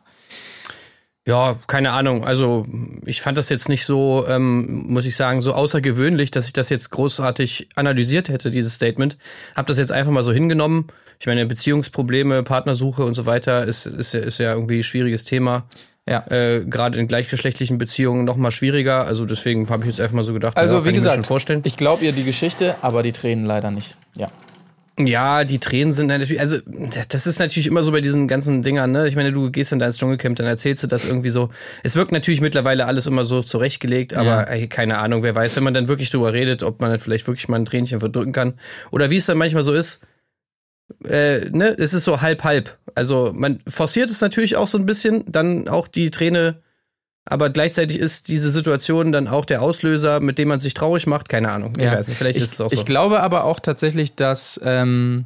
Ja, 1.30 1.58
keine 1.68 1.92
Ahnung. 1.92 2.26
Also 2.26 2.66
ich 3.06 3.22
fand 3.22 3.38
das 3.38 3.50
jetzt 3.50 3.70
nicht 3.70 3.86
so, 3.86 4.26
ähm, 4.28 4.86
muss 4.88 5.06
ich 5.06 5.16
sagen, 5.16 5.42
so 5.42 5.54
außergewöhnlich, 5.54 6.32
dass 6.32 6.48
ich 6.48 6.54
das 6.54 6.70
jetzt 6.70 6.90
großartig 6.90 7.70
analysiert 7.76 8.30
hätte, 8.30 8.50
dieses 8.50 8.74
Statement. 8.74 9.16
Hab 9.56 9.68
das 9.68 9.78
jetzt 9.78 9.92
einfach 9.92 10.12
mal 10.12 10.24
so 10.24 10.32
hingenommen. 10.32 10.88
Ich 11.20 11.28
meine, 11.28 11.46
Beziehungsprobleme, 11.46 12.42
Partnersuche 12.42 13.04
und 13.04 13.14
so 13.14 13.28
weiter 13.28 13.64
ist, 13.66 13.86
ist, 13.86 14.16
ist 14.16 14.40
ja 14.40 14.54
irgendwie 14.54 14.80
ein 14.80 14.84
schwieriges 14.84 15.24
Thema. 15.24 15.66
Ja. 16.10 16.26
Äh, 16.30 16.66
Gerade 16.66 16.98
in 17.00 17.08
gleichgeschlechtlichen 17.08 17.78
Beziehungen 17.78 18.26
noch 18.26 18.36
mal 18.36 18.52
schwieriger. 18.52 19.06
Also 19.06 19.26
deswegen 19.26 19.70
habe 19.70 19.84
ich 19.84 19.90
jetzt 19.92 20.02
einfach 20.02 20.16
mal 20.16 20.24
so 20.24 20.34
gedacht, 20.34 20.58
Also 20.58 20.78
ja, 20.78 20.86
wie 20.86 20.90
ich 20.90 20.96
gesagt, 20.96 21.26
vorstellen. 21.28 21.62
ich 21.66 21.78
glaube 21.78 22.04
ihr 22.04 22.12
die 22.12 22.24
Geschichte, 22.24 22.76
aber 22.82 23.04
die 23.04 23.12
Tränen 23.12 23.46
leider 23.46 23.70
nicht. 23.72 23.96
Ja. 24.16 24.30
Ja, 25.02 25.46
die 25.46 25.60
Tränen 25.60 25.94
sind 25.94 26.08
natürlich, 26.08 26.42
also 26.42 26.58
das 27.08 27.26
ist 27.26 27.40
natürlich 27.40 27.68
immer 27.68 27.84
so 27.84 27.92
bei 27.94 28.02
diesen 28.02 28.28
ganzen 28.28 28.62
Dingern, 28.64 28.92
ne? 28.92 29.08
Ich 29.08 29.16
meine, 29.16 29.32
du 29.32 29.50
gehst 29.50 29.72
dann 29.72 29.80
da 29.80 29.86
ins 29.86 29.98
Dschungelcamp, 29.98 30.36
dann 30.36 30.46
erzählst 30.46 30.84
du 30.84 30.88
das 30.88 31.06
irgendwie 31.06 31.30
so. 31.30 31.50
Es 31.84 31.96
wirkt 31.96 32.12
natürlich 32.12 32.42
mittlerweile 32.42 32.86
alles 32.86 33.06
immer 33.06 33.24
so 33.24 33.42
zurechtgelegt, 33.42 34.14
aber 34.14 34.26
Ja. 34.30 34.44
ey, 34.44 34.68
keine 34.68 34.98
Ahnung, 34.98 35.24
wer 35.24 35.34
weiß, 35.34 35.56
wenn 35.56 35.64
man 35.64 35.74
dann 35.74 35.88
wirklich 35.88 36.10
drüber 36.10 36.34
redet, 36.34 36.64
ob 36.64 36.82
man 36.82 36.90
dann 36.90 37.00
vielleicht 37.00 37.28
wirklich 37.28 37.48
mal 37.48 37.56
ein 37.58 37.64
Tränchen 37.64 38.02
verdrücken 38.02 38.34
kann. 38.34 38.56
Oder 38.92 39.10
wie 39.10 39.16
es 39.16 39.26
dann 39.26 39.38
manchmal 39.38 39.64
so 39.64 39.72
ist, 39.72 40.02
äh, 41.06 41.50
ne, 41.52 41.76
es 41.78 41.94
ist 41.94 42.06
so 42.06 42.22
halb 42.22 42.44
halb. 42.44 42.78
Also 42.96 43.32
man 43.34 43.60
forciert 43.68 44.10
es 44.10 44.22
natürlich 44.22 44.56
auch 44.58 44.68
so 44.68 44.78
ein 44.78 44.86
bisschen, 44.86 45.24
dann 45.28 45.68
auch 45.68 45.88
die 45.88 46.10
Träne, 46.12 46.62
aber 47.26 47.50
gleichzeitig 47.50 48.00
ist 48.00 48.28
diese 48.28 48.50
Situation 48.50 49.12
dann 49.12 49.28
auch 49.28 49.46
der 49.46 49.62
Auslöser, 49.62 50.20
mit 50.20 50.38
dem 50.40 50.48
man 50.48 50.60
sich 50.60 50.74
traurig 50.74 51.06
macht. 51.08 51.30
Keine 51.30 51.52
Ahnung. 51.52 51.74
Ich 51.78 51.84
Ja. 51.84 51.94
weiß 51.94 52.08
nicht, 52.08 52.18
vielleicht 52.18 52.38
ich, 52.38 52.44
ist 52.44 52.54
es 52.54 52.62
auch 52.62 52.70
so. 52.70 52.76
Ich 52.76 52.86
glaube 52.86 53.22
aber 53.22 53.44
auch 53.44 53.60
tatsächlich, 53.60 54.16
dass, 54.16 54.60
ähm, 54.64 55.26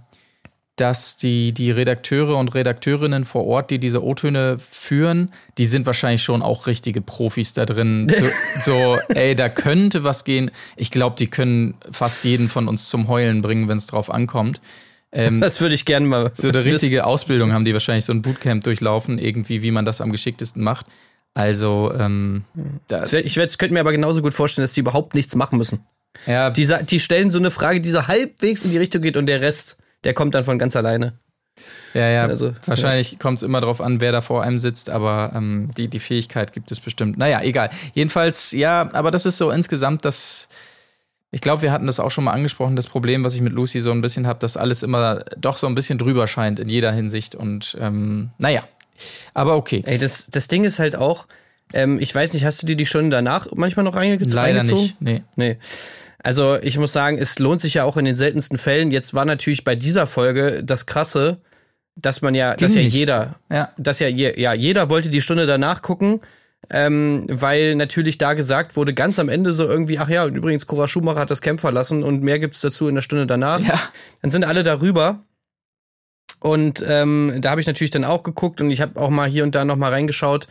dass 0.76 1.18
die, 1.18 1.52
die 1.54 1.72
Redakteure 1.72 2.36
und 2.38 2.56
Redakteurinnen 2.56 3.26
vor 3.26 3.46
Ort, 3.46 3.70
die 3.72 3.80
diese 3.80 4.04
O-Töne 4.04 4.58
führen, 4.60 5.32
die 5.58 5.66
sind 5.68 5.86
wahrscheinlich 5.86 6.24
schon 6.24 6.42
auch 6.42 6.66
richtige 6.68 7.00
Profis 7.00 7.54
da 7.54 7.66
drin. 7.66 8.10
So, 8.10 8.26
so 8.62 8.98
ey, 9.14 9.36
da 9.36 9.50
könnte 9.50 10.04
was 10.04 10.26
gehen. 10.26 10.52
Ich 10.76 10.92
glaube, 10.92 11.16
die 11.18 11.28
können 11.28 11.76
fast 11.92 12.24
jeden 12.26 12.50
von 12.50 12.68
uns 12.68 12.90
zum 12.90 13.08
Heulen 13.08 13.42
bringen, 13.42 13.68
wenn 13.68 13.78
es 13.78 13.86
drauf 13.88 14.10
ankommt. 14.12 14.62
Ähm, 15.14 15.42
das 15.42 15.62
würde 15.62 15.76
ich 15.76 15.86
gerne 15.86 16.06
mal. 16.08 16.32
so 16.34 16.48
eine 16.50 16.66
richtige 16.66 17.06
Ausbildung 17.06 17.54
haben 17.54 17.66
die 17.66 17.74
wahrscheinlich 17.74 18.06
so 18.06 18.14
ein 18.14 18.22
Bootcamp 18.22 18.64
durchlaufen, 18.64 19.20
irgendwie, 19.20 19.62
wie 19.62 19.72
man 19.72 19.86
das 19.86 20.02
am 20.02 20.12
geschicktesten 20.12 20.64
macht. 20.64 20.88
Also, 21.36 21.94
ähm, 21.98 22.44
da, 22.88 23.04
Ich, 23.04 23.38
ich 23.38 23.58
könnte 23.58 23.74
mir 23.74 23.80
aber 23.80 23.92
genauso 23.92 24.22
gut 24.22 24.34
vorstellen, 24.34 24.64
dass 24.64 24.74
die 24.74 24.82
überhaupt 24.82 25.16
nichts 25.16 25.36
machen 25.36 25.58
müssen. 25.58 25.80
ja, 26.28 26.50
Die, 26.50 26.68
die 26.86 27.00
stellen 27.00 27.32
so 27.32 27.40
eine 27.40 27.52
Frage, 27.52 27.82
die 27.82 27.90
so 27.90 28.08
halbwegs 28.08 28.64
in 28.64 28.72
die 28.72 28.78
Richtung 28.78 29.02
geht 29.02 29.18
und 29.18 29.26
der 29.26 29.42
Rest, 29.42 29.78
der 30.04 30.14
kommt 30.14 30.36
dann 30.36 30.44
von 30.44 30.58
ganz 30.60 30.76
alleine. 30.76 31.14
Ja, 31.94 32.10
ja. 32.10 32.26
Also, 32.26 32.54
Wahrscheinlich 32.66 33.20
kommt 33.20 33.38
es 33.38 33.44
immer 33.44 33.62
darauf 33.62 33.82
an, 33.82 34.02
wer 34.02 34.12
da 34.12 34.22
vor 34.22 34.44
einem 34.44 34.60
sitzt, 34.60 34.90
aber 34.90 35.32
ähm, 35.36 35.70
die, 35.78 35.88
die 35.88 36.00
Fähigkeit 36.00 36.54
gibt 36.54 36.72
es 36.72 36.80
bestimmt. 36.80 37.18
Naja, 37.18 37.42
egal. 37.42 37.70
Jedenfalls, 37.94 38.52
ja, 38.52 38.90
aber 38.94 39.12
das 39.12 39.26
ist 39.26 39.38
so 39.38 39.52
insgesamt 39.52 40.06
das. 40.06 40.50
Ich 41.34 41.42
glaube, 41.42 41.64
wir 41.64 41.72
hatten 41.72 41.88
das 41.88 42.00
auch 42.00 42.12
schon 42.12 42.24
mal 42.26 42.32
angesprochen, 42.32 42.76
das 42.76 42.86
Problem, 42.88 43.24
was 43.24 43.34
ich 43.34 43.42
mit 43.42 43.54
Lucy 43.54 43.82
so 43.82 43.92
ein 43.92 44.02
bisschen 44.02 44.28
habe, 44.28 44.40
dass 44.40 44.56
alles 44.56 44.84
immer 44.84 45.26
doch 45.36 45.58
so 45.58 45.66
ein 45.68 45.74
bisschen 45.74 45.98
drüber 45.98 46.28
scheint 46.28 46.60
in 46.60 46.70
jeder 46.70 46.92
Hinsicht. 46.92 47.34
Und 47.34 47.76
ähm, 47.82 48.30
naja, 48.38 48.64
aber 49.34 49.56
okay. 49.56 49.82
Ey, 49.86 49.98
das, 49.98 50.28
das 50.28 50.48
Ding 50.48 50.64
ist 50.64 50.78
halt 50.78 50.96
auch, 50.96 51.26
ähm, 51.74 51.98
ich 52.00 52.14
weiß 52.14 52.34
nicht, 52.34 52.46
hast 52.46 52.62
du 52.62 52.68
dir 52.68 52.76
die 52.76 52.86
schon 52.86 53.10
danach 53.10 53.48
manchmal 53.56 53.84
noch 53.84 53.96
reinge 53.96 54.18
Leider 54.18 54.60
reingezogen? 54.60 54.84
nicht. 54.84 55.02
Nee. 55.02 55.24
Nee. 55.36 55.58
Also 56.20 56.56
ich 56.62 56.78
muss 56.78 56.94
sagen, 56.94 57.18
es 57.18 57.40
lohnt 57.40 57.62
sich 57.62 57.74
ja 57.74 57.84
auch 57.84 57.98
in 57.98 58.06
den 58.06 58.16
seltensten 58.16 58.60
Fällen. 58.60 58.92
Jetzt 58.92 59.14
war 59.16 59.26
natürlich 59.26 59.64
bei 59.64 59.76
dieser 59.76 60.06
Folge 60.08 60.64
das 60.64 60.86
Krasse, 60.86 61.40
dass 61.96 62.22
man 62.22 62.36
ja, 62.36 62.56
dass 62.56 62.76
ja 62.76 62.82
nicht. 62.84 62.94
jeder, 62.94 63.36
Ja. 63.50 63.72
dass 63.78 64.00
ja, 64.00 64.08
je, 64.08 64.40
ja 64.40 64.54
jeder 64.54 64.90
wollte 64.90 65.10
die 65.10 65.20
Stunde 65.22 65.48
danach 65.48 65.82
gucken, 65.82 66.22
ähm, 66.70 67.26
weil 67.30 67.76
natürlich 67.76 68.18
da 68.18 68.34
gesagt 68.34 68.76
wurde, 68.76 68.94
ganz 68.94 69.20
am 69.20 69.30
Ende 69.30 69.52
so 69.52 69.68
irgendwie, 69.68 70.00
ach 70.00 70.10
ja, 70.10 70.24
und 70.24 70.36
übrigens, 70.36 70.68
Cora 70.68 70.88
Schumacher 70.88 71.20
hat 71.20 71.32
das 71.32 71.42
Camp 71.42 71.60
verlassen 71.60 72.04
und 72.04 72.24
mehr 72.24 72.40
gibt's 72.40 72.62
dazu 72.62 72.88
in 72.88 72.96
der 72.96 73.02
Stunde 73.02 73.28
danach. 73.28 73.60
Ja. 73.60 73.80
Dann 74.22 74.32
sind 74.32 74.46
alle 74.46 74.64
darüber. 74.64 75.24
Und 76.40 76.84
ähm, 76.88 77.36
da 77.40 77.52
habe 77.52 77.62
ich 77.62 77.68
natürlich 77.68 77.92
dann 77.92 78.04
auch 78.04 78.24
geguckt 78.24 78.60
und 78.60 78.70
ich 78.70 78.82
habe 78.82 79.00
auch 79.00 79.10
mal 79.10 79.30
hier 79.30 79.44
und 79.44 79.56
da 79.56 79.64
noch 79.64 79.78
mal 79.78 79.92
reingeschaut. 79.92 80.48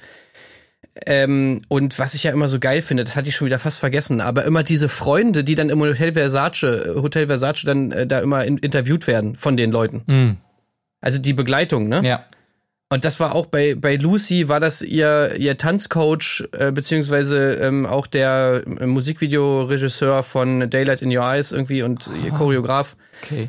Ähm, 1.07 1.63
und 1.69 1.99
was 1.99 2.15
ich 2.15 2.25
ja 2.25 2.33
immer 2.33 2.49
so 2.49 2.59
geil 2.59 2.83
finde, 2.83 3.05
das 3.05 3.17
hatte 3.17 3.29
ich 3.29 3.37
schon 3.37 3.47
wieder 3.47 3.59
fast 3.59 3.79
vergessen, 3.79 4.21
aber 4.21 4.45
immer 4.45 4.63
diese 4.63 4.89
Freunde, 4.89 5.45
die 5.45 5.55
dann 5.55 5.71
im 5.71 5.81
Hotel 5.81 6.13
Versace, 6.13 6.95
Hotel 6.97 7.27
Versace 7.27 7.65
dann 7.65 7.93
äh, 7.93 8.07
da 8.07 8.21
immer 8.21 8.45
in, 8.45 8.59
interviewt 8.59 9.07
werden 9.07 9.37
von 9.37 9.57
den 9.57 9.71
Leuten. 9.71 10.03
Mhm. 10.07 10.37
Also 11.01 11.19
die 11.19 11.33
Begleitung, 11.33 11.89
ne? 11.89 12.03
Ja. 12.05 12.27
Und 12.93 13.07
das 13.07 13.21
war 13.21 13.35
auch 13.35 13.47
bei, 13.47 13.75
bei 13.75 13.97
Lucy, 13.97 14.49
war 14.49 14.61
das 14.61 14.83
ihr, 14.83 15.37
ihr 15.39 15.57
Tanzcoach, 15.57 16.45
äh, 16.53 16.73
beziehungsweise 16.73 17.55
ähm, 17.55 17.87
auch 17.87 18.07
der 18.07 18.65
äh, 18.67 18.85
Musikvideoregisseur 18.85 20.23
von 20.23 20.69
Daylight 20.69 21.01
in 21.01 21.17
Your 21.17 21.25
Eyes 21.25 21.53
irgendwie 21.53 21.81
und 21.81 22.11
ihr 22.23 22.33
Choreograf. 22.33 22.99
Okay. 23.23 23.49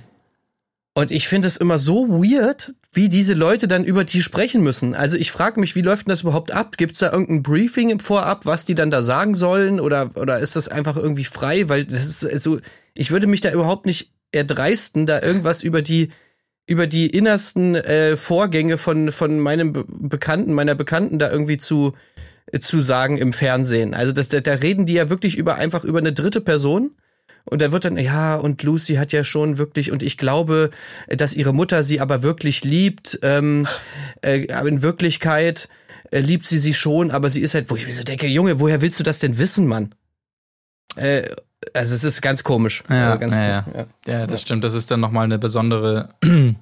Und 0.94 1.12
ich 1.12 1.28
finde 1.28 1.50
es 1.50 1.58
immer 1.58 1.78
so 1.78 2.08
weird, 2.08 2.74
wie 2.94 3.10
diese 3.10 3.34
Leute 3.34 3.68
dann 3.68 3.84
über 3.84 4.06
die 4.06 4.22
sprechen 4.22 4.62
müssen. 4.62 4.96
Also 4.96 5.18
ich 5.18 5.30
frage 5.34 5.60
mich, 5.60 5.76
wie 5.76 5.82
läuft 5.82 6.08
denn 6.08 6.12
das 6.12 6.22
überhaupt 6.22 6.54
ab? 6.54 6.78
Gibt 6.78 6.94
es 6.94 7.00
da 7.00 7.12
irgendein 7.12 7.44
Briefing 7.44 7.90
im 7.90 8.00
Vorab, 8.00 8.46
was 8.46 8.64
die 8.64 8.76
dann 8.76 8.92
da 8.92 9.04
sagen 9.04 9.36
sollen? 9.36 9.82
Oder, 9.82 10.12
oder 10.16 10.40
ist 10.40 10.56
das 10.56 10.70
einfach 10.70 10.96
irgendwie 10.96 11.26
frei? 11.26 11.68
Weil 11.68 11.84
das 11.84 12.06
ist 12.06 12.26
also, 12.26 12.60
ich 12.94 13.12
würde 13.12 13.28
mich 13.28 13.42
da 13.42 13.52
überhaupt 13.52 13.88
nicht 13.88 14.14
erdreisten, 14.32 15.06
da 15.06 15.22
irgendwas 15.22 15.64
über 15.64 15.82
die 15.82 16.12
über 16.66 16.88
die 16.88 17.08
innersten 17.08 17.76
äh, 17.76 18.18
Vorgänge 18.18 18.78
von 18.78 19.12
von 19.12 19.40
meinem 19.40 19.74
Be 19.74 19.86
Bekannten, 19.88 20.54
meiner 20.54 20.76
Bekannten 20.76 21.20
da 21.20 21.30
irgendwie 21.32 21.58
zu 21.58 21.94
äh, 22.52 22.60
zu 22.60 22.80
sagen 22.80 23.18
im 23.18 23.34
Fernsehen. 23.34 23.94
Also 23.94 24.12
das, 24.12 24.30
da, 24.30 24.40
da 24.40 24.54
reden 24.54 24.86
die 24.86 24.94
ja 24.94 25.10
wirklich 25.10 25.38
über 25.38 25.56
einfach 25.56 25.84
über 25.84 26.00
eine 26.00 26.14
dritte 26.14 26.42
Person. 26.42 26.92
Und 27.46 27.62
da 27.62 27.74
wird 27.74 27.84
dann, 27.84 27.98
ja, 27.98 28.36
und 28.36 28.64
Lucy 28.64 28.96
hat 28.96 29.12
ja 29.12 29.26
schon 29.26 29.58
wirklich, 29.58 29.92
und 29.92 30.02
ich 30.02 30.18
glaube, 30.18 30.70
dass 31.10 31.34
ihre 31.34 31.54
Mutter 31.54 31.84
sie 31.84 32.00
aber 32.00 32.24
wirklich 32.24 32.64
liebt. 32.64 33.20
Ähm, 33.22 33.68
äh, 34.22 34.46
in 34.66 34.82
Wirklichkeit 34.82 35.68
äh, 36.12 36.20
liebt 36.20 36.48
sie 36.48 36.58
sie 36.58 36.74
schon, 36.74 37.12
aber 37.12 37.30
sie 37.30 37.42
ist 37.42 37.54
halt, 37.54 37.70
wo 37.70 37.76
ich 37.76 37.86
mir 37.86 37.94
so 37.94 38.04
denke, 38.04 38.28
Junge, 38.28 38.60
woher 38.62 38.82
willst 38.82 39.00
du 39.00 39.04
das 39.04 39.20
denn 39.20 39.38
wissen, 39.38 39.68
Mann? 39.68 39.94
Äh, 40.96 41.24
also 41.74 41.96
es 41.96 42.04
ist 42.04 42.22
ganz 42.22 42.44
komisch. 42.44 42.84
Ja, 42.90 43.08
also 43.08 43.20
ganz 43.20 43.36
ja, 43.36 43.42
ja. 43.42 43.66
ja. 43.76 43.86
Ja, 44.06 44.28
das 44.28 44.42
stimmt. 44.42 44.64
Das 44.64 44.74
ist 44.74 44.92
dann 44.92 45.00
nochmal 45.00 45.26
eine 45.26 45.40
besondere, 45.40 46.10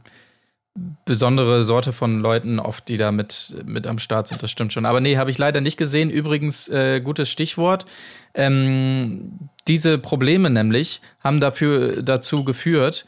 besondere 1.05 1.63
Sorte 1.63 1.93
von 1.93 2.19
Leuten, 2.19 2.59
oft, 2.59 2.87
die 2.87 2.97
da 2.97 3.11
mit, 3.11 3.55
mit 3.65 3.87
am 3.87 3.99
Start 3.99 4.27
sind. 4.27 4.41
Das 4.41 4.51
stimmt 4.51 4.73
schon. 4.73 4.85
Aber 4.85 5.01
nee, 5.01 5.17
habe 5.17 5.31
ich 5.31 5.37
leider 5.37 5.61
nicht 5.61 5.77
gesehen. 5.77 6.09
Übrigens, 6.09 6.69
äh, 6.69 7.01
gutes 7.01 7.29
Stichwort. 7.29 7.85
Ähm, 8.33 9.49
diese 9.67 9.97
Probleme 9.97 10.49
nämlich 10.49 11.01
haben 11.19 11.39
dafür 11.39 12.01
dazu 12.01 12.43
geführt, 12.43 13.05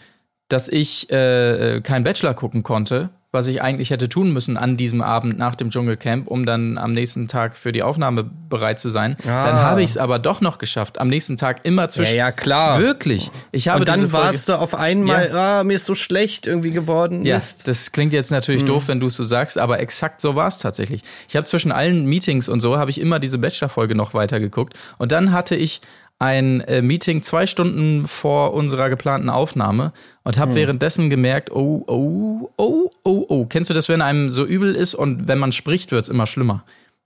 dass 0.50 0.68
ich 0.68 1.10
äh, 1.10 1.82
keinen 1.82 2.04
Bachelor 2.04 2.34
gucken 2.34 2.64
konnte, 2.64 3.10
was 3.34 3.48
ich 3.48 3.64
eigentlich 3.64 3.90
hätte 3.90 4.08
tun 4.10 4.32
müssen 4.32 4.58
an 4.58 4.78
diesem 4.78 5.02
Abend 5.02 5.40
nach 5.40 5.56
dem 5.56 5.72
Dschungelcamp, 5.72 6.28
um 6.28 6.46
dann 6.46 6.78
am 6.78 6.94
nächsten 6.94 7.28
Tag 7.28 7.58
für 7.58 7.72
die 7.72 7.82
Aufnahme 7.82 8.30
bereit 8.48 8.80
zu 8.80 8.90
sein. 8.90 9.18
Ah. 9.24 9.48
Dann 9.48 9.56
habe 9.56 9.82
ich 9.82 9.90
es 9.90 9.98
aber 9.98 10.20
doch 10.20 10.40
noch 10.40 10.60
geschafft. 10.60 11.02
Am 11.02 11.08
nächsten 11.08 11.36
Tag 11.36 11.62
immer 11.64 11.90
zwischen. 11.90 12.12
Ja, 12.12 12.28
ja, 12.28 12.32
klar. 12.32 12.80
Wirklich. 12.80 13.32
Ich 13.52 13.70
habe 13.70 13.80
Und 13.80 13.88
dann 13.88 14.12
warst 14.12 14.50
du 14.50 14.60
auf 14.60 14.76
einmal, 14.76 15.32
ah, 15.32 15.64
mir 15.64 15.78
ist 15.78 15.88
so 15.88 15.96
schlecht 15.96 16.46
irgendwie 16.46 16.70
geworden. 16.70 17.26
Ja, 17.26 17.34
Mist. 17.34 17.68
das 17.68 17.92
klingt 17.92 18.14
jetzt 18.14 18.30
natürlich 18.30 18.66
doof, 18.66 18.88
wenn 18.88 19.00
du 19.00 19.08
es 19.08 19.16
so 19.16 19.24
sagst, 19.24 19.58
aber 19.58 19.80
exakt 19.80 20.22
so 20.22 20.36
war 20.36 20.48
es 20.48 20.60
tatsächlich. 20.60 21.02
Ich 21.28 21.36
habe 21.36 21.46
zwischen 21.46 21.72
allen 21.72 22.06
Meetings 22.06 22.48
und 22.48 22.60
so, 22.60 22.78
habe 22.78 22.92
ich 22.92 23.02
immer 23.02 23.18
diese 23.20 23.40
Bachelor-Folge 23.40 23.96
noch 23.96 24.14
weitergeguckt. 24.14 24.76
Und 25.00 25.12
dann 25.12 25.32
hatte 25.32 25.56
ich 25.56 25.82
ein 26.20 26.62
äh, 26.62 26.82
Meeting 26.82 27.22
zwei 27.22 27.46
Stunden 27.48 28.08
vor 28.08 28.54
unserer 28.54 28.90
geplanten 28.90 29.30
Aufnahme 29.30 29.92
und 30.24 30.38
habe 30.38 30.56
währenddessen 30.56 31.10
gemerkt, 31.10 31.52
oh, 31.52 31.84
oh, 31.88 32.50
oh, 32.58 32.90
oh, 33.04 33.26
oh. 33.28 33.46
Kennst 33.46 33.70
du 33.70 33.74
das, 33.74 33.90
wenn 33.90 34.02
einem 34.02 34.32
so 34.32 34.46
übel 34.46 34.76
ist 34.76 34.96
und 34.96 35.28
wenn 35.28 35.38
man 35.40 35.52
spricht, 35.52 35.92
wird 35.92 36.04
es 36.04 36.10
immer 36.10 36.26
schlimmer? 36.26 36.64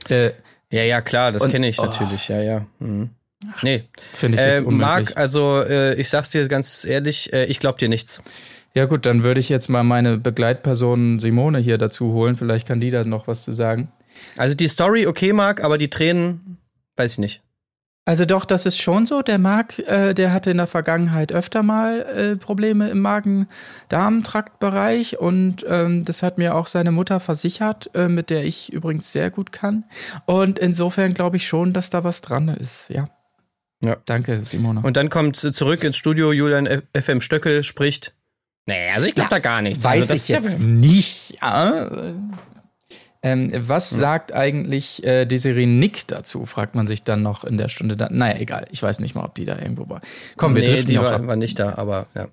Äh, 0.10 0.32
Ja, 0.72 0.84
ja, 0.84 1.02
klar, 1.02 1.32
das 1.32 1.48
kenne 1.50 1.68
ich 1.68 1.80
oh. 1.80 1.86
natürlich, 1.86 2.28
ja, 2.28 2.42
ja. 2.42 2.66
Mhm. 2.80 3.10
Nee. 3.62 3.84
Finde 4.14 4.38
ich 4.38 4.44
jetzt 4.44 4.60
Äh, 4.60 4.64
unmöglich. 4.64 4.88
Marc, 4.88 5.18
also 5.18 5.62
äh, 5.62 5.96
ich 5.96 6.10
sag's 6.10 6.30
dir 6.30 6.48
ganz 6.48 6.86
ehrlich, 6.86 7.32
äh, 7.34 7.46
ich 7.46 7.60
glaub 7.60 7.78
dir 7.78 7.90
nichts. 7.90 8.22
Ja 8.74 8.86
gut, 8.86 9.06
dann 9.06 9.24
würde 9.24 9.40
ich 9.40 9.50
jetzt 9.50 9.70
mal 9.70 9.84
meine 9.84 10.18
Begleitperson 10.18 11.20
Simone 11.20 11.58
hier 11.60 11.78
dazu 11.78 12.14
holen. 12.14 12.36
Vielleicht 12.36 12.68
kann 12.68 12.80
die 12.80 12.92
da 12.92 13.04
noch 13.04 13.28
was 13.28 13.44
zu 13.44 13.54
sagen. 13.54 13.92
Also 14.36 14.56
die 14.56 14.68
Story, 14.68 15.08
okay, 15.08 15.34
Marc, 15.34 15.64
aber 15.64 15.78
die 15.78 15.90
Tränen, 15.90 16.58
weiß 16.96 17.14
ich 17.14 17.18
nicht. 17.20 17.42
Also 18.08 18.24
doch, 18.24 18.46
das 18.46 18.66
ist 18.66 18.80
schon 18.80 19.06
so. 19.06 19.22
Der 19.22 19.38
Marc, 19.38 19.80
äh, 19.80 20.14
der 20.14 20.32
hatte 20.32 20.50
in 20.50 20.56
der 20.58 20.68
Vergangenheit 20.68 21.34
öfter 21.34 21.62
mal 21.62 22.00
äh, 22.04 22.38
Probleme 22.38 22.88
im 22.90 23.02
Magen-Darm-Traktbereich 23.02 25.20
und 25.20 25.66
ähm, 25.68 26.06
das 26.06 26.24
hat 26.24 26.38
mir 26.38 26.56
auch 26.56 26.68
seine 26.68 26.92
Mutter 26.92 27.20
versichert, 27.20 27.90
äh, 27.96 28.08
mit 28.08 28.30
der 28.30 28.46
ich 28.46 28.72
übrigens 28.72 29.12
sehr 29.12 29.30
gut 29.30 29.52
kann. 29.52 29.84
Und 30.26 30.58
insofern 30.58 31.14
glaube 31.16 31.36
ich 31.36 31.46
schon, 31.48 31.74
dass 31.74 31.90
da 31.90 32.06
was 32.06 32.22
dran 32.22 32.48
ist. 32.48 32.86
Ja. 32.90 33.10
Ja. 33.84 33.98
Danke, 34.06 34.42
Simone. 34.42 34.80
Und 34.84 34.96
dann 34.96 35.10
kommt 35.10 35.36
zurück 35.36 35.84
ins 35.84 35.98
Studio, 35.98 36.32
Julian 36.32 36.66
F 36.66 36.84
FM 36.98 37.20
Stöckel 37.20 37.64
spricht. 37.64 38.14
Nee, 38.68 38.90
also 38.96 39.08
ich 39.08 39.16
glaub 39.16 39.28
da 39.30 39.40
gar 39.40 39.62
nichts. 39.62 39.86
also 39.86 40.08
das 40.08 40.18
ist 40.18 40.30
ja- 40.30 40.40
nicht. 40.60 41.42
Ja. 41.42 41.90
Ähm, 43.28 43.52
was 43.68 43.92
Hm. 43.92 43.98
sagt 43.98 44.34
eigentlich 44.34 45.04
äh, 45.04 45.26
Desiree 45.26 45.66
Nick 45.66 46.08
dazu, 46.08 46.46
fragt 46.46 46.76
man 46.76 46.88
sich 46.88 47.04
dann 47.04 47.22
noch 47.24 47.44
in 47.44 47.58
der 47.58 47.68
Stunde. 47.70 47.96
Da 47.98 48.08
naja, 48.12 48.38
egal. 48.40 48.66
Ich 48.72 48.82
weiß 48.82 49.00
nicht 49.00 49.16
mal, 49.16 49.24
ob 49.26 49.36
die 49.36 49.46
da 49.46 49.58
irgendwo 49.58 49.90
war. 49.90 50.02
Komm, 50.38 50.56
wir 50.56 50.62
nee, 50.64 50.68
driften 50.70 50.88
die 50.90 50.96
noch 50.96 51.06
ab. 51.06 51.22
war, 51.22 51.28
war 51.28 51.36
nicht 51.36 51.60
da, 51.60 51.76
aber 51.78 52.08
ja. 52.16 52.28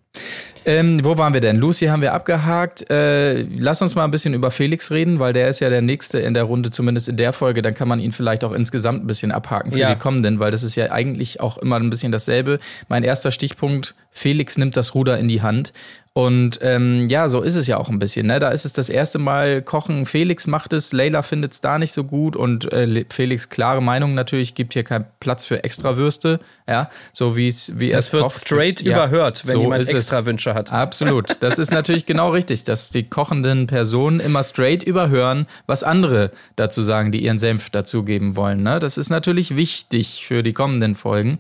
Ähm, 0.67 1.05
wo 1.05 1.19
waren 1.19 1.35
wir 1.35 1.41
denn? 1.43 1.57
Lucy 1.59 1.87
haben 1.87 2.01
wir 2.01 2.15
abgehakt. 2.15 2.89
Äh, 2.91 3.43
lass 3.43 3.83
uns 3.83 3.95
mal 3.95 4.05
ein 4.05 4.11
bisschen 4.11 4.33
über 4.33 4.51
Felix 4.51 4.91
reden, 4.91 5.19
weil 5.19 5.33
der 5.35 5.49
ist 5.49 5.61
ja 5.61 5.69
der 5.69 5.83
Nächste 5.83 6.21
in 6.21 6.33
der 6.33 6.45
Runde, 6.45 6.71
zumindest 6.71 7.09
in 7.09 7.17
der 7.19 7.33
Folge. 7.35 7.61
Dann 7.61 7.75
kann 7.75 7.87
man 7.89 8.01
ihn 8.01 8.13
vielleicht 8.13 8.45
auch 8.45 8.53
insgesamt 8.53 9.05
ein 9.05 9.07
bisschen 9.07 9.31
abhaken 9.33 9.73
für 9.73 9.79
Ja. 9.79 9.93
die 9.93 9.99
kommenden, 10.01 10.39
weil 10.41 10.51
das 10.51 10.63
ist 10.63 10.75
ja 10.77 10.91
eigentlich 10.91 11.41
auch 11.41 11.59
immer 11.59 11.77
ein 11.77 11.91
bisschen 11.91 12.13
dasselbe. 12.13 12.61
Mein 12.89 13.03
erster 13.05 13.31
Stichpunkt, 13.31 13.95
Felix 14.11 14.57
nimmt 14.57 14.77
das 14.77 14.95
Ruder 14.95 15.19
in 15.19 15.29
die 15.29 15.43
Hand. 15.43 15.73
Und 16.17 16.61
ähm, 16.63 17.09
ja, 17.09 17.29
so 17.29 17.43
ist 17.43 17.57
es 17.57 17.67
ja 17.67 17.77
auch 17.77 17.89
ein 17.89 17.99
bisschen. 17.99 18.29
Ne? 18.29 18.39
Da 18.39 18.51
ist 18.51 18.65
es 18.65 18.73
das 18.73 18.89
erste 18.89 19.19
Mal 19.19 19.63
Kochen. 19.63 20.07
Felix 20.07 20.47
macht 20.47 20.73
es, 20.73 20.93
Leila 20.93 21.23
findet 21.23 21.53
es 21.53 21.61
da 21.61 21.77
nicht 21.77 21.91
so 21.91 22.05
gut 22.05 22.37
und 22.37 22.73
äh, 22.73 23.05
Felix 23.11 23.49
klare 23.49 23.83
Meinung 23.83 24.15
natürlich 24.15 24.55
gibt 24.55 24.75
hier 24.75 24.85
keinen 24.85 25.07
Platz 25.19 25.45
für 25.45 25.65
Extrawürste. 25.65 26.39
Ja, 26.67 26.89
so 27.13 27.37
wie 27.37 27.49
es 27.49 27.79
wie 27.79 27.91
Das 27.91 28.07
es 28.07 28.13
wird 28.15 28.33
straight 28.33 28.81
Ja, 28.81 28.93
überhört, 28.93 29.47
wenn 29.47 29.57
so 29.57 29.61
jemand 29.61 29.83
ist 29.83 29.89
es. 29.89 29.95
extra 30.03 30.25
Wünsche 30.25 30.55
hat. 30.55 30.73
Absolut. 30.73 31.37
Das 31.41 31.59
ist 31.59 31.71
natürlich 31.71 32.07
genau 32.07 32.31
richtig, 32.31 32.65
dass 32.65 32.89
die 32.89 33.03
kochenden 33.03 33.67
Personen 33.67 34.19
immer 34.19 34.43
straight 34.43 34.83
überhören, 34.83 35.47
was 35.67 35.83
andere 35.83 36.31
dazu 36.57 36.81
sagen, 36.81 37.13
die 37.13 37.23
ihren 37.23 37.39
Senf 37.39 37.69
dazugeben 37.69 38.35
wollen. 38.37 38.63
Ne? 38.63 38.79
Das 38.79 38.97
ist 38.97 39.11
natürlich 39.11 39.57
wichtig 39.57 40.25
für 40.27 40.43
die 40.43 40.55
kommenden 40.55 40.95
Folgen. 40.95 41.39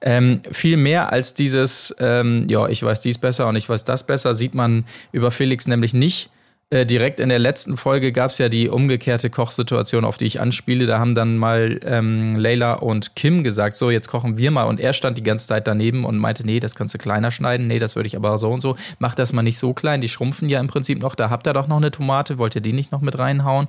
Ähm, 0.00 0.40
viel 0.50 0.78
mehr 0.78 1.12
als 1.12 1.34
dieses, 1.34 1.94
ähm, 1.98 2.46
ja, 2.48 2.66
ich 2.66 2.82
weiß 2.82 3.02
dies 3.02 3.18
besser 3.18 3.46
und 3.48 3.56
ich 3.56 3.68
weiß 3.68 3.84
das 3.84 4.06
besser, 4.06 4.34
sieht 4.34 4.54
man 4.54 4.86
über 5.12 5.30
Felix 5.30 5.66
nämlich 5.66 5.92
nicht. 5.92 6.30
Äh, 6.70 6.86
direkt 6.86 7.20
in 7.20 7.28
der 7.28 7.38
letzten 7.38 7.76
Folge 7.76 8.10
gab 8.10 8.30
es 8.30 8.38
ja 8.38 8.48
die 8.48 8.68
umgekehrte 8.68 9.30
Kochsituation, 9.30 10.04
auf 10.04 10.16
die 10.16 10.24
ich 10.24 10.40
anspiele. 10.40 10.86
Da 10.86 10.98
haben 10.98 11.14
dann 11.14 11.36
mal 11.36 11.78
ähm, 11.84 12.36
Leila 12.36 12.74
und 12.74 13.14
Kim 13.14 13.44
gesagt, 13.44 13.76
so 13.76 13.90
jetzt 13.90 14.08
kochen 14.08 14.38
wir 14.38 14.50
mal. 14.50 14.64
Und 14.64 14.80
er 14.80 14.92
stand 14.92 15.18
die 15.18 15.22
ganze 15.22 15.46
Zeit 15.46 15.66
daneben 15.68 16.04
und 16.04 16.18
meinte, 16.18 16.44
nee, 16.44 16.60
das 16.60 16.74
kannst 16.74 16.94
du 16.94 16.98
kleiner 16.98 17.30
schneiden. 17.30 17.66
Nee, 17.66 17.78
das 17.78 17.96
würde 17.96 18.06
ich 18.06 18.16
aber 18.16 18.38
so 18.38 18.50
und 18.50 18.60
so. 18.60 18.76
Mach 18.98 19.14
das 19.14 19.32
mal 19.32 19.42
nicht 19.42 19.58
so 19.58 19.74
klein. 19.74 20.00
Die 20.00 20.08
schrumpfen 20.08 20.48
ja 20.48 20.58
im 20.58 20.66
Prinzip 20.66 21.00
noch. 21.00 21.14
Da 21.14 21.30
habt 21.30 21.46
ihr 21.46 21.52
doch 21.52 21.68
noch 21.68 21.76
eine 21.76 21.90
Tomate. 21.90 22.38
Wollt 22.38 22.54
ihr 22.54 22.62
die 22.62 22.72
nicht 22.72 22.92
noch 22.92 23.02
mit 23.02 23.18
reinhauen? 23.18 23.68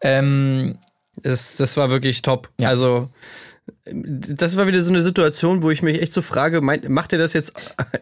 Ähm, 0.00 0.78
Das, 1.22 1.56
das 1.56 1.76
war 1.76 1.90
wirklich 1.90 2.22
top. 2.22 2.48
Also, 2.62 3.10
das 3.84 4.56
war 4.56 4.66
wieder 4.66 4.82
so 4.82 4.90
eine 4.90 5.02
Situation, 5.02 5.62
wo 5.62 5.70
ich 5.70 5.82
mich 5.82 6.00
echt 6.00 6.12
so 6.12 6.22
frage, 6.22 6.60
meint, 6.60 6.88
macht 6.88 7.12
er 7.12 7.18
das 7.18 7.32
jetzt 7.32 7.52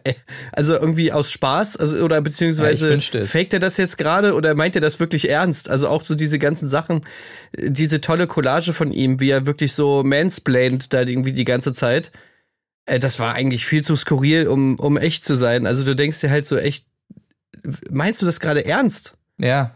also 0.51 0.73
irgendwie 0.73 1.11
aus 1.11 1.31
Spaß? 1.31 1.77
Also, 1.77 2.03
oder 2.03 2.17
Ja, 2.17 2.21
beziehungsweise 2.21 2.93
es. 2.93 3.29
faked 3.31 3.53
er 3.53 3.59
das 3.59 3.77
jetzt 3.77 3.97
gerade 3.97 4.33
oder 4.35 4.55
meint 4.55 4.75
er 4.75 4.81
das 4.81 4.99
wirklich 4.99 5.29
ernst? 5.29 5.69
Also 5.69 5.87
auch 5.87 6.03
so 6.03 6.15
diese 6.15 6.39
ganzen 6.39 6.67
Sachen, 6.67 7.01
diese 7.57 8.01
tolle 8.01 8.27
Collage 8.27 8.73
von 8.73 8.91
ihm, 8.91 9.19
wie 9.19 9.29
er 9.29 9.45
wirklich 9.45 9.73
so 9.73 10.03
mansplaint 10.03 10.93
da 10.93 11.01
irgendwie 11.01 11.31
die 11.31 11.45
ganze 11.45 11.73
Zeit. 11.73 12.11
Äh, 12.85 12.99
Das 12.99 13.19
war 13.19 13.33
eigentlich 13.33 13.65
viel 13.65 13.83
zu 13.83 13.95
skurril, 13.95 14.47
um, 14.47 14.79
um 14.79 14.97
echt 14.97 15.25
zu 15.25 15.35
sein. 15.35 15.65
Also 15.67 15.83
du 15.83 15.95
denkst 15.95 16.19
dir 16.21 16.29
halt 16.31 16.45
so 16.45 16.57
echt, 16.57 16.85
meinst 17.89 18.21
du 18.21 18.25
das 18.25 18.39
gerade 18.39 18.65
ernst? 18.65 19.15
Ja. 19.37 19.75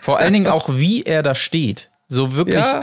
Vor 0.00 0.18
allen 0.18 0.32
Dingen 0.32 0.46
auch, 0.46 0.68
wie 0.76 1.02
er 1.04 1.22
da 1.22 1.34
steht. 1.34 1.90
So 2.10 2.34
wirklich 2.34 2.56
Ja. 2.58 2.80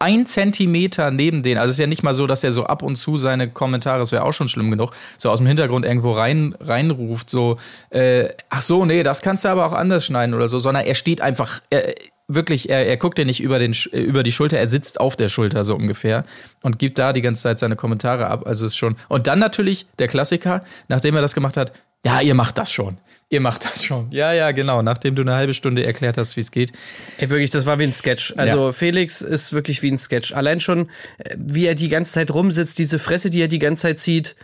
ein- 0.00 0.26
Zentimeter 0.26 1.10
neben 1.12 1.42
den. 1.44 1.56
Also 1.56 1.68
es 1.70 1.74
ist 1.76 1.80
ja 1.80 1.86
nicht 1.86 2.02
mal 2.02 2.14
so, 2.14 2.26
dass 2.26 2.42
er 2.42 2.50
so 2.52 2.64
ab 2.66 2.82
und 2.82 2.96
zu 2.96 3.16
seine 3.16 3.48
Kommentare, 3.48 4.00
das 4.00 4.10
wäre 4.12 4.24
auch 4.24 4.32
schon 4.32 4.48
schlimm 4.48 4.70
genug, 4.70 4.90
so 5.18 5.30
aus 5.30 5.38
dem 5.38 5.46
Hintergrund 5.46 5.86
irgendwo 5.86 6.12
rein 6.12 6.54
reinruft, 6.60 7.30
so, 7.30 7.58
äh, 7.90 8.28
ach 8.50 8.62
so, 8.62 8.84
nee, 8.84 9.02
das 9.04 9.22
kannst 9.22 9.44
du 9.44 9.48
aber 9.48 9.66
auch 9.66 9.72
anders 9.72 10.04
schneiden 10.04 10.34
oder 10.34 10.48
so, 10.48 10.58
sondern 10.58 10.84
er 10.84 10.94
steht 10.96 11.20
einfach, 11.20 11.60
er, 11.70 11.94
wirklich, 12.28 12.68
er, 12.68 12.86
er 12.86 12.96
guckt 12.96 13.18
dir 13.18 13.24
nicht 13.24 13.40
über, 13.40 13.60
den, 13.60 13.72
über 13.92 14.24
die 14.24 14.32
Schulter, 14.32 14.58
er 14.58 14.68
sitzt 14.68 14.98
auf 15.00 15.14
der 15.14 15.28
Schulter 15.28 15.62
so 15.62 15.76
ungefähr 15.76 16.24
und 16.62 16.80
gibt 16.80 16.98
da 16.98 17.12
die 17.12 17.22
ganze 17.22 17.42
Zeit 17.44 17.60
seine 17.60 17.76
Kommentare 17.76 18.26
ab. 18.26 18.46
Also 18.46 18.66
es 18.66 18.72
ist 18.72 18.76
schon. 18.78 18.96
Und 19.08 19.28
dann 19.28 19.38
natürlich 19.38 19.86
der 20.00 20.08
Klassiker, 20.08 20.64
nachdem 20.88 21.14
er 21.14 21.22
das 21.22 21.34
gemacht 21.34 21.56
hat, 21.56 21.72
ja, 22.04 22.20
ihr 22.20 22.34
macht 22.34 22.58
das 22.58 22.72
schon. 22.72 22.98
Ihr 23.28 23.40
macht 23.40 23.64
das 23.64 23.84
schon. 23.84 24.08
Ja, 24.12 24.32
ja, 24.32 24.52
genau. 24.52 24.82
Nachdem 24.82 25.16
du 25.16 25.22
eine 25.22 25.34
halbe 25.34 25.52
Stunde 25.52 25.84
erklärt 25.84 26.16
hast, 26.16 26.36
wie 26.36 26.40
es 26.40 26.52
geht. 26.52 26.72
Ey, 27.18 27.28
wirklich, 27.28 27.50
das 27.50 27.66
war 27.66 27.78
wie 27.80 27.84
ein 27.84 27.92
Sketch. 27.92 28.34
Also 28.36 28.72
Felix 28.72 29.20
ist 29.20 29.52
wirklich 29.52 29.82
wie 29.82 29.90
ein 29.90 29.98
Sketch. 29.98 30.32
Allein 30.32 30.60
schon, 30.60 30.88
äh, 31.18 31.34
wie 31.36 31.66
er 31.66 31.74
die 31.74 31.88
ganze 31.88 32.12
Zeit 32.12 32.30
rumsitzt, 32.30 32.78
diese 32.78 33.00
Fresse, 33.00 33.28
die 33.28 33.40
er 33.40 33.48
die 33.48 33.58
ganze 33.58 33.82
Zeit 33.82 33.98
zieht. 33.98 34.36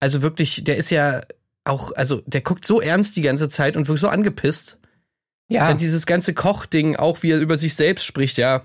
Also 0.00 0.22
wirklich, 0.22 0.64
der 0.64 0.78
ist 0.78 0.90
ja 0.90 1.20
auch, 1.64 1.92
also 1.92 2.22
der 2.24 2.40
guckt 2.40 2.64
so 2.64 2.80
ernst 2.80 3.16
die 3.16 3.22
ganze 3.22 3.48
Zeit 3.48 3.76
und 3.76 3.88
wirkt 3.88 4.00
so 4.00 4.08
angepisst. 4.08 4.78
Ja. 5.48 5.66
Dann 5.66 5.76
dieses 5.76 6.06
ganze 6.06 6.32
Kochding, 6.32 6.96
auch 6.96 7.22
wie 7.22 7.32
er 7.32 7.40
über 7.40 7.58
sich 7.58 7.74
selbst 7.74 8.06
spricht, 8.06 8.38
ja. 8.38 8.62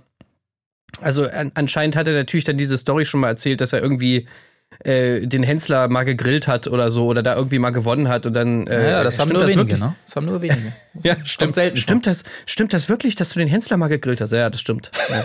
Also 1.01 1.28
an, 1.28 1.51
anscheinend 1.55 1.97
hat 1.97 2.07
er 2.07 2.13
natürlich 2.13 2.45
dann 2.45 2.57
diese 2.57 2.78
Story 2.78 3.03
schon 3.03 3.19
mal 3.19 3.30
erzählt, 3.30 3.59
dass 3.59 3.73
er 3.73 3.82
irgendwie 3.82 4.28
äh, 4.84 5.21
den 5.28 5.43
Hensler 5.43 5.88
mal 5.88 6.03
gegrillt 6.03 6.47
hat 6.47 6.67
oder 6.67 6.91
so 6.91 7.05
oder 7.05 7.23
da 7.23 7.36
irgendwie 7.36 7.59
mal 7.59 7.71
gewonnen 7.71 8.07
hat 8.07 8.26
und 8.26 8.34
dann 8.34 8.67
äh, 8.67 8.91
ja, 8.91 9.03
das 9.03 9.19
haben 9.19 9.32
nur 9.32 9.43
wenige, 9.43 9.57
wirklich? 9.57 9.80
ne? 9.80 9.95
Das 10.05 10.15
haben 10.15 10.26
nur 10.26 10.41
wenige. 10.41 10.73
Ja, 11.03 11.17
stimmt. 11.26 11.53
selten 11.53 11.78
stimmt 11.78 12.07
das, 12.07 12.23
stimmt 12.45 12.73
das 12.73 12.88
wirklich, 12.89 13.15
dass 13.15 13.34
du 13.34 13.39
den 13.39 13.47
Hensler 13.47 13.78
mal 13.78 13.88
gegrillt 13.88 14.21
hast? 14.21 14.32
Ja, 14.32 14.49
das 14.49 14.61
stimmt. 14.61 14.91
Ja. 15.09 15.23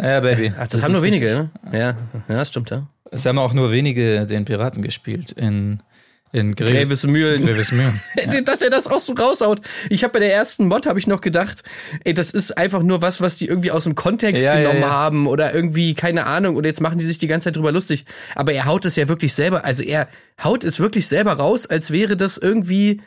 Ja, 0.00 0.20
Baby. 0.20 0.52
Ach, 0.56 0.68
das, 0.68 0.80
haben 0.82 0.92
nur 0.92 1.02
wenige, 1.02 1.26
ne? 1.26 1.50
Ja, 1.72 1.78
ja, 1.80 1.96
das 2.28 2.48
stimmt, 2.48 2.70
ja. 2.70 2.86
Es 3.10 3.26
haben 3.26 3.38
auch 3.38 3.52
nur 3.52 3.72
wenige 3.72 4.26
den 4.26 4.44
Piraten 4.44 4.82
gespielt 4.82 5.32
in, 5.32 5.80
in 6.32 6.54
Gre 6.54 6.70
Grevesmühlen. 6.70 7.44
Grevesmühlen. 7.44 8.00
Dass 8.44 8.62
er 8.62 8.70
das 8.70 8.86
auch 8.86 9.00
so 9.00 9.14
raushaut. 9.14 9.60
Ich 9.90 10.04
habe 10.04 10.12
bei 10.14 10.18
der 10.20 10.34
ersten 10.34 10.66
Mod 10.66 10.86
habe 10.86 10.98
ich 10.98 11.06
noch 11.06 11.20
gedacht, 11.20 11.62
ey, 12.04 12.14
das 12.14 12.30
ist 12.30 12.56
einfach 12.56 12.82
nur 12.82 13.02
was, 13.02 13.20
was 13.20 13.38
die 13.38 13.46
irgendwie 13.46 13.70
aus 13.70 13.84
dem 13.84 13.94
Kontext 13.94 14.44
Ja, 14.44 14.54
ja, 14.54 14.60
genommen 14.60 14.82
ja. 14.82 14.90
haben 14.90 15.26
oder 15.26 15.54
irgendwie 15.54 15.94
keine 15.94 16.26
Ahnung 16.26 16.56
oder 16.56 16.68
jetzt 16.68 16.80
machen 16.80 16.98
die 16.98 17.06
sich 17.06 17.18
die 17.18 17.28
ganze 17.28 17.46
Zeit 17.46 17.56
drüber 17.56 17.72
lustig. 17.72 18.04
Aber 18.34 18.52
er 18.52 18.66
haut 18.66 18.84
es 18.84 18.96
ja 18.96 19.08
wirklich 19.08 19.34
selber, 19.34 19.64
also 19.64 19.82
er 19.82 20.08
haut 20.42 20.64
es 20.64 20.80
wirklich 20.80 21.06
selber 21.06 21.32
raus, 21.34 21.66
als 21.66 21.90
wäre 21.90 22.16
das 22.16 22.38
irgendwie 22.38 23.00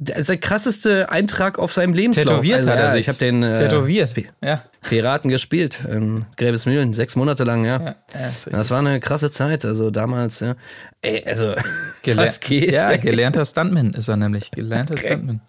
der, 0.00 0.36
krasseste 0.36 1.10
Eintrag 1.10 1.58
auf 1.58 1.72
seinem 1.72 1.92
Lebenslauf. 1.92 2.26
Tätowiert 2.26 2.58
also, 2.60 2.70
hat 2.70 2.78
er 2.78 2.84
ja, 2.84 2.92
sich. 2.92 3.00
Ich 3.00 3.08
habe 3.08 3.18
den 3.18 3.42
äh, 3.42 3.54
Tätowiert. 3.56 4.14
Ja. 4.42 4.62
Piraten 4.82 5.28
gespielt 5.28 5.80
in 5.90 6.24
Grevesmühlen, 6.36 6.92
sechs 6.92 7.16
Monate 7.16 7.42
lang, 7.42 7.64
ja. 7.64 7.80
Ja. 7.82 7.96
Das 8.50 8.70
war 8.70 8.78
eine 8.78 9.00
krasse 9.00 9.30
Zeit, 9.30 9.64
also 9.64 9.90
damals, 9.90 10.38
ja. 10.40 10.54
Ey, 11.02 11.24
also, 11.26 11.52
Geler- 12.04 12.16
was 12.26 12.38
geht? 12.38 12.70
Ja, 12.70 12.96
gelernter 12.96 13.44
Stuntman 13.44 13.92
ist 13.94 14.08
er 14.08 14.16
nämlich. 14.16 14.52
Gelernter 14.52 14.96
Stuntman. 14.96 15.40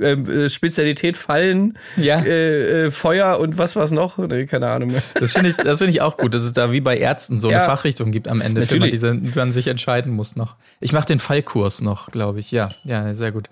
Ähm, 0.00 0.28
äh, 0.28 0.48
Spezialität 0.50 1.16
Fallen, 1.16 1.78
Ja. 1.96 2.20
äh, 2.20 2.86
äh, 2.86 2.90
Feuer 2.90 3.38
und 3.40 3.58
was 3.58 3.76
war's 3.76 3.90
noch? 3.90 4.18
Nee, 4.18 4.46
keine 4.46 4.68
Ahnung 4.68 4.92
mehr. 4.92 5.02
Das 5.14 5.32
finde 5.32 5.50
ich, 5.50 5.56
das 5.56 5.78
finde 5.78 5.90
ich 5.92 6.00
auch 6.00 6.16
gut, 6.16 6.34
dass 6.34 6.42
es 6.42 6.52
da 6.52 6.72
wie 6.72 6.80
bei 6.80 6.96
Ärzten 6.96 7.40
so 7.40 7.48
eine 7.48 7.58
Ja. 7.58 7.64
Fachrichtung 7.64 8.10
gibt 8.10 8.28
am 8.28 8.40
Ende, 8.40 8.62
für 8.66 8.74
man, 8.78 8.88
Natürlich. 8.90 9.20
diese, 9.22 9.38
man 9.38 9.52
sich 9.52 9.68
entscheiden 9.68 10.12
muss 10.12 10.36
noch. 10.36 10.56
Ich 10.80 10.92
mache 10.92 11.06
den 11.06 11.18
Fallkurs 11.18 11.80
noch, 11.80 12.08
glaube 12.10 12.40
ich. 12.40 12.50
Ja, 12.50 12.70
ja, 12.84 13.14
sehr 13.14 13.32
gut. 13.32 13.48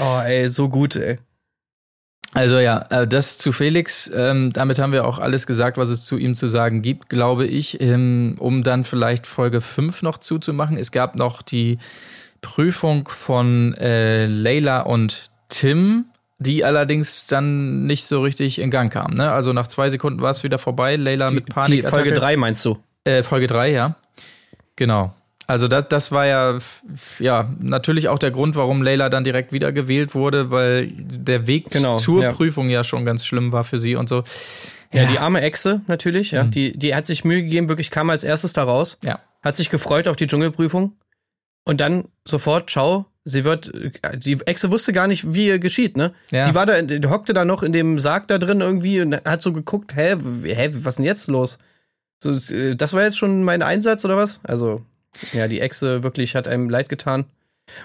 Oh, 0.00 0.20
ey, 0.24 0.48
so 0.48 0.68
gut, 0.68 0.96
ey. 0.96 1.18
Also 2.36 2.58
ja, 2.58 2.84
äh, 2.90 3.06
das 3.06 3.38
zu 3.38 3.52
Felix. 3.52 4.10
Ähm, 4.12 4.52
damit 4.52 4.80
haben 4.80 4.90
wir 4.92 5.06
auch 5.06 5.20
alles 5.20 5.46
gesagt, 5.46 5.76
was 5.76 5.88
es 5.88 6.04
zu 6.04 6.16
ihm 6.18 6.34
zu 6.34 6.48
sagen 6.48 6.82
gibt, 6.82 7.08
glaube 7.08 7.46
ich. 7.46 7.80
Ähm, 7.80 8.34
um 8.40 8.64
dann 8.64 8.82
vielleicht 8.82 9.26
Folge 9.28 9.60
5 9.60 10.02
noch 10.02 10.18
zuzumachen. 10.18 10.76
Es 10.76 10.90
gab 10.90 11.14
noch 11.14 11.42
die 11.42 11.78
Prüfung 12.40 13.08
von 13.08 13.74
äh, 13.74 14.26
Leila 14.26 14.80
und 14.80 15.30
Tim, 15.54 16.06
die 16.38 16.64
allerdings 16.64 17.26
dann 17.26 17.86
nicht 17.86 18.06
so 18.06 18.20
richtig 18.22 18.58
in 18.58 18.70
Gang 18.70 18.92
kam. 18.92 19.14
Ne? 19.14 19.30
Also 19.30 19.52
nach 19.52 19.68
zwei 19.68 19.88
Sekunden 19.88 20.20
war 20.20 20.32
es 20.32 20.42
wieder 20.42 20.58
vorbei. 20.58 20.96
Leila 20.96 21.30
mit 21.30 21.46
Panik. 21.46 21.82
Die 21.84 21.88
Folge 21.88 22.12
3 22.12 22.36
meinst 22.36 22.64
du? 22.64 22.78
Äh, 23.04 23.22
Folge 23.22 23.46
3, 23.46 23.70
ja. 23.70 23.96
Genau. 24.76 25.14
Also 25.46 25.68
das, 25.68 25.86
das 25.88 26.10
war 26.10 26.26
ja, 26.26 26.58
ja 27.18 27.48
natürlich 27.60 28.08
auch 28.08 28.18
der 28.18 28.30
Grund, 28.30 28.56
warum 28.56 28.82
Leila 28.82 29.10
dann 29.10 29.24
direkt 29.24 29.52
wieder 29.52 29.72
gewählt 29.72 30.14
wurde, 30.14 30.50
weil 30.50 30.88
der 30.90 31.46
Weg 31.46 31.70
Genau, 31.70 31.98
zur 31.98 32.22
ja. 32.22 32.32
Prüfung 32.32 32.68
ja 32.70 32.82
schon 32.82 33.04
ganz 33.04 33.24
schlimm 33.26 33.52
war 33.52 33.62
für 33.62 33.78
sie 33.78 33.94
und 33.94 34.08
so. 34.08 34.24
Ja, 34.92 35.04
die 35.06 35.18
arme 35.18 35.40
Echse 35.42 35.82
natürlich, 35.86 36.30
ja. 36.30 36.44
Die, 36.44 36.76
die 36.78 36.94
hat 36.94 37.04
sich 37.04 37.24
Mühe 37.24 37.42
gegeben, 37.42 37.68
wirklich 37.68 37.90
kam 37.90 38.10
als 38.10 38.24
erstes 38.24 38.52
da 38.54 38.62
raus, 38.64 38.98
Ja. 39.02 39.18
hat 39.42 39.54
sich 39.56 39.68
gefreut 39.70 40.08
auf 40.08 40.16
die 40.16 40.26
Dschungelprüfung 40.26 40.92
und 41.64 41.80
dann 41.80 42.04
sofort, 42.26 42.70
ciao, 42.70 43.06
sie 43.24 43.44
wird, 43.44 43.72
die 44.16 44.38
Echse 44.46 44.70
wusste 44.70 44.92
gar 44.92 45.08
nicht, 45.08 45.32
wie 45.34 45.48
ihr 45.48 45.58
geschieht, 45.58 45.96
ne? 45.96 46.12
Ja. 46.30 46.48
Die 46.48 46.54
war 46.54 46.66
da, 46.66 46.82
die 46.82 47.08
hockte 47.08 47.32
da 47.32 47.44
noch 47.44 47.62
in 47.62 47.72
dem 47.72 47.98
Sarg 47.98 48.28
da 48.28 48.38
drin 48.38 48.60
irgendwie 48.60 49.00
und 49.00 49.14
hat 49.24 49.42
so 49.42 49.52
geguckt, 49.52 49.96
hä, 49.96 50.16
hä, 50.44 50.70
was 50.72 50.96
denn 50.96 51.04
jetzt 51.04 51.28
los? 51.28 51.58
So, 52.22 52.32
äh, 52.54 52.76
das 52.76 52.92
war 52.92 53.02
jetzt 53.02 53.18
schon 53.18 53.42
mein 53.42 53.62
Einsatz 53.62 54.04
oder 54.04 54.16
was? 54.16 54.40
Also, 54.44 54.82
ja, 55.32 55.48
die 55.48 55.60
Echse 55.60 56.02
wirklich 56.02 56.36
hat 56.36 56.48
einem 56.48 56.68
leid 56.68 56.88
getan. 56.88 57.24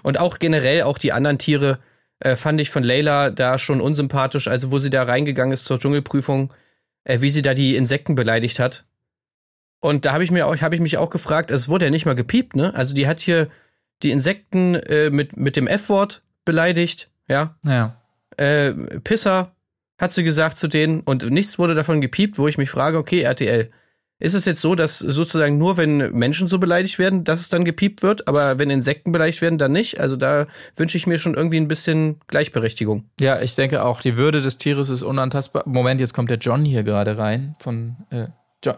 Und 0.04 0.20
auch 0.20 0.40
generell, 0.40 0.84
auch 0.84 0.98
die 0.98 1.14
anderen 1.14 1.38
Tiere, 1.38 1.80
äh, 2.20 2.36
fand 2.36 2.60
ich 2.60 2.70
von 2.70 2.84
Layla 2.84 3.30
da 3.30 3.58
schon 3.58 3.80
unsympathisch, 3.80 4.50
also 4.50 4.72
wo 4.72 4.80
sie 4.80 4.90
da 4.90 5.04
reingegangen 5.04 5.54
ist 5.54 5.66
zur 5.66 5.80
Dschungelprüfung, 5.80 6.54
äh, 7.06 7.22
wie 7.22 7.30
sie 7.30 7.42
da 7.42 7.54
die 7.54 7.78
Insekten 7.78 8.16
beleidigt 8.16 8.60
hat. 8.60 8.86
Und 9.80 10.04
da 10.04 10.12
habe 10.12 10.26
ich 10.26 10.32
mir 10.32 10.48
auch, 10.48 10.58
habe 10.58 10.76
ich 10.76 10.82
mich 10.82 10.98
auch 10.98 11.10
gefragt, 11.10 11.52
es 11.52 11.70
wurde 11.70 11.86
ja 11.86 11.92
nicht 11.92 12.06
mal 12.06 12.16
gepiept, 12.16 12.58
ne? 12.58 12.76
Also 12.76 12.94
die 12.94 13.08
hat 13.08 13.22
hier 13.22 13.48
die 14.04 14.12
Insekten 14.12 14.76
äh, 14.76 15.10
mit, 15.10 15.38
mit 15.38 15.56
dem 15.56 15.68
F-Wort 15.68 16.22
beleidigt, 16.46 17.10
ja. 17.28 17.56
Ja. 17.64 18.02
Äh, 18.38 18.74
Pisser 19.04 19.56
hat 19.98 20.14
sie 20.14 20.24
gesagt 20.24 20.58
zu 20.58 20.68
denen 20.68 21.02
und 21.02 21.30
nichts 21.30 21.60
wurde 21.60 21.76
davon 21.76 22.02
gepiept, 22.02 22.38
wo 22.38 22.48
ich 22.48 22.58
mich 22.58 22.70
frage, 22.70 22.98
okay, 22.98 23.22
RTL, 23.22 23.70
ist 24.22 24.34
es 24.34 24.46
jetzt 24.46 24.60
so, 24.60 24.76
dass 24.76 25.00
sozusagen 25.00 25.58
nur 25.58 25.78
wenn 25.78 26.12
Menschen 26.12 26.48
so 26.48 26.60
beleidigt 26.60 27.00
werden, 27.00 27.24
dass 27.24 27.40
es 27.40 27.50
dann 27.50 27.64
gepiept 27.64 28.04
wird, 28.04 28.28
aber 28.28 28.60
wenn 28.60 28.70
Insekten 28.70 29.14
beleidigt 29.14 29.42
werden, 29.42 29.58
dann 29.58 29.72
nicht? 29.72 30.00
Also 30.02 30.18
da 30.18 30.48
wünsche 30.76 30.98
ich 30.98 31.08
mir 31.08 31.18
schon 31.18 31.36
irgendwie 31.36 31.58
ein 31.58 31.70
bisschen 31.70 32.20
Gleichberechtigung. 32.28 33.06
Ja, 33.20 33.40
ich 33.40 33.56
denke 33.56 33.84
auch, 33.84 34.02
die 34.02 34.18
Würde 34.18 34.42
des 34.42 34.58
Tieres 34.58 34.90
ist 34.90 35.04
unantastbar. 35.04 35.64
Moment, 35.66 36.02
jetzt 36.02 36.14
kommt 36.14 36.30
der 36.30 36.38
John 36.38 36.66
hier 36.66 36.84
gerade 36.84 37.18
rein 37.18 37.56
von 37.60 37.96
äh, 38.10 38.26
John. 38.64 38.76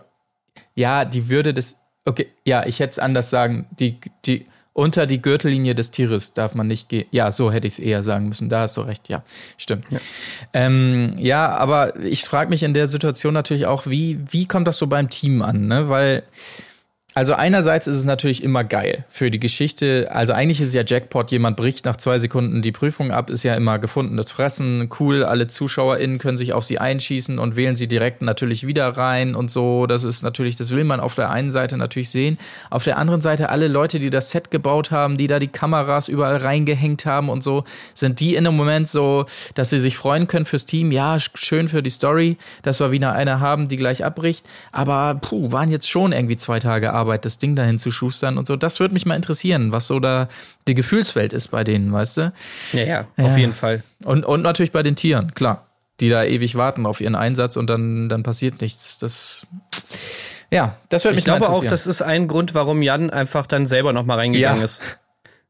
Ja, 0.76 1.06
die 1.06 1.28
Würde 1.30 1.56
des. 1.56 1.80
Okay, 2.06 2.28
ja, 2.46 2.66
ich 2.66 2.80
hätte 2.80 2.92
es 2.92 3.00
anders 3.00 3.32
sagen. 3.32 3.68
Die, 3.80 4.00
die, 4.26 4.46
unter 4.74 5.06
die 5.06 5.22
Gürtellinie 5.22 5.76
des 5.76 5.92
Tieres 5.92 6.34
darf 6.34 6.56
man 6.56 6.68
nicht 6.68 6.90
gehen. 6.90 7.06
Ja, 7.12 7.32
so 7.32 7.52
hätte 7.52 7.68
ich 7.68 7.74
es 7.74 7.80
eher 7.80 8.04
sagen 8.04 8.30
müssen. 8.30 8.50
Da 8.50 8.62
hast 8.62 8.78
du 8.78 8.82
recht, 8.82 9.10
ja, 9.10 9.24
stimmt. 9.58 9.86
Ja, 9.92 10.00
ähm, 10.54 11.16
ja 11.18 11.56
aber 11.56 11.98
ich 12.00 12.24
frage 12.24 12.50
mich 12.50 12.64
in 12.64 12.74
der 12.74 12.88
Situation 12.88 13.34
natürlich 13.34 13.66
auch, 13.66 13.86
wie, 13.86 14.20
wie 14.30 14.48
kommt 14.48 14.68
das 14.68 14.78
so 14.78 14.88
beim 14.88 15.10
Team 15.10 15.42
an, 15.42 15.68
ne? 15.68 15.90
Weil. 15.90 16.24
Also 17.14 17.34
einerseits 17.34 17.88
ist 17.88 17.98
es 17.98 18.06
natürlich 18.06 18.42
immer 18.42 18.64
geil 18.64 19.04
für 19.10 19.30
die 19.30 19.40
Geschichte. 19.40 20.08
Also 20.12 20.32
eigentlich 20.32 20.62
ist 20.62 20.70
es 20.70 20.74
ja 20.74 20.84
Jackpot, 20.86 21.30
jemand 21.30 21.58
bricht 21.58 21.84
nach 21.84 21.98
zwei 21.98 22.18
Sekunden 22.20 22.62
die 22.62 22.72
Prüfung 22.72 23.12
ab, 23.12 23.30
ist 23.30 23.44
ja 23.44 23.54
immer 23.56 23.80
gefundenes 23.80 24.32
Fressen. 24.32 24.88
Cool, 24.98 25.26
alle 25.26 25.48
ZuschauerInnen 25.48 26.20
können 26.20 26.38
sich 26.38 26.54
auf 26.54 26.64
sie 26.64 26.80
einschießen 26.80 27.38
und 27.38 27.58
wählen 27.58 27.76
sie 27.76 27.90
direkt 27.90 28.22
natürlich 28.22 28.66
wieder 28.66 28.88
rein 28.88 29.36
und 29.36 29.52
so. 29.52 29.88
Das 29.88 30.06
ist 30.06 30.24
natürlich, 30.24 30.56
das 30.56 30.72
will 30.72 30.86
man 30.86 31.02
auf 31.02 31.16
der 31.16 31.32
einen 31.32 31.52
Seite 31.52 31.76
natürlich 31.76 32.10
sehen. 32.10 32.38
Auf 32.70 32.86
der 32.86 32.98
anderen 32.98 33.20
Seite 33.20 33.50
alle 33.50 33.68
Leute, 33.68 34.00
die 34.00 34.10
das 34.10 34.30
Set 34.30 34.50
gebaut 34.50 34.92
haben, 34.92 35.18
die 35.18 35.28
da 35.28 35.40
die 35.40 35.50
Kameras 35.50 36.08
überall 36.08 36.38
reingehängt 36.38 37.06
haben 37.06 37.28
und 37.28 37.44
so, 37.44 37.66
sind 37.94 38.22
die 38.22 38.36
in 38.36 38.48
einem 38.48 38.56
Moment 38.56 38.88
so, 38.88 39.26
dass 39.56 39.70
sie 39.70 39.80
sich 39.80 39.98
freuen 39.98 40.28
können 40.28 40.46
fürs 40.46 40.66
Team. 40.66 40.94
Ja, 40.94 41.16
sch- 41.16 41.32
schön 41.36 41.68
für 41.68 41.84
die 41.84 41.90
Story, 41.90 42.38
dass 42.64 42.80
wir 42.80 42.92
wieder 42.92 43.12
eine 43.12 43.42
haben, 43.42 43.68
die 43.68 43.76
gleich 43.76 44.06
abbricht. 44.06 44.46
Aber 44.72 45.20
puh, 45.22 45.52
waren 45.52 45.70
jetzt 45.70 45.90
schon 45.90 46.14
irgendwie 46.14 46.38
zwei 46.38 46.60
Tage 46.60 46.94
Arbeit, 46.94 47.01
das 47.26 47.38
Ding 47.38 47.56
dahin 47.56 47.80
zu 47.80 47.92
schustern 47.92 48.38
und 48.38 48.48
so. 48.48 48.56
Das 48.56 48.80
würde 48.80 48.94
mich 48.94 49.06
mal 49.06 49.16
interessieren, 49.16 49.72
was 49.72 49.88
so 49.88 50.00
da 50.00 50.28
die 50.68 50.76
Gefühlswelt 50.76 51.34
ist 51.34 51.50
bei 51.50 51.64
denen, 51.64 51.92
weißt 51.92 52.18
du? 52.18 52.34
Ja, 52.74 52.84
ja, 52.84 53.08
auf 53.18 53.38
jeden 53.38 53.54
Fall. 53.54 53.84
Und, 54.04 54.26
und 54.26 54.42
natürlich 54.42 54.72
bei 54.72 54.84
den 54.84 54.96
Tieren, 54.96 55.34
klar. 55.34 55.68
Die 56.00 56.10
da 56.10 56.24
ewig 56.24 56.56
warten 56.56 56.86
auf 56.88 57.00
ihren 57.00 57.16
Einsatz 57.16 57.58
und 57.58 57.70
dann, 57.70 58.10
dann 58.10 58.24
passiert 58.24 58.62
nichts. 58.62 58.98
Das, 58.98 59.46
ja, 60.50 60.76
das 60.90 61.04
würde 61.04 61.16
mich 61.16 61.20
Ich 61.20 61.26
glaube 61.26 61.48
auch, 61.48 61.64
das 61.64 61.86
ist 61.86 62.02
ein 62.02 62.28
Grund, 62.28 62.56
warum 62.56 62.82
Jan 62.82 63.12
einfach 63.12 63.46
dann 63.46 63.68
selber 63.68 63.94
noch 63.94 64.04
mal 64.06 64.16
reingegangen 64.18 64.60
Ja. 64.60 64.66
ist. 64.66 64.82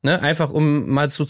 Ne, 0.04 0.20
einfach 0.20 0.50
um 0.50 0.90
mal 0.90 1.12
zu, 1.12 1.28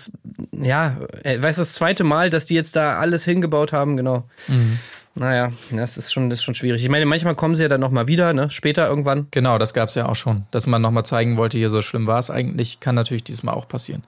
ja, 0.53 0.95
äh, 1.23 1.41
weißt 1.41 1.57
du, 1.57 1.61
das 1.63 1.73
zweite 1.73 2.05
Mal, 2.05 2.29
dass 2.29 2.45
die 2.45 2.55
jetzt 2.55 2.77
da 2.77 2.99
alles 2.99 3.25
hingebaut 3.25 3.73
haben, 3.73 3.97
genau. 3.97 4.29
Mhm. 4.47 4.79
Naja, 5.13 5.49
das 5.71 5.97
ist 5.97 6.13
schon, 6.13 6.29
das 6.29 6.39
ist 6.39 6.43
schon 6.43 6.53
schwierig. 6.53 6.81
Ich 6.83 6.89
meine, 6.89 7.05
manchmal 7.05 7.35
kommen 7.35 7.53
sie 7.53 7.63
ja 7.63 7.69
dann 7.69 7.81
noch 7.81 7.91
mal 7.91 8.07
wieder, 8.07 8.33
ne, 8.33 8.49
später 8.49 8.87
irgendwann. 8.87 9.27
Genau, 9.31 9.57
das 9.57 9.73
gab's 9.73 9.95
ja 9.95 10.07
auch 10.07 10.15
schon. 10.15 10.45
Dass 10.51 10.67
man 10.67 10.81
nochmal 10.81 11.05
zeigen 11.05 11.35
wollte, 11.35 11.57
hier 11.57 11.69
so 11.69 11.81
schlimm 11.81 12.07
war 12.07 12.19
es 12.19 12.29
eigentlich, 12.29 12.79
kann 12.79 12.95
natürlich 12.95 13.23
diesmal 13.23 13.55
auch 13.55 13.67
passieren. 13.67 14.03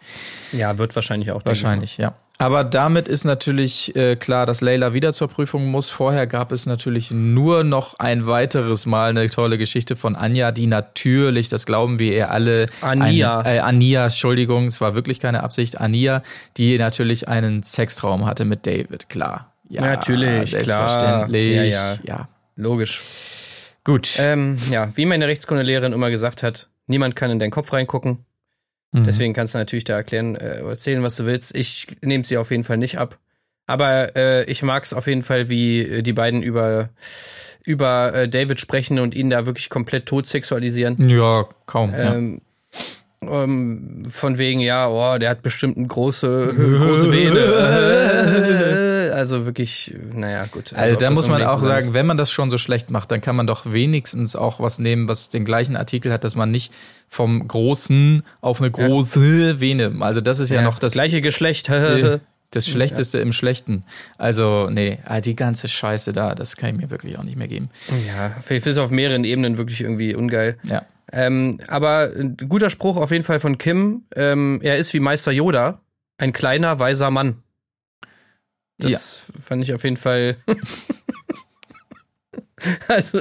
Ja, 0.53 0.77
wird 0.77 0.95
wahrscheinlich 0.95 1.31
auch. 1.31 1.43
Wahrscheinlich, 1.45 1.97
ja. 1.97 2.15
Aber 2.39 2.63
damit 2.63 3.07
ist 3.07 3.25
natürlich 3.25 3.95
äh, 3.95 4.15
klar, 4.15 4.45
dass 4.45 4.61
Leila 4.61 4.93
wieder 4.93 5.13
zur 5.13 5.27
Prüfung 5.27 5.67
muss. 5.67 5.89
Vorher 5.89 6.25
gab 6.25 6.51
es 6.51 6.65
natürlich 6.65 7.11
nur 7.11 7.63
noch 7.63 7.99
ein 7.99 8.25
weiteres 8.25 8.85
Mal 8.85 9.11
eine 9.11 9.29
tolle 9.29 9.57
Geschichte 9.57 9.95
von 9.95 10.15
Anja, 10.15 10.51
die 10.51 10.67
natürlich, 10.67 11.47
das 11.47 11.65
glauben 11.65 11.99
wir 11.99 12.13
ihr 12.13 12.31
alle, 12.31 12.65
Ania. 12.81 13.39
Ein, 13.41 13.55
äh, 13.55 13.59
Ania, 13.59 14.05
Entschuldigung, 14.05 14.67
es 14.67 14.81
war 14.81 14.95
wirklich 14.95 15.19
keine 15.19 15.43
Absicht, 15.43 15.79
Ania, 15.79 16.23
die 16.57 16.77
natürlich 16.77 17.27
einen 17.27 17.61
Sextraum 17.61 18.25
hatte 18.25 18.45
mit 18.45 18.65
David, 18.65 19.09
klar. 19.09 19.52
Ja, 19.73 19.81
Natürlich, 19.81 20.51
klar. 20.51 20.89
selbstverständlich. 20.89 21.55
Ja, 21.55 21.63
ja. 21.63 21.97
ja. 22.03 22.17
mal. 22.17 22.27
Logisch. 22.55 23.01
Gut. 23.83 24.15
Ähm, 24.19 24.57
ja, 24.69 24.91
wie 24.95 25.05
meine 25.05 25.27
Rechtskundelehrerin 25.27 25.93
immer 25.93 26.11
gesagt 26.11 26.43
hat, 26.43 26.69
niemand 26.87 27.15
kann 27.15 27.31
in 27.31 27.39
deinen 27.39 27.51
Kopf 27.51 27.73
reingucken. 27.73 28.25
Mhm. 28.91 29.03
Deswegen 29.03 29.33
kannst 29.33 29.55
du 29.55 29.57
natürlich 29.57 29.83
da 29.83 29.95
erklären, 29.95 30.35
äh, 30.35 30.59
erzählen, 30.59 31.01
was 31.01 31.15
du 31.15 31.25
willst. 31.25 31.55
Ich 31.55 31.87
nehme 32.01 32.23
sie 32.23 32.37
auf 32.37 32.51
jeden 32.51 32.63
Fall 32.63 32.77
nicht 32.77 32.99
ab. 32.99 33.17
Aber 33.65 34.15
äh, 34.15 34.43
ich 34.43 34.61
mag 34.61 34.83
es 34.83 34.93
auf 34.93 35.07
jeden 35.07 35.23
Fall, 35.23 35.49
wie 35.49 35.81
äh, 35.81 36.01
die 36.03 36.13
beiden 36.13 36.43
über, 36.43 36.89
über 37.63 38.13
äh, 38.13 38.29
David 38.29 38.59
sprechen 38.59 38.99
und 38.99 39.15
ihn 39.15 39.31
da 39.31 39.47
wirklich 39.47 39.69
komplett 39.69 40.05
tot 40.05 40.27
sexualisieren. 40.27 41.09
Ja, 41.09 41.47
kaum. 41.65 41.91
ja. 41.91 42.13
Ähm, 42.13 42.41
ähm, 43.21 44.03
von 44.09 44.37
wegen, 44.37 44.59
ja, 44.59 44.89
oh, 44.89 45.17
der 45.17 45.29
hat 45.29 45.41
bestimmt 45.41 45.77
eine 45.77 45.87
große, 45.87 46.53
große 46.55 47.11
Vene. 47.11 48.79
also 49.23 49.45
wirklich, 49.45 49.95
naja, 50.13 50.45
gut. 50.51 50.73
Also, 50.73 50.93
ob 50.95 50.99
da 50.99 51.05
das 51.05 51.15
muss 51.15 51.27
man 51.29 51.41
auch 51.43 51.61
sagen, 51.61 51.93
wenn 51.93 52.05
man 52.05 52.17
das 52.17 52.29
schon 52.29 52.49
so 52.49 52.57
schlecht 52.57 52.89
macht, 52.89 53.09
dann 53.09 53.21
kann 53.21 53.37
man 53.37 53.47
doch 53.47 53.71
wenigstens 53.71 54.35
auch 54.35 54.59
was 54.59 54.79
nehmen, 54.79 55.07
was 55.07 55.29
den 55.29 55.45
gleichen 55.45 55.77
Artikel 55.77 56.11
hat, 56.11 56.25
dass 56.25 56.35
man 56.35 56.51
nicht 56.51 56.73
vom 57.07 57.47
großen 57.47 58.23
auf 58.41 58.59
eine 58.59 58.69
große 58.69 59.61
Vene. 59.61 59.95
Also 60.01 60.19
das 60.19 60.39
ist 60.39 60.49
ja, 60.49 60.61
muss. 60.61 60.73
noch 60.73 60.79
das 60.79 60.93
gleiche 60.93 61.21
Geschlecht. 61.21 61.69
das 62.51 62.67
Schlechteste 62.67 63.17
im 63.19 63.33
Schlechten. 63.33 63.83
Also 64.17 64.69
nee, 64.69 64.99
ah, 65.05 65.21
die 65.21 65.35
ganze 65.35 65.67
Scheiße 65.67 66.13
da, 66.13 66.35
das 66.35 66.57
kann 66.57 66.75
ich 66.75 66.81
mir 66.81 66.89
wirklich 66.89 67.17
auch 67.17 67.23
nicht 67.23 67.37
mehr 67.37 67.47
geben. 67.47 67.69
ja, 68.07 68.35
vielleicht 68.41 68.67
ist 68.67 68.73
es 68.73 68.77
auf 68.77 68.91
mehreren 68.91 69.23
Ebenen 69.23 69.57
wirklich 69.57 69.81
irgendwie 69.81 70.13
ungeil. 70.13 70.57
Ja. 70.63 70.83
Ähm, 71.11 71.59
aber 71.67 72.11
ein 72.15 72.37
guter 72.49 72.69
Spruch 72.69 72.97
auf 72.97 73.11
jeden 73.11 73.23
Fall 73.23 73.39
von 73.39 73.57
Kim. 73.57 74.03
Ähm, 74.15 74.59
er 74.61 74.77
ist 74.77 74.93
wie 74.93 74.99
Meister 74.99 75.31
Yoda, 75.31 75.79
ein 76.17 76.33
kleiner, 76.33 76.79
weiser 76.79 77.09
Mann. 77.09 77.42
Das 78.91 79.23
fand 79.41 79.63
ich 79.63 79.73
auf 79.73 79.83
jeden 79.83 79.97
Fall. 79.97 80.37
also, 82.87 83.19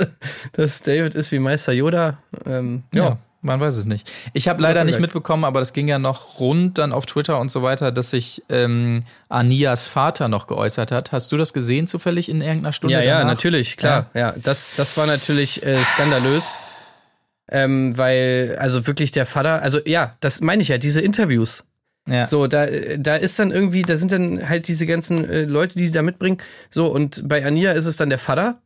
dass 0.53 0.83
David 0.83 1.15
ist 1.15 1.33
wie 1.33 1.39
Meister 1.39 1.73
Yoda. 1.73 2.19
Ähm, 2.47 2.85
ja. 2.93 3.05
Ja, 3.05 3.19
man 3.43 3.59
weiß 3.59 3.77
es 3.77 3.87
nicht. 3.87 4.11
Ich 4.33 4.47
habe 4.47 4.63
leider 4.63 4.85
nicht 4.85 5.01
mitbekommen, 5.01 5.45
aber 5.45 5.59
das 5.59 5.73
ging 5.73 5.89
ja 5.89 5.99
noch 5.99 6.39
rund 6.39 6.79
dann 6.79 6.93
auf 6.93 7.07
Twitter 7.07 7.41
und 7.41 7.51
so 7.51 7.63
weiter, 7.63 7.91
dass 7.91 8.11
sich 8.11 8.43
ähm, 8.49 9.03
Anias 9.29 9.89
Vater 9.89 10.29
noch 10.29 10.47
geäußert 10.47 10.93
hat. 10.93 11.11
Hast 11.11 11.33
du 11.33 11.37
das 11.37 11.53
gesehen 11.53 11.89
zufällig 11.89 12.29
in 12.29 12.41
irgendeiner 12.41 12.73
Stunde? 12.73 12.95
Ja, 12.95 13.03
ja, 13.03 13.19
danach? 13.19 13.33
natürlich, 13.33 13.77
klar. 13.77 14.11
Ja, 14.15 14.33
das, 14.41 14.75
das 14.77 14.97
war 14.97 15.07
natürlich 15.07 15.67
äh, 15.67 15.83
skandalös. 15.85 16.61
Ähm, 17.51 17.99
weil, 17.99 18.57
also 18.61 18.87
wirklich 18.87 19.11
der 19.11 19.27
Vater, 19.27 19.61
also 19.61 19.81
ja, 19.85 20.17
das 20.21 20.41
meine 20.41 20.63
ich 20.63 20.69
ja, 20.69 20.79
diese 20.79 21.01
Interviews. 21.01 21.65
Ja. 22.09 22.26
So, 22.26 22.46
da, 22.48 22.66
da 22.98 23.16
ist 23.16 23.38
dann 23.38 23.53
irgendwie, 23.53 23.82
da 23.82 23.96
sind 23.96 24.12
dann 24.12 24.48
halt 24.48 24.66
diese 24.68 24.86
ganzen 24.86 25.24
äh, 25.28 25.44
Leute, 25.44 25.78
die 25.78 25.86
sie 25.86 25.92
da 25.92 26.03
mitbringen. 26.03 26.38
So, 26.70 26.86
und 26.86 27.28
bei 27.28 27.44
Ania 27.46 27.72
ist 27.72 27.86
es 27.86 27.96
dann 27.96 28.11
der 28.11 28.18
Vater. 28.18 28.61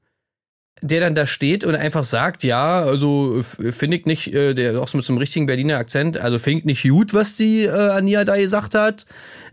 der 0.82 1.01
dann 1.01 1.14
da 1.14 1.26
steht 1.26 1.64
und 1.64 1.74
einfach 1.74 2.05
sagt, 2.05 2.45
ja, 2.45 2.82
also 2.84 3.41
finde 3.43 3.97
ich 3.97 4.05
nicht, 4.05 4.34
äh, 4.34 4.53
der 4.53 4.80
auch 4.80 4.89
so 4.89 4.99
mit 4.99 5.07
so 5.07 5.12
einem 5.12 5.18
richtigen 5.18 5.47
Berliner 5.47 5.78
Akzent, 5.78 6.18
also 6.18 6.39
finde 6.39 6.61
ich 6.61 6.64
nicht 6.66 6.82
gut, 6.89 7.14
was 7.14 7.37
die 7.37 7.64
äh, 7.64 7.70
Ania 7.70 8.24
da 8.24 8.37
gesagt 8.37 8.74
hat 8.74 9.07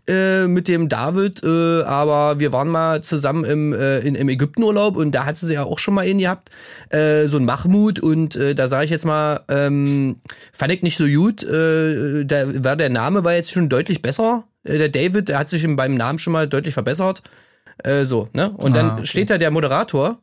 äh, 0.08 0.48
mit 0.48 0.68
dem 0.68 0.90
David, 0.90 1.44
äh, 1.44 1.84
aber 1.84 2.40
wir 2.40 2.52
waren 2.52 2.68
mal 2.68 3.02
zusammen 3.02 3.46
im, 3.46 3.74
äh, 3.74 4.00
in, 4.00 4.16
im 4.16 4.28
Ägyptenurlaub 4.30 4.98
und 4.98 5.12
da 5.14 5.26
hat 5.26 5.38
sie 5.38 5.54
ja 5.54 5.64
auch 5.64 5.80
schon 5.80 5.94
mal 5.94 6.06
einen 6.06 6.20
gehabt, 6.20 6.50
äh, 6.90 7.28
so 7.28 7.38
ein 7.38 7.46
Mahmoud 7.46 8.00
und 8.00 8.36
äh, 8.36 8.54
da 8.56 8.68
sage 8.68 8.86
ich 8.86 8.92
jetzt 8.92 9.06
mal, 9.06 9.42
ähm, 9.50 10.18
fand 10.52 10.72
ich 10.74 10.82
nicht 10.84 10.98
so 10.98 11.06
gut, 11.06 11.44
äh, 11.44 12.26
da 12.26 12.64
war 12.64 12.76
der 12.76 12.90
Name 12.90 13.24
war 13.24 13.34
jetzt 13.34 13.52
schon 13.52 13.70
deutlich 13.70 14.02
besser, 14.02 14.44
äh, 14.64 14.78
der 14.78 14.90
David, 14.90 15.30
der 15.30 15.40
hat 15.40 15.50
sich 15.50 15.66
beim 15.76 15.96
Namen 15.96 16.20
schon 16.20 16.34
mal 16.34 16.48
deutlich 16.48 16.74
verbessert, 16.74 17.22
äh, 17.84 18.06
so, 18.06 18.30
ne? 18.34 18.52
Und 18.52 18.76
dann 18.76 18.90
Ah, 18.90 18.94
okay. 18.96 19.06
steht 19.06 19.30
da 19.30 19.38
der 19.38 19.52
Moderator 19.52 20.20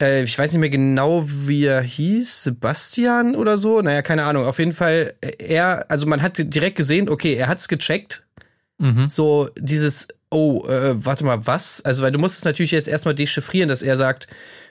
äh, 0.00 0.22
ich 0.22 0.38
weiß 0.38 0.52
nicht 0.52 0.60
mehr 0.60 0.70
genau, 0.70 1.24
wie 1.26 1.64
er 1.64 1.82
hieß, 1.82 2.44
Sebastian 2.44 3.36
oder 3.36 3.58
so. 3.58 3.80
Naja, 3.80 4.02
keine 4.02 4.24
Ahnung. 4.24 4.44
Auf 4.44 4.58
jeden 4.58 4.72
Fall, 4.72 5.14
äh, 5.20 5.32
er, 5.38 5.90
also 5.90 6.06
man 6.06 6.22
hat 6.22 6.34
direkt 6.38 6.76
gesehen, 6.76 7.08
okay, 7.08 7.34
er 7.34 7.48
hat's 7.48 7.68
gecheckt. 7.68 8.26
Mhm. 8.78 9.08
So 9.08 9.48
dieses, 9.58 10.08
oh, 10.30 10.66
äh, 10.66 11.04
warte 11.04 11.24
mal, 11.24 11.46
was? 11.46 11.84
Also, 11.84 12.02
weil 12.02 12.12
du 12.12 12.18
musst 12.18 12.38
es 12.38 12.44
natürlich 12.44 12.72
jetzt 12.72 12.88
erstmal 12.88 13.14
dechiffrieren, 13.14 13.68
dass 13.68 13.82
er 13.82 13.96
sagt, 13.96 14.26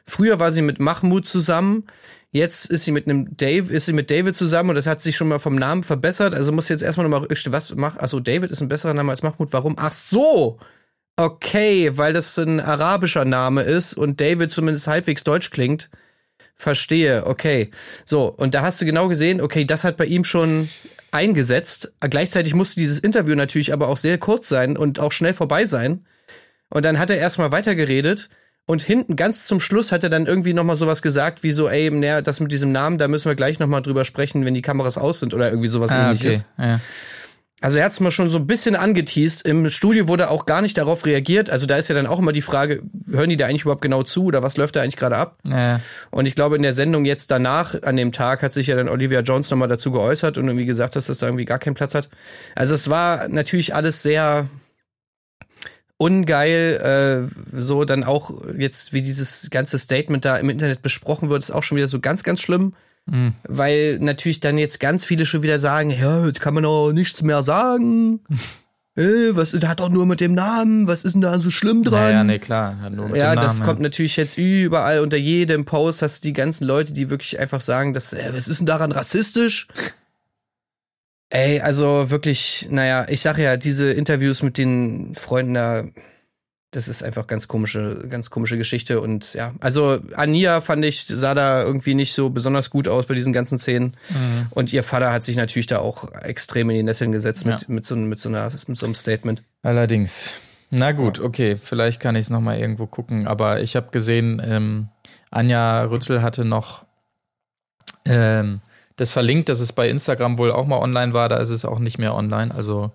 früher 0.05 0.39
war 0.39 0.51
sie 0.51 0.61
mit 0.61 0.79
Mahmoud 0.79 1.25
zusammen, 1.25 1.85
jetzt 2.31 2.65
ist 2.65 2.83
sie 2.83 2.91
mit 2.91 3.07
einem 3.07 3.37
Dave, 3.37 3.73
ist 3.73 3.85
sie 3.85 3.93
mit 3.93 4.11
David 4.11 4.35
zusammen 4.35 4.69
und 4.69 4.75
das 4.75 4.87
hat 4.87 5.01
sich 5.01 5.15
schon 5.15 5.29
mal 5.29 5.39
vom 5.39 5.55
Namen 5.55 5.83
verbessert. 5.83 6.33
Also 6.33 6.51
muss 6.51 6.69
jetzt 6.69 6.83
erstmal 6.83 7.07
nochmal, 7.07 7.27
was 7.29 7.75
mach, 7.75 7.97
achso, 7.97 8.19
David 8.19 8.51
ist 8.51 8.61
ein 8.61 8.67
besserer 8.67 8.93
Name 8.93 9.11
als 9.11 9.23
Mahmoud. 9.23 9.53
Warum? 9.53 9.75
Ach 9.77 9.93
so! 9.93 10.59
Okay, 11.15 11.91
weil 11.95 12.13
das 12.13 12.37
ein 12.39 12.59
arabischer 12.59 13.23
Name 13.25 13.61
ist 13.61 13.93
und 13.95 14.19
David 14.19 14.51
zumindest 14.51 14.87
halbwegs 14.87 15.23
deutsch 15.23 15.51
klingt. 15.51 15.89
Verstehe, 16.55 17.25
okay. 17.27 17.69
So, 18.05 18.25
und 18.27 18.53
da 18.55 18.61
hast 18.61 18.81
du 18.81 18.85
genau 18.85 19.07
gesehen, 19.07 19.41
okay, 19.41 19.65
das 19.65 19.83
hat 19.83 19.97
bei 19.97 20.05
ihm 20.05 20.23
schon 20.23 20.69
eingesetzt. 21.11 21.93
Gleichzeitig 21.99 22.55
musste 22.55 22.79
dieses 22.79 22.99
Interview 22.99 23.35
natürlich 23.35 23.73
aber 23.73 23.87
auch 23.87 23.97
sehr 23.97 24.17
kurz 24.17 24.49
sein 24.49 24.75
und 24.77 24.99
auch 24.99 25.11
schnell 25.11 25.33
vorbei 25.33 25.65
sein. 25.65 26.05
Und 26.69 26.85
dann 26.85 26.97
hat 26.97 27.11
er 27.11 27.17
erstmal 27.17 27.51
weitergeredet 27.51 28.29
und 28.65 28.81
hinten 28.81 29.15
ganz 29.15 29.45
zum 29.45 29.59
Schluss 29.59 29.91
hat 29.91 30.03
er 30.03 30.09
dann 30.09 30.25
irgendwie 30.25 30.53
nochmal 30.53 30.77
sowas 30.77 31.01
gesagt, 31.03 31.43
wie 31.43 31.51
so, 31.51 31.69
ey, 31.69 31.91
naja, 31.91 32.21
das 32.21 32.39
mit 32.39 32.51
diesem 32.51 32.71
Namen, 32.71 32.97
da 32.97 33.07
müssen 33.07 33.29
wir 33.29 33.35
gleich 33.35 33.59
nochmal 33.59 33.81
drüber 33.83 34.05
sprechen, 34.05 34.45
wenn 34.45 34.53
die 34.55 34.61
Kameras 34.63 34.97
aus 34.97 35.19
sind 35.19 35.33
oder 35.35 35.49
irgendwie 35.49 35.67
sowas 35.67 35.91
Ah, 35.91 36.11
okay. 36.11 36.17
ähnliches. 36.23 36.45
Ja. 36.57 36.79
Also 37.63 37.77
er 37.77 37.85
hat 37.85 37.93
es 37.93 38.01
mal 38.01 38.11
schon 38.11 38.27
so 38.27 38.39
ein 38.39 38.45
bisschen 38.45 38.75
angeteased. 38.75 39.47
Im 39.47 39.69
Studio 39.69 40.09
wurde 40.09 40.29
auch 40.29 40.45
gar 40.45 40.61
nicht 40.61 40.77
darauf 40.77 41.05
reagiert. 41.05 41.49
Also 41.49 41.65
da 41.65 41.77
ist 41.77 41.87
ja 41.87 41.95
dann 41.95 42.07
auch 42.07 42.19
immer 42.19 42.33
die 42.33 42.41
Frage, 42.41 42.83
hören 43.09 43.29
die 43.29 43.37
da 43.37 43.45
eigentlich 43.45 43.61
überhaupt 43.61 43.81
genau 43.81 44.03
zu 44.03 44.25
oder 44.25 44.43
was 44.43 44.57
läuft 44.57 44.75
da 44.75 44.81
eigentlich 44.81 44.97
gerade 44.97 45.15
ab? 45.15 45.37
Ja. 45.49 45.79
Und 46.11 46.25
ich 46.25 46.35
glaube, 46.35 46.57
in 46.57 46.61
der 46.61 46.73
Sendung 46.73 47.05
jetzt 47.05 47.31
danach, 47.31 47.81
an 47.83 47.95
dem 47.95 48.11
Tag, 48.11 48.43
hat 48.43 48.51
sich 48.51 48.67
ja 48.67 48.75
dann 48.75 48.89
Olivia 48.89 49.21
Jones 49.21 49.49
nochmal 49.49 49.69
dazu 49.69 49.91
geäußert 49.91 50.37
und 50.37 50.45
irgendwie 50.49 50.65
gesagt, 50.65 50.97
dass 50.97 51.07
das 51.07 51.19
da 51.19 51.27
irgendwie 51.27 51.45
gar 51.45 51.57
keinen 51.57 51.75
Platz 51.75 51.95
hat. 51.95 52.09
Also 52.53 52.75
es 52.75 52.89
war 52.89 53.29
natürlich 53.29 53.73
alles 53.73 54.03
sehr 54.03 54.49
ungeil, 55.95 57.29
äh, 57.31 57.57
so 57.57 57.85
dann 57.85 58.03
auch 58.03 58.43
jetzt, 58.57 58.91
wie 58.91 59.01
dieses 59.01 59.49
ganze 59.51 59.79
Statement 59.79 60.25
da 60.25 60.35
im 60.35 60.49
Internet 60.49 60.81
besprochen 60.81 61.29
wird, 61.29 61.43
ist 61.43 61.51
auch 61.51 61.63
schon 61.63 61.77
wieder 61.77 61.87
so 61.87 62.01
ganz, 62.01 62.23
ganz 62.23 62.41
schlimm. 62.41 62.73
Weil 63.05 63.99
natürlich 63.99 64.39
dann 64.39 64.57
jetzt 64.57 64.79
ganz 64.79 65.03
viele 65.03 65.25
schon 65.25 65.43
wieder 65.43 65.59
sagen, 65.59 65.89
ja, 65.89 66.25
jetzt 66.25 66.39
kann 66.39 66.53
man 66.53 66.65
auch 66.65 66.91
nichts 66.93 67.21
mehr 67.21 67.43
sagen. 67.43 68.21
äh, 68.95 69.31
was, 69.31 69.53
hat 69.53 69.81
doch 69.81 69.89
nur 69.89 70.05
mit 70.05 70.21
dem 70.21 70.33
Namen, 70.33 70.87
was 70.87 71.03
ist 71.03 71.13
denn 71.13 71.21
da 71.21 71.39
so 71.39 71.49
schlimm 71.49 71.83
dran? 71.83 72.01
Ja, 72.01 72.09
ja, 72.11 72.23
nee, 72.23 72.39
klar. 72.39 72.77
Ja, 72.81 72.89
nur 72.89 73.09
mit 73.09 73.17
Ja, 73.17 73.31
dem 73.31 73.35
Namen, 73.35 73.47
das 73.47 73.61
kommt 73.61 73.81
natürlich 73.81 74.15
jetzt 74.15 74.37
überall 74.37 75.01
unter 75.01 75.17
jedem 75.17 75.65
Post 75.65 76.01
hast 76.01 76.23
du 76.23 76.29
die 76.29 76.33
ganzen 76.33 76.65
Leute, 76.65 76.93
die 76.93 77.09
wirklich 77.09 77.39
einfach 77.39 77.61
sagen, 77.61 77.93
dass, 77.93 78.13
äh, 78.13 78.31
was 78.33 78.47
ist 78.47 78.59
denn 78.59 78.67
daran 78.67 78.91
rassistisch? 78.91 79.67
Ey, 81.29 81.61
also 81.61 82.11
wirklich, 82.11 82.67
naja, 82.69 83.07
ich 83.09 83.21
sag 83.21 83.39
ja, 83.39 83.57
diese 83.57 83.91
Interviews 83.91 84.43
mit 84.43 84.59
den 84.59 85.15
Freunden 85.15 85.55
da, 85.55 85.83
das 86.75 86.87
ist 86.87 87.03
einfach 87.03 87.27
ganz 87.27 87.47
komische, 87.47 88.05
ganz 88.09 88.29
komische 88.29 88.57
Geschichte 88.57 88.99
und 88.99 89.33
ja, 89.33 89.53
also 89.59 89.99
Ania 90.15 90.59
fand 90.61 90.83
ich, 90.85 91.05
sah 91.05 91.33
da 91.33 91.63
irgendwie 91.63 91.93
nicht 91.95 92.13
so 92.13 92.29
besonders 92.29 92.69
gut 92.69 92.87
aus 92.87 93.05
bei 93.05 93.13
diesen 93.13 93.31
ganzen 93.33 93.57
Szenen 93.57 93.95
Mhm. 94.09 94.47
und 94.49 94.73
ihr 94.73 94.83
Vater 94.83 95.11
hat 95.13 95.23
sich 95.23 95.35
natürlich 95.35 95.67
da 95.67 95.79
auch 95.79 96.11
extrem 96.13 96.69
in 96.69 96.77
die 96.77 96.83
Nesseln 96.83 97.11
gesetzt 97.11 97.45
mit, 97.45 97.61
Ja. 97.61 97.65
mit, 97.67 97.85
so, 97.85 97.95
mit, 97.95 98.19
so 98.19 98.29
einer, 98.29 98.49
mit 98.67 98.77
so 98.77 98.85
einem 98.85 98.95
Statement. 98.95 99.43
Allerdings. 99.61 100.31
Na 100.71 100.91
gut, 100.91 101.19
okay, 101.19 101.55
vielleicht 101.61 101.99
kann 101.99 102.15
ich 102.15 102.21
es 102.25 102.29
nochmal 102.31 102.57
irgendwo 102.59 102.87
gucken, 102.87 103.27
aber 103.27 103.61
ich 103.61 103.75
habe 103.75 103.91
gesehen, 103.91 104.41
ähm, 104.43 104.87
Anja 105.29 105.83
Rützel 105.83 106.21
hatte 106.23 106.45
noch 106.45 106.85
ähm, 108.05 108.61
das 108.95 109.11
verlinkt, 109.11 109.49
dass 109.49 109.59
es 109.59 109.71
bei 109.73 109.89
Instagram 109.89 110.37
wohl 110.37 110.51
auch 110.51 110.65
mal 110.65 110.77
online 110.79 111.13
war, 111.13 111.29
da 111.29 111.37
ist 111.37 111.49
es 111.49 111.65
auch 111.65 111.79
nicht 111.79 111.97
mehr 111.97 112.13
online, 112.15 112.53
also 112.53 112.91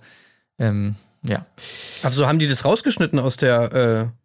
ähm, 0.59 0.95
ja. 1.23 1.47
Also 2.03 2.27
haben 2.27 2.39
die 2.39 2.47
das 2.47 2.65
rausgeschnitten 2.65 3.19
aus 3.19 3.37
der, 3.37 3.73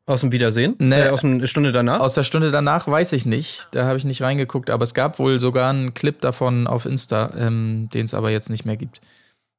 äh, 0.07 0.11
aus 0.11 0.21
dem 0.21 0.31
Wiedersehen? 0.31 0.75
Nee. 0.79 1.01
Äh, 1.01 1.09
aus 1.09 1.21
der 1.21 1.47
Stunde 1.47 1.71
danach? 1.71 1.99
Aus 1.99 2.13
der 2.13 2.23
Stunde 2.23 2.51
danach 2.51 2.87
weiß 2.87 3.13
ich 3.13 3.25
nicht, 3.25 3.69
da 3.71 3.85
habe 3.85 3.97
ich 3.97 4.05
nicht 4.05 4.21
reingeguckt, 4.21 4.69
aber 4.69 4.83
es 4.83 4.93
gab 4.93 5.19
wohl 5.19 5.39
sogar 5.39 5.69
einen 5.69 5.93
Clip 5.93 6.19
davon 6.21 6.67
auf 6.67 6.85
Insta, 6.85 7.31
ähm, 7.37 7.89
den 7.93 8.05
es 8.05 8.13
aber 8.13 8.29
jetzt 8.29 8.49
nicht 8.49 8.65
mehr 8.65 8.77
gibt. 8.77 9.01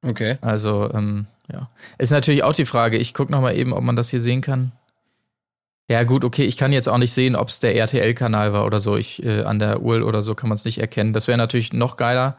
Okay. 0.02 0.38
Also, 0.40 0.90
ähm, 0.92 1.26
ja. 1.52 1.70
Ist 1.98 2.10
natürlich 2.10 2.44
auch 2.44 2.52
die 2.52 2.66
Frage. 2.66 2.98
Ich 2.98 3.14
gucke 3.14 3.32
noch 3.32 3.40
mal 3.40 3.56
eben, 3.56 3.72
ob 3.72 3.82
man 3.82 3.96
das 3.96 4.10
hier 4.10 4.20
sehen 4.20 4.40
kann. 4.40 4.72
Ja, 5.88 6.02
gut, 6.04 6.24
okay, 6.24 6.44
ich 6.44 6.56
kann 6.56 6.72
jetzt 6.72 6.88
auch 6.88 6.98
nicht 6.98 7.12
sehen, 7.12 7.36
ob 7.36 7.48
es 7.48 7.60
der 7.60 7.76
RTL-Kanal 7.76 8.52
war 8.52 8.64
oder 8.64 8.80
so. 8.80 8.96
Ich, 8.96 9.22
äh, 9.22 9.42
an 9.42 9.58
der 9.58 9.82
URL 9.82 10.02
oder 10.02 10.22
so 10.22 10.34
kann 10.34 10.48
man 10.48 10.56
es 10.56 10.64
nicht 10.64 10.78
erkennen. 10.78 11.12
Das 11.12 11.28
wäre 11.28 11.36
natürlich 11.36 11.72
noch 11.72 11.96
geiler, 11.96 12.36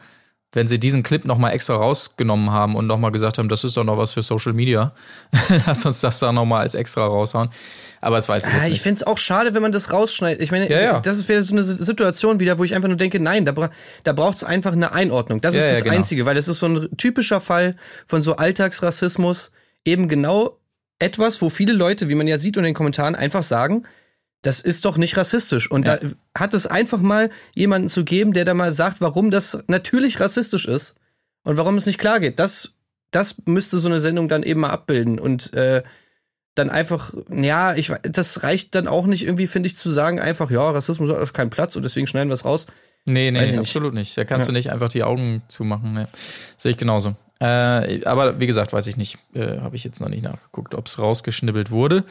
wenn 0.52 0.68
sie 0.68 0.78
diesen 0.78 1.02
Clip 1.02 1.24
noch 1.26 1.36
mal 1.38 1.50
extra 1.50 1.74
rausgenommen 1.76 2.50
haben 2.50 2.76
und 2.76 2.86
noch 2.86 2.98
mal 2.98 3.10
gesagt 3.10 3.36
haben, 3.36 3.48
das 3.48 3.62
ist 3.64 3.76
doch 3.76 3.84
noch 3.84 3.98
was 3.98 4.12
für 4.12 4.22
Social 4.22 4.52
Media. 4.54 4.94
Lass 5.66 5.84
uns 5.84 6.00
das 6.00 6.18
da 6.20 6.32
noch 6.32 6.46
mal 6.46 6.60
als 6.60 6.74
extra 6.74 7.04
raushauen. 7.06 7.50
Aber 8.00 8.16
das 8.16 8.28
weiß 8.28 8.46
ich 8.46 8.52
jetzt 8.52 8.62
Ah, 8.62 8.64
ich 8.64 8.70
nicht. 8.70 8.82
finde 8.82 8.96
es 9.00 9.06
auch 9.06 9.18
schade, 9.18 9.52
wenn 9.54 9.60
man 9.62 9.72
das 9.72 9.92
rausschneidet. 9.92 10.40
Ich 10.40 10.50
meine, 10.52 10.70
Ja, 10.70 10.80
ja. 10.80 11.00
das 11.00 11.18
ist 11.18 11.28
wieder 11.28 11.42
so 11.42 11.52
eine 11.54 11.62
Situation 11.62 12.40
wieder, 12.40 12.58
wo 12.58 12.64
ich 12.64 12.74
einfach 12.74 12.88
nur 12.88 12.96
denke, 12.96 13.20
nein, 13.20 13.44
da, 13.44 13.52
bra 13.52 13.70
da 14.04 14.12
braucht 14.14 14.36
es 14.36 14.44
einfach 14.44 14.72
eine 14.72 14.92
Einordnung. 14.92 15.40
Das 15.42 15.54
Ja, 15.54 15.60
ist 15.60 15.66
ja, 15.66 15.72
das 15.74 15.84
genau. 15.84 15.96
Einzige, 15.96 16.24
weil 16.24 16.34
das 16.36 16.48
ist 16.48 16.60
so 16.60 16.66
ein 16.68 16.88
typischer 16.96 17.40
Fall 17.40 17.74
von 18.06 18.22
so 18.22 18.36
Alltagsrassismus. 18.36 19.50
Eben 19.84 20.08
genau 20.08 20.56
etwas, 20.98 21.42
wo 21.42 21.50
viele 21.50 21.72
Leute, 21.74 22.08
wie 22.08 22.14
man 22.14 22.26
ja 22.28 22.38
sieht 22.38 22.56
in 22.56 22.62
den 22.62 22.74
Kommentaren, 22.74 23.14
einfach 23.14 23.42
sagen, 23.42 23.82
das 24.42 24.60
ist 24.60 24.84
doch 24.84 24.96
nicht 24.96 25.16
rassistisch. 25.16 25.70
Und 25.70 25.86
Ja. 25.86 25.96
da 25.96 26.08
hat 26.38 26.54
es 26.54 26.66
einfach 26.66 27.00
mal 27.00 27.30
jemanden 27.54 27.88
zu 27.88 28.04
geben, 28.04 28.32
der 28.32 28.44
da 28.44 28.54
mal 28.54 28.72
sagt, 28.72 29.00
warum 29.00 29.30
das 29.30 29.58
natürlich 29.66 30.20
rassistisch 30.20 30.66
ist 30.66 30.94
und 31.42 31.56
warum 31.56 31.76
es 31.76 31.86
nicht 31.86 31.98
klar 31.98 32.20
geht. 32.20 32.38
Das, 32.38 32.74
das 33.10 33.36
müsste 33.46 33.78
so 33.78 33.88
eine 33.88 33.98
Sendung 34.00 34.28
dann 34.28 34.42
eben 34.42 34.60
mal 34.60 34.70
abbilden. 34.70 35.18
Und 35.18 35.52
äh, 35.54 35.82
dann 36.54 36.70
einfach, 36.70 37.12
ja, 37.30 37.74
ich, 37.74 37.92
das 38.02 38.42
reicht 38.42 38.74
dann 38.74 38.88
auch 38.88 39.06
nicht 39.06 39.24
irgendwie, 39.24 39.46
finde 39.46 39.66
ich, 39.66 39.76
zu 39.76 39.90
sagen, 39.90 40.20
einfach, 40.20 40.50
ja, 40.50 40.70
Rassismus 40.70 41.10
hat 41.10 41.18
auf 41.18 41.32
keinen 41.32 41.50
Platz 41.50 41.76
und 41.76 41.82
deswegen 41.82 42.06
schneiden 42.06 42.30
wir 42.30 42.34
es 42.34 42.44
raus. 42.44 42.66
Nee, 43.04 43.30
nee, 43.30 43.40
nicht. 43.42 43.58
absolut 43.58 43.94
nicht. 43.94 44.16
Da 44.16 44.24
kannst 44.24 44.46
Ja. 44.46 44.52
du 44.52 44.56
nicht 44.56 44.70
einfach 44.72 44.88
die 44.88 45.02
Augen 45.02 45.42
zumachen. 45.48 45.92
Nee. 45.94 46.06
Sehe 46.56 46.70
ich 46.72 46.76
genauso. 46.78 47.14
Äh, 47.40 48.04
aber 48.04 48.40
wie 48.40 48.46
gesagt, 48.46 48.72
weiß 48.72 48.86
ich 48.86 48.96
nicht. 48.96 49.18
Äh, 49.34 49.58
Habe 49.58 49.76
ich 49.76 49.84
jetzt 49.84 50.00
noch 50.00 50.08
nicht 50.08 50.24
nachgeguckt, 50.24 50.74
ob 50.74 50.86
es 50.86 50.98
rausgeschnibbelt 50.98 51.70
wurde. 51.70 52.04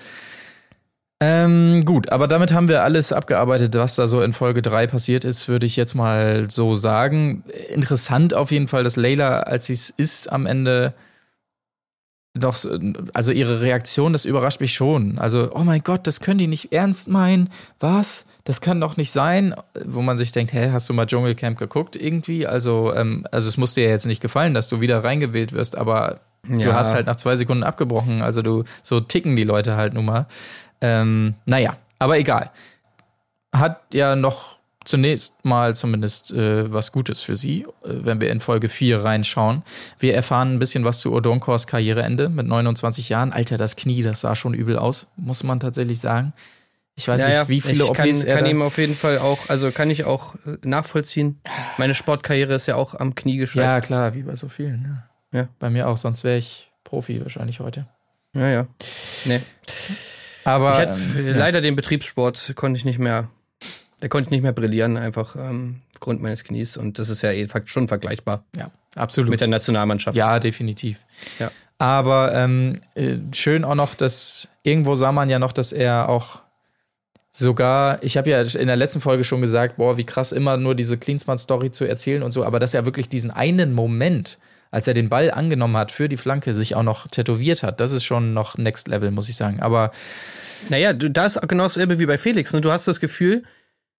Ähm, 1.21 1.85
gut, 1.85 2.09
aber 2.11 2.27
damit 2.27 2.51
haben 2.51 2.67
wir 2.67 2.83
alles 2.83 3.13
abgearbeitet, 3.13 3.73
was 3.75 3.95
da 3.95 4.05
so 4.05 4.21
in 4.21 4.33
Folge 4.33 4.61
3 4.61 4.85
passiert 4.87 5.23
ist, 5.23 5.47
würde 5.47 5.65
ich 5.65 5.77
jetzt 5.77 5.95
mal 5.95 6.51
so 6.51 6.75
sagen. 6.75 7.43
Interessant 7.69 8.33
auf 8.33 8.51
jeden 8.51 8.67
Fall, 8.67 8.83
dass 8.83 8.97
Layla, 8.97 9.39
als 9.39 9.67
sie 9.67 9.73
es 9.73 9.89
ist, 9.89 10.31
am 10.31 10.45
Ende 10.45 10.93
doch, 12.37 12.57
so- 12.57 12.77
also 13.13 13.31
ihre 13.31 13.61
Reaktion, 13.61 14.11
das 14.11 14.25
überrascht 14.25 14.59
mich 14.59 14.73
schon. 14.73 15.17
Also, 15.17 15.51
oh 15.55 15.63
mein 15.63 15.81
Gott, 15.83 16.05
das 16.05 16.19
können 16.19 16.37
die 16.37 16.47
nicht 16.47 16.73
ernst 16.73 17.07
meinen. 17.07 17.49
Was? 17.79 18.25
Das 18.43 18.59
kann 18.59 18.81
doch 18.81 18.97
nicht 18.97 19.11
sein. 19.11 19.55
Wo 19.85 20.01
man 20.01 20.17
sich 20.17 20.33
denkt, 20.33 20.51
hä, 20.51 20.69
hast 20.73 20.89
du 20.89 20.93
mal 20.93 21.05
Dschungelcamp 21.05 21.57
geguckt 21.57 21.95
irgendwie? 21.95 22.45
Also, 22.45 22.93
ähm, 22.93 23.25
also 23.31 23.47
es 23.47 23.55
muss 23.55 23.73
dir 23.73 23.85
ja 23.85 23.89
jetzt 23.91 24.05
nicht 24.05 24.21
gefallen, 24.21 24.53
dass 24.53 24.67
du 24.67 24.81
wieder 24.81 25.01
reingewählt 25.01 25.53
wirst, 25.53 25.77
aber 25.77 26.19
du 26.43 26.59
Ja. 26.59 26.73
hast 26.73 26.93
halt 26.93 27.07
nach 27.07 27.15
zwei 27.15 27.37
Sekunden 27.37 27.63
abgebrochen. 27.63 28.21
Also 28.21 28.41
du, 28.41 28.65
so 28.83 28.99
ticken 28.99 29.37
die 29.37 29.45
Leute 29.45 29.77
halt 29.77 29.93
nun 29.93 30.03
mal. 30.05 30.27
Ähm, 30.81 31.35
naja, 31.45 31.77
aber 31.99 32.17
egal. 32.17 32.51
Hat 33.53 33.81
ja 33.93 34.15
noch 34.15 34.59
zunächst 34.83 35.43
mal 35.43 35.75
zumindest 35.75 36.31
äh, 36.31 36.71
was 36.71 36.91
Gutes 36.91 37.21
für 37.21 37.35
sie, 37.35 37.63
äh, 37.63 37.65
wenn 37.83 38.21
wir 38.21 38.29
in 38.31 38.39
Folge 38.39 38.69
4 38.69 39.03
reinschauen. 39.03 39.63
Wir 39.99 40.13
erfahren 40.15 40.53
ein 40.53 40.59
bisschen 40.59 40.83
was 40.83 40.99
zu 40.99 41.11
Odonkors 41.13 41.65
Karriereende 41.67 42.29
mit 42.29 42.45
29 42.47 43.09
Jahren. 43.09 43.33
Alter, 43.33 43.57
das 43.57 43.75
Knie, 43.75 44.03
das 44.03 44.21
sah 44.21 44.35
schon 44.35 44.53
übel 44.53 44.77
aus, 44.77 45.07
muss 45.15 45.43
man 45.43 45.59
tatsächlich 45.59 45.99
sagen. 45.99 46.33
Ich 46.97 47.07
weiß 47.09 47.25
nicht, 47.25 47.49
wie 47.49 47.59
viele 47.59 47.83
ich 47.83 47.93
kann, 47.93 48.07
OPs 48.07 48.23
er 48.23 48.37
kann 48.37 48.45
ihm 48.45 48.61
auf 48.61 48.77
jeden 48.77 48.95
Fall 48.95 49.17
auch, 49.17 49.49
also 49.49 49.69
kann 49.71 49.89
ich 49.89 50.05
auch 50.05 50.35
äh, 50.45 50.57
nachvollziehen. 50.63 51.41
Meine 51.77 51.93
Sportkarriere 51.93 52.53
ist 52.53 52.67
ja 52.67 52.75
auch 52.75 52.93
am 52.93 53.15
Knie 53.15 53.33
Ja, 53.33 53.39
gescheitert. 53.41 53.85
klar, 53.85 54.13
wie 54.15 54.21
bei 54.21 54.35
so 54.37 54.47
vielen. 54.47 55.03
Ja. 55.33 55.39
Ja. 55.41 55.47
Bei 55.59 55.69
mir 55.69 55.89
auch, 55.89 55.97
sonst 55.97 56.23
wäre 56.23 56.37
ich 56.37 56.71
Profi 56.85 57.21
wahrscheinlich 57.21 57.59
heute. 57.59 57.87
Ja, 58.33 58.47
ja. 58.49 58.67
Nee. 59.25 59.41
Aber 60.45 60.71
Ich 60.71 60.77
hatte 60.79 60.99
ähm, 61.19 61.35
leider 61.37 61.61
den 61.61 61.75
Betriebssport 61.75 62.53
konnte 62.55 62.77
ich 62.77 62.85
nicht 62.85 62.99
mehr 62.99 63.29
Da 63.99 64.07
konnte 64.07 64.27
ich 64.27 64.31
nicht 64.31 64.43
mehr 64.43 64.53
brillieren, 64.53 64.97
einfach 64.97 65.35
ähm, 65.35 65.81
aufgrund 65.95 66.21
meines 66.21 66.43
Knies. 66.43 66.77
Und 66.77 66.99
das 66.99 67.09
ist 67.09 67.21
ja 67.21 67.31
eh 67.31 67.47
fakt- 67.47 67.69
schon 67.69 67.87
vergleichbar 67.87 68.43
Ja, 68.55 68.71
absolut. 68.95 69.29
mit 69.29 69.41
der 69.41 69.47
Nationalmannschaft. 69.47 70.17
Ja, 70.17 70.39
definitiv. 70.39 70.99
Ja. 71.39 71.51
Aber 71.77 72.33
ähm, 72.33 72.79
äh, 72.95 73.17
schön 73.33 73.63
auch 73.65 73.75
noch, 73.75 73.95
dass 73.95 74.49
irgendwo 74.63 74.95
sah 74.95 75.11
man 75.11 75.29
ja 75.29 75.39
noch, 75.39 75.51
dass 75.51 75.71
er 75.73 76.07
auch 76.09 76.39
sogar, 77.31 78.01
ich 78.01 78.15
habe 78.17 78.29
ja 78.29 78.41
in 78.41 78.67
der 78.67 78.75
letzten 78.77 79.01
Folge 79.01 79.23
schon 79.25 79.41
gesagt, 79.41 79.75
boah, 79.77 79.97
wie 79.97 80.05
krass 80.05 80.31
immer 80.31 80.55
nur 80.57 80.73
diese 80.75 80.97
Klinsmann-Story 80.97 81.71
zu 81.71 81.83
erzählen 81.85 82.23
und 82.23 82.31
so, 82.31 82.45
aber 82.45 82.59
dass 82.59 82.73
er 82.73 82.85
wirklich 82.85 83.09
diesen 83.09 83.29
einen 83.31 83.73
Moment, 83.73 84.37
als 84.75 84.87
er 84.87 84.93
den 84.93 85.07
Ball 85.07 85.31
angenommen 85.31 85.77
hat 85.77 85.93
für 85.93 86.09
die 86.09 86.17
Flanke, 86.17 86.53
sich 86.53 86.75
auch 86.75 86.83
noch 86.83 87.07
tätowiert 87.07 87.63
hat, 87.63 87.79
das 87.79 87.93
ist 87.93 88.03
schon 88.03 88.33
noch 88.33 88.57
Next 88.57 88.89
Level, 88.89 89.09
muss 89.09 89.29
ich 89.29 89.37
sagen. 89.37 89.61
Aber 89.61 89.91
Naja, 90.67 90.91
du, 90.91 91.09
da 91.09 91.25
ist 91.25 91.39
genau 91.47 91.63
dasselbe 91.63 91.97
wie 91.97 92.05
bei 92.05 92.17
Felix. 92.17 92.51
Ne? 92.51 92.59
Du 92.59 92.71
hast 92.71 92.85
das 92.85 92.99
Gefühl, 92.99 93.43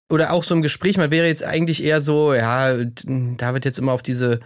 oder 0.09 0.31
auch 0.31 0.43
so 0.43 0.53
im 0.53 0.61
Gespräch, 0.61 0.97
man 0.97 1.09
wäre 1.09 1.25
jetzt 1.25 1.43
eigentlich 1.43 1.83
eher 1.83 2.01
so, 2.01 2.33
ja, 2.33 2.75
da 2.75 3.53
wird 3.53 3.65
jetzt 3.65 3.79
immer 3.79 3.91
auf 3.91 4.03
diese, 4.03 4.39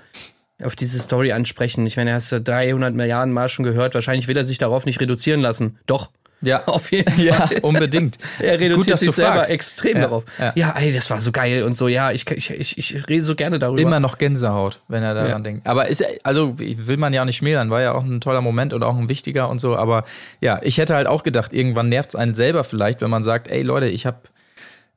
auf 0.63 0.77
diese 0.77 0.99
Story 0.99 1.33
ansprechen. 1.33 1.85
Ich 1.85 1.97
meine, 1.97 2.11
er 2.11 2.15
hast 2.15 2.31
du 2.31 2.39
300 2.39 2.95
Milliarden 2.95 3.33
Mal 3.33 3.49
schon 3.49 3.65
gehört. 3.65 3.93
Wahrscheinlich 3.93 4.29
will 4.29 4.37
er 4.37 4.45
sich 4.45 4.57
darauf 4.57 4.85
nicht 4.85 5.01
reduzieren 5.01 5.41
lassen. 5.41 5.79
Doch. 5.85 6.11
Ja, 6.41 6.61
Auf 6.67 6.91
jeden 6.91 7.11
Fall. 7.11 7.23
ja, 7.25 7.49
unbedingt. 7.61 8.17
Er 8.39 8.59
reduziert 8.59 8.91
Gut, 8.97 8.99
sich 8.99 9.11
selber 9.11 9.33
fragst. 9.35 9.51
extrem 9.51 9.97
Ja, 9.97 10.01
darauf. 10.03 10.23
ja. 10.39 10.53
Ja. 10.55 10.73
ey, 10.77 10.93
das 10.93 11.09
war 11.09 11.21
so 11.21 11.31
geil 11.31 11.63
und 11.63 11.73
so. 11.73 11.87
Ja, 11.87 12.11
ich, 12.11 12.29
ich, 12.31 12.49
ich, 12.49 12.77
ich 12.77 13.09
rede 13.09 13.23
so 13.23 13.35
gerne 13.35 13.59
darüber. 13.59 13.81
Immer 13.81 13.99
noch 13.99 14.17
Gänsehaut, 14.17 14.79
wenn 14.87 15.03
er 15.03 15.13
daran 15.13 15.29
Ja. 15.29 15.39
denkt. 15.39 15.67
Aber 15.67 15.87
ist, 15.87 16.03
also 16.23 16.57
will 16.57 16.97
man 16.97 17.13
ja 17.13 17.21
auch 17.21 17.25
nicht 17.25 17.37
schmälern, 17.37 17.69
war 17.69 17.81
ja 17.81 17.93
auch 17.93 18.03
ein 18.03 18.21
toller 18.21 18.41
Moment 18.41 18.73
und 18.73 18.83
auch 18.83 18.97
ein 18.97 19.09
wichtiger 19.09 19.49
und 19.49 19.59
so. 19.59 19.75
Aber 19.75 20.03
ja, 20.39 20.59
ich 20.63 20.77
hätte 20.77 20.95
halt 20.95 21.07
auch 21.07 21.23
gedacht, 21.23 21.53
irgendwann 21.53 21.89
nervt 21.89 22.09
es 22.09 22.15
einen 22.15 22.35
selber 22.35 22.63
vielleicht, 22.63 23.01
wenn 23.01 23.09
man 23.09 23.23
sagt, 23.23 23.47
ey 23.47 23.61
Leute, 23.61 23.87
ich 23.87 24.05
habe 24.05 24.17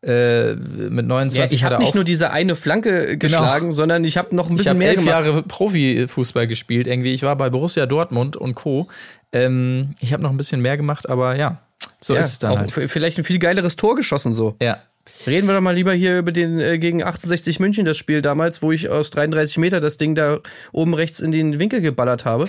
äh, 0.05 0.55
mit 0.55 1.07
29 1.07 1.37
Ja, 1.37 1.55
ich 1.55 1.65
habe 1.65 1.83
nicht 1.83 1.95
nur 1.95 2.05
diese 2.05 2.31
eine 2.31 2.57
Flanke 2.57 3.17
geschlagen, 3.19 3.73
sondern 3.73 4.05
ich 4.05 4.17
habe 4.17 4.35
noch 4.35 4.47
ein 4.47 4.53
ich 4.53 4.59
bisschen 4.59 4.71
habe 4.71 4.79
mehr 4.79 4.89
elf 4.89 4.99
gemacht. 4.99 5.27
Jahre 5.27 5.43
Profifußball 5.43 6.47
gespielt 6.47 6.87
irgendwie. 6.87 7.15
Ich 7.15 7.23
war 7.23 7.37
bei 7.37 7.51
Borussia 7.51 7.87
Dortmund 7.87 8.37
und 8.37 8.55
Co. 8.55 8.89
Ähm, 9.33 9.95
ich 10.01 10.13
habe 10.13 10.23
noch 10.23 10.31
ein 10.31 10.37
bisschen 10.37 10.61
mehr 10.61 10.77
gemacht, 10.77 11.09
aber 11.09 11.37
ja, 11.37 11.59
so 12.01 12.15
ja, 12.15 12.21
ist 12.21 12.33
es 12.33 12.39
dann 12.39 12.59
halt. 12.59 12.71
Vielleicht 12.71 13.19
ein 13.19 13.25
viel 13.25 13.39
geileres 13.39 13.77
Tor 13.77 13.97
geschossen 13.97 14.35
so. 14.35 14.57
Ja, 14.63 14.79
Reden 15.27 15.47
wir 15.47 15.55
doch 15.55 15.61
mal 15.61 15.75
lieber 15.75 15.93
hier 15.93 16.19
über 16.19 16.33
den 16.33 16.59
äh, 16.61 16.79
gegen 16.79 17.03
68 17.03 17.61
München 17.61 17.85
das 17.85 17.97
Spiel 17.97 18.23
damals, 18.23 18.63
wo 18.63 18.73
ich 18.73 18.89
aus 18.89 19.11
33 19.11 19.59
Meter 19.59 19.81
das 19.81 19.97
Ding 19.97 20.15
da 20.15 20.39
oben 20.73 20.95
rechts 20.95 21.21
in 21.21 21.31
den 21.31 21.59
Winkel 21.59 21.81
geballert 21.81 22.25
habe. 22.25 22.49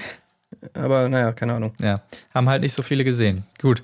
Aber 0.73 1.07
naja, 1.09 1.31
keine 1.33 1.53
Ahnung. 1.53 1.73
Ja, 1.81 2.01
haben 2.33 2.49
halt 2.49 2.61
nicht 2.63 2.73
so 2.73 2.81
viele 2.83 3.03
gesehen. 3.03 3.43
Gut. 3.61 3.81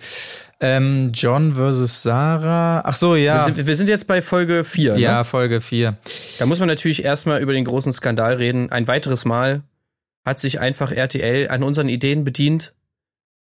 Ähm, 0.60 1.12
John 1.14 1.56
versus 1.56 2.04
Sarah. 2.04 2.82
Ach 2.86 2.96
so, 2.96 3.16
ja. 3.16 3.48
Wir, 3.48 3.56
sind, 3.56 3.68
wir 3.68 3.76
sind 3.76 3.90
jetzt 3.90 4.06
bei 4.08 4.22
Folge 4.22 4.64
4. 4.64 4.98
ja, 4.98 5.20
Ne? 5.20 5.26
Folge 5.26 5.60
4. 5.62 5.96
Da 6.40 6.46
muss 6.46 6.60
man 6.60 6.68
natürlich 6.68 7.04
erstmal 7.04 7.42
über 7.42 7.54
den 7.54 7.66
großen 7.66 7.92
Skandal 7.94 8.34
reden. 8.36 8.72
Ein 8.72 8.88
weiteres 8.88 9.26
Mal 9.26 9.62
hat 10.26 10.40
sich 10.40 10.60
einfach 10.60 10.92
RTL 10.92 11.50
an 11.50 11.64
unseren 11.64 11.90
Ideen 11.90 12.24
bedient, 12.24 12.74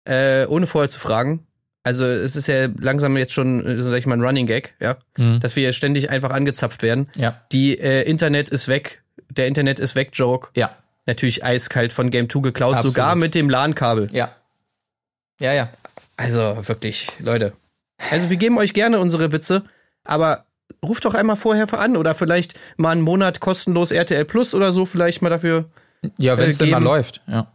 äh, 0.06 0.46
ohne 0.46 0.68
vorher 0.68 0.90
zu 0.90 1.00
fragen. 1.00 1.44
Also 1.84 2.06
es 2.06 2.36
ist 2.36 2.48
ja 2.48 2.68
langsam 2.80 3.16
jetzt 3.18 3.34
schon, 3.34 3.66
äh, 3.66 3.78
sag 3.82 3.98
ich 3.98 4.06
mal, 4.06 4.16
ein 4.18 4.22
Running 4.22 4.46
Gag, 4.46 4.76
ja, 4.80 4.98
Mhm. 5.18 5.40
dass 5.40 5.56
wir 5.56 5.72
ständig 5.74 6.10
einfach 6.12 6.30
angezapft 6.32 6.84
werden. 6.84 7.08
Ja. 7.16 7.42
Die 7.52 7.80
äh, 7.80 8.04
Internet 8.04 8.50
ist 8.50 8.68
weg, 8.68 9.02
der 9.30 9.48
Internet 9.48 9.80
ist 9.80 9.96
weg 9.96 10.10
Joke. 10.14 10.50
Ja. 10.56 10.76
Natürlich 11.08 11.44
eiskalt 11.44 11.94
von 11.94 12.10
Game 12.12 12.30
2 12.30 12.42
geklaut, 12.42 12.76
Absolut. 12.76 12.94
sogar 12.94 13.16
mit 13.16 13.34
dem 13.34 13.50
LAN-Kabel. 13.50 14.10
Ja. 14.12 14.36
Ja, 15.40 15.54
ja. 15.54 15.70
Also 16.18 16.58
wirklich, 16.68 17.08
Leute. 17.20 17.54
Also 18.12 18.30
wir 18.30 18.38
geben 18.38 18.58
euch 18.58 18.74
gerne 18.74 19.00
unsere 19.00 19.32
Witze, 19.32 19.64
aber 20.04 20.46
ruft 20.86 21.06
doch 21.06 21.14
einmal 21.16 21.36
vorher 21.36 21.72
an 21.74 21.96
oder 21.98 22.14
vielleicht 22.14 22.60
mal 22.76 22.92
einen 22.92 23.02
Monat 23.02 23.40
kostenlos 23.40 23.92
RTL 23.92 24.26
Plus 24.26 24.54
oder 24.54 24.74
so, 24.74 24.86
vielleicht 24.86 25.22
mal 25.22 25.30
dafür, 25.30 25.66
Ja, 26.18 26.38
wenn 26.38 26.50
es 26.50 26.56
Äh, 26.60 26.66
denn 26.66 26.72
mal 26.72 26.84
läuft. 26.84 27.22
Ja. 27.28 27.52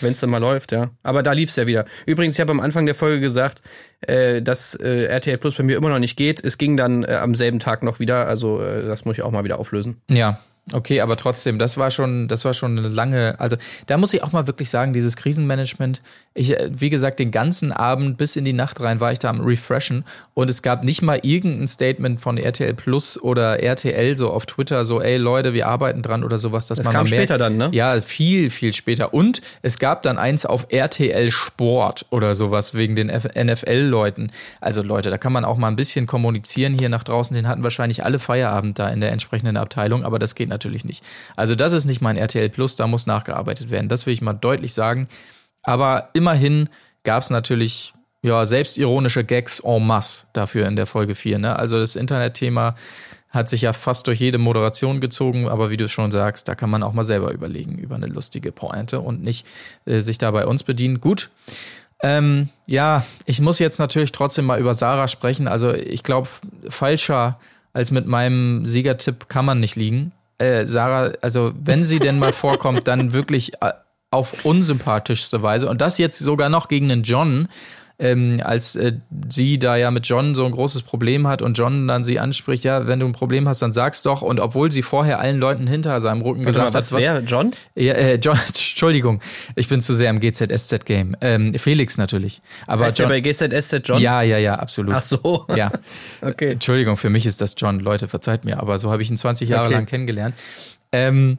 wenn 0.00 0.12
es 0.12 0.20
dann 0.20 0.30
mal 0.30 0.38
läuft, 0.38 0.72
ja. 0.72 0.90
Aber 1.02 1.22
da 1.22 1.32
lief's 1.32 1.56
ja 1.56 1.66
wieder. 1.66 1.84
Übrigens, 2.06 2.34
ich 2.36 2.40
habe 2.40 2.50
am 2.52 2.60
Anfang 2.60 2.86
der 2.86 2.94
Folge 2.94 3.20
gesagt, 3.20 3.60
äh, 4.00 4.40
dass 4.42 4.74
äh, 4.74 5.04
RTL 5.04 5.36
Plus 5.38 5.56
bei 5.56 5.62
mir 5.62 5.76
immer 5.76 5.90
noch 5.90 5.98
nicht 5.98 6.16
geht. 6.16 6.42
Es 6.44 6.56
ging 6.58 6.76
dann 6.78 7.04
äh, 7.04 7.14
am 7.14 7.34
selben 7.34 7.58
Tag 7.58 7.82
noch 7.82 8.00
wieder, 8.00 8.26
also 8.26 8.62
äh, 8.62 8.86
das 8.86 9.04
muss 9.04 9.18
ich 9.18 9.22
auch 9.22 9.30
mal 9.30 9.44
wieder 9.44 9.58
auflösen. 9.58 10.00
Ja. 10.10 10.40
Okay, 10.72 11.00
aber 11.00 11.16
trotzdem, 11.16 11.58
das 11.58 11.78
war 11.78 11.90
schon, 11.90 12.28
das 12.28 12.44
war 12.44 12.54
schon 12.54 12.78
eine 12.78 12.88
lange, 12.88 13.34
also 13.40 13.56
da 13.86 13.96
muss 13.96 14.14
ich 14.14 14.22
auch 14.22 14.32
mal 14.32 14.46
wirklich 14.46 14.70
sagen, 14.70 14.92
dieses 14.92 15.16
Krisenmanagement, 15.16 16.00
ich, 16.32 16.56
äh, 16.56 16.70
wie 16.72 16.90
gesagt, 16.90 17.18
den 17.18 17.32
ganzen 17.32 17.72
Abend 17.72 18.16
bis 18.16 18.36
in 18.36 18.44
die 18.44 18.52
Nacht 18.52 18.80
rein 18.80 19.00
war 19.00 19.10
ich 19.10 19.18
da 19.18 19.28
am 19.30 19.40
Refreshen 19.40 20.04
und 20.34 20.48
es 20.48 20.62
gab 20.62 20.84
nicht 20.84 21.02
mal 21.02 21.18
irgendein 21.22 21.66
Statement 21.66 22.20
von 22.20 22.38
RTL 22.38 22.72
Plus 22.74 23.20
oder 23.20 23.60
RTL 23.60 24.16
so 24.16 24.30
auf 24.30 24.46
Twitter, 24.46 24.84
so, 24.84 25.00
ey 25.00 25.16
Leute, 25.16 25.54
wir 25.54 25.66
arbeiten 25.66 26.02
dran 26.02 26.22
oder 26.22 26.38
sowas, 26.38 26.68
dass 26.68 26.78
Das 26.78 26.84
man 26.86 26.94
kam 26.94 27.02
merkt, 27.02 27.16
später 27.16 27.36
dann, 27.36 27.56
ne? 27.56 27.70
Ja, 27.72 28.00
viel, 28.00 28.50
viel 28.50 28.72
später. 28.72 29.12
Und 29.12 29.40
es 29.62 29.80
gab 29.80 30.02
dann 30.02 30.18
eins 30.18 30.46
auf 30.46 30.66
RTL 30.70 31.32
Sport 31.32 32.06
oder 32.10 32.36
sowas 32.36 32.74
wegen 32.74 32.94
den 32.94 33.08
NFL-Leuten. 33.08 34.30
Also 34.60 34.82
Leute, 34.82 35.10
da 35.10 35.18
kann 35.18 35.32
man 35.32 35.44
auch 35.44 35.56
mal 35.56 35.68
ein 35.68 35.76
bisschen 35.76 36.06
kommunizieren 36.06 36.78
hier 36.78 36.88
nach 36.88 37.02
draußen. 37.02 37.34
Den 37.34 37.48
hatten 37.48 37.64
wahrscheinlich 37.64 38.04
alle 38.04 38.20
Feierabend 38.20 38.78
da 38.78 38.88
in 38.88 39.00
der 39.00 39.10
entsprechenden 39.10 39.56
Abteilung, 39.56 40.04
aber 40.04 40.20
das 40.20 40.36
geht 40.36 40.48
natürlich 40.48 40.84
nicht. 40.84 41.02
Also 41.34 41.56
das 41.56 41.72
ist 41.72 41.86
nicht 41.86 42.00
mein 42.00 42.16
RTL 42.16 42.50
Plus, 42.50 42.76
da 42.76 42.86
muss 42.86 43.06
nachgearbeitet 43.06 43.70
werden. 43.70 43.88
Das 43.88 44.06
will 44.06 44.14
ich 44.14 44.22
mal 44.22 44.32
deutlich 44.32 44.72
sagen. 44.72 45.08
Aber 45.62 46.10
immerhin 46.12 46.68
gab 47.04 47.22
es 47.22 47.30
natürlich 47.30 47.92
ja, 48.22 48.44
selbstironische 48.44 49.24
Gags 49.24 49.60
en 49.60 49.86
masse 49.86 50.26
dafür 50.32 50.66
in 50.66 50.76
der 50.76 50.86
Folge 50.86 51.14
4. 51.14 51.38
Ne? 51.38 51.56
Also 51.56 51.78
das 51.78 51.96
Internetthema 51.96 52.74
hat 53.30 53.48
sich 53.48 53.62
ja 53.62 53.72
fast 53.72 54.06
durch 54.06 54.18
jede 54.20 54.38
Moderation 54.38 55.00
gezogen, 55.00 55.48
aber 55.48 55.70
wie 55.70 55.76
du 55.76 55.88
schon 55.88 56.10
sagst, 56.10 56.48
da 56.48 56.54
kann 56.54 56.68
man 56.68 56.82
auch 56.82 56.92
mal 56.92 57.04
selber 57.04 57.32
überlegen 57.32 57.78
über 57.78 57.94
eine 57.94 58.06
lustige 58.06 58.50
Pointe 58.50 59.00
und 59.00 59.22
nicht 59.22 59.46
äh, 59.86 60.00
sich 60.00 60.18
da 60.18 60.30
bei 60.32 60.46
uns 60.46 60.64
bedienen. 60.64 61.00
Gut. 61.00 61.30
Ähm, 62.02 62.48
ja, 62.66 63.04
ich 63.26 63.40
muss 63.40 63.58
jetzt 63.58 63.78
natürlich 63.78 64.10
trotzdem 64.10 64.46
mal 64.46 64.58
über 64.58 64.74
Sarah 64.74 65.06
sprechen. 65.06 65.46
Also 65.46 65.72
ich 65.72 66.02
glaube, 66.02 66.28
falscher 66.68 67.38
als 67.72 67.90
mit 67.90 68.06
meinem 68.06 68.66
Siegertipp 68.66 69.28
kann 69.28 69.44
man 69.44 69.60
nicht 69.60 69.76
liegen. 69.76 70.12
Äh, 70.38 70.66
Sarah, 70.66 71.12
also 71.20 71.52
wenn 71.54 71.84
sie 71.84 72.00
denn 72.00 72.18
mal 72.18 72.32
vorkommt, 72.32 72.88
dann 72.88 73.12
wirklich 73.12 73.52
äh, 73.62 73.72
auf 74.10 74.44
unsympathischste 74.44 75.42
Weise. 75.42 75.68
Und 75.68 75.80
das 75.80 75.98
jetzt 75.98 76.18
sogar 76.18 76.48
noch 76.48 76.68
gegen 76.68 76.90
einen 76.90 77.02
John, 77.04 77.48
ähm, 78.00 78.40
als 78.42 78.76
äh, 78.76 78.94
sie 79.28 79.58
da 79.58 79.76
ja 79.76 79.90
mit 79.90 80.06
John 80.06 80.34
so 80.34 80.46
ein 80.46 80.52
großes 80.52 80.82
Problem 80.82 81.28
hat 81.28 81.42
und 81.42 81.58
John 81.58 81.86
dann 81.86 82.02
sie 82.02 82.18
anspricht, 82.18 82.64
ja, 82.64 82.86
wenn 82.86 82.98
du 82.98 83.04
ein 83.06 83.12
Problem 83.12 83.46
hast, 83.46 83.60
dann 83.60 83.74
sag's 83.74 84.02
doch. 84.02 84.22
Und 84.22 84.40
obwohl 84.40 84.72
sie 84.72 84.80
vorher 84.80 85.20
allen 85.20 85.38
Leuten 85.38 85.66
hinter 85.66 86.00
seinem 86.00 86.22
Rücken 86.22 86.46
Warte 86.46 86.58
mal, 86.58 86.64
gesagt 86.64 86.74
was 86.74 86.92
hat, 86.92 86.98
wäre 86.98 87.20
John? 87.20 87.50
ja, 87.74 87.92
äh, 87.92 88.14
John, 88.14 88.38
Entschuldigung, 88.46 89.20
ich 89.54 89.68
bin 89.68 89.82
zu 89.82 89.92
sehr 89.92 90.08
im 90.08 90.18
GZSZ-Game. 90.18 91.14
Ähm, 91.20 91.52
Felix 91.54 91.98
natürlich. 91.98 92.40
Aber 92.66 92.86
Heißt 92.86 92.98
der 92.98 93.04
John, 93.04 93.10
bei 93.12 93.20
GZSZ 93.20 93.86
John? 93.86 94.00
ja, 94.00 94.22
ja, 94.22 94.38
ja, 94.38 94.54
absolut. 94.54 94.94
Ach 94.94 95.02
so. 95.02 95.46
Ja. 95.54 95.70
Okay. 96.22 96.52
Entschuldigung, 96.52 96.96
für 96.96 97.10
mich 97.10 97.26
ist 97.26 97.40
das 97.42 97.54
John. 97.58 97.80
Leute, 97.80 98.08
verzeiht 98.08 98.44
mir, 98.46 98.60
aber 98.60 98.78
so 98.78 98.90
habe 98.90 99.02
ich 99.02 99.10
ihn 99.10 99.18
20 99.18 99.48
Jahre 99.50 99.66
Okay. 99.66 99.74
lang 99.74 99.86
kennengelernt. 99.86 100.34
Ähm, 100.92 101.36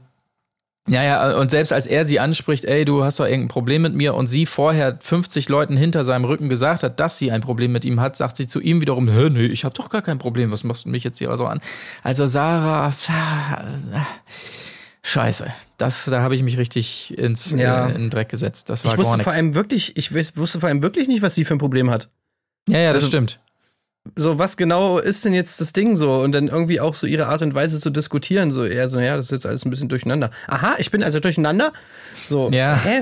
ja, 0.88 1.04
ja, 1.04 1.38
und 1.38 1.52
selbst 1.52 1.72
als 1.72 1.86
er 1.86 2.06
sie 2.06 2.20
anspricht, 2.20 2.66
ey, 2.66 2.86
du 2.86 3.04
hast 3.04 3.20
doch 3.20 3.26
irgendein 3.26 3.50
Problem 3.50 3.84
mit 3.84 3.94
mir 3.94 4.16
und 4.16 4.28
sie 4.28 4.46
vorher 4.48 4.98
50 5.02 5.48
Leuten 5.48 5.78
hinter 5.78 6.04
seinem 6.04 6.26
Rücken 6.26 6.50
gesagt 6.50 6.82
hat, 6.84 7.00
dass 7.00 7.18
sie 7.18 7.32
ein 7.32 7.42
Problem 7.42 7.72
mit 7.72 7.86
ihm 7.86 8.00
hat, 8.02 8.16
sagt 8.18 8.38
sie 8.38 8.48
zu 8.48 8.60
ihm 8.60 8.82
wiederum, 8.82 9.08
Hä, 9.08 9.30
nee, 9.30 9.46
ich 9.46 9.64
habe 9.64 9.76
doch 9.76 9.90
gar 9.90 10.02
kein 10.02 10.18
Problem, 10.18 10.52
was 10.52 10.64
machst 10.64 10.86
du 10.86 10.90
mich 10.90 11.04
jetzt 11.04 11.20
hier 11.20 11.36
so 11.38 11.46
an? 11.46 11.62
Also 12.04 12.26
Sarah, 12.26 12.94
scheiße, 15.04 15.48
das, 15.78 16.06
da 16.06 16.22
habe 16.22 16.36
ich 16.36 16.44
mich 16.44 16.58
richtig 16.58 17.18
ins 17.18 17.52
Ja. 17.52 17.88
äh, 17.88 17.92
in 17.96 18.02
den 18.02 18.10
Dreck 18.10 18.30
gesetzt. 18.30 18.70
Das 18.70 18.84
war 18.84 18.92
Ich 18.92 18.98
gar 18.98 19.06
wusste 19.06 19.18
nichts. 19.18 19.24
vor 19.32 19.34
allem 19.34 19.54
wirklich, 19.56 19.98
ich 19.98 20.10
wus- 20.10 20.38
wusste 20.38 20.60
vor 20.60 20.70
allem 20.70 20.82
wirklich 20.82 21.08
nicht, 21.08 21.22
was 21.22 21.36
sie 21.36 21.46
für 21.46 21.54
ein 21.56 21.60
Problem 21.60 21.90
hat. 21.90 22.10
ja, 22.68 22.80
ja, 22.80 22.88
das 22.90 22.98
also- 23.04 23.08
stimmt. 23.08 23.40
So, 24.16 24.40
was 24.40 24.58
genau 24.58 24.98
ist 24.98 25.26
denn 25.26 25.34
jetzt 25.34 25.62
das 25.62 25.74
Ding 25.74 25.96
so? 25.96 26.22
Und 26.22 26.32
dann 26.32 26.48
irgendwie 26.48 26.80
auch 26.80 26.96
so 26.96 27.06
ihre 27.06 27.28
Art 27.28 27.44
und 27.44 27.54
Weise 27.54 27.80
zu 27.80 27.92
diskutieren. 27.92 28.50
So, 28.52 28.66
eher 28.66 28.90
so, 28.90 29.00
ja, 29.00 29.16
das 29.16 29.28
ist 29.28 29.32
jetzt 29.32 29.46
alles 29.46 29.64
ein 29.64 29.70
bisschen 29.70 29.90
durcheinander. 29.90 30.32
Aha, 30.48 30.76
ich 30.80 30.90
bin 30.90 31.04
also 31.04 31.20
durcheinander? 31.20 31.72
So, 32.28 32.50
Ja. 32.52 32.80
hä? 32.84 33.02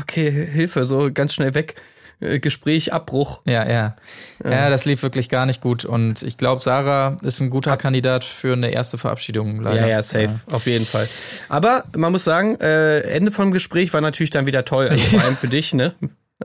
Okay, 0.00 0.30
Hilfe, 0.30 0.86
so 0.86 1.10
ganz 1.12 1.34
schnell 1.34 1.54
weg. 1.54 1.74
Äh, 2.20 2.38
Gespräch, 2.40 2.94
Abbruch. 2.94 3.42
Ja, 3.44 3.68
ja. 3.68 3.96
Ja, 4.42 4.70
das 4.70 4.86
lief 4.86 5.02
wirklich 5.02 5.28
gar 5.28 5.44
nicht 5.44 5.60
gut. 5.60 5.84
Und 5.84 6.22
ich 6.22 6.38
glaube, 6.38 6.62
Sarah 6.62 7.18
ist 7.22 7.40
ein 7.40 7.50
guter 7.50 7.76
Kandidat 7.76 8.24
für 8.24 8.54
eine 8.54 8.70
erste 8.70 8.96
Verabschiedung, 8.96 9.60
leider. 9.60 9.82
Ja, 9.82 9.86
ja, 9.86 10.02
safe, 10.02 10.40
auf 10.50 10.64
jeden 10.66 10.86
Fall. 10.86 11.06
Aber 11.50 11.84
man 11.94 12.12
muss 12.12 12.24
sagen, 12.24 12.58
äh, 12.60 13.00
Ende 13.00 13.32
vom 13.32 13.50
Gespräch 13.52 13.92
war 13.92 14.00
natürlich 14.00 14.30
dann 14.30 14.46
wieder 14.46 14.64
toll. 14.64 14.88
Also 14.88 15.02
vor 15.10 15.20
allem 15.24 15.36
für 15.36 15.48
dich, 15.48 15.74
ne? 15.74 15.94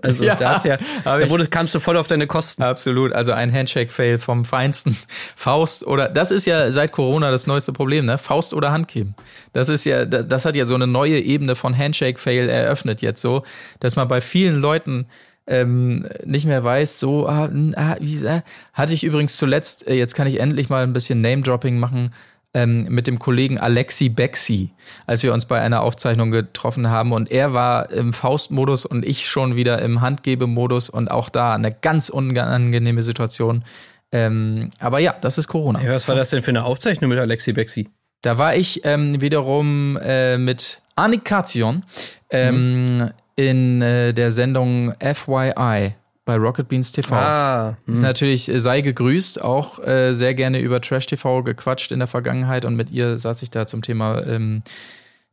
Also 0.02 0.24
Ja, 0.24 0.36
da 0.36 0.56
ist 0.56 0.66
ja, 0.66 0.78
da 1.04 1.30
wurde, 1.30 1.48
kamst 1.48 1.76
du 1.76 1.80
voll 1.80 1.98
auf 1.98 2.08
deine 2.08 2.26
Kosten. 2.26 2.64
Absolut, 2.64 3.12
also 3.12 3.34
ein 3.34 3.52
Handshake-Fail 3.54 4.20
vom 4.20 4.46
Feinsten. 4.46 4.98
Faust 5.36 5.86
oder, 5.86 6.08
das 6.08 6.32
ist 6.32 6.46
ja 6.46 6.72
seit 6.72 6.94
Corona 6.94 7.30
das 7.30 7.46
neueste 7.46 7.74
Problem, 7.74 8.06
ne? 8.06 8.18
Faust 8.18 8.54
oder 8.54 8.72
Handgeben. 8.72 9.16
Das 9.54 9.68
ist 9.68 9.84
ja, 9.84 10.06
da- 10.06 10.24
das 10.24 10.46
hat 10.46 10.56
ja 10.56 10.66
so 10.66 10.76
eine 10.76 10.88
neue 10.88 11.20
Ebene 11.20 11.56
von 11.56 11.78
Handshake-Fail 11.78 12.48
eröffnet 12.48 13.02
jetzt 13.02 13.22
so, 13.22 13.44
dass 13.82 13.96
man 13.98 14.08
bei 14.08 14.22
vielen 14.22 14.62
Leuten 14.62 15.08
ähm, 15.48 16.08
nicht 16.24 16.46
mehr 16.46 16.64
weiß, 16.64 17.00
so, 17.00 17.28
ah, 17.28 17.46
n- 17.48 17.74
ah, 17.76 17.98
wie, 18.00 18.24
äh, 18.26 18.42
hatte 18.74 18.94
ich 18.94 19.04
übrigens 19.04 19.36
zuletzt, 19.36 19.88
äh, 19.88 19.96
jetzt 19.96 20.14
kann 20.16 20.28
ich 20.28 20.40
endlich 20.40 20.70
mal 20.70 20.84
ein 20.84 20.94
bisschen 20.94 21.20
Name-Dropping 21.20 21.78
machen, 21.80 22.12
ähm, 22.54 22.84
mit 22.90 23.08
dem 23.08 23.20
Kollegen 23.20 23.58
Alexi 23.58 24.10
Bexi, 24.10 24.72
als 25.08 25.24
wir 25.24 25.34
uns 25.34 25.46
bei 25.46 25.62
einer 25.62 25.82
Aufzeichnung 25.82 26.32
getroffen 26.32 26.90
haben 26.90 27.14
und 27.14 27.32
er 27.32 27.54
war 27.54 27.90
im 27.92 28.14
Faustmodus 28.14 28.86
und 28.86 29.06
ich 29.06 29.28
schon 29.28 29.56
wieder 29.56 29.82
im 29.82 30.02
Handgebemodus 30.02 30.90
und 30.90 31.10
auch 31.10 31.30
da 31.30 31.54
eine 31.54 31.72
ganz 31.72 32.10
unangenehme 32.10 33.04
Situation. 33.04 33.64
Ähm, 34.12 34.72
aber 34.80 35.00
ja, 35.00 35.16
das 35.22 35.38
ist 35.38 35.48
Corona. 35.48 35.82
Ja, 35.82 35.94
was 35.94 36.08
war 36.08 36.16
das 36.16 36.30
denn 36.30 36.44
für 36.44 36.52
eine 36.52 36.66
Aufzeichnung 36.66 37.10
mit 37.10 37.20
Alexi 37.20 37.54
Bexi? 37.54 37.90
Da 38.22 38.38
war 38.38 38.56
ich 38.56 38.82
ähm, 38.84 39.22
wiederum 39.22 39.98
äh, 39.98 40.38
mit 40.38 40.82
Annik 40.96 41.26
Karzion 41.26 41.84
ähm, 42.30 43.12
in 43.36 43.82
äh, 43.82 44.14
der 44.14 44.32
Sendung 44.32 44.94
FYI 45.00 45.94
bei 46.26 46.36
Rocket 46.36 46.68
Beans 46.68 46.92
TV. 46.92 47.16
Ah, 47.16 47.78
Ist 47.88 48.02
natürlich, 48.02 48.48
äh, 48.48 48.60
sei 48.60 48.82
gegrüßt, 48.82 49.42
auch 49.42 49.80
äh, 49.80 50.14
sehr 50.14 50.34
gerne 50.34 50.60
über 50.60 50.80
Trash 50.82 51.08
TV 51.08 51.44
gequatscht 51.44 51.92
in 51.92 52.00
der 52.00 52.08
Vergangenheit 52.08 52.66
und 52.66 52.76
mit 52.76 52.92
ihr 52.92 53.18
saß 53.18 53.42
ich 53.42 53.50
da 53.50 53.66
zum 53.66 53.82
Thema 53.82 54.26
ähm, 54.26 54.62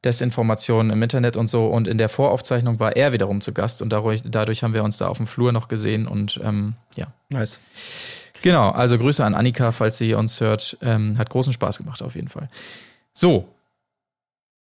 Desinformation 0.05 0.91
im 0.91 1.03
Internet 1.03 1.37
und 1.37 1.49
so. 1.49 1.67
Und 1.67 1.89
in 1.89 1.99
der 1.99 2.09
Voraufzeichnung 2.09 2.81
war 2.81 2.97
er 2.97 3.13
wiederum 3.13 3.41
zu 3.41 3.53
Gast 3.53 3.83
und 3.83 3.91
dadurch, 3.91 4.23
dadurch 4.25 4.63
haben 4.63 4.75
wir 4.75 4.85
uns 4.85 4.97
da 4.99 5.09
auf 5.09 5.17
dem 5.17 5.27
Flur 5.27 5.53
noch 5.53 5.69
gesehen 5.69 6.07
und 6.07 6.41
ähm, 6.43 6.75
ja. 6.95 7.09
nice. 7.31 7.61
Genau, 8.43 8.71
also 8.71 8.99
Grüße 8.99 9.25
an 9.25 9.35
Annika, 9.35 9.73
falls 9.73 9.99
sie 9.99 10.15
uns 10.15 10.41
hört. 10.41 10.79
Ähm, 10.81 11.19
hat 11.19 11.29
großen 11.31 11.53
Spaß 11.53 11.79
gemacht 11.79 12.03
auf 12.03 12.15
jeden 12.15 12.29
Fall. 12.29 12.49
So. 13.13 13.49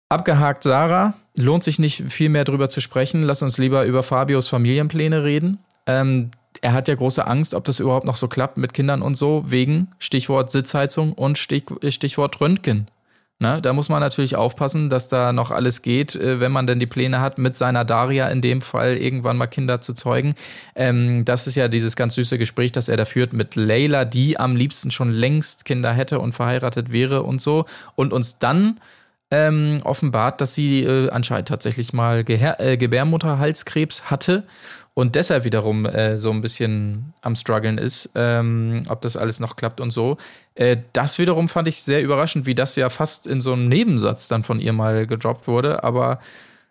Abgehakt 0.08 0.62
Sarah. 0.62 1.14
Lohnt 1.36 1.64
sich 1.64 1.78
nicht 1.78 2.04
viel 2.10 2.30
mehr 2.30 2.44
drüber 2.44 2.70
zu 2.70 2.80
sprechen. 2.80 3.22
Lass 3.22 3.42
uns 3.42 3.58
lieber 3.58 3.84
über 3.84 4.02
Fabios 4.02 4.48
Familienpläne 4.48 5.24
reden. 5.24 5.58
Ähm, 5.86 6.30
er 6.62 6.72
hat 6.72 6.88
ja 6.88 6.94
große 6.94 7.26
Angst, 7.26 7.54
ob 7.54 7.64
das 7.64 7.80
überhaupt 7.80 8.06
noch 8.06 8.16
so 8.16 8.28
klappt 8.28 8.56
mit 8.56 8.74
Kindern 8.74 9.02
und 9.02 9.16
so, 9.16 9.44
wegen 9.46 9.88
Stichwort 9.98 10.50
Sitzheizung 10.50 11.12
und 11.12 11.38
Stich, 11.38 11.64
Stichwort 11.88 12.40
Röntgen. 12.40 12.88
Ne, 13.38 13.60
da 13.60 13.74
muss 13.74 13.90
man 13.90 14.00
natürlich 14.00 14.34
aufpassen, 14.34 14.88
dass 14.88 15.08
da 15.08 15.30
noch 15.30 15.50
alles 15.50 15.82
geht, 15.82 16.14
äh, 16.14 16.40
wenn 16.40 16.52
man 16.52 16.66
denn 16.66 16.80
die 16.80 16.86
Pläne 16.86 17.20
hat, 17.20 17.36
mit 17.36 17.54
seiner 17.54 17.84
Daria 17.84 18.28
in 18.28 18.40
dem 18.40 18.62
Fall 18.62 18.96
irgendwann 18.96 19.36
mal 19.36 19.46
Kinder 19.46 19.82
zu 19.82 19.92
zeugen. 19.92 20.34
Ähm, 20.74 21.26
das 21.26 21.46
ist 21.46 21.54
ja 21.54 21.68
dieses 21.68 21.96
ganz 21.96 22.14
süße 22.14 22.38
Gespräch, 22.38 22.72
das 22.72 22.88
er 22.88 22.96
da 22.96 23.04
führt 23.04 23.34
mit 23.34 23.54
Leila, 23.54 24.06
die 24.06 24.40
am 24.40 24.56
liebsten 24.56 24.90
schon 24.90 25.10
längst 25.10 25.66
Kinder 25.66 25.92
hätte 25.92 26.18
und 26.18 26.32
verheiratet 26.32 26.92
wäre 26.92 27.24
und 27.24 27.42
so. 27.42 27.66
Und 27.94 28.14
uns 28.14 28.38
dann 28.38 28.80
ähm, 29.30 29.80
offenbart, 29.84 30.40
dass 30.40 30.54
sie 30.54 30.84
äh, 30.84 31.10
anscheinend 31.10 31.48
tatsächlich 31.48 31.92
mal 31.92 32.24
Geher 32.24 32.58
äh, 32.58 32.78
Gebärmutterhalskrebs 32.78 34.10
hatte 34.10 34.44
und 34.98 35.14
deshalb 35.14 35.44
wiederum 35.44 35.85
äh, 35.85 36.16
so 36.16 36.31
ein 36.31 36.40
bisschen 36.40 37.12
am 37.20 37.36
struggeln 37.36 37.77
ist, 37.77 38.09
ähm, 38.14 38.85
ob 38.89 39.02
das 39.02 39.18
alles 39.18 39.40
noch 39.40 39.56
klappt 39.56 39.82
und 39.82 39.90
so. 39.90 40.16
Äh, 40.55 40.78
das 40.94 41.18
wiederum 41.18 41.51
fand 41.51 41.68
ich 41.68 41.82
sehr 41.82 42.02
überraschend, 42.02 42.47
wie 42.47 42.55
das 42.55 42.77
ja 42.77 42.89
fast 42.89 43.27
in 43.27 43.43
so 43.43 43.52
einem 43.52 43.68
Nebensatz 43.68 44.27
dann 44.28 44.43
von 44.43 44.59
ihr 44.59 44.73
mal 44.73 45.06
gedroppt 45.06 45.48
wurde. 45.48 45.85
Aber 45.85 46.18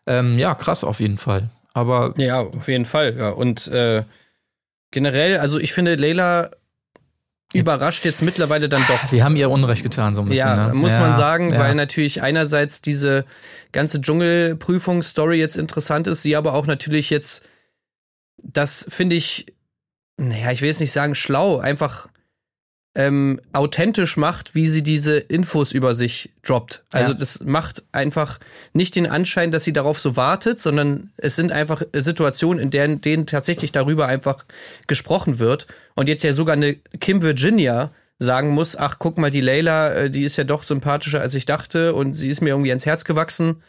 ähm, 0.07 0.39
ja, 0.39 0.55
krass 0.55 0.83
auf 0.83 1.01
jeden 1.01 1.19
Fall. 1.19 1.51
Aber 1.75 2.15
Ja, 2.17 2.39
auf 2.39 2.67
jeden 2.67 2.85
Fall. 2.85 3.15
Ja. 3.15 3.29
Und 3.29 3.67
äh, 3.67 4.01
generell, 4.89 5.37
also 5.37 5.59
ich 5.59 5.71
finde, 5.71 5.93
Leila 5.93 6.49
überrascht 7.53 8.05
jetzt 8.05 8.23
mittlerweile 8.23 8.69
dann 8.69 8.83
doch. 8.87 9.11
wir 9.11 9.23
haben 9.23 9.35
ihr 9.35 9.51
Unrecht 9.51 9.83
getan, 9.83 10.15
so 10.15 10.21
ein 10.21 10.29
bisschen. 10.29 10.47
Ja, 10.47 10.67
ne? 10.69 10.73
muss 10.73 10.93
ja, 10.93 10.99
man 10.99 11.13
sagen, 11.13 11.53
ja. 11.53 11.59
weil 11.59 11.75
natürlich 11.75 12.23
einerseits 12.23 12.81
diese 12.81 13.23
ganze 13.71 14.01
Dschungelprüfungsstory 14.01 15.37
jetzt 15.37 15.57
interessant 15.57 16.07
ist, 16.07 16.23
sie 16.23 16.35
aber 16.35 16.55
auch 16.55 16.65
natürlich 16.65 17.11
jetzt, 17.11 17.47
das 18.37 18.85
finde 18.89 19.15
ich, 19.15 19.47
naja, 20.17 20.51
ich 20.51 20.61
will 20.61 20.69
jetzt 20.69 20.79
nicht 20.79 20.91
sagen 20.91 21.15
schlau, 21.15 21.57
einfach 21.57 22.07
ähm, 22.97 23.41
authentisch 23.51 24.15
macht, 24.15 24.55
wie 24.55 24.67
sie 24.67 24.81
diese 24.81 25.17
Infos 25.17 25.73
über 25.73 25.95
sich 25.95 26.29
droppt. 26.43 26.85
Also 26.91 27.11
Ja. 27.11 27.17
das 27.17 27.41
macht 27.41 27.83
einfach 27.91 28.39
nicht 28.71 28.95
den 28.95 29.05
Anschein, 29.05 29.51
dass 29.51 29.65
sie 29.65 29.73
darauf 29.73 29.99
so 29.99 30.15
wartet, 30.15 30.59
sondern 30.59 31.11
es 31.17 31.35
sind 31.35 31.51
einfach 31.51 31.81
Situationen, 31.93 32.63
in 32.63 32.69
denen, 32.69 33.01
denen 33.01 33.27
tatsächlich 33.27 33.73
darüber 33.73 34.07
einfach 34.07 34.45
gesprochen 34.87 35.39
wird. 35.39 35.67
Und 35.95 36.07
jetzt 36.07 36.23
ja 36.23 36.33
sogar 36.33 36.53
eine 36.53 36.75
Kim 36.75 37.21
Virginia 37.21 37.91
sagen 38.17 38.51
muss, 38.51 38.77
ach 38.77 38.97
guck 38.97 39.17
mal, 39.17 39.29
die 39.29 39.41
Layla, 39.41 39.93
äh, 39.93 40.09
die 40.09 40.23
ist 40.23 40.37
ja 40.37 40.45
doch 40.45 40.63
sympathischer, 40.63 41.19
als 41.19 41.33
ich 41.33 41.45
dachte 41.45 41.93
und 41.93 42.13
sie 42.13 42.29
ist 42.29 42.41
mir 42.41 42.51
irgendwie 42.51 42.71
ans 42.71 42.85
Herz 42.85 43.03
gewachsen. 43.03 43.61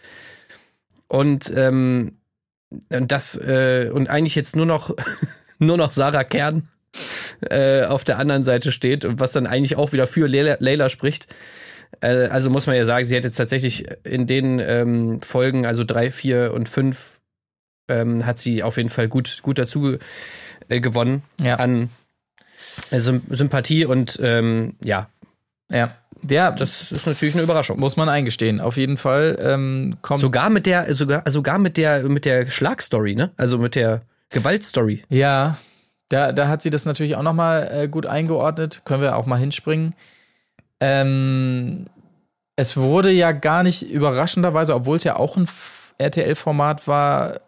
Und 1.09 1.53
ähm, 1.57 2.13
und 2.93 3.13
das 3.13 3.37
äh, 3.37 3.91
und 3.93 4.09
eigentlich 4.11 4.35
jetzt 4.35 4.57
nur 4.57 4.67
noch 4.67 4.95
nur 5.59 5.77
noch 5.77 5.93
Sarah 5.93 6.25
Kern 6.25 6.69
äh, 7.51 7.85
auf 7.85 8.05
der 8.05 8.19
anderen 8.19 8.43
Seite 8.43 8.73
steht 8.73 9.05
und 9.05 9.21
was 9.21 9.33
dann 9.33 9.47
eigentlich 9.47 9.77
auch 9.77 9.93
wieder 9.93 10.07
für 10.07 10.27
Layla, 10.27 10.57
Layla 10.61 10.89
spricht. 10.89 11.35
Äh, 12.01 12.29
also 12.29 12.51
muss 12.51 12.67
man 12.67 12.77
ja 12.77 12.85
sagen, 12.85 13.05
sie 13.07 13.17
hat 13.17 13.25
jetzt 13.25 13.37
tatsächlich 13.37 13.87
in 14.05 14.27
den 14.27 14.59
ähm, 14.59 15.21
Folgen, 15.23 15.67
also 15.67 15.85
drei, 15.85 16.11
vier 16.11 16.53
und 16.55 16.69
fünf, 16.69 17.21
ähm, 17.89 18.27
hat 18.27 18.39
sie 18.39 18.63
auf 18.63 18.77
jeden 18.77 18.89
Fall 18.89 19.09
gut, 19.09 19.43
gut 19.43 19.59
dazu 19.59 19.97
äh, 20.69 20.81
gewonnen 20.81 21.23
Ja. 21.41 21.57
an 21.57 21.91
äh, 22.91 22.99
Sym 22.99 23.23
Sympathie 23.31 23.85
und 23.85 24.19
ähm, 24.23 24.75
ja, 24.83 25.09
ja. 25.71 25.97
Ja, 26.29 26.51
das 26.51 26.93
ist 26.93 27.07
natürlich 27.07 27.35
eine 27.35 27.45
Überraschung. 27.45 27.79
muss 27.79 27.97
man 27.97 28.09
eingestehen. 28.09 28.61
Auf 28.61 28.77
jeden 28.77 28.97
Fall 28.97 29.39
ähm, 29.41 29.97
kommt 30.03 30.21
Sogar 30.21 30.51
mit 30.51 30.67
der, 30.67 30.93
sogar, 30.95 31.23
sogar 31.27 31.59
mit 31.59 31.77
der, 31.77 32.03
mit 32.05 32.25
der 32.25 32.47
Schlagstory, 32.47 33.15
ne? 33.15 33.31
Also 33.37 33.59
mit 33.59 33.75
der 33.75 34.03
Gewaltstory. 34.31 35.05
Ja, 35.09 35.59
da, 36.09 36.33
da 36.33 36.49
hat 36.49 36.63
sie 36.63 36.71
das 36.71 36.85
natürlich 36.85 37.17
auch 37.17 37.23
nochmal 37.23 37.69
äh, 37.73 37.89
gut 37.89 38.07
eingeordnet. 38.07 38.83
Können 38.85 39.03
wir 39.03 39.17
auch 39.17 39.27
mal 39.27 39.39
hinspringen. 39.39 39.95
Ähm, 40.81 41.87
es 42.57 42.77
wurde 42.77 43.11
ja 43.11 43.33
gar 43.33 43.63
nicht 43.63 43.91
überraschenderweise, 43.91 44.75
obwohl 44.75 44.97
es 44.97 45.05
ja 45.05 45.17
auch 45.17 45.37
ein 45.37 45.49
RTL-Format 45.99 46.87
war, 46.87 47.41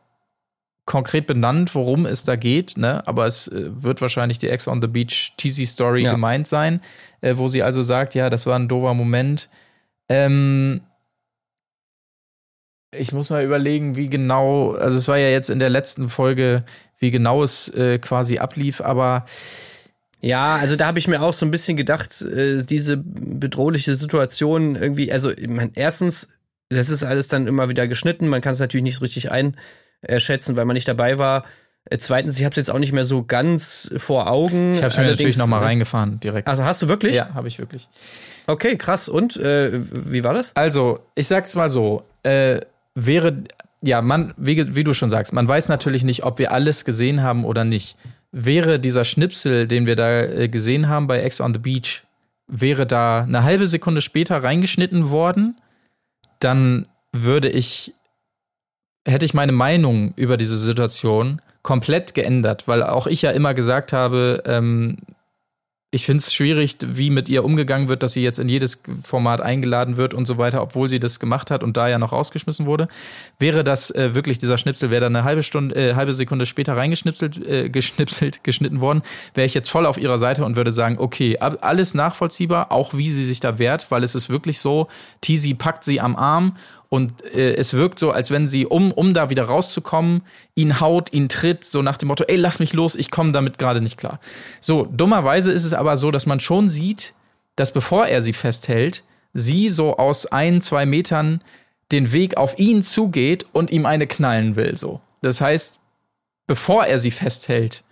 konkret 0.89 1.27
benannt, 1.27 1.74
worum 1.74 2.06
es 2.06 2.24
da 2.24 2.35
geht. 2.35 2.78
Ne? 2.78 3.06
Aber 3.06 3.27
es 3.27 3.47
äh, 3.48 3.66
wird 3.82 4.01
wahrscheinlich 4.01 4.39
die 4.39 4.48
Ex 4.48 4.66
on 4.66 4.81
the 4.81 4.89
Beach 4.89 5.35
Teasy 5.36 5.66
Story 5.66 6.02
Ja. 6.02 6.12
gemeint 6.12 6.48
sein, 6.48 6.81
äh, 7.20 7.36
wo 7.36 7.47
sie 7.47 7.62
also 7.62 7.82
sagt, 7.82 8.15
ja, 8.15 8.31
das 8.31 8.47
war 8.47 8.59
ein 8.59 8.69
doofer 8.69 8.94
Moment. 8.94 9.51
Ähm, 10.09 10.81
ich 12.90 13.12
muss 13.12 13.28
mal 13.28 13.44
überlegen, 13.44 13.97
wie 13.97 14.09
genau, 14.09 14.73
also 14.73 14.97
es 14.97 15.09
war 15.09 15.19
ja 15.19 15.28
jetzt 15.28 15.51
in 15.51 15.59
der 15.59 15.69
letzten 15.69 16.09
Folge, 16.09 16.65
wie 16.98 17.10
genau 17.10 17.43
es 17.43 17.69
äh, 17.69 17.98
quasi 17.98 18.39
ablief, 18.39 18.81
aber 18.81 19.27
Ja, 20.23 20.56
also 20.56 20.74
da 20.74 20.86
habe 20.86 20.98
ich 20.98 21.06
mir 21.06 21.20
auch 21.20 21.35
so 21.35 21.44
ein 21.44 21.51
bisschen 21.51 21.77
gedacht, 21.77 22.23
äh, 22.23 22.65
diese 22.65 22.97
bedrohliche 22.97 23.94
Situation 23.94 24.74
irgendwie, 24.74 25.12
also 25.12 25.31
ich 25.31 25.48
mein, 25.48 25.73
erstens, 25.74 26.28
das 26.70 26.89
ist 26.89 27.05
alles 27.05 27.28
dann 27.28 27.47
immer 27.47 27.69
wieder 27.69 27.86
geschnitten, 27.86 28.27
man 28.28 28.40
kann 28.40 28.55
es 28.55 28.59
natürlich 28.59 28.85
nicht 28.85 28.97
so 28.97 29.05
richtig 29.05 29.31
einschätzen, 30.07 30.57
weil 30.57 30.65
man 30.65 30.75
nicht 30.75 30.89
dabei 30.89 31.19
war. 31.19 31.45
Äh, 31.87 31.99
Zweitens, 31.99 32.39
ich 32.39 32.45
habe 32.45 32.53
es 32.53 32.57
jetzt 32.57 32.70
auch 32.70 32.79
nicht 32.79 32.93
mehr 32.93 33.05
so 33.05 33.25
ganz 33.25 33.91
vor 33.97 34.31
Augen. 34.31 34.75
ich 34.75 34.83
habe 34.83 34.95
mir 34.95 35.01
natürlich 35.03 35.20
Allerdings, 35.20 35.39
nochmal 35.39 35.62
äh, 35.62 35.66
reingefahren 35.66 36.20
direkt. 36.20 36.49
Also 36.49 36.65
hast 36.65 36.83
du 36.83 36.89
wirklich? 36.89 37.15
ja, 37.15 37.35
habe 37.35 37.49
ich 37.49 37.59
wirklich. 37.59 37.89
Okay, 38.47 38.77
krass. 38.77 39.09
Und 39.09 39.37
äh, 39.37 39.70
wie 40.11 40.25
war 40.25 40.35
das? 40.35 40.57
Also, 40.57 41.01
ich 41.15 41.27
sag's 41.27 41.55
mal 41.55 41.69
so, 41.69 42.03
äh, 42.23 42.61
wäre, 42.95 43.43
ja, 43.83 44.01
man, 44.03 44.33
wie, 44.37 44.75
wie 44.75 44.85
du 44.85 44.95
schon 44.95 45.11
sagst, 45.11 45.33
man 45.33 45.47
weiß 45.47 45.69
natürlich 45.69 46.03
nicht, 46.03 46.25
ob 46.25 46.39
wir 46.39 46.53
alles 46.53 46.85
gesehen 46.85 47.23
haben 47.23 47.45
oder 47.45 47.65
nicht. 47.65 47.97
Wäre 48.33 48.79
dieser 48.79 49.05
Schnipsel, 49.05 49.66
den 49.66 49.87
wir 49.87 49.97
da 49.97 50.23
äh, 50.23 50.49
gesehen 50.49 50.89
haben 50.89 51.07
bei 51.07 51.20
Ex 51.20 51.41
on 51.41 51.53
the 51.53 51.59
Beach, 51.59 52.05
wäre 52.47 52.87
da 52.87 53.23
eine 53.23 53.43
halbe 53.43 53.66
Sekunde 53.66 54.01
später 54.01 54.43
reingeschnitten 54.43 55.11
worden, 55.11 55.61
dann 56.41 56.87
würde 57.12 57.49
ich, 57.51 57.95
hätte 59.07 59.25
ich 59.25 59.35
meine 59.35 59.53
Meinung 59.53 60.12
über 60.16 60.37
diese 60.37 60.59
Situation 60.59 61.41
komplett 61.62 62.15
geändert, 62.15 62.69
weil 62.69 62.83
auch 62.83 63.07
ich 63.07 63.23
ja 63.23 63.31
immer 63.31 63.55
gesagt 63.55 63.93
habe, 63.93 64.43
ähm, 64.47 64.99
ich 65.91 66.05
finde 66.05 66.19
es 66.19 66.35
schwierig, 66.35 66.77
wie 66.85 67.09
mit 67.09 67.31
ihr 67.31 67.45
umgegangen 67.45 67.89
wird, 67.89 68.03
dass 68.03 68.12
sie 68.12 68.23
jetzt 68.23 68.39
in 68.39 68.51
jedes 68.51 68.83
Format 69.03 69.41
eingeladen 69.41 69.97
wird 69.97 70.12
und 70.12 70.27
so 70.27 70.37
weiter, 70.37 70.61
obwohl 70.61 70.87
sie 70.87 71.01
das 71.01 71.19
gemacht 71.19 71.51
hat 71.51 71.62
und 71.62 71.79
da 71.79 71.89
ja 71.89 71.99
noch 71.99 72.12
rausgeschmissen 72.12 72.66
wurde. 72.66 72.89
Wäre 73.39 73.65
das 73.65 73.91
äh, 73.91 74.15
wirklich 74.15 74.37
dieser 74.37 74.59
Schnipsel, 74.59 74.91
wäre 74.91 75.01
da 75.01 75.07
eine 75.07 75.25
halbe 75.25 75.43
Stunde, 75.43 75.75
äh, 75.75 75.95
halbe 75.95 76.12
Sekunde 76.12 76.45
später 76.45 76.77
reingeschnipselt, 76.77 77.39
äh, 77.47 77.70
geschnipselt, 77.70 78.45
geschnitten 78.45 78.83
worden, 78.83 79.01
wäre 79.33 79.47
ich 79.47 79.55
jetzt 79.55 79.70
voll 79.70 79.87
auf 79.87 79.97
ihrer 79.97 80.19
Seite 80.19 80.45
und 80.45 80.57
würde 80.57 80.73
sagen, 80.73 80.97
okay, 80.99 81.39
ab, 81.39 81.57
alles 81.62 81.95
nachvollziehbar, 81.95 82.70
auch 82.70 82.93
wie 82.93 83.11
sie 83.11 83.25
sich 83.25 83.41
da 83.41 83.59
wehrt, 83.59 83.91
weil 83.91 84.05
es 84.05 84.15
ist 84.15 84.29
wirklich 84.29 84.59
so, 84.59 84.89
Tizi 85.23 85.55
packt 85.55 85.85
sie 85.85 86.03
am 86.03 86.16
Arm 86.16 86.55
und 86.89 87.23
äh, 87.24 87.55
es 87.55 87.74
wirkt 87.74 87.98
so, 87.98 88.10
als 88.10 88.31
wenn 88.31 88.47
sie, 88.47 88.66
um, 88.66 88.93
um 88.93 89.12
da 89.12 89.28
wieder 89.28 89.44
rauszukommen, 89.44 90.23
ihn 90.55 90.81
haut, 90.81 91.12
ihn 91.12 91.28
tritt, 91.28 91.65
so 91.65 91.82
nach 91.82 91.98
dem 91.98 92.09
Motto, 92.09 92.24
ey, 92.24 92.36
lass 92.36 92.60
mich 92.60 92.73
los, 92.73 92.94
ich 92.94 93.10
komme 93.10 93.32
damit 93.32 93.59
gerade 93.59 93.82
nicht 93.82 93.98
klar. 93.98 94.20
So, 94.60 94.85
dummerweise 94.85 95.52
ist 95.52 95.65
es 95.65 95.74
aber 95.74 95.97
so, 95.97 96.10
dass 96.10 96.24
man 96.24 96.40
schon 96.40 96.69
sieht, 96.69 97.12
dass 97.56 97.73
bevor 97.73 98.06
er 98.06 98.23
sie 98.23 98.32
festhält, 98.32 99.02
sie 99.35 99.69
so 99.69 99.97
aus 99.97 100.27
ein, 100.27 100.62
zwei 100.62 100.86
Metern 100.86 101.43
den 101.93 102.12
Weg 102.12 102.36
auf 102.36 102.59
ihn 102.59 102.82
zugeht 102.82 103.47
und 103.52 103.70
ihm 103.70 103.85
eine 103.85 104.06
knallen 104.06 104.56
will, 104.56 104.77
so. 104.77 105.01
Das 105.20 105.40
heißt, 105.40 105.81
bevor 106.47 106.86
er 106.86 106.98
sie 106.98 107.10
festhält 107.10 107.82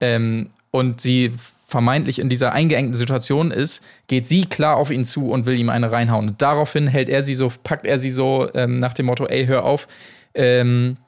ähm, 0.00 0.50
und 0.70 1.00
sie 1.00 1.32
vermeintlich 1.72 2.20
in 2.20 2.28
dieser 2.28 2.52
eingeengten 2.52 2.94
Situation 2.94 3.50
ist, 3.50 3.82
geht 4.06 4.28
sie 4.28 4.44
klar 4.44 4.76
auf 4.76 4.90
ihn 4.90 5.04
zu 5.04 5.30
und 5.30 5.46
will 5.46 5.58
ihm 5.58 5.70
eine 5.70 5.90
reinhauen. 5.90 6.28
Und 6.28 6.42
daraufhin 6.42 6.86
hält 6.86 7.08
er 7.08 7.24
sie 7.24 7.34
so, 7.34 7.50
packt 7.64 7.86
er 7.86 7.98
sie 7.98 8.10
so 8.10 8.48
ähm, 8.54 8.78
nach 8.78 8.94
dem 8.94 9.06
Motto, 9.06 9.26
ey, 9.26 9.46
hör 9.46 9.64
auf. 9.64 9.88
Ähm, 10.34 10.98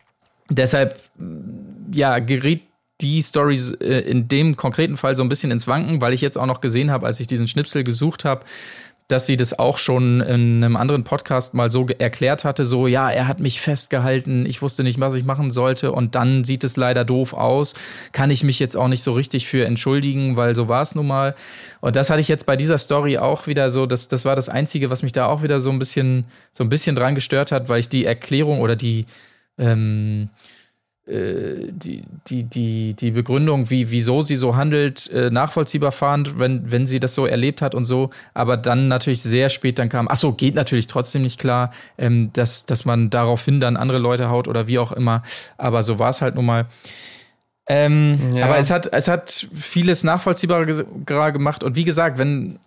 deshalb, 0.50 0.98
ja, 1.92 2.18
geriet 2.18 2.62
die 3.00 3.20
Story 3.22 3.60
äh, 3.80 4.00
in 4.00 4.28
dem 4.28 4.56
konkreten 4.56 4.96
Fall 4.96 5.16
so 5.16 5.22
ein 5.22 5.28
bisschen 5.28 5.50
ins 5.50 5.66
Wanken, 5.66 6.00
weil 6.00 6.14
ich 6.14 6.20
jetzt 6.20 6.38
auch 6.38 6.46
noch 6.46 6.60
gesehen 6.60 6.90
habe, 6.90 7.06
als 7.06 7.20
ich 7.20 7.26
diesen 7.26 7.46
Schnipsel 7.46 7.84
gesucht 7.84 8.24
habe, 8.24 8.44
dass 9.08 9.26
sie 9.26 9.36
das 9.36 9.58
auch 9.58 9.76
schon 9.76 10.20
in 10.22 10.64
einem 10.64 10.76
anderen 10.76 11.04
Podcast 11.04 11.52
mal 11.52 11.70
so 11.70 11.86
erklärt 11.86 12.44
hatte, 12.44 12.64
so 12.64 12.86
ja, 12.86 13.10
er 13.10 13.28
hat 13.28 13.38
mich 13.38 13.60
festgehalten, 13.60 14.46
ich 14.46 14.62
wusste 14.62 14.82
nicht, 14.82 14.98
was 14.98 15.14
ich 15.14 15.24
machen 15.24 15.50
sollte 15.50 15.92
und 15.92 16.14
dann 16.14 16.44
sieht 16.44 16.64
es 16.64 16.78
leider 16.78 17.04
doof 17.04 17.34
aus, 17.34 17.74
kann 18.12 18.30
ich 18.30 18.44
mich 18.44 18.58
jetzt 18.58 18.76
auch 18.76 18.88
nicht 18.88 19.02
so 19.02 19.12
richtig 19.12 19.46
für 19.46 19.66
entschuldigen, 19.66 20.38
weil 20.38 20.54
so 20.54 20.68
war 20.68 20.80
es 20.80 20.94
nun 20.94 21.06
mal. 21.06 21.34
Und 21.80 21.96
das 21.96 22.08
hatte 22.08 22.20
ich 22.20 22.28
jetzt 22.28 22.46
bei 22.46 22.56
dieser 22.56 22.78
Story 22.78 23.18
auch 23.18 23.46
wieder 23.46 23.70
so, 23.70 23.84
das, 23.84 24.08
das 24.08 24.24
war 24.24 24.36
das 24.36 24.48
Einzige, 24.48 24.88
was 24.88 25.02
mich 25.02 25.12
da 25.12 25.26
auch 25.26 25.42
wieder 25.42 25.60
so 25.60 25.70
ein 25.70 25.78
bisschen, 25.78 26.24
so 26.54 26.64
ein 26.64 26.70
bisschen 26.70 26.96
dran 26.96 27.14
gestört 27.14 27.52
hat, 27.52 27.68
weil 27.68 27.80
ich 27.80 27.90
die 27.90 28.06
Erklärung 28.06 28.60
oder 28.60 28.74
die, 28.74 29.04
ähm, 29.58 30.30
äh, 30.42 30.43
die, 31.06 32.02
die, 32.26 32.44
die, 32.44 32.94
die 32.94 33.10
Begründung, 33.10 33.68
wie, 33.68 33.90
wieso 33.90 34.22
sie 34.22 34.36
so 34.36 34.56
handelt, 34.56 35.10
äh, 35.10 35.30
nachvollziehbar 35.30 35.92
fand, 35.92 36.38
wenn, 36.38 36.70
wenn 36.70 36.86
sie 36.86 36.98
das 36.98 37.14
so 37.14 37.26
erlebt 37.26 37.60
hat 37.60 37.74
und 37.74 37.84
so, 37.84 38.08
aber 38.32 38.56
dann 38.56 38.88
natürlich 38.88 39.22
sehr 39.22 39.50
spät 39.50 39.78
dann 39.78 39.90
kam, 39.90 40.08
ach 40.08 40.16
so, 40.16 40.32
geht 40.32 40.54
natürlich 40.54 40.86
trotzdem 40.86 41.20
nicht 41.20 41.38
klar, 41.38 41.72
ähm, 41.98 42.30
dass, 42.32 42.64
dass 42.64 42.86
man 42.86 43.10
daraufhin 43.10 43.60
dann 43.60 43.76
andere 43.76 43.98
Leute 43.98 44.30
haut 44.30 44.48
oder 44.48 44.66
wie 44.66 44.78
auch 44.78 44.92
immer, 44.92 45.22
aber 45.58 45.82
so 45.82 45.98
war 45.98 46.08
es 46.08 46.22
halt 46.22 46.36
nun 46.36 46.46
mal. 46.46 46.66
Ähm, 47.66 48.18
Ja. 48.34 48.46
Aber 48.46 48.58
es 48.58 48.70
hat, 48.70 48.90
es 48.92 49.08
hat 49.08 49.46
vieles 49.52 50.04
nachvollziehbarer 50.04 51.32
gemacht 51.32 51.62
und 51.62 51.76
wie 51.76 51.84
gesagt, 51.84 52.18
wenn, 52.18 52.58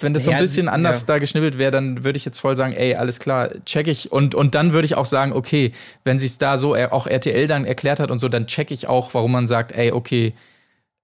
wenn 0.00 0.14
das 0.14 0.24
so 0.24 0.30
ein 0.30 0.38
bisschen 0.38 0.68
anders 0.68 1.00
ja. 1.00 1.06
da 1.06 1.18
geschnibbelt 1.18 1.58
wäre, 1.58 1.72
dann 1.72 2.04
würde 2.04 2.16
ich 2.16 2.24
jetzt 2.24 2.38
voll 2.38 2.54
sagen, 2.54 2.74
ey, 2.74 2.94
alles 2.94 3.18
klar, 3.18 3.50
check 3.64 3.88
ich. 3.88 4.12
Und, 4.12 4.34
und 4.34 4.54
dann 4.54 4.72
würde 4.72 4.86
ich 4.86 4.94
auch 4.94 5.04
sagen, 5.04 5.32
okay, 5.32 5.72
wenn 6.04 6.18
sie 6.18 6.26
es 6.26 6.38
da 6.38 6.58
so 6.58 6.76
auch 6.76 7.06
RTL 7.06 7.46
dann 7.46 7.64
erklärt 7.64 7.98
hat 7.98 8.10
und 8.10 8.20
so, 8.20 8.28
dann 8.28 8.46
check 8.46 8.70
ich 8.70 8.88
auch, 8.88 9.14
warum 9.14 9.32
man 9.32 9.48
sagt, 9.48 9.72
ey, 9.72 9.90
okay, 9.90 10.32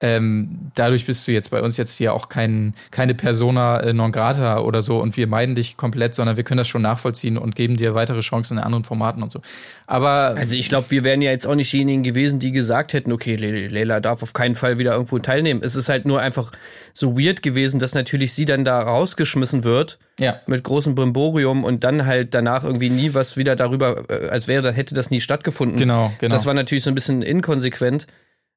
ähm, 0.02 0.70
dadurch 0.74 1.04
bist 1.04 1.28
du 1.28 1.32
jetzt 1.32 1.50
bei 1.50 1.60
uns 1.60 1.76
jetzt 1.76 1.94
hier 1.96 2.14
auch 2.14 2.30
kein, 2.30 2.74
keine 2.90 3.14
Persona 3.14 3.80
äh, 3.80 3.92
non 3.92 4.12
grata 4.12 4.60
oder 4.60 4.80
so 4.80 4.98
und 4.98 5.16
wir 5.18 5.26
meiden 5.26 5.54
dich 5.54 5.76
komplett, 5.76 6.14
sondern 6.14 6.36
wir 6.38 6.44
können 6.44 6.56
das 6.58 6.68
schon 6.68 6.80
nachvollziehen 6.80 7.36
und 7.36 7.54
geben 7.54 7.76
dir 7.76 7.94
weitere 7.94 8.20
Chancen 8.20 8.56
in 8.56 8.64
anderen 8.64 8.84
Formaten 8.84 9.22
und 9.22 9.30
so. 9.30 9.40
Aber 9.86 10.34
Also 10.38 10.56
ich 10.56 10.68
glaube, 10.70 10.90
wir 10.90 11.04
wären 11.04 11.20
ja 11.20 11.30
jetzt 11.30 11.46
auch 11.46 11.54
nicht 11.54 11.70
diejenigen 11.72 12.02
gewesen, 12.02 12.38
die 12.38 12.50
gesagt 12.50 12.94
hätten, 12.94 13.12
okay, 13.12 13.36
Le- 13.36 13.68
Leila 13.68 14.00
darf 14.00 14.22
auf 14.22 14.32
keinen 14.32 14.54
Fall 14.54 14.78
wieder 14.78 14.92
irgendwo 14.92 15.18
teilnehmen. 15.18 15.60
Es 15.62 15.74
ist 15.76 15.90
halt 15.90 16.06
nur 16.06 16.20
einfach 16.22 16.50
so 16.94 17.18
weird 17.18 17.42
gewesen, 17.42 17.78
dass 17.78 17.94
natürlich 17.94 18.32
sie 18.32 18.46
dann 18.46 18.64
da 18.64 18.80
rausgeschmissen 18.80 19.64
wird 19.64 19.98
ja, 20.18 20.40
mit 20.46 20.64
großem 20.64 20.94
Brimborium 20.94 21.62
und 21.62 21.84
dann 21.84 22.06
halt 22.06 22.32
danach 22.34 22.64
irgendwie 22.64 22.88
nie 22.90 23.12
was 23.12 23.36
wieder 23.36 23.54
darüber, 23.54 24.04
äh, 24.08 24.28
als 24.30 24.48
wäre, 24.48 24.72
hätte 24.72 24.94
das 24.94 25.10
nie 25.10 25.20
stattgefunden. 25.20 25.76
genau, 25.78 26.10
genau. 26.18 26.34
Das 26.34 26.46
war 26.46 26.54
natürlich 26.54 26.84
so 26.84 26.90
ein 26.90 26.94
bisschen 26.94 27.20
inkonsequent. 27.20 28.06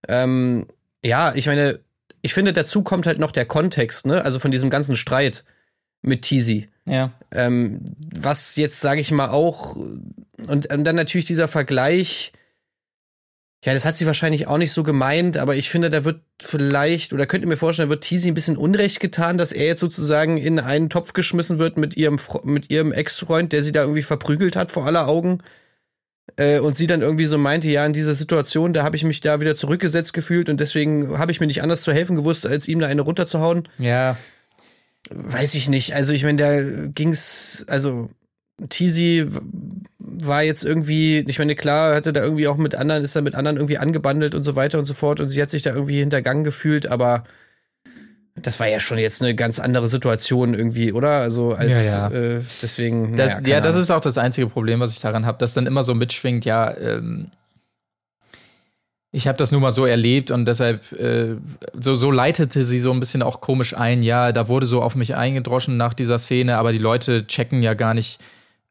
Ähm, 0.08 0.68
ja, 1.04 1.34
ich 1.36 1.48
meine, 1.48 1.80
ich 2.22 2.34
finde, 2.34 2.54
dazu 2.54 2.84
kommt 2.84 3.06
halt 3.06 3.20
noch 3.20 3.32
der 3.32 3.46
Kontext, 3.46 4.06
ne? 4.06 4.24
Also 4.24 4.40
von 4.40 4.52
diesem 4.52 4.70
ganzen 4.70 4.96
Streit 4.96 5.44
mit 6.02 6.24
Teasy. 6.24 6.70
ja. 6.86 7.14
Ähm, 7.32 7.82
was 8.20 8.56
jetzt, 8.56 8.82
sage 8.82 9.02
ich 9.02 9.12
mal, 9.12 9.30
auch, 9.30 9.76
und, 9.76 10.72
und 10.72 10.84
dann 10.84 10.96
natürlich 10.96 11.26
dieser 11.26 11.48
Vergleich, 11.48 12.34
ja, 13.64 13.74
das 13.74 13.86
hat 13.86 13.96
sie 13.96 14.06
wahrscheinlich 14.06 14.48
auch 14.48 14.58
nicht 14.58 14.74
so 14.74 14.84
gemeint, 14.84 15.38
aber 15.38 15.56
ich 15.56 15.70
finde, 15.70 15.90
da 15.90 16.04
wird 16.04 16.22
vielleicht, 16.42 17.14
oder 17.14 17.26
könnt 17.26 17.46
ihr 17.46 17.48
mir 17.48 17.56
vorstellen, 17.56 17.88
da 17.88 17.92
wird 17.92 18.04
Teasy 18.04 18.30
ein 18.30 18.34
bisschen 18.34 18.58
Unrecht 18.58 19.00
getan, 19.00 19.38
dass 19.38 19.54
er 19.54 19.66
jetzt 19.66 19.80
sozusagen 19.80 20.38
in 20.38 20.60
einen 20.60 20.90
Topf 20.90 21.14
geschmissen 21.14 21.60
wird 21.60 21.78
mit 21.78 21.96
ihrem, 21.96 22.20
mit 22.44 22.70
ihrem 22.70 22.92
Ex-Freund, 22.92 23.54
der 23.54 23.64
sie 23.64 23.72
da 23.72 23.82
irgendwie 23.82 24.02
verprügelt 24.02 24.58
hat 24.58 24.72
vor 24.72 24.86
aller 24.86 25.08
Augen. 25.08 25.38
Äh, 26.36 26.60
und 26.60 26.76
sie 26.76 26.88
dann 26.88 27.02
irgendwie 27.02 27.26
so 27.26 27.38
meinte, 27.38 27.70
ja, 27.70 27.86
in 27.86 27.94
dieser 27.94 28.16
Situation, 28.16 28.74
da 28.74 28.84
habe 28.84 28.96
ich 28.96 29.04
mich 29.04 29.22
da 29.22 29.40
wieder 29.40 29.56
zurückgesetzt 29.56 30.14
gefühlt 30.14 30.50
und 30.50 30.60
deswegen 30.60 31.18
habe 31.20 31.32
ich 31.32 31.40
mir 31.40 31.48
nicht 31.48 31.62
anders 31.62 31.84
zu 31.84 31.92
helfen 31.94 32.16
gewusst, 32.16 32.46
als 32.48 32.68
ihm 32.68 32.80
da 32.80 32.88
eine 32.88 33.02
runterzuhauen. 33.04 33.68
Ja, 33.78 34.18
Weiß 35.10 35.54
ich 35.56 35.68
nicht. 35.70 35.94
Also 35.96 36.14
ich 36.14 36.24
meine, 36.24 36.38
da 36.38 36.88
ging's, 36.96 37.66
also 37.68 38.10
Teasy 38.70 39.26
w- 39.28 39.40
war 40.00 40.44
jetzt 40.44 40.64
irgendwie, 40.64 41.26
ich 41.28 41.40
meine, 41.40 41.56
klar, 41.56 41.94
hatte 41.94 42.14
da 42.14 42.24
irgendwie 42.24 42.48
auch 42.48 42.56
mit 42.58 42.74
anderen, 42.76 43.04
ist 43.04 43.16
da 43.16 43.22
mit 43.22 43.36
anderen 43.36 43.58
irgendwie 43.58 43.78
angebandelt 43.78 44.34
und 44.34 44.44
so 44.44 44.56
weiter 44.56 44.80
und 44.80 44.86
so 44.86 44.94
fort 44.94 45.20
und 45.20 45.28
sie 45.28 45.42
hat 45.42 45.50
sich 45.50 45.62
da 45.62 45.74
irgendwie 45.74 46.00
hintergangen 46.00 46.44
gefühlt, 46.46 46.88
aber 46.88 47.26
das 48.36 48.60
war 48.60 48.68
ja 48.68 48.80
schon 48.80 48.98
jetzt 48.98 49.22
eine 49.22 49.36
ganz 49.36 49.60
andere 49.60 49.88
Situation 49.88 50.54
irgendwie, 50.54 50.92
oder? 50.92 51.20
Also 51.20 51.54
als 51.54 51.72
Ja, 51.72 51.82
ja. 51.82 52.08
Äh, 52.10 52.42
deswegen. 52.62 53.16
Das, 53.16 53.30
naja, 53.30 53.48
ja, 53.48 53.62
das 53.62 53.76
ist 53.76 53.92
auch 53.92 54.00
das 54.00 54.18
einzige 54.18 54.48
Problem, 54.48 54.80
was 54.80 54.92
ich 54.92 55.00
daran 55.00 55.26
habe, 55.26 55.38
dass 55.38 55.54
dann 55.54 55.68
immer 55.68 55.84
so 55.84 55.94
mitschwingt, 55.94 56.44
ja, 56.44 56.76
ähm, 56.76 57.28
ich 59.12 59.28
habe 59.28 59.38
das 59.38 59.52
nur 59.52 59.62
mal 59.62 59.72
so 59.72 59.86
erlebt 59.86 60.32
und 60.32 60.46
deshalb, 60.46 60.92
äh, 60.94 61.36
so, 61.80 61.94
so 61.94 62.10
leitete 62.10 62.64
sie 62.64 62.80
so 62.80 62.92
ein 62.92 63.00
bisschen 63.00 63.22
auch 63.22 63.42
komisch 63.42 63.76
ein, 63.76 64.02
ja, 64.02 64.32
da 64.32 64.48
wurde 64.48 64.66
so 64.66 64.82
auf 64.82 64.96
mich 64.96 65.16
eingedroschen 65.16 65.78
nach 65.78 65.94
dieser 65.94 66.18
Szene, 66.18 66.58
aber 66.58 66.72
die 66.72 66.80
Leute 66.80 67.28
checken 67.28 67.62
ja 67.62 67.76
gar 67.76 67.94
nicht, 67.94 68.20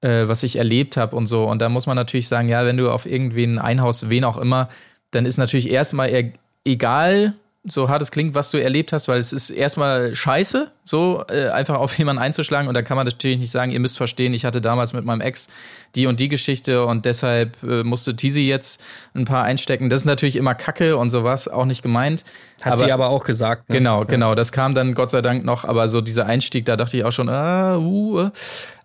äh, 0.01 0.27
was 0.27 0.43
ich 0.43 0.57
erlebt 0.57 0.97
habe 0.97 1.15
und 1.15 1.29
so. 1.29 1.45
Und 1.45 1.63
da 1.63 1.69
muss 1.69 1.87
man 1.87 1.95
natürlich 1.95 2.27
sagen, 2.27 2.49
ja, 2.49 2.67
wenn 2.67 2.77
du 2.77 2.91
auf 2.91 3.07
irgendwen 3.07 3.61
einhaust, 3.61 4.11
wen 4.11 4.25
auch 4.25 4.37
immer, 4.37 4.69
dann 5.13 5.27
ist 5.27 5.37
natürlich 5.37 5.71
erstmal 5.71 6.33
egal, 6.65 7.35
so 7.65 7.89
hart 7.89 8.03
es 8.03 8.11
klingt, 8.11 8.35
was 8.35 8.51
du 8.51 8.61
erlebt 8.61 8.93
hast, 8.93 9.07
weil 9.07 9.19
es 9.19 9.33
ist 9.33 9.51
erstmal 9.51 10.17
scheiße, 10.17 10.73
so 10.83 11.25
äh, 11.29 11.49
einfach 11.49 11.77
auf 11.77 11.97
jemanden 11.99 12.21
einzuschlagen. 12.21 12.67
Und 12.69 12.75
da 12.75 12.83
kann 12.83 12.97
man 12.97 13.07
natürlich 13.07 13.39
nicht 13.39 13.51
sagen, 13.51 13.71
ihr 13.71 13.79
müsst 13.79 13.97
verstehen, 13.97 14.35
ich 14.35 14.45
hatte 14.45 14.61
damals 14.61 14.93
mit 14.93 15.05
meinem 15.05 15.21
Ex 15.21 15.49
die 15.95 16.07
und 16.07 16.19
die 16.19 16.29
Geschichte 16.29 16.85
und 16.85 17.05
deshalb 17.05 17.63
äh, 17.63 17.85
musste 17.85 18.17
Tizi 18.17 18.41
jetzt 18.41 18.83
ein 19.15 19.27
paar 19.27 19.45
einstecken. 19.45 19.91
Das 19.91 20.01
ist 20.01 20.07
natürlich 20.07 20.37
immer 20.37 20.55
Kacke 20.55 20.97
und 20.97 21.11
sowas, 21.11 21.47
auch 21.47 21.65
nicht 21.65 21.83
gemeint. 21.83 22.25
Hat 22.63 22.79
sie 22.79 22.91
aber 22.91 23.09
auch 23.09 23.25
gesagt. 23.25 23.69
Ne? 23.69 23.79
Genau, 23.79 24.05
genau. 24.05 24.35
Das 24.35 24.51
kam 24.51 24.75
dann 24.75 24.95
Gott 24.95 25.11
sei 25.11 25.23
Dank 25.23 25.45
noch, 25.45 25.65
aber 25.65 25.89
so 25.89 26.01
dieser 26.01 26.27
Einstieg, 26.27 26.65
da 26.65 26.77
dachte 26.77 26.97
ich 26.97 27.05
auch 27.05 27.13
schon, 27.13 27.29
ah, 27.29 27.77
uh. 27.77 28.31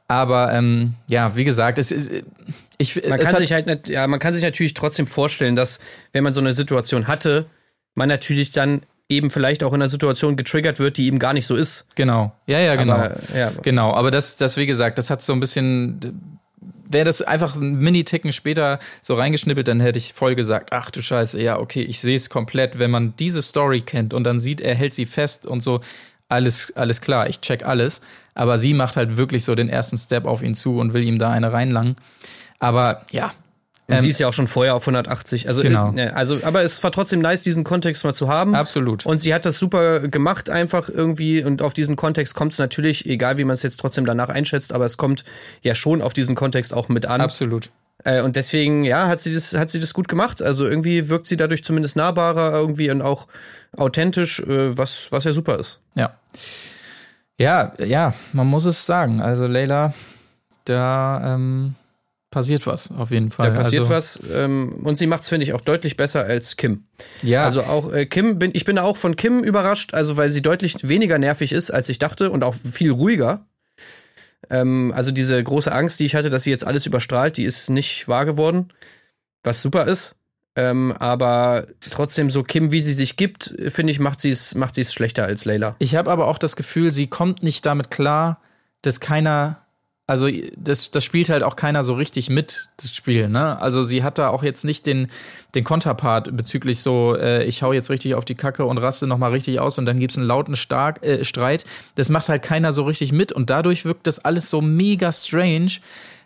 Aber 0.10 0.54
ähm, 0.54 0.94
ja, 1.10 1.36
wie 1.36 1.44
gesagt, 1.44 1.80
es 1.80 1.92
ist. 1.92 2.12
Ich, 2.78 2.96
Man 3.08 3.20
kann 3.20 3.36
sich 3.38 3.52
halt 3.52 3.90
ja, 3.90 4.08
man 4.08 4.20
kann 4.20 4.34
sich 4.34 4.44
natürlich 4.44 4.74
trotzdem 4.74 5.08
vorstellen, 5.08 5.56
dass 5.56 5.80
wenn 6.14 6.24
man 6.24 6.34
so 6.34 6.40
eine 6.40 6.54
Situation 6.54 7.08
hatte, 7.08 7.48
man 7.98 8.08
natürlich 8.08 8.52
dann 8.52 8.82
eben 9.10 9.32
vielleicht 9.32 9.64
auch 9.64 9.74
in 9.74 9.82
einer 9.82 9.90
Situation 9.90 10.36
getriggert 10.36 10.80
wird, 10.80 10.98
die 10.98 11.08
eben 11.08 11.18
gar 11.18 11.34
nicht 11.34 11.48
so 11.48 11.56
ist. 11.56 11.88
Genau. 11.96 12.32
Ja, 12.46 12.60
ja, 12.60 12.76
genau. 12.76 12.94
Aber, 12.94 13.18
ja, 13.36 13.52
Genau, 13.64 13.94
aber 13.94 14.12
das, 14.12 14.38
das, 14.38 14.56
wie 14.56 14.66
gesagt, 14.66 14.98
das 14.98 15.10
hat 15.10 15.24
so 15.24 15.34
ein 15.34 15.40
bisschen. 15.40 16.22
Wäre 16.90 17.04
das 17.04 17.22
einfach 17.22 17.56
ein 17.56 17.80
Mini-Ticken 17.80 18.32
später 18.32 18.80
so 19.02 19.16
reingeschnippelt, 19.16 19.68
dann 19.68 19.82
hätte 19.82 20.00
ich 20.00 20.14
voll 20.14 20.36
gesagt, 20.36 20.70
ach 20.72 20.90
du 20.90 21.02
Scheiße, 21.02 21.42
ja, 21.42 21.60
okay, 21.60 21.82
ich 21.82 22.00
sehe 22.00 22.16
es 22.16 22.30
komplett. 22.30 22.80
Wenn 22.80 22.92
man 22.92 23.14
diese 23.18 23.42
Story 23.42 23.82
kennt 23.82 24.14
und 24.14 24.24
dann 24.24 24.40
sieht, 24.40 24.62
er 24.62 24.74
hält 24.74 24.94
sie 24.94 25.06
fest 25.06 25.48
und 25.48 25.62
so, 25.62 25.82
alles, 26.30 26.72
alles 26.78 27.02
klar, 27.02 27.28
ich 27.28 27.42
check 27.42 27.66
alles. 27.66 28.00
Aber 28.36 28.58
sie 28.58 28.74
macht 28.74 28.96
halt 28.96 29.18
wirklich 29.18 29.44
so 29.44 29.54
den 29.54 29.68
ersten 29.68 29.98
Step 29.98 30.26
auf 30.26 30.42
ihn 30.42 30.56
zu 30.56 30.78
und 30.78 30.94
will 30.94 31.04
ihm 31.04 31.20
da 31.20 31.30
eine 31.30 31.52
reinlangen. 31.52 31.98
Aber 32.60 33.06
ja. 33.12 33.34
Und 33.90 33.96
Ähm, 33.96 34.02
sie 34.02 34.10
ist 34.10 34.20
ja 34.20 34.28
auch 34.28 34.34
schon 34.34 34.48
vorher 34.48 34.76
auf 34.76 34.84
180. 34.86 35.48
Also, 35.48 35.62
Genau. 35.62 35.90
äh, 35.90 35.94
ne, 35.94 36.16
also, 36.16 36.40
aber 36.44 36.62
es 36.64 36.84
war 36.84 36.92
trotzdem 36.92 37.20
nice, 37.22 37.44
diesen 37.44 37.64
Kontext 37.64 38.04
mal 38.04 38.14
zu 38.14 38.28
haben. 38.28 38.54
Absolut. 38.54 39.06
Und 39.06 39.20
sie 39.20 39.34
hat 39.34 39.46
das 39.46 39.58
super 39.58 40.02
gemacht, 40.02 40.50
einfach 40.50 40.90
irgendwie. 40.90 41.42
Und 41.44 41.62
auf 41.62 41.74
diesen 41.74 41.96
Kontext 41.96 42.36
kommt 42.36 42.52
es 42.52 42.60
natürlich, 42.60 43.06
egal 43.06 43.38
wie 43.38 43.46
man 43.46 43.54
es 43.54 43.64
jetzt 43.64 43.80
trotzdem 43.80 44.06
danach 44.06 44.28
einschätzt, 44.30 44.74
aber 44.74 44.86
es 44.86 44.98
kommt 44.98 45.24
ja 45.62 45.74
schon 45.74 46.02
auf 46.02 46.12
diesen 46.14 46.36
Kontext 46.36 46.74
auch 46.74 46.90
mit 46.90 47.06
an. 47.06 47.22
Absolut. 47.22 47.70
Äh, 48.04 48.22
und 48.22 48.36
deswegen, 48.36 48.84
ja, 48.84 49.08
hat 49.08 49.22
sie 49.22 49.34
das, 49.34 49.54
hat 49.54 49.70
sie 49.70 49.80
das 49.80 49.94
gut 49.94 50.10
gemacht. 50.10 50.42
Also 50.42 50.68
irgendwie 50.68 51.08
wirkt 51.08 51.26
sie 51.26 51.38
dadurch 51.38 51.64
zumindest 51.64 51.96
nahbarer 51.96 52.52
irgendwie 52.54 52.92
und 52.92 53.02
auch 53.02 53.28
authentisch, 53.76 54.42
äh, 54.42 54.78
was, 54.78 55.08
was 55.12 55.24
ja 55.24 55.32
super 55.32 55.58
ist. 55.60 55.80
Ja. 55.96 56.12
Ja, 57.40 57.74
ja, 57.80 58.14
man 58.34 58.48
muss 58.48 58.66
es 58.66 58.86
sagen. 58.86 59.22
Also 59.22 59.48
Leila, 59.48 59.94
da 60.66 61.36
ähm, 61.36 61.76
passiert 62.38 62.68
was 62.68 62.92
auf 62.92 63.10
jeden 63.10 63.32
Fall. 63.32 63.52
Da 63.52 63.60
passiert 63.60 63.90
also, 63.90 63.94
was. 63.94 64.22
Ähm, 64.32 64.74
und 64.84 64.96
sie 64.96 65.08
macht 65.08 65.24
es, 65.24 65.30
finde 65.30 65.44
ich, 65.44 65.54
auch 65.54 65.62
deutlich 65.62 65.98
besser 65.98 66.24
als 66.24 66.56
Kim. 66.56 66.84
Ja, 67.24 67.46
Also 67.46 67.64
auch 67.64 67.92
äh, 67.92 68.06
Kim, 68.06 68.38
bin, 68.38 68.52
ich 68.54 68.64
bin 68.64 68.78
auch 68.78 68.96
von 68.96 69.16
Kim 69.16 69.44
überrascht, 69.44 69.96
also 69.96 70.18
weil 70.18 70.32
sie 70.32 70.44
deutlich 70.44 70.88
weniger 70.88 71.18
nervig 71.18 71.52
ist, 71.52 71.72
als 71.72 71.90
ich 71.90 71.98
dachte 71.98 72.30
und 72.30 72.44
auch 72.44 72.54
viel 72.54 72.92
ruhiger. 72.92 73.48
Ähm, 74.52 74.94
also 74.96 75.10
diese 75.10 75.44
große 75.44 75.72
Angst, 75.72 76.00
die 76.00 76.06
ich 76.06 76.14
hatte, 76.14 76.30
dass 76.30 76.44
sie 76.44 76.52
jetzt 76.52 76.66
alles 76.66 76.86
überstrahlt, 76.86 77.38
die 77.38 77.44
ist 77.44 77.72
nicht 77.72 78.08
wahr 78.08 78.26
geworden, 78.26 78.72
was 79.44 79.64
super 79.64 79.86
ist. 79.86 80.16
Ähm, 80.56 80.92
aber 81.00 81.66
trotzdem 81.90 82.30
so 82.30 82.44
Kim, 82.44 82.72
wie 82.72 82.82
sie 82.82 82.94
sich 82.94 83.16
gibt, 83.16 83.56
finde 83.70 83.92
ich, 83.92 84.00
macht 84.00 84.20
sie 84.22 84.30
es 84.30 84.54
macht 84.54 84.76
sie 84.76 84.82
es 84.82 84.94
schlechter 84.94 85.26
als 85.26 85.46
Layla. 85.46 85.76
ich 85.80 85.96
habe 85.96 86.12
aber 86.12 86.28
auch 86.28 86.38
das 86.38 86.56
Gefühl, 86.56 86.92
sie 86.92 87.08
kommt 87.08 87.42
nicht 87.42 87.66
damit 87.66 87.90
klar, 87.92 88.42
dass 88.84 89.00
keiner 89.00 89.67
Also 90.10 90.30
das, 90.56 90.90
das 90.90 91.04
spielt 91.04 91.28
halt 91.28 91.44
auch 91.44 91.58
keiner 91.58 91.84
so 91.84 91.94
richtig 91.94 92.30
mit, 92.30 92.70
das 92.78 92.96
Spiel. 92.96 93.28
Ne? 93.28 93.62
Also 93.62 93.82
sie 93.82 94.04
hat 94.04 94.18
da 94.18 94.30
auch 94.30 94.42
jetzt 94.42 94.64
nicht 94.64 94.86
den, 94.86 95.12
den 95.54 95.66
Konterpart 95.66 96.36
bezüglich 96.36 96.80
so, 96.82 97.18
äh, 97.18 97.44
ich 97.44 97.62
hau 97.62 97.74
jetzt 97.74 97.90
richtig 97.90 98.16
auf 98.16 98.24
die 98.24 98.36
Kacke 98.36 98.64
und 98.64 98.78
raste 98.78 99.06
nochmal 99.06 99.32
richtig 99.32 99.60
aus 99.60 99.78
und 99.78 99.86
dann 99.86 100.00
gibt's 100.00 100.18
einen 100.18 100.26
lauten 100.26 100.56
Stark, 100.56 101.04
äh, 101.04 101.26
Streit. 101.26 101.66
Das 101.96 102.08
macht 102.08 102.30
halt 102.30 102.42
keiner 102.42 102.72
so 102.72 102.84
richtig 102.84 103.12
mit 103.12 103.34
und 103.34 103.50
dadurch 103.50 103.84
wirkt 103.84 104.08
das 104.08 104.20
alles 104.20 104.50
so 104.50 104.62
mega 104.62 105.12
strange. 105.12 105.72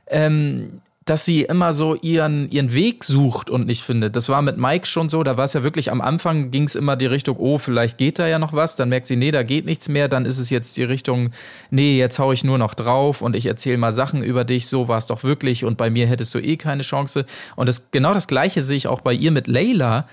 Ähm, 0.06 0.82
dass 1.06 1.26
sie 1.26 1.42
immer 1.42 1.74
so 1.74 1.96
ihren, 1.96 2.50
ihren 2.52 2.74
Weg 2.74 3.04
sucht 3.04 3.50
und 3.50 3.66
nicht 3.66 3.82
findet. 3.82 4.16
Das 4.16 4.30
war 4.30 4.42
mit 4.44 4.58
Mike 4.58 4.86
schon 4.86 5.10
so, 5.10 5.24
da 5.24 5.36
war 5.36 5.46
es 5.46 5.54
ja 5.54 5.64
wirklich 5.64 5.92
am 5.92 6.00
Anfang 6.00 6.52
ging 6.52 6.66
es 6.66 6.76
immer 6.76 6.96
die 6.96 7.08
Richtung, 7.08 7.38
oh, 7.38 7.58
vielleicht 7.58 7.98
geht 7.98 8.20
da 8.20 8.28
ja 8.28 8.38
noch 8.38 8.54
was, 8.54 8.76
dann 8.76 8.90
merkt 8.90 9.08
sie, 9.08 9.16
nee, 9.16 9.32
da 9.32 9.42
geht 9.42 9.66
nichts 9.66 9.90
mehr, 9.90 10.08
dann 10.08 10.26
ist 10.26 10.38
es 10.38 10.52
jetzt 10.52 10.78
die 10.78 10.84
Richtung, 10.84 11.32
nee, 11.72 11.98
jetzt 11.98 12.20
hau 12.20 12.32
ich 12.32 12.44
nur 12.44 12.60
noch 12.60 12.76
drauf 12.76 13.24
und 13.24 13.36
ich 13.36 13.48
erzähle 13.48 13.78
mal 13.78 13.92
Sachen 13.92 14.22
über 14.22 14.44
dich, 14.44 14.68
so 14.68 14.88
war 14.88 15.00
es 15.00 15.08
doch 15.08 15.24
wirklich 15.24 15.66
und 15.66 15.76
bei 15.76 15.90
mir 15.90 16.06
hättest 16.06 16.36
du 16.36 16.40
eh 16.40 16.58
keine 16.58 16.84
Chance. 16.84 17.26
Und 17.56 17.68
das, 17.68 17.90
genau 17.90 18.14
das 18.14 18.28
gleiche 18.28 18.62
sehe 18.62 18.78
ich 18.78 18.88
auch 18.88 19.02
bei 19.02 19.14
ihr 19.14 19.32
mit 19.32 19.48
Layla, 19.48 20.06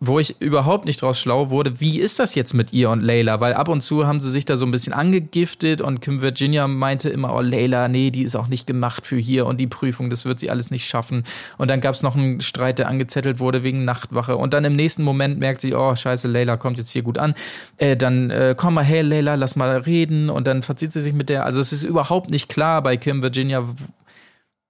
wo 0.00 0.18
ich 0.18 0.40
überhaupt 0.40 0.84
nicht 0.84 1.02
draus 1.02 1.18
schlau 1.18 1.50
wurde, 1.50 1.80
wie 1.80 2.00
ist 2.00 2.18
das 2.18 2.34
jetzt 2.34 2.54
mit 2.54 2.72
ihr 2.72 2.90
und 2.90 3.02
Layla? 3.02 3.40
Weil 3.40 3.54
ab 3.54 3.68
und 3.68 3.80
zu 3.80 4.06
haben 4.06 4.20
sie 4.20 4.30
sich 4.30 4.44
da 4.44 4.56
so 4.56 4.64
ein 4.64 4.70
bisschen 4.70 4.92
angegiftet 4.92 5.80
und 5.80 6.00
Kim 6.00 6.22
Virginia 6.22 6.68
meinte 6.68 7.08
immer, 7.08 7.34
oh 7.34 7.40
Layla, 7.40 7.88
nee, 7.88 8.10
die 8.10 8.22
ist 8.22 8.36
auch 8.36 8.48
nicht 8.48 8.66
gemacht 8.66 9.06
für 9.06 9.16
hier 9.16 9.46
und 9.46 9.58
die 9.58 9.66
Prüfung, 9.66 10.10
das 10.10 10.24
wird 10.24 10.40
sie 10.40 10.50
alles 10.50 10.70
nicht 10.70 10.86
schaffen. 10.86 11.24
Und 11.56 11.70
dann 11.70 11.80
gab 11.80 11.94
es 11.94 12.02
noch 12.02 12.16
einen 12.16 12.40
Streit, 12.40 12.78
der 12.78 12.88
angezettelt 12.88 13.40
wurde 13.40 13.62
wegen 13.62 13.84
Nachtwache. 13.84 14.36
Und 14.36 14.54
dann 14.54 14.64
im 14.64 14.76
nächsten 14.76 15.02
Moment 15.02 15.38
merkt 15.38 15.60
sie, 15.60 15.74
oh 15.74 15.94
scheiße, 15.94 16.28
Layla 16.28 16.56
kommt 16.56 16.78
jetzt 16.78 16.90
hier 16.90 17.02
gut 17.02 17.18
an. 17.18 17.34
Äh, 17.76 17.96
dann 17.96 18.30
äh, 18.30 18.54
komm 18.56 18.74
mal, 18.74 18.84
hey 18.84 19.02
Layla, 19.02 19.34
lass 19.34 19.56
mal 19.56 19.70
reden. 19.76 20.30
Und 20.30 20.46
dann 20.46 20.62
verzieht 20.62 20.92
sie 20.92 21.00
sich 21.00 21.12
mit 21.12 21.28
der. 21.28 21.44
Also 21.44 21.60
es 21.60 21.72
ist 21.72 21.82
überhaupt 21.82 22.30
nicht 22.30 22.48
klar 22.48 22.82
bei 22.82 22.96
Kim 22.96 23.22
Virginia, 23.22 23.64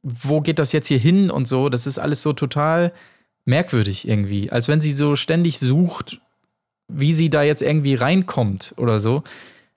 wo 0.03 0.41
geht 0.41 0.59
das 0.59 0.73
jetzt 0.73 0.87
hier 0.87 0.99
hin 0.99 1.31
und 1.31 1.47
so. 1.47 1.69
Das 1.69 1.87
ist 1.87 1.99
alles 1.99 2.23
so 2.23 2.33
total 2.33 2.93
merkwürdig 3.49 4.07
irgendwie. 4.07 4.51
Als 4.53 4.69
wenn 4.69 4.81
sie 4.81 4.93
so 4.93 5.17
ständig 5.17 5.59
sucht, 5.59 6.21
wie 6.87 7.15
sie 7.15 7.31
da 7.31 7.43
jetzt 7.43 7.63
irgendwie 7.63 7.95
reinkommt 7.95 8.75
oder 8.77 9.01
so. 9.01 9.25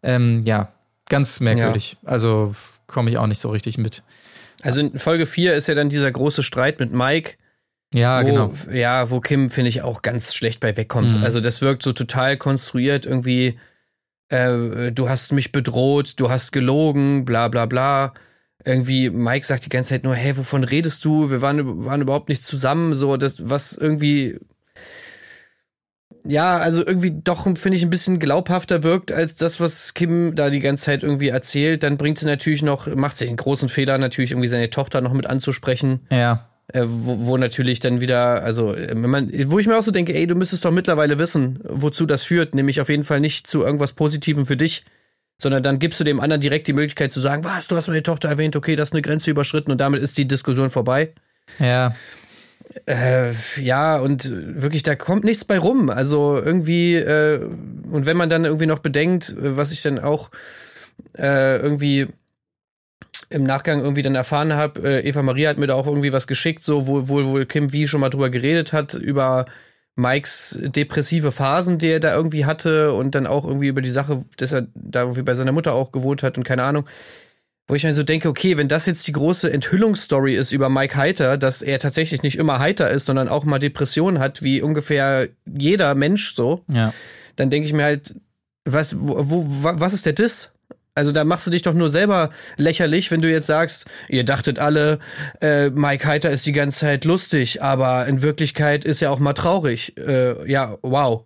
Ähm, 0.03 0.43
ja, 0.45 0.71
ganz 1.09 1.39
merkwürdig. 1.39 1.97
Ja. 2.03 2.09
Also 2.09 2.53
komme 2.85 3.09
ich 3.09 3.17
auch 3.17 3.27
nicht 3.27 3.39
so 3.39 3.49
richtig 3.49 3.77
mit. 3.77 4.03
Also 4.61 4.81
in 4.81 4.97
Folge 4.99 5.25
4 5.25 5.53
ist 5.53 5.67
ja 5.67 5.73
dann 5.73 5.89
dieser 5.89 6.11
große 6.11 6.43
Streit 6.43 6.79
mit 6.79 6.91
Mike. 6.91 7.37
Ja, 7.93 8.21
wo, 8.21 8.25
genau. 8.25 8.53
Ja, 8.71 9.09
wo 9.09 9.19
Kim, 9.19 9.49
finde 9.49 9.69
ich, 9.69 9.81
auch 9.81 10.01
ganz 10.01 10.35
schlecht 10.35 10.59
bei 10.59 10.75
wegkommt. 10.77 11.17
Mhm. 11.17 11.23
Also 11.23 11.39
das 11.39 11.61
wirkt 11.61 11.83
so 11.83 11.93
total 11.93 12.37
konstruiert, 12.37 13.05
irgendwie, 13.05 13.57
äh, 14.29 14.91
du 14.91 15.09
hast 15.09 15.31
mich 15.31 15.51
bedroht, 15.51 16.19
du 16.19 16.29
hast 16.29 16.51
gelogen, 16.51 17.25
bla 17.25 17.47
bla 17.47 17.65
bla 17.65 18.13
irgendwie, 18.65 19.09
Mike 19.09 19.45
sagt 19.45 19.65
die 19.65 19.69
ganze 19.69 19.89
Zeit 19.89 20.03
nur, 20.03 20.15
hey, 20.15 20.37
wovon 20.37 20.63
redest 20.63 21.03
du? 21.05 21.31
Wir 21.31 21.41
waren, 21.41 21.85
waren 21.85 22.01
überhaupt 22.01 22.29
nicht 22.29 22.43
zusammen, 22.43 22.93
so, 22.93 23.17
das, 23.17 23.49
was 23.49 23.73
irgendwie, 23.73 24.39
ja, 26.23 26.57
also 26.57 26.85
irgendwie 26.85 27.11
doch, 27.23 27.43
finde 27.43 27.75
ich, 27.75 27.83
ein 27.83 27.89
bisschen 27.89 28.19
glaubhafter 28.19 28.83
wirkt 28.83 29.11
als 29.11 29.35
das, 29.35 29.59
was 29.59 29.93
Kim 29.93 30.35
da 30.35 30.49
die 30.49 30.59
ganze 30.59 30.85
Zeit 30.85 31.03
irgendwie 31.03 31.29
erzählt. 31.29 31.83
Dann 31.83 31.97
bringt 31.97 32.19
sie 32.19 32.25
natürlich 32.25 32.61
noch, 32.61 32.93
macht 32.95 33.17
sich 33.17 33.27
einen 33.27 33.37
großen 33.37 33.69
Fehler, 33.69 33.97
natürlich 33.97 34.31
irgendwie 34.31 34.47
seine 34.47 34.69
Tochter 34.69 35.01
noch 35.01 35.13
mit 35.13 35.27
anzusprechen. 35.27 36.01
Ja. 36.11 36.47
Äh, 36.67 36.83
wo, 36.85 37.25
wo 37.25 37.37
natürlich 37.37 37.79
dann 37.79 38.01
wieder, 38.01 38.43
also, 38.43 38.75
wenn 38.75 39.09
man, 39.09 39.31
wo 39.47 39.59
ich 39.59 39.67
mir 39.67 39.77
auch 39.77 39.83
so 39.83 39.91
denke, 39.91 40.13
ey, 40.13 40.27
du 40.27 40.35
müsstest 40.35 40.63
doch 40.63 40.71
mittlerweile 40.71 41.17
wissen, 41.17 41.59
wozu 41.63 42.05
das 42.05 42.23
führt, 42.23 42.53
nämlich 42.53 42.81
auf 42.81 42.89
jeden 42.89 43.03
Fall 43.03 43.19
nicht 43.19 43.47
zu 43.47 43.63
irgendwas 43.63 43.93
Positivem 43.93 44.45
für 44.45 44.57
dich 44.57 44.83
sondern 45.41 45.63
dann 45.63 45.79
gibst 45.79 45.99
du 45.99 46.03
dem 46.03 46.19
anderen 46.19 46.39
direkt 46.39 46.67
die 46.67 46.73
Möglichkeit 46.73 47.11
zu 47.11 47.19
sagen, 47.19 47.43
was, 47.43 47.67
du 47.67 47.75
hast 47.75 47.87
meine 47.87 48.03
Tochter 48.03 48.29
erwähnt, 48.29 48.55
okay, 48.55 48.75
das 48.75 48.89
ist 48.89 48.93
eine 48.93 49.01
Grenze 49.01 49.31
überschritten 49.31 49.71
und 49.71 49.81
damit 49.81 49.99
ist 49.99 50.19
die 50.19 50.27
Diskussion 50.27 50.69
vorbei. 50.69 51.13
Ja. 51.57 51.95
Äh, 52.85 53.33
ja, 53.59 53.97
und 53.97 54.31
wirklich, 54.61 54.83
da 54.83 54.95
kommt 54.95 55.23
nichts 55.23 55.43
bei 55.43 55.57
rum. 55.57 55.89
Also 55.89 56.37
irgendwie, 56.37 56.93
äh, 56.93 57.43
und 57.89 58.05
wenn 58.05 58.17
man 58.17 58.29
dann 58.29 58.45
irgendwie 58.45 58.67
noch 58.67 58.79
bedenkt, 58.79 59.35
was 59.35 59.71
ich 59.71 59.81
dann 59.81 59.97
auch 59.97 60.29
äh, 61.17 61.57
irgendwie 61.57 62.05
im 63.29 63.41
Nachgang 63.41 63.79
irgendwie 63.79 64.03
dann 64.03 64.13
erfahren 64.13 64.53
habe, 64.53 64.79
äh, 64.87 65.09
Eva 65.09 65.23
Maria 65.23 65.49
hat 65.49 65.57
mir 65.57 65.67
da 65.67 65.73
auch 65.73 65.87
irgendwie 65.87 66.13
was 66.13 66.27
geschickt, 66.27 66.63
so 66.63 66.85
wo 66.85 67.07
wohl 67.07 67.25
wohl 67.25 67.45
Kim 67.47 67.73
wie 67.73 67.87
schon 67.87 68.01
mal 68.01 68.09
drüber 68.09 68.29
geredet 68.29 68.73
hat, 68.73 68.93
über 68.93 69.45
Mikes 69.95 70.59
depressive 70.61 71.31
Phasen, 71.31 71.77
die 71.77 71.87
er 71.87 71.99
da 71.99 72.15
irgendwie 72.15 72.45
hatte 72.45 72.93
und 72.93 73.13
dann 73.13 73.27
auch 73.27 73.45
irgendwie 73.45 73.67
über 73.67 73.81
die 73.81 73.89
Sache, 73.89 74.25
dass 74.37 74.53
er 74.53 74.67
da 74.73 75.01
irgendwie 75.01 75.21
bei 75.21 75.35
seiner 75.35 75.51
Mutter 75.51 75.73
auch 75.73 75.91
gewohnt 75.91 76.23
hat 76.23 76.37
und 76.37 76.43
keine 76.43 76.63
Ahnung. 76.63 76.85
Wo 77.67 77.75
ich 77.75 77.83
mir 77.83 77.93
so 77.93 78.03
denke, 78.03 78.27
okay, 78.27 78.57
wenn 78.57 78.67
das 78.67 78.85
jetzt 78.85 79.07
die 79.07 79.13
große 79.13 79.51
Enthüllungsstory 79.51 80.33
ist 80.33 80.51
über 80.51 80.67
Mike 80.69 80.95
Heiter, 80.95 81.37
dass 81.37 81.61
er 81.61 81.79
tatsächlich 81.79 82.23
nicht 82.23 82.37
immer 82.37 82.59
heiter 82.59 82.89
ist, 82.89 83.05
sondern 83.05 83.29
auch 83.29 83.45
mal 83.45 83.59
Depressionen 83.59 84.19
hat, 84.19 84.41
wie 84.41 84.61
ungefähr 84.61 85.29
jeder 85.45 85.95
Mensch 85.95 86.35
so, 86.35 86.65
ja. 86.67 86.93
dann 87.35 87.49
denke 87.49 87.67
ich 87.67 87.73
mir 87.73 87.83
halt, 87.83 88.15
was, 88.65 88.99
wo, 88.99 89.29
wo, 89.29 89.45
was 89.61 89.93
ist 89.93 90.05
der 90.05 90.13
Diss? 90.13 90.51
Also 90.93 91.11
da 91.13 91.23
machst 91.23 91.47
du 91.47 91.51
dich 91.51 91.61
doch 91.61 91.73
nur 91.73 91.89
selber 91.89 92.31
lächerlich, 92.57 93.11
wenn 93.11 93.21
du 93.21 93.31
jetzt 93.31 93.47
sagst, 93.47 93.85
ihr 94.09 94.25
dachtet 94.25 94.59
alle, 94.59 94.99
äh, 95.41 95.69
Mike 95.69 96.05
Heiter 96.05 96.29
ist 96.29 96.45
die 96.45 96.51
ganze 96.51 96.81
Zeit 96.81 97.05
lustig, 97.05 97.61
aber 97.63 98.07
in 98.07 98.21
Wirklichkeit 98.21 98.83
ist 98.83 99.01
er 99.01 99.11
auch 99.11 99.19
mal 99.19 99.33
traurig. 99.33 99.97
Äh, 99.97 100.49
ja, 100.51 100.77
wow. 100.81 101.23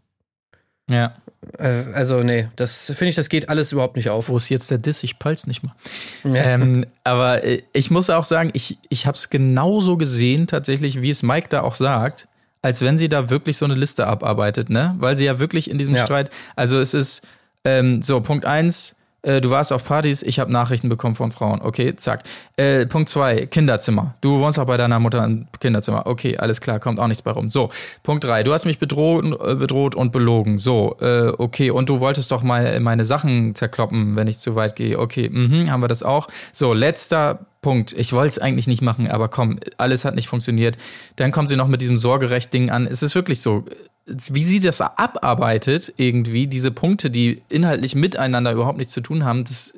Ja. 0.89 1.15
Äh, 1.57 1.83
also 1.93 2.21
nee, 2.21 2.47
das 2.55 2.85
finde 2.85 3.07
ich, 3.07 3.15
das 3.15 3.29
geht 3.29 3.49
alles 3.49 3.71
überhaupt 3.71 3.95
nicht 3.95 4.09
auf. 4.09 4.29
Wo 4.29 4.37
ist 4.37 4.49
jetzt 4.49 4.69
der 4.69 4.77
Diss? 4.77 5.03
Ich 5.03 5.17
peil's 5.17 5.47
nicht 5.47 5.63
mal. 5.63 5.75
Ja. 6.23 6.43
Ähm, 6.43 6.85
aber 7.03 7.43
äh, 7.43 7.63
ich 7.73 7.89
muss 7.89 8.11
auch 8.11 8.25
sagen, 8.25 8.51
ich, 8.53 8.77
ich 8.89 9.07
habe 9.07 9.17
es 9.17 9.31
genauso 9.31 9.97
gesehen 9.97 10.45
tatsächlich, 10.45 11.01
wie 11.01 11.09
es 11.09 11.23
Mike 11.23 11.47
da 11.49 11.61
auch 11.61 11.75
sagt, 11.75 12.27
als 12.61 12.81
wenn 12.81 12.97
sie 12.97 13.09
da 13.09 13.31
wirklich 13.31 13.57
so 13.57 13.65
eine 13.65 13.75
Liste 13.75 14.05
abarbeitet, 14.07 14.69
ne? 14.69 14.95
Weil 14.99 15.15
sie 15.15 15.25
ja 15.25 15.39
wirklich 15.39 15.69
in 15.69 15.77
diesem 15.77 15.95
ja. 15.95 16.05
Streit, 16.05 16.29
also 16.55 16.79
es 16.79 16.93
ist 16.93 17.21
ähm, 17.63 18.01
so 18.01 18.21
Punkt 18.21 18.45
eins 18.45 18.95
äh, 19.25 19.41
du 19.41 19.49
warst 19.49 19.73
auf 19.73 19.83
Partys, 19.83 20.23
ich 20.23 20.39
habe 20.39 20.51
Nachrichten 20.51 20.87
bekommen 20.87 21.15
von 21.15 21.31
Frauen. 21.31 21.61
Okay, 21.61 21.95
zack. 21.95 22.23
Äh, 22.57 22.85
Punkt 22.85 23.09
zwei, 23.09 23.45
Kinderzimmer. 23.45 24.15
Du 24.21 24.39
wohnst 24.39 24.59
auch 24.59 24.65
bei 24.65 24.77
deiner 24.77 24.99
Mutter 24.99 25.23
im 25.25 25.47
Kinderzimmer. 25.59 26.05
Okay, 26.05 26.37
alles 26.37 26.61
klar, 26.61 26.79
kommt 26.79 26.99
auch 26.99 27.07
nichts 27.07 27.21
bei 27.21 27.31
rum. 27.31 27.49
So, 27.49 27.69
Punkt 28.03 28.23
drei, 28.23 28.43
du 28.43 28.53
hast 28.53 28.65
mich 28.65 28.79
bedroht, 28.79 29.25
äh, 29.25 29.55
bedroht 29.55 29.95
und 29.95 30.11
belogen. 30.11 30.57
So, 30.57 30.97
äh, 31.01 31.33
okay, 31.37 31.71
und 31.71 31.89
du 31.89 31.99
wolltest 31.99 32.31
doch 32.31 32.43
mal 32.43 32.79
meine 32.79 33.05
Sachen 33.05 33.55
zerkloppen, 33.55 34.15
wenn 34.15 34.27
ich 34.27 34.39
zu 34.39 34.55
weit 34.55 34.75
gehe. 34.75 34.99
Okay, 34.99 35.29
mhm, 35.29 35.71
haben 35.71 35.81
wir 35.81 35.87
das 35.87 36.03
auch. 36.03 36.27
So, 36.53 36.73
letzter 36.73 37.39
Punkt. 37.61 37.93
Ich 37.93 38.13
wollte 38.13 38.29
es 38.29 38.39
eigentlich 38.39 38.67
nicht 38.67 38.83
machen, 38.83 39.09
aber 39.09 39.27
komm, 39.27 39.59
alles 39.77 40.05
hat 40.05 40.13
nicht 40.13 40.27
funktioniert. 40.27 40.77
Dann 41.15 41.31
kommt 41.31 41.49
sie 41.49 41.55
noch 41.55 41.67
mit 41.67 41.81
diesem 41.81 41.97
Sorgerecht-Ding 41.97 42.69
an. 42.69 42.85
Es 42.85 43.01
ist 43.01 43.15
wirklich 43.15 43.41
so 43.41 43.65
wie 44.05 44.43
sie 44.43 44.59
das 44.59 44.81
abarbeitet, 44.81 45.93
irgendwie, 45.97 46.47
diese 46.47 46.71
Punkte, 46.71 47.09
die 47.09 47.41
inhaltlich 47.49 47.95
miteinander 47.95 48.51
überhaupt 48.51 48.77
nichts 48.77 48.93
zu 48.93 49.01
tun 49.01 49.25
haben, 49.25 49.43
das, 49.43 49.73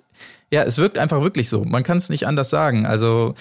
ja, 0.52 0.64
es 0.64 0.78
wirkt 0.78 0.98
einfach 0.98 1.22
wirklich 1.22 1.50
so. 1.50 1.64
Man 1.64 1.84
kann 1.84 1.98
es 1.98 2.10
nicht 2.10 2.28
anders 2.28 2.50
sagen. 2.50 2.86
Also, 2.86 3.36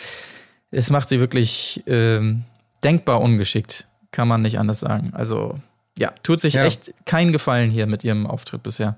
es 0.71 0.91
macht 0.91 1.09
sie 1.09 1.21
wirklich 1.21 1.83
ähm, 1.87 2.45
denkbar 2.85 3.21
ungeschickt. 3.21 3.87
Kann 4.13 4.29
man 4.29 4.43
nicht 4.43 4.59
anders 4.59 4.81
sagen. 4.81 5.11
Also, 5.13 5.59
ja, 5.99 6.13
tut 6.23 6.41
sich 6.41 6.55
ja. 6.55 6.65
echt 6.65 6.93
keinen 7.05 7.33
Gefallen 7.33 7.71
hier 7.71 7.87
mit 7.87 8.05
ihrem 8.05 8.27
Auftritt 8.27 8.63
bisher. 8.63 8.97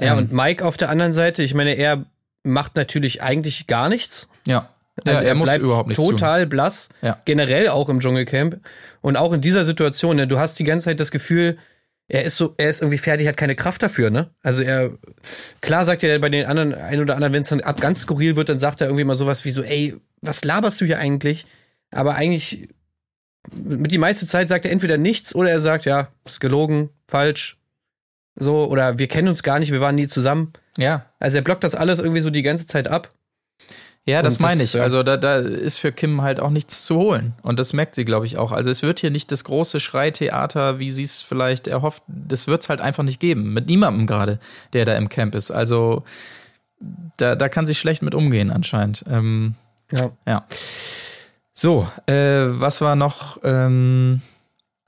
Ja, 0.00 0.12
ähm, 0.12 0.18
und 0.18 0.32
Mike 0.32 0.64
auf 0.64 0.76
der 0.76 0.90
anderen 0.90 1.12
Seite, 1.12 1.42
ich 1.42 1.54
meine, 1.54 1.74
er 1.74 2.04
macht 2.42 2.76
natürlich 2.76 3.22
eigentlich 3.22 3.66
gar 3.66 3.88
nichts. 3.88 4.28
Ja. 4.46 4.68
Also 5.04 5.22
ja, 5.22 5.28
er, 5.28 5.36
er 5.36 5.42
bleibt 5.42 5.64
überhaupt 5.64 5.94
total 5.94 6.42
tun. 6.42 6.50
blass, 6.50 6.88
ja. 7.02 7.20
generell 7.24 7.68
auch 7.68 7.88
im 7.88 8.00
Dschungelcamp. 8.00 8.60
Und 9.00 9.16
auch 9.16 9.32
in 9.32 9.40
dieser 9.40 9.64
Situation, 9.64 10.16
ne, 10.16 10.26
du 10.26 10.38
hast 10.38 10.58
die 10.58 10.64
ganze 10.64 10.86
Zeit 10.86 11.00
das 11.00 11.10
Gefühl, 11.10 11.56
er 12.08 12.24
ist 12.24 12.36
so, 12.36 12.54
er 12.56 12.70
ist 12.70 12.80
irgendwie 12.80 12.98
fertig, 12.98 13.28
hat 13.28 13.36
keine 13.36 13.54
Kraft 13.54 13.82
dafür, 13.82 14.08
ne? 14.10 14.30
Also 14.42 14.62
er, 14.62 14.90
klar 15.60 15.84
sagt 15.84 16.02
er 16.02 16.18
bei 16.18 16.30
den 16.30 16.46
anderen, 16.46 16.74
ein 16.74 17.00
oder 17.00 17.14
anderen, 17.14 17.34
wenn 17.34 17.42
es 17.42 17.48
dann 17.48 17.60
ab 17.60 17.80
ganz 17.80 18.00
skurril 18.00 18.34
wird, 18.34 18.48
dann 18.48 18.58
sagt 18.58 18.80
er 18.80 18.86
irgendwie 18.86 19.04
mal 19.04 19.16
sowas 19.16 19.44
wie 19.44 19.50
so, 19.50 19.62
ey, 19.62 19.94
was 20.22 20.42
laberst 20.42 20.80
du 20.80 20.86
hier 20.86 20.98
eigentlich? 20.98 21.46
Aber 21.90 22.14
eigentlich, 22.14 22.68
mit 23.52 23.92
die 23.92 23.98
meiste 23.98 24.26
Zeit 24.26 24.48
sagt 24.48 24.64
er 24.64 24.72
entweder 24.72 24.96
nichts 24.96 25.34
oder 25.34 25.50
er 25.50 25.60
sagt, 25.60 25.84
ja, 25.84 26.08
ist 26.24 26.40
gelogen, 26.40 26.88
falsch, 27.06 27.58
so, 28.36 28.66
oder 28.66 28.98
wir 28.98 29.08
kennen 29.08 29.28
uns 29.28 29.42
gar 29.42 29.58
nicht, 29.58 29.72
wir 29.72 29.80
waren 29.80 29.96
nie 29.96 30.08
zusammen. 30.08 30.52
Ja. 30.76 31.06
Also 31.18 31.38
er 31.38 31.42
blockt 31.42 31.64
das 31.64 31.74
alles 31.74 31.98
irgendwie 31.98 32.20
so 32.20 32.30
die 32.30 32.42
ganze 32.42 32.66
Zeit 32.66 32.88
ab. 32.88 33.12
Ja, 34.08 34.22
das 34.22 34.38
meine 34.38 34.62
ich. 34.62 34.80
Also 34.80 35.02
da, 35.02 35.18
da 35.18 35.36
ist 35.36 35.76
für 35.76 35.92
Kim 35.92 36.22
halt 36.22 36.40
auch 36.40 36.48
nichts 36.48 36.86
zu 36.86 36.96
holen. 36.96 37.34
Und 37.42 37.60
das 37.60 37.74
merkt 37.74 37.94
sie, 37.94 38.06
glaube 38.06 38.24
ich, 38.24 38.38
auch. 38.38 38.52
Also 38.52 38.70
es 38.70 38.82
wird 38.82 39.00
hier 39.00 39.10
nicht 39.10 39.30
das 39.30 39.44
große 39.44 39.80
Schreitheater, 39.80 40.78
wie 40.78 40.90
sie 40.90 41.02
es 41.02 41.20
vielleicht 41.20 41.66
erhofft. 41.66 42.02
Das 42.06 42.46
wird 42.46 42.62
es 42.62 42.70
halt 42.70 42.80
einfach 42.80 43.02
nicht 43.02 43.20
geben. 43.20 43.52
Mit 43.52 43.66
niemandem 43.66 44.06
gerade, 44.06 44.38
der 44.72 44.86
da 44.86 44.96
im 44.96 45.10
Camp 45.10 45.34
ist. 45.34 45.50
Also 45.50 46.04
da, 47.18 47.36
da 47.36 47.50
kann 47.50 47.66
sie 47.66 47.74
schlecht 47.74 48.00
mit 48.00 48.14
umgehen 48.14 48.50
anscheinend. 48.50 49.04
Ähm, 49.10 49.56
ja. 49.92 50.10
ja. 50.26 50.46
So, 51.52 51.86
äh, 52.06 52.44
was 52.46 52.80
war 52.80 52.96
noch? 52.96 53.40
Ähm, 53.42 54.22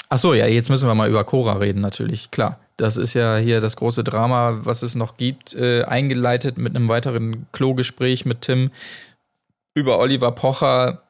ach 0.08 0.18
so, 0.18 0.32
ja, 0.32 0.46
jetzt 0.46 0.70
müssen 0.70 0.88
wir 0.88 0.94
mal 0.94 1.10
über 1.10 1.24
Cora 1.24 1.54
reden, 1.54 1.82
natürlich, 1.82 2.30
klar. 2.30 2.58
Das 2.78 2.96
ist 2.96 3.12
ja 3.12 3.36
hier 3.36 3.60
das 3.60 3.76
große 3.76 4.02
Drama, 4.02 4.60
was 4.62 4.82
es 4.82 4.94
noch 4.94 5.18
gibt, 5.18 5.54
äh, 5.54 5.82
eingeleitet 5.84 6.56
mit 6.56 6.74
einem 6.74 6.88
weiteren 6.88 7.46
Klogespräch 7.52 8.24
mit 8.24 8.40
Tim 8.40 8.70
über 9.74 9.98
Oliver 9.98 10.32
Pocher, 10.32 11.02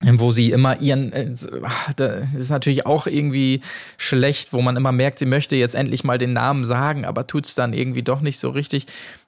wo 0.00 0.30
sie 0.30 0.50
immer 0.50 0.80
ihren, 0.80 1.12
äh, 1.12 1.30
das 1.96 2.34
ist 2.34 2.50
natürlich 2.50 2.86
auch 2.86 3.06
irgendwie 3.06 3.60
schlecht, 3.96 4.52
wo 4.52 4.60
man 4.60 4.76
immer 4.76 4.92
merkt, 4.92 5.18
sie 5.18 5.26
möchte 5.26 5.56
jetzt 5.56 5.74
endlich 5.74 6.04
mal 6.04 6.18
den 6.18 6.32
Namen 6.32 6.64
sagen, 6.64 7.04
aber 7.04 7.26
tut 7.26 7.46
es 7.46 7.54
dann 7.54 7.72
irgendwie 7.72 8.02
doch 8.02 8.20
nicht 8.20 8.38
so 8.38 8.50
richtig. 8.50 8.86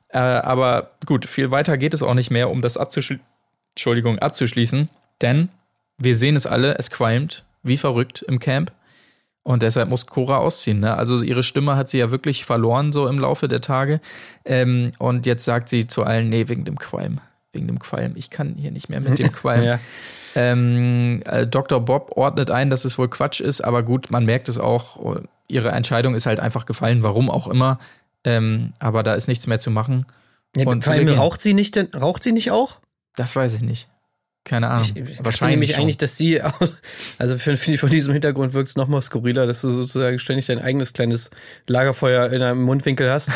Äh, 0.08 0.18
aber 0.18 0.90
gut, 1.06 1.26
viel 1.26 1.50
weiter 1.50 1.78
geht 1.78 1.94
es 1.94 2.02
auch 2.02 2.14
nicht 2.14 2.30
mehr, 2.30 2.50
um 2.50 2.62
das 2.62 2.76
abzuschli 2.76 3.18
Entschuldigung, 3.74 4.18
abzuschließen, 4.18 4.88
denn 5.20 5.50
wir 5.98 6.16
sehen 6.16 6.34
es 6.34 6.46
alle, 6.46 6.78
es 6.78 6.90
qualmt 6.90 7.44
wie 7.62 7.76
verrückt 7.76 8.24
im 8.26 8.38
Camp. 8.38 8.72
Und 9.42 9.62
deshalb 9.62 9.88
muss 9.90 10.06
Cora 10.06 10.38
ausziehen. 10.38 10.80
Ne? 10.80 10.96
Also 10.96 11.22
ihre 11.22 11.42
Stimme 11.42 11.76
hat 11.76 11.88
sie 11.88 11.98
ja 11.98 12.10
wirklich 12.10 12.44
verloren 12.44 12.90
so 12.90 13.06
im 13.06 13.18
Laufe 13.18 13.46
der 13.46 13.60
Tage. 13.60 14.00
Ähm, 14.44 14.92
und 14.98 15.24
jetzt 15.24 15.44
sagt 15.44 15.68
sie 15.68 15.86
zu 15.86 16.02
allen, 16.02 16.28
nee, 16.28 16.48
wegen 16.48 16.64
dem 16.64 16.78
Qualm. 16.78 17.20
Wegen 17.56 17.66
dem 17.66 17.78
Qualm. 17.78 18.12
Ich 18.16 18.30
kann 18.30 18.54
hier 18.54 18.70
nicht 18.70 18.88
mehr 18.88 19.00
mit 19.00 19.18
dem 19.18 19.32
Qualm. 19.32 19.62
Ja. 19.64 19.80
ähm, 20.34 21.22
äh, 21.24 21.46
Dr. 21.46 21.80
Bob 21.80 22.12
ordnet 22.14 22.50
ein, 22.50 22.68
dass 22.68 22.84
es 22.84 22.98
wohl 22.98 23.08
Quatsch 23.08 23.40
ist, 23.40 23.62
aber 23.62 23.82
gut, 23.82 24.10
man 24.10 24.26
merkt 24.26 24.48
es 24.48 24.58
auch. 24.58 25.20
Ihre 25.48 25.70
Entscheidung 25.70 26.14
ist 26.14 26.26
halt 26.26 26.40
einfach 26.40 26.66
gefallen, 26.66 27.02
warum 27.02 27.30
auch 27.30 27.48
immer. 27.48 27.78
Ähm, 28.24 28.72
aber 28.78 29.02
da 29.02 29.14
ist 29.14 29.28
nichts 29.28 29.46
mehr 29.46 29.60
zu 29.60 29.70
machen. 29.70 30.04
Ja, 30.56 30.66
Und 30.66 30.84
gehen. 30.84 31.08
raucht 31.08 31.40
sie 31.40 31.54
nicht 31.54 31.76
denn, 31.76 31.88
raucht 31.94 32.22
sie 32.22 32.32
nicht 32.32 32.50
auch? 32.50 32.80
Das 33.14 33.34
weiß 33.36 33.54
ich 33.54 33.62
nicht. 33.62 33.88
Keine 34.44 34.68
Ahnung. 34.68 34.86
Ich, 34.94 34.96
ich 34.96 35.24
Wahrscheinlich 35.24 35.56
nämlich 35.56 35.72
schon. 35.72 35.82
eigentlich, 35.82 35.96
dass 35.96 36.16
sie, 36.16 36.40
also 37.18 37.38
finde 37.38 37.58
find 37.58 37.74
ich 37.74 37.80
von 37.80 37.90
diesem 37.90 38.12
Hintergrund 38.12 38.52
wirkt 38.52 38.68
es 38.68 38.76
nochmal 38.76 39.02
skurriler, 39.02 39.46
dass 39.46 39.62
du 39.62 39.70
sozusagen 39.70 40.18
ständig 40.18 40.46
dein 40.46 40.60
eigenes 40.60 40.92
kleines 40.92 41.30
Lagerfeuer 41.66 42.30
in 42.30 42.42
einem 42.42 42.62
Mundwinkel 42.62 43.10
hast. 43.10 43.30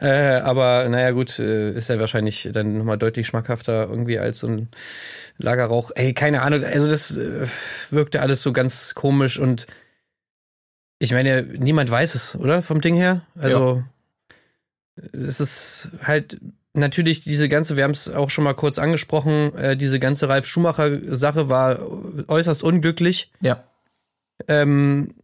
Äh, 0.00 0.40
aber 0.40 0.88
naja, 0.88 1.10
gut, 1.10 1.38
äh, 1.38 1.72
ist 1.72 1.88
ja 1.88 1.98
wahrscheinlich 1.98 2.48
dann 2.52 2.78
nochmal 2.78 2.98
deutlich 2.98 3.26
schmackhafter 3.26 3.88
irgendwie 3.88 4.18
als 4.18 4.40
so 4.40 4.48
ein 4.48 4.68
Lagerrauch. 5.38 5.90
Ey, 5.94 6.12
keine 6.12 6.42
Ahnung, 6.42 6.64
also 6.64 6.90
das 6.90 7.16
äh, 7.16 7.46
wirkte 7.90 8.20
alles 8.20 8.42
so 8.42 8.52
ganz 8.52 8.94
komisch 8.94 9.38
und 9.38 9.66
ich 10.98 11.12
meine, 11.12 11.42
niemand 11.42 11.90
weiß 11.90 12.14
es, 12.14 12.36
oder? 12.36 12.62
Vom 12.62 12.80
Ding 12.80 12.94
her? 12.94 13.26
Also, 13.36 13.84
es 15.12 15.40
ist 15.40 15.90
halt 16.02 16.38
natürlich 16.72 17.20
diese 17.20 17.48
ganze, 17.48 17.76
wir 17.76 17.84
haben 17.84 17.90
es 17.92 18.08
auch 18.08 18.30
schon 18.30 18.44
mal 18.44 18.54
kurz 18.54 18.78
angesprochen, 18.78 19.54
äh, 19.56 19.76
diese 19.76 19.98
ganze 19.98 20.28
Ralf 20.28 20.46
Schumacher-Sache 20.46 21.48
war 21.48 21.78
äußerst 22.28 22.62
unglücklich. 22.62 23.30
Ja. 23.40 23.64
Ähm, 24.48 25.14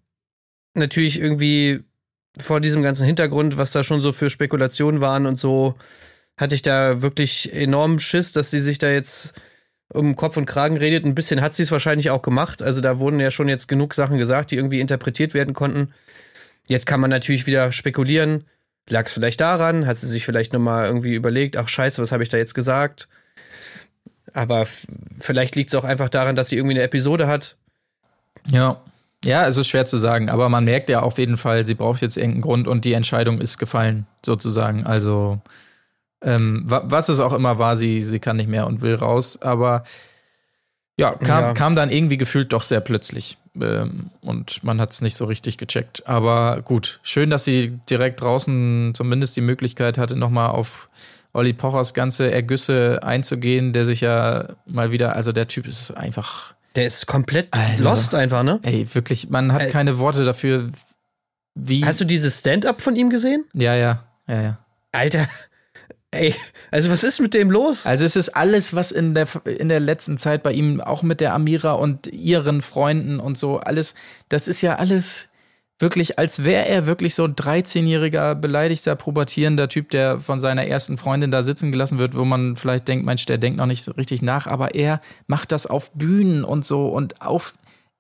natürlich 0.75 1.21
irgendwie 1.21 1.85
vor 2.39 2.61
diesem 2.61 2.83
ganzen 2.83 3.07
Hintergrund, 3.07 3.57
was 3.57 3.73
da 3.73 3.85
schon 3.85 4.01
so 4.01 4.13
für 4.13 4.31
Spekulationen 4.31 5.01
waren 5.01 5.27
und 5.27 5.37
so, 5.37 5.75
hatte 6.37 6.55
ich 6.55 6.63
da 6.63 7.03
wirklich 7.03 7.53
enormen 7.53 7.99
Schiss, 7.99 8.33
dass 8.33 8.51
sie 8.51 8.61
sich 8.61 8.79
da 8.79 8.91
jetzt 8.91 9.35
um 9.93 10.17
Kopf 10.17 10.37
und 10.37 10.47
Kragen 10.47 10.79
redet. 10.79 11.05
Ein 11.05 11.15
bisschen 11.15 11.43
hat 11.43 11.55
sie 11.55 11.63
es 11.63 11.71
wahrscheinlich 11.71 12.11
auch 12.11 12.23
gemacht. 12.23 12.63
Also 12.63 12.81
da 12.81 12.99
wurden 12.99 13.21
ja 13.21 13.31
schon 13.31 13.49
jetzt 13.49 13.69
genug 13.69 13.95
Sachen 13.95 14.19
gesagt, 14.19 14.51
die 14.51 14.57
irgendwie 14.57 14.81
interpretiert 14.81 15.35
werden 15.35 15.55
konnten. 15.55 15.93
Jetzt 16.67 16.87
kann 16.87 17.01
man 17.01 17.11
natürlich 17.11 17.47
wieder 17.47 17.73
spekulieren. 17.73 18.47
Lag 18.89 19.07
es 19.07 19.13
vielleicht 19.13 19.41
daran? 19.41 19.87
Hat 19.87 19.99
sie 19.99 20.07
sich 20.07 20.25
vielleicht 20.25 20.53
nochmal 20.53 20.87
irgendwie 20.87 21.15
überlegt, 21.15 21.57
ach 21.57 21.69
scheiße, 21.69 22.01
was 22.01 22.13
habe 22.13 22.23
ich 22.23 22.31
da 22.31 22.39
jetzt 22.39 22.55
gesagt? 22.55 23.09
Aber 24.33 24.67
vielleicht 25.21 25.57
liegt 25.57 25.71
es 25.71 25.75
auch 25.75 25.85
einfach 25.85 26.09
daran, 26.09 26.37
dass 26.37 26.49
sie 26.49 26.57
irgendwie 26.57 26.77
eine 26.77 26.85
Episode 26.85 27.27
hat. 27.27 27.57
Ja. 28.51 28.83
Ja, 29.25 29.47
es 29.47 29.57
ist 29.57 29.69
schwer 29.69 29.87
zu 29.87 29.97
sagen, 29.99 30.29
aber 30.29 30.49
man 30.49 30.65
merkt 30.65 30.89
ja 30.89 31.01
auf 31.01 31.19
jeden 31.19 31.37
Fall, 31.37 31.65
sie 31.65 31.75
braucht 31.75 32.01
jetzt 32.03 32.17
irgendeinen 32.17 32.43
Grund 32.43 32.69
und 32.69 32.85
die 32.85 32.93
Entscheidung 32.93 33.41
ist 33.41 33.59
gefallen, 33.59 34.07
sozusagen. 34.25 34.85
Also, 34.85 35.41
ähm, 36.23 36.63
wa 36.67 36.83
was 36.87 37.09
es 37.09 37.21
auch 37.21 37.33
immer 37.33 37.59
war, 37.59 37.77
sie, 37.77 38.03
sie 38.03 38.19
kann 38.19 38.37
nicht 38.37 38.49
mehr 38.49 38.67
und 38.67 38.81
will 38.81 38.95
raus, 38.97 39.41
aber 39.41 39.85
ja, 40.99 41.13
kam, 41.13 41.43
Ja. 41.45 41.53
kam 41.55 41.77
dann 41.77 41.91
irgendwie 41.91 42.17
gefühlt 42.17 42.53
doch 42.53 42.63
sehr 42.63 42.81
plötzlich. 42.81 43.39
Ähm, 43.61 44.11
und 44.23 44.63
man 44.65 44.81
hat 44.81 44.91
es 44.91 45.01
nicht 45.03 45.17
so 45.17 45.25
richtig 45.25 45.57
gecheckt. 45.59 46.07
Aber 46.07 46.61
gut, 46.63 47.01
schön, 47.03 47.31
dass 47.31 47.45
sie 47.45 47.79
direkt 47.89 48.21
draußen 48.21 48.93
zumindest 48.95 49.37
die 49.37 49.41
Möglichkeit 49.41 49.99
hatte, 49.99 50.17
nochmal 50.17 50.51
auf 50.51 50.89
Olli 51.33 51.53
Pochers 51.53 51.95
ganze 51.95 52.31
Ergüsse 52.31 53.01
einzugehen, 53.03 53.73
der 53.73 53.85
sich 53.85 54.01
ja 54.03 54.49
mal 54.67 54.91
wieder, 54.91 55.17
also 55.17 55.33
der 55.33 55.49
Typ 55.49 55.67
ist 55.67 55.91
einfach. 55.93 56.55
Der 56.77 56.87
ist 56.87 57.07
komplett 57.07 57.49
Alter. 57.53 57.83
lost 57.83 58.15
einfach, 58.15 58.43
ne? 58.43 58.59
Ey, 58.63 58.87
wirklich, 58.95 59.29
man 59.31 59.53
hat 59.53 59.63
Äh, 59.63 59.71
keine 59.71 59.99
Worte 59.99 60.25
dafür, 60.25 60.71
wie. 61.55 61.85
Hast 61.85 62.01
du 62.01 62.05
dieses 62.05 62.39
Stand-up 62.39 62.81
von 62.81 62.97
ihm 62.97 63.11
gesehen? 63.11 63.45
ja, 63.55 63.75
ja, 63.75 64.05
ja, 64.27 64.43
ja. 64.43 64.59
Alter, 64.93 65.27
ey, 66.11 66.35
also 66.71 66.91
was 66.91 67.03
ist 67.03 67.21
mit 67.21 67.35
dem 67.35 67.51
los? 67.51 67.87
Also 67.87 68.05
es 68.05 68.17
ist 68.17 68.31
alles, 68.31 68.75
was 68.75 68.93
in 68.93 69.15
der, 69.15 69.27
in 69.45 69.69
der 69.69 69.81
letzten 69.81 70.19
Zeit 70.19 70.43
bei 70.43 70.53
ihm, 70.53 70.81
auch 70.81 71.03
mit 71.03 71.21
der 71.21 71.35
Amira 71.35 71.73
und 71.73 72.07
ihren 72.07 72.63
Freunden 72.63 73.21
und 73.21 73.37
so, 73.39 73.59
alles, 73.59 73.95
das 74.29 74.49
ist 74.49 74.61
ja 74.63 74.77
alles 74.77 75.29
wirklich, 75.83 76.19
als 76.19 76.45
wäre 76.45 76.67
er 76.67 76.87
wirklich 76.87 77.15
so 77.15 77.25
ein 77.25 77.35
13-jähriger, 77.35 78.35
beleidigter, 78.35 78.95
pubertierender 78.97 79.69
Typ, 79.69 79.91
der 79.91 80.21
von 80.21 80.41
seiner 80.41 80.67
ersten 80.67 80.97
Freundin 80.97 81.31
da 81.31 81.43
sitzen 81.43 81.73
gelassen 81.73 81.99
wird, 81.99 82.17
wo 82.17 82.25
man 82.25 82.57
vielleicht 82.57 82.89
denkt, 82.89 83.05
Mensch, 83.05 83.27
der 83.27 83.39
denkt 83.39 83.59
noch 83.59 83.67
nicht 83.67 83.87
richtig 83.99 84.23
nach, 84.23 84.47
aber 84.47 84.75
er 84.75 85.01
macht 85.27 85.53
das 85.53 85.67
auf 85.67 85.91
Bühnen 85.93 86.45
und 86.45 86.65
so 86.65 86.89
und 86.89 87.21
auf, 87.21 87.55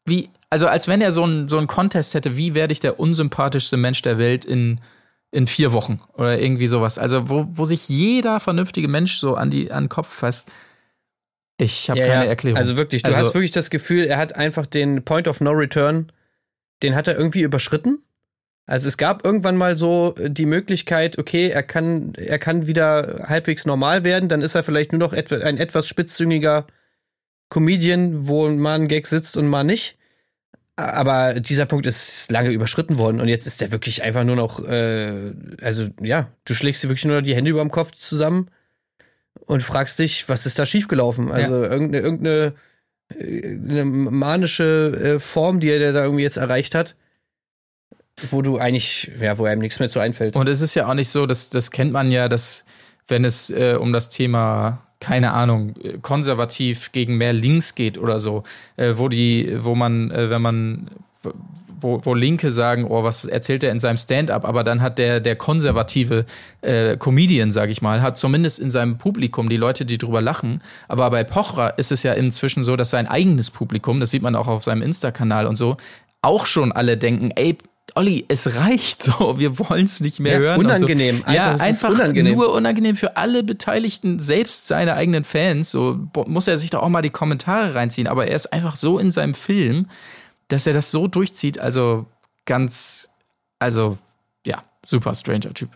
wie, 0.07 0.31
also 0.49 0.67
als 0.67 0.89
wenn 0.89 1.01
er 1.03 1.13
so 1.13 1.25
einen 1.25 1.49
so 1.49 1.59
einen 1.59 1.67
Contest 1.67 2.15
hätte, 2.15 2.37
wie 2.37 2.55
werde 2.55 2.73
ich 2.73 2.81
der 2.81 2.99
unsympathischste 2.99 3.77
Mensch 3.77 4.01
der 4.03 4.17
Welt 4.19 4.45
in, 4.45 4.81
in 5.31 5.47
vier 5.47 5.73
Wochen 5.73 6.01
oder 6.15 6.39
irgendwie 6.41 6.67
sowas. 6.69 6.99
Also 6.99 7.29
wo, 7.29 7.47
wo 7.53 7.65
sich 7.65 7.89
jeder 7.89 8.39
vernünftige 8.41 8.89
Mensch 8.89 9.19
so 9.19 9.35
an, 9.35 9.51
die, 9.51 9.71
an 9.73 9.85
den 9.85 9.89
Kopf 9.89 10.09
fasst. 10.13 10.51
Ich 11.59 11.89
habe 11.91 12.01
keine 12.01 12.27
Erklärung. 12.27 12.57
Also 12.59 12.77
wirklich, 12.77 13.03
du 13.03 13.09
Also- 13.11 13.21
hast 13.21 13.35
wirklich 13.35 13.51
das 13.53 13.71
Gefühl, 13.71 14.05
er 14.05 14.19
hat 14.19 14.37
einfach 14.37 14.67
den 14.67 15.05
Point 15.05 15.29
of 15.29 15.41
No 15.41 15.51
Return, 15.53 16.11
den 16.83 16.95
hat 16.95 17.09
er 17.09 17.17
irgendwie 17.17 17.43
überschritten. 17.43 18.03
Also 18.67 18.89
es 18.89 18.97
gab 18.97 19.25
irgendwann 19.25 19.57
mal 19.57 19.77
so 19.77 20.15
äh, 20.17 20.31
die 20.31 20.47
Möglichkeit, 20.47 21.19
okay, 21.19 21.49
er 21.49 21.63
kann, 21.63 22.13
er 22.17 22.39
kann 22.39 22.67
wieder 22.67 23.25
halbwegs 23.27 23.67
normal 23.67 24.05
werden, 24.05 24.29
dann 24.29 24.41
ist 24.41 24.55
er 24.55 24.63
vielleicht 24.63 24.93
nur 24.93 25.01
noch 25.01 25.13
ein 25.13 25.59
etwas 25.59 25.89
spitzzüngiger 25.89 26.67
Comedian, 27.49 28.29
wo 28.29 28.49
mal 28.49 28.79
ein 28.79 28.89
Gag 28.89 29.07
sitzt 29.07 29.37
und 29.37 29.49
mal 29.49 29.65
nicht. 29.65 29.99
Aber 30.77 31.39
dieser 31.39 31.67
Punkt 31.67 31.85
ist 31.85 32.31
lange 32.31 32.51
überschritten 32.51 32.99
worden 32.99 33.21
und 33.21 33.29
jetzt 33.29 33.47
ist 33.47 33.61
er 33.61 33.73
wirklich 33.73 34.03
einfach 34.03 34.25
nur 34.25 34.37
noch, 34.37 34.67
äh, 34.67 35.35
also 35.61 35.89
ja, 36.01 36.29
du 36.45 36.55
schlägst 36.55 36.83
dir 36.83 36.89
wirklich 36.89 37.05
nur 37.05 37.21
die 37.21 37.35
Hände 37.35 37.51
über 37.51 37.61
dem 37.61 37.71
Kopf 37.71 37.93
zusammen 37.93 38.49
und 39.45 39.63
fragst 39.63 39.99
dich, 39.99 40.29
was 40.29 40.47
ist 40.47 40.59
da 40.59 40.65
schiefgelaufen? 40.65 41.31
Also 41.31 41.63
irgendeine, 41.63 42.03
irgendeine 42.03 42.47
äh, 42.47 42.53
eine 43.19 43.85
manische 43.85 45.17
äh, 45.17 45.19
Form, 45.21 45.61
die 45.61 45.71
er 45.71 45.93
da 45.93 46.05
irgendwie 46.05 46.23
jetzt 46.23 46.37
erreicht 46.37 46.75
hat, 46.75 46.97
wo 48.31 48.43
du 48.43 48.59
eigentlich, 48.59 49.11
ja, 49.19 49.39
wo 49.39 49.45
einem 49.45 49.61
nichts 49.61 49.79
mehr 49.79 49.89
zu 49.89 50.01
einfällt. 50.01 50.37
Und 50.37 50.49
es 50.49 50.61
ist 50.61 50.75
ja 50.75 50.89
auch 50.89 50.95
nicht 50.95 51.09
so, 51.09 51.27
dass 51.27 51.51
das 51.51 51.71
kennt 51.71 51.93
man 51.93 52.11
ja, 52.11 52.29
dass 52.29 52.65
wenn 53.09 53.25
es 53.25 53.51
äh, 53.51 53.77
um 53.79 53.93
das 53.93 54.09
Thema 54.09 54.87
keine 55.01 55.33
Ahnung 55.33 55.75
äh, 55.83 55.99
konservativ 55.99 56.93
gegen 56.93 57.17
mehr 57.17 57.33
links 57.33 57.75
geht 57.75 57.99
oder 57.99 58.21
so, 58.21 58.45
äh, 58.77 58.95
wo 58.97 59.09
die, 59.09 59.59
wo 59.61 59.75
man, 59.75 60.11
äh, 60.11 60.31
wenn 60.31 60.43
man 60.43 60.91
wo, 61.83 62.01
wo 62.05 62.15
Linke 62.15 62.51
sagen, 62.51 62.85
oh, 62.85 63.03
was 63.05 63.25
erzählt 63.25 63.63
er 63.65 63.73
in 63.73 63.81
seinem 63.81 63.97
Stand-up, 63.97 64.45
aber 64.45 64.65
dann 64.65 64.81
hat 64.81 64.99
der, 64.99 65.21
der 65.21 65.37
konservative 65.37 66.25
äh, 66.61 66.97
Comedian, 66.97 67.51
sag 67.53 67.71
ich 67.71 67.83
mal, 67.83 68.03
hat 68.03 68.17
zumindest 68.19 68.59
in 68.59 68.71
seinem 68.71 68.99
Publikum 68.99 69.49
die 69.49 69.57
Leute, 69.57 69.85
die 69.85 69.99
drüber 69.99 70.21
lachen. 70.21 70.63
Aber 70.89 71.11
bei 71.11 71.25
Pochra 71.25 71.69
ist 71.69 71.93
es 71.93 72.03
ja 72.03 72.13
inzwischen 72.13 72.65
so, 72.65 72.77
dass 72.77 72.91
sein 72.91 73.07
eigenes 73.07 73.51
Publikum, 73.51 74.01
das 74.01 74.11
sieht 74.11 74.23
man 74.23 74.35
auch 74.37 74.47
auf 74.49 74.65
seinem 74.65 74.83
Insta-Kanal 74.83 75.47
und 75.47 75.57
so, 75.57 75.77
auch 76.23 76.47
schon 76.47 76.73
alle 76.73 76.97
denken, 76.97 77.31
ey, 77.35 77.59
Olli, 77.95 78.25
es 78.29 78.55
reicht 78.57 79.03
so, 79.03 79.39
wir 79.39 79.59
wollen 79.59 79.85
es 79.85 80.01
nicht 80.01 80.19
mehr 80.21 80.35
Ja, 80.35 80.39
hören. 80.39 80.61
unangenehm. 80.61 81.23
So. 81.27 81.33
Ja, 81.33 81.49
Einfach, 81.51 81.55
ist 81.55 81.85
einfach 81.85 81.91
unangenehm. 81.91 82.37
nur 82.37 82.53
unangenehm 82.55 82.97
für 82.97 83.17
alle 83.17 83.43
Beteiligten, 83.43 84.19
selbst 84.19 84.67
seine 84.67 84.95
eigenen 84.95 85.25
Fans. 85.25 85.71
So 85.71 85.99
muss 86.27 86.49
er 86.49 86.57
sich 86.57 86.71
doch 86.71 86.81
auch 86.83 86.89
mal 86.89 87.03
die 87.03 87.11
Kommentare 87.11 87.75
reinziehen. 87.75 88.07
Aber 88.07 88.29
er 88.29 88.37
ist 88.37 88.53
einfach 88.53 88.77
so 88.77 88.99
in 88.99 89.11
seinem 89.11 89.35
Film, 89.35 89.89
dass 90.53 90.67
er 90.67 90.73
das 90.73 90.91
so 90.91 91.09
durchzieht. 91.09 91.59
Also 91.59 92.07
ganz, 92.45 93.09
also 93.59 93.99
ja, 94.47 94.63
super 94.85 95.15
stranger 95.15 95.55
Typ. 95.55 95.71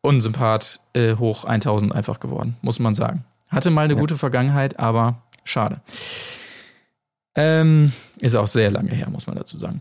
Unsympath, 0.00 0.80
äh, 0.94 1.14
hoch 1.14 1.44
1000 1.44 1.94
einfach 1.94 2.18
geworden, 2.18 2.56
muss 2.60 2.80
man 2.80 2.94
sagen. 2.94 3.24
Hatte 3.48 3.70
mal 3.70 3.84
eine 3.84 3.96
gute 3.96 4.18
Vergangenheit, 4.18 4.78
aber 4.80 5.22
schade. 5.44 5.80
Ähm, 7.34 7.92
ist 8.18 8.34
auch 8.34 8.48
sehr 8.48 8.70
lange 8.70 8.90
her, 8.90 9.08
muss 9.10 9.26
man 9.26 9.36
dazu 9.36 9.58
sagen. 9.58 9.80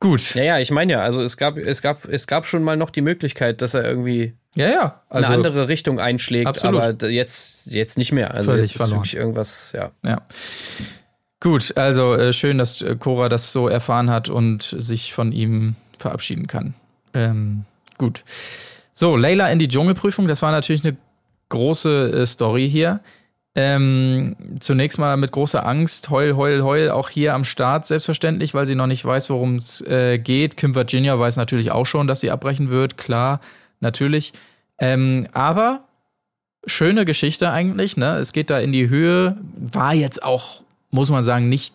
Gut. 0.00 0.34
Ja, 0.34 0.42
ja, 0.42 0.58
ich 0.58 0.70
meine 0.70 0.92
ja, 0.92 1.00
also 1.00 1.22
es 1.22 1.36
gab, 1.36 1.56
es 1.56 1.80
gab, 1.80 2.04
es 2.04 2.26
gab 2.26 2.46
schon 2.46 2.62
mal 2.62 2.76
noch 2.76 2.90
die 2.90 3.00
Möglichkeit, 3.00 3.62
dass 3.62 3.72
er 3.72 3.84
irgendwie 3.84 4.34
Ja, 4.54 4.68
ja. 4.68 5.02
Also, 5.08 5.26
eine 5.28 5.36
andere 5.36 5.68
Richtung 5.68 6.00
einschlägt, 6.00 6.48
Absolut. 6.48 6.80
aber 6.80 7.08
jetzt, 7.08 7.66
jetzt 7.66 7.96
nicht 7.96 8.12
mehr. 8.12 8.34
Also 8.34 8.50
Völlig 8.50 8.62
jetzt 8.62 8.72
ist 8.72 8.76
verloren. 8.78 8.98
wirklich 8.98 9.16
irgendwas, 9.16 9.72
ja. 9.72 9.90
Ja. 10.04 10.22
Gut, 11.46 11.76
also 11.76 12.12
äh, 12.14 12.32
schön, 12.32 12.58
dass 12.58 12.82
äh, 12.82 12.96
Cora 12.96 13.28
das 13.28 13.52
so 13.52 13.68
erfahren 13.68 14.10
hat 14.10 14.28
und 14.28 14.62
sich 14.64 15.14
von 15.14 15.30
ihm 15.30 15.76
verabschieden 15.96 16.48
kann. 16.48 16.74
Ähm, 17.14 17.66
gut. 17.98 18.24
So, 18.92 19.14
Layla 19.14 19.46
in 19.46 19.60
die 19.60 19.68
Dschungelprüfung, 19.68 20.26
das 20.26 20.42
war 20.42 20.50
natürlich 20.50 20.84
eine 20.84 20.96
große 21.48 22.10
äh, 22.10 22.26
Story 22.26 22.68
hier. 22.68 22.98
Ähm, 23.54 24.34
zunächst 24.58 24.98
mal 24.98 25.16
mit 25.16 25.30
großer 25.30 25.64
Angst, 25.64 26.10
heul, 26.10 26.34
heul, 26.34 26.64
heul, 26.64 26.90
auch 26.90 27.10
hier 27.10 27.32
am 27.32 27.44
Start 27.44 27.86
selbstverständlich, 27.86 28.52
weil 28.52 28.66
sie 28.66 28.74
noch 28.74 28.88
nicht 28.88 29.04
weiß, 29.04 29.30
worum 29.30 29.54
es 29.54 29.80
äh, 29.82 30.18
geht. 30.18 30.56
Kim 30.56 30.74
Virginia 30.74 31.16
weiß 31.16 31.36
natürlich 31.36 31.70
auch 31.70 31.86
schon, 31.86 32.08
dass 32.08 32.18
sie 32.18 32.32
abbrechen 32.32 32.70
wird, 32.70 32.98
klar, 32.98 33.40
natürlich. 33.78 34.32
Ähm, 34.78 35.28
aber 35.30 35.84
schöne 36.66 37.04
Geschichte 37.04 37.52
eigentlich, 37.52 37.96
ne? 37.96 38.16
Es 38.16 38.32
geht 38.32 38.50
da 38.50 38.58
in 38.58 38.72
die 38.72 38.88
Höhe, 38.88 39.36
war 39.54 39.94
jetzt 39.94 40.24
auch, 40.24 40.64
muss 40.96 41.10
man 41.10 41.22
sagen, 41.22 41.48
nicht 41.48 41.74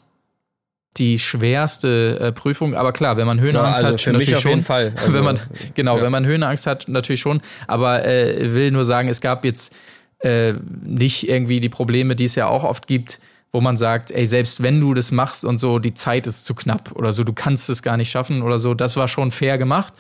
die 0.98 1.20
schwerste 1.20 2.20
äh, 2.20 2.32
Prüfung, 2.34 2.76
aber 2.76 2.92
klar, 2.92 3.16
wenn 3.16 3.26
man 3.26 3.40
Höhenangst 3.40 3.80
Ja, 3.82 3.88
also 3.88 3.94
hat, 3.94 4.02
für 4.02 4.10
mich 4.12 4.28
natürlich 4.28 4.36
auf 4.36 4.42
schon, 4.42 4.52
jeden 4.52 4.64
Fall. 4.64 4.94
Also, 5.02 5.14
wenn 5.14 5.24
man 5.24 5.40
genau, 5.74 5.98
ja. 5.98 6.04
wenn 6.04 6.12
man 6.12 6.26
Höhenangst 6.26 6.68
hat, 6.68 6.90
natürlich 6.90 7.22
schon, 7.22 7.40
aber 7.68 8.04
äh, 8.06 8.54
will 8.54 8.72
nur 8.72 8.84
sagen, 8.84 9.08
es 9.08 9.22
gab 9.22 9.46
jetzt 9.46 9.74
äh, 10.20 10.54
nicht 10.84 11.30
irgendwie 11.30 11.62
die 11.62 11.70
Probleme, 11.70 12.16
die 12.18 12.26
es 12.26 12.36
ja 12.36 12.48
auch 12.48 12.66
oft 12.66 12.88
gibt, 12.88 13.20
wo 13.54 13.62
man 13.62 13.78
sagt, 13.78 14.12
ey, 14.12 14.26
selbst 14.26 14.64
wenn 14.64 14.82
du 14.82 14.94
das 14.94 15.12
machst 15.12 15.46
und 15.46 15.60
so, 15.60 15.80
die 15.80 15.94
Zeit 15.94 16.28
ist 16.28 16.44
zu 16.44 16.56
knapp 16.56 16.92
oder 16.96 17.14
so, 17.14 17.24
du 17.24 17.32
kannst 17.34 17.70
es 17.70 17.82
gar 17.82 17.96
nicht 17.96 18.12
schaffen 18.12 18.42
oder 18.42 18.60
so, 18.60 18.74
das 18.74 18.98
war 18.98 19.08
schon 19.08 19.32
fair 19.32 19.58
gemacht. 19.58 19.94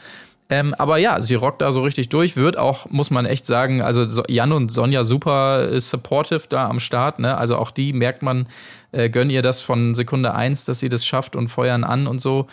Ähm, 0.50 0.74
aber 0.74 0.98
ja, 0.98 1.22
sie 1.22 1.36
rockt 1.36 1.62
da 1.62 1.72
so 1.72 1.82
richtig 1.82 2.10
durch, 2.10 2.36
wird 2.36 2.58
auch, 2.58 2.90
muss 2.90 3.10
man 3.10 3.26
echt 3.26 3.46
sagen, 3.46 3.82
also 3.82 4.10
so- 4.10 4.24
Jan 4.28 4.52
und 4.52 4.70
Sonja 4.74 5.06
super 5.06 5.70
äh, 5.72 5.80
supportive 5.80 6.44
da 6.50 6.68
am 6.70 6.82
Start, 6.82 7.20
ne? 7.20 7.38
Also 7.38 7.56
auch 7.56 7.72
die 7.72 7.94
merkt 7.94 8.22
man, 8.22 8.48
äh, 8.92 9.10
gönn 9.10 9.30
ihr 9.30 9.42
das 9.42 9.62
von 9.62 9.96
Sekunde 9.96 10.34
eins, 10.34 10.66
dass 10.66 10.80
sie 10.80 10.90
das 10.90 11.06
schafft 11.06 11.36
und 11.36 11.48
feuern 11.50 11.84
an 11.84 12.08
und 12.08 12.22
so. 12.22 12.48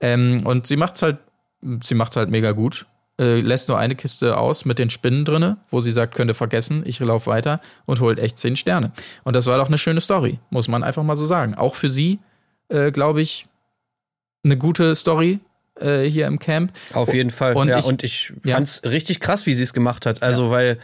Ähm, 0.00 0.42
und 0.44 0.66
sie 0.66 0.76
macht's 0.76 1.02
halt, 1.02 1.18
sie 1.82 1.94
macht's 1.94 2.16
halt 2.16 2.30
mega 2.30 2.52
gut. 2.52 2.86
Äh, 3.20 3.40
lässt 3.40 3.68
nur 3.68 3.78
eine 3.78 3.94
Kiste 3.94 4.36
aus 4.36 4.64
mit 4.64 4.80
den 4.80 4.90
Spinnen 4.90 5.24
drinne, 5.24 5.58
wo 5.70 5.80
sie 5.80 5.92
sagt, 5.92 6.16
könnt 6.16 6.30
ihr 6.30 6.34
vergessen, 6.34 6.82
ich 6.84 6.98
laufe 6.98 7.30
weiter 7.30 7.60
und 7.86 8.00
holt 8.00 8.18
echt 8.18 8.38
zehn 8.38 8.56
Sterne. 8.56 8.90
Und 9.22 9.36
das 9.36 9.46
war 9.46 9.56
doch 9.56 9.68
eine 9.68 9.78
schöne 9.78 10.00
Story, 10.00 10.40
muss 10.50 10.66
man 10.66 10.82
einfach 10.82 11.04
mal 11.04 11.14
so 11.14 11.24
sagen. 11.24 11.54
Auch 11.54 11.76
für 11.76 11.88
sie, 11.88 12.18
äh, 12.70 12.90
glaube 12.90 13.22
ich, 13.22 13.46
eine 14.44 14.58
gute 14.58 14.96
Story 14.96 15.38
äh, 15.80 16.02
hier 16.02 16.26
im 16.26 16.40
Camp. 16.40 16.72
Auf 16.92 17.14
jeden 17.14 17.30
Fall. 17.30 17.54
Und 17.54 17.68
ja, 17.68 17.78
ich- 17.78 17.84
und 17.84 18.02
ich 18.02 18.32
ja. 18.44 18.56
fand's 18.56 18.82
richtig 18.84 19.20
krass, 19.20 19.46
wie 19.46 19.54
sie 19.54 19.62
es 19.62 19.72
gemacht 19.72 20.06
hat. 20.06 20.22
Also, 20.24 20.50
weil, 20.50 20.78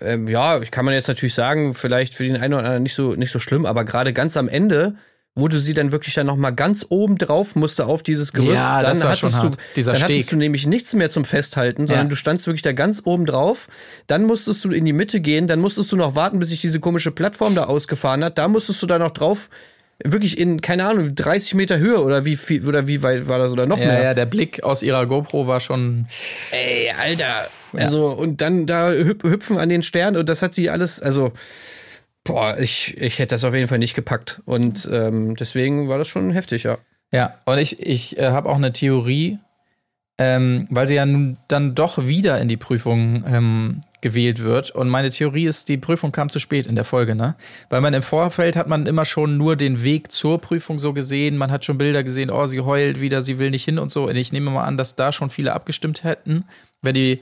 ähm, 0.00 0.28
ja, 0.28 0.58
kann 0.70 0.84
man 0.84 0.94
jetzt 0.94 1.08
natürlich 1.08 1.34
sagen, 1.34 1.74
vielleicht 1.74 2.14
für 2.14 2.24
den 2.24 2.36
einen 2.36 2.54
oder 2.54 2.64
anderen 2.64 2.82
nicht 2.82 2.94
so, 2.94 3.14
nicht 3.14 3.30
so 3.32 3.38
schlimm, 3.38 3.66
aber 3.66 3.84
gerade 3.84 4.12
ganz 4.12 4.36
am 4.36 4.48
Ende, 4.48 4.94
wo 5.34 5.48
du 5.48 5.58
sie 5.58 5.74
dann 5.74 5.92
wirklich 5.92 6.14
dann 6.14 6.26
noch 6.26 6.36
mal 6.36 6.50
ganz 6.50 6.86
oben 6.88 7.18
drauf 7.18 7.56
musste 7.56 7.86
auf 7.86 8.02
dieses 8.02 8.32
Gerüst, 8.32 8.54
Ja, 8.54 8.80
dann 8.80 9.02
hattest 9.02 9.42
du, 9.42 9.50
dann 9.82 10.02
hattest 10.02 10.32
du 10.32 10.36
nämlich 10.36 10.66
nichts 10.66 10.94
mehr 10.94 11.10
zum 11.10 11.26
Festhalten, 11.26 11.86
sondern 11.86 12.06
Ja. 12.06 12.10
du 12.10 12.16
standst 12.16 12.46
wirklich 12.46 12.62
da 12.62 12.72
ganz 12.72 13.02
oben 13.04 13.26
drauf. 13.26 13.68
Dann 14.06 14.24
musstest 14.24 14.64
du 14.64 14.70
in 14.70 14.86
die 14.86 14.94
Mitte 14.94 15.20
gehen, 15.20 15.46
dann 15.46 15.60
musstest 15.60 15.92
du 15.92 15.96
noch 15.96 16.14
warten, 16.14 16.38
bis 16.38 16.48
sich 16.48 16.62
diese 16.62 16.80
komische 16.80 17.10
Plattform 17.10 17.54
da 17.54 17.64
ausgefahren 17.64 18.24
hat. 18.24 18.38
Da 18.38 18.48
musstest 18.48 18.82
du 18.82 18.86
da 18.86 18.98
noch 18.98 19.10
drauf, 19.10 19.50
wirklich 20.04 20.38
in, 20.38 20.60
keine 20.60 20.86
Ahnung, 20.86 21.14
30 21.14 21.54
Meter 21.54 21.78
Höhe 21.78 22.00
oder 22.02 22.24
wie 22.24 22.36
viel, 22.36 22.66
oder 22.66 22.86
wie 22.86 23.02
weit 23.02 23.28
war 23.28 23.38
das 23.38 23.52
oder 23.52 23.66
noch 23.66 23.78
Ja, 23.78 23.86
mehr? 23.86 24.02
ja, 24.02 24.14
der 24.14 24.26
Blick 24.26 24.62
aus 24.62 24.82
ihrer 24.82 25.06
GoPro 25.06 25.46
war 25.46 25.60
schon. 25.60 26.06
Ey, 26.50 26.92
Alter. 27.02 27.48
Also, 27.78 28.08
und 28.08 28.40
dann 28.40 28.66
da 28.66 28.90
hüp 28.90 29.22
hüpfen 29.24 29.58
an 29.58 29.68
den 29.68 29.82
Stern 29.82 30.16
und 30.16 30.28
das 30.28 30.42
hat 30.42 30.54
sie 30.54 30.70
alles, 30.70 31.00
also, 31.00 31.32
boah, 32.24 32.56
ich, 32.58 32.96
ich 32.98 33.18
hätte 33.18 33.34
das 33.34 33.44
auf 33.44 33.54
jeden 33.54 33.68
Fall 33.68 33.78
nicht 33.78 33.94
gepackt. 33.94 34.40
Und 34.44 34.88
ähm, 34.92 35.36
deswegen 35.36 35.88
war 35.88 35.98
das 35.98 36.08
schon 36.08 36.30
heftig, 36.30 36.62
ja. 36.64 36.78
Ja, 37.12 37.38
und 37.44 37.58
ich, 37.58 37.80
ich 37.80 38.18
äh, 38.18 38.28
habe 38.30 38.48
auch 38.48 38.56
eine 38.56 38.72
Theorie, 38.72 39.38
ähm, 40.18 40.66
weil 40.70 40.86
sie 40.86 40.94
ja 40.94 41.06
nun 41.06 41.36
dann 41.48 41.74
doch 41.74 42.04
wieder 42.06 42.40
in 42.40 42.48
die 42.48 42.56
Prüfung 42.56 43.24
ähm, 43.28 43.82
gewählt 44.06 44.40
wird. 44.40 44.70
Und 44.70 44.88
meine 44.88 45.10
Theorie 45.10 45.46
ist, 45.46 45.68
die 45.68 45.78
Prüfung 45.78 46.12
kam 46.12 46.28
zu 46.28 46.38
spät 46.38 46.66
in 46.66 46.76
der 46.76 46.84
Folge, 46.84 47.16
ne? 47.16 47.34
Weil 47.70 47.80
man 47.80 47.92
im 47.92 48.02
Vorfeld 48.02 48.54
hat 48.54 48.68
man 48.68 48.86
immer 48.86 49.04
schon 49.04 49.36
nur 49.36 49.56
den 49.56 49.82
Weg 49.82 50.12
zur 50.12 50.40
Prüfung 50.40 50.78
so 50.78 50.92
gesehen. 50.92 51.36
Man 51.36 51.50
hat 51.50 51.64
schon 51.64 51.76
Bilder 51.76 52.04
gesehen, 52.04 52.30
oh, 52.30 52.46
sie 52.46 52.60
heult 52.60 53.00
wieder, 53.00 53.20
sie 53.20 53.40
will 53.40 53.50
nicht 53.50 53.64
hin 53.64 53.80
und 53.80 53.90
so. 53.90 54.04
Und 54.08 54.14
ich 54.14 54.32
nehme 54.32 54.50
mal 54.50 54.62
an, 54.62 54.76
dass 54.76 54.94
da 54.94 55.10
schon 55.10 55.28
viele 55.28 55.54
abgestimmt 55.54 56.04
hätten, 56.04 56.44
wenn 56.82 56.94
die 56.94 57.20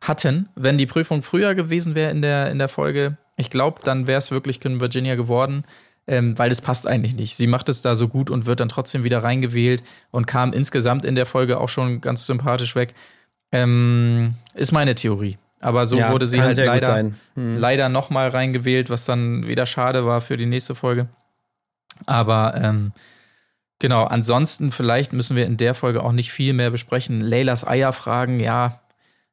hatten, 0.00 0.48
wenn 0.54 0.78
die 0.78 0.86
Prüfung 0.86 1.22
früher 1.22 1.54
gewesen 1.54 1.94
wäre 1.94 2.10
in 2.10 2.22
der, 2.22 2.50
in 2.50 2.58
der 2.58 2.68
Folge. 2.68 3.18
Ich 3.36 3.50
glaube, 3.50 3.80
dann 3.84 4.06
wäre 4.06 4.18
es 4.18 4.30
wirklich 4.30 4.60
Queen 4.60 4.80
Virginia 4.80 5.14
geworden, 5.14 5.64
ähm, 6.06 6.38
weil 6.38 6.48
das 6.48 6.62
passt 6.62 6.86
eigentlich 6.86 7.16
nicht. 7.16 7.36
Sie 7.36 7.46
macht 7.46 7.68
es 7.68 7.82
da 7.82 7.94
so 7.96 8.08
gut 8.08 8.30
und 8.30 8.46
wird 8.46 8.60
dann 8.60 8.70
trotzdem 8.70 9.04
wieder 9.04 9.22
reingewählt 9.22 9.82
und 10.10 10.26
kam 10.26 10.54
insgesamt 10.54 11.04
in 11.04 11.16
der 11.16 11.26
Folge 11.26 11.60
auch 11.60 11.68
schon 11.68 12.00
ganz 12.00 12.24
sympathisch 12.24 12.74
weg. 12.76 12.94
Ähm, 13.52 14.34
ist 14.54 14.72
meine 14.72 14.94
Theorie. 14.94 15.36
Aber 15.64 15.86
so 15.86 15.96
Ja, 15.96 16.12
wurde 16.12 16.26
sie 16.26 16.42
halt 16.42 16.58
leider, 16.58 16.86
sein. 16.86 17.18
Hm. 17.36 17.58
leider 17.58 17.88
nochmal 17.88 18.28
reingewählt, 18.28 18.90
was 18.90 19.06
dann 19.06 19.46
wieder 19.46 19.64
schade 19.64 20.04
war 20.04 20.20
für 20.20 20.36
die 20.36 20.44
nächste 20.44 20.74
Folge. 20.74 21.08
Aber 22.04 22.54
ähm, 22.54 22.92
genau, 23.78 24.04
ansonsten 24.04 24.72
vielleicht 24.72 25.14
müssen 25.14 25.36
wir 25.36 25.46
in 25.46 25.56
der 25.56 25.74
Folge 25.74 26.02
auch 26.02 26.12
nicht 26.12 26.32
viel 26.32 26.52
mehr 26.52 26.70
besprechen. 26.70 27.22
Leylas 27.22 27.66
Eierfragen, 27.66 28.40
ja, 28.40 28.80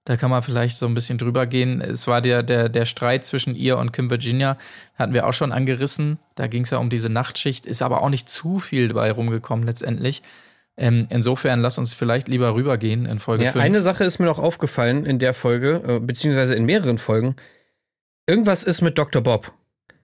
da 0.05 0.15
kann 0.15 0.31
man 0.31 0.41
vielleicht 0.41 0.77
so 0.77 0.85
ein 0.85 0.93
bisschen 0.93 1.17
drüber 1.17 1.45
gehen. 1.45 1.81
Es 1.81 2.07
war 2.07 2.21
der, 2.21 2.43
der, 2.43 2.69
der 2.69 2.85
Streit 2.85 3.25
zwischen 3.25 3.53
ihr 3.53 3.77
und 3.77 3.91
Kim 3.91 4.09
Virginia, 4.09 4.57
hatten 4.95 5.13
wir 5.13 5.27
auch 5.27 5.33
schon 5.33 5.51
angerissen. 5.51 6.17
Da 6.35 6.47
ging 6.47 6.63
es 6.63 6.69
ja 6.69 6.77
um 6.77 6.89
diese 6.89 7.11
Nachtschicht, 7.11 7.65
ist 7.65 7.81
aber 7.81 8.01
auch 8.01 8.09
nicht 8.09 8.29
zu 8.29 8.59
viel 8.59 8.87
dabei 8.87 9.11
rumgekommen 9.11 9.65
letztendlich. 9.65 10.21
Ähm, 10.77 11.07
insofern 11.09 11.59
lass 11.61 11.77
uns 11.77 11.93
vielleicht 11.93 12.27
lieber 12.27 12.55
rübergehen 12.55 13.05
in 13.05 13.19
Folge 13.19 13.43
Ja, 13.43 13.51
5. 13.51 13.63
eine 13.63 13.81
Sache 13.81 14.03
ist 14.03 14.19
mir 14.19 14.25
noch 14.25 14.39
aufgefallen 14.39 15.05
in 15.05 15.19
der 15.19 15.33
Folge, 15.33 15.81
äh, 15.85 15.99
beziehungsweise 15.99 16.55
in 16.55 16.65
mehreren 16.65 16.97
Folgen. 16.97 17.35
Irgendwas 18.27 18.63
ist 18.63 18.81
mit 18.81 18.97
Dr. 18.97 19.21
Bob. 19.21 19.51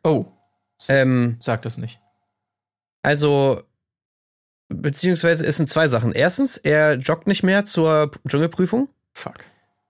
oh, 0.04 0.26
Ähm, 0.90 1.38
sag 1.40 1.62
das 1.64 1.78
nicht. 1.78 2.00
also, 3.02 3.62
beziehungsweise 4.70 5.46
es 5.46 5.58
sind 5.58 5.70
zwei 5.70 5.88
Sachen. 5.88 6.12
Erstens, 6.12 6.58
er 6.58 6.96
joggt 6.98 7.28
nicht 7.28 7.44
mehr 7.44 7.66
zur 7.66 8.12
Dschungelprüfung. 8.28 8.90
Fuck. 9.14 9.36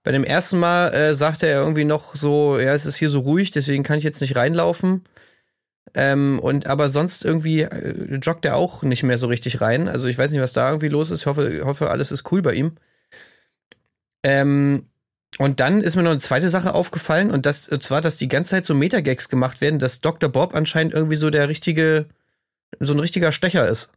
Bei 0.04 0.12
dem 0.12 0.24
ersten 0.24 0.58
Mal 0.58 0.94
äh, 0.94 1.14
sagte 1.14 1.46
er 1.48 1.60
irgendwie 1.60 1.84
noch 1.84 2.14
so, 2.14 2.58
ja, 2.58 2.72
es 2.72 2.86
ist 2.86 2.96
hier 2.96 3.10
so 3.10 3.20
ruhig, 3.20 3.50
deswegen 3.50 3.82
kann 3.82 3.98
ich 3.98 4.04
jetzt 4.04 4.20
nicht 4.20 4.36
reinlaufen. 4.36 5.02
Ähm, 5.94 6.38
und 6.40 6.66
aber 6.66 6.88
sonst 6.88 7.24
irgendwie 7.24 7.62
äh, 7.62 8.16
joggt 8.16 8.44
er 8.44 8.56
auch 8.56 8.82
nicht 8.82 9.02
mehr 9.02 9.18
so 9.18 9.26
richtig 9.26 9.60
rein. 9.60 9.88
Also 9.88 10.08
ich 10.08 10.18
weiß 10.18 10.30
nicht, 10.30 10.40
was 10.40 10.52
da 10.52 10.68
irgendwie 10.68 10.88
los 10.88 11.10
ist. 11.10 11.20
Ich 11.20 11.26
hoffe, 11.26 11.62
hoffe 11.64 11.90
alles 11.90 12.12
ist 12.12 12.30
cool 12.32 12.42
bei 12.42 12.54
ihm. 12.54 12.72
Ähm, 14.22 14.86
und 15.38 15.60
dann 15.60 15.80
ist 15.82 15.94
mir 15.96 16.02
noch 16.02 16.10
eine 16.10 16.20
zweite 16.20 16.48
Sache 16.48 16.74
aufgefallen 16.74 17.30
und 17.30 17.46
das 17.46 17.68
und 17.68 17.82
zwar, 17.82 18.00
dass 18.00 18.16
die 18.16 18.28
ganze 18.28 18.50
Zeit 18.50 18.64
so 18.64 18.74
Metagags 18.74 19.28
gemacht 19.28 19.60
werden, 19.60 19.78
dass 19.78 20.00
Dr. 20.00 20.30
Bob 20.30 20.54
anscheinend 20.54 20.94
irgendwie 20.94 21.16
so 21.16 21.30
der 21.30 21.48
richtige, 21.48 22.06
so 22.80 22.92
ein 22.94 22.98
richtiger 22.98 23.30
Stecher 23.30 23.66
ist. 23.68 23.90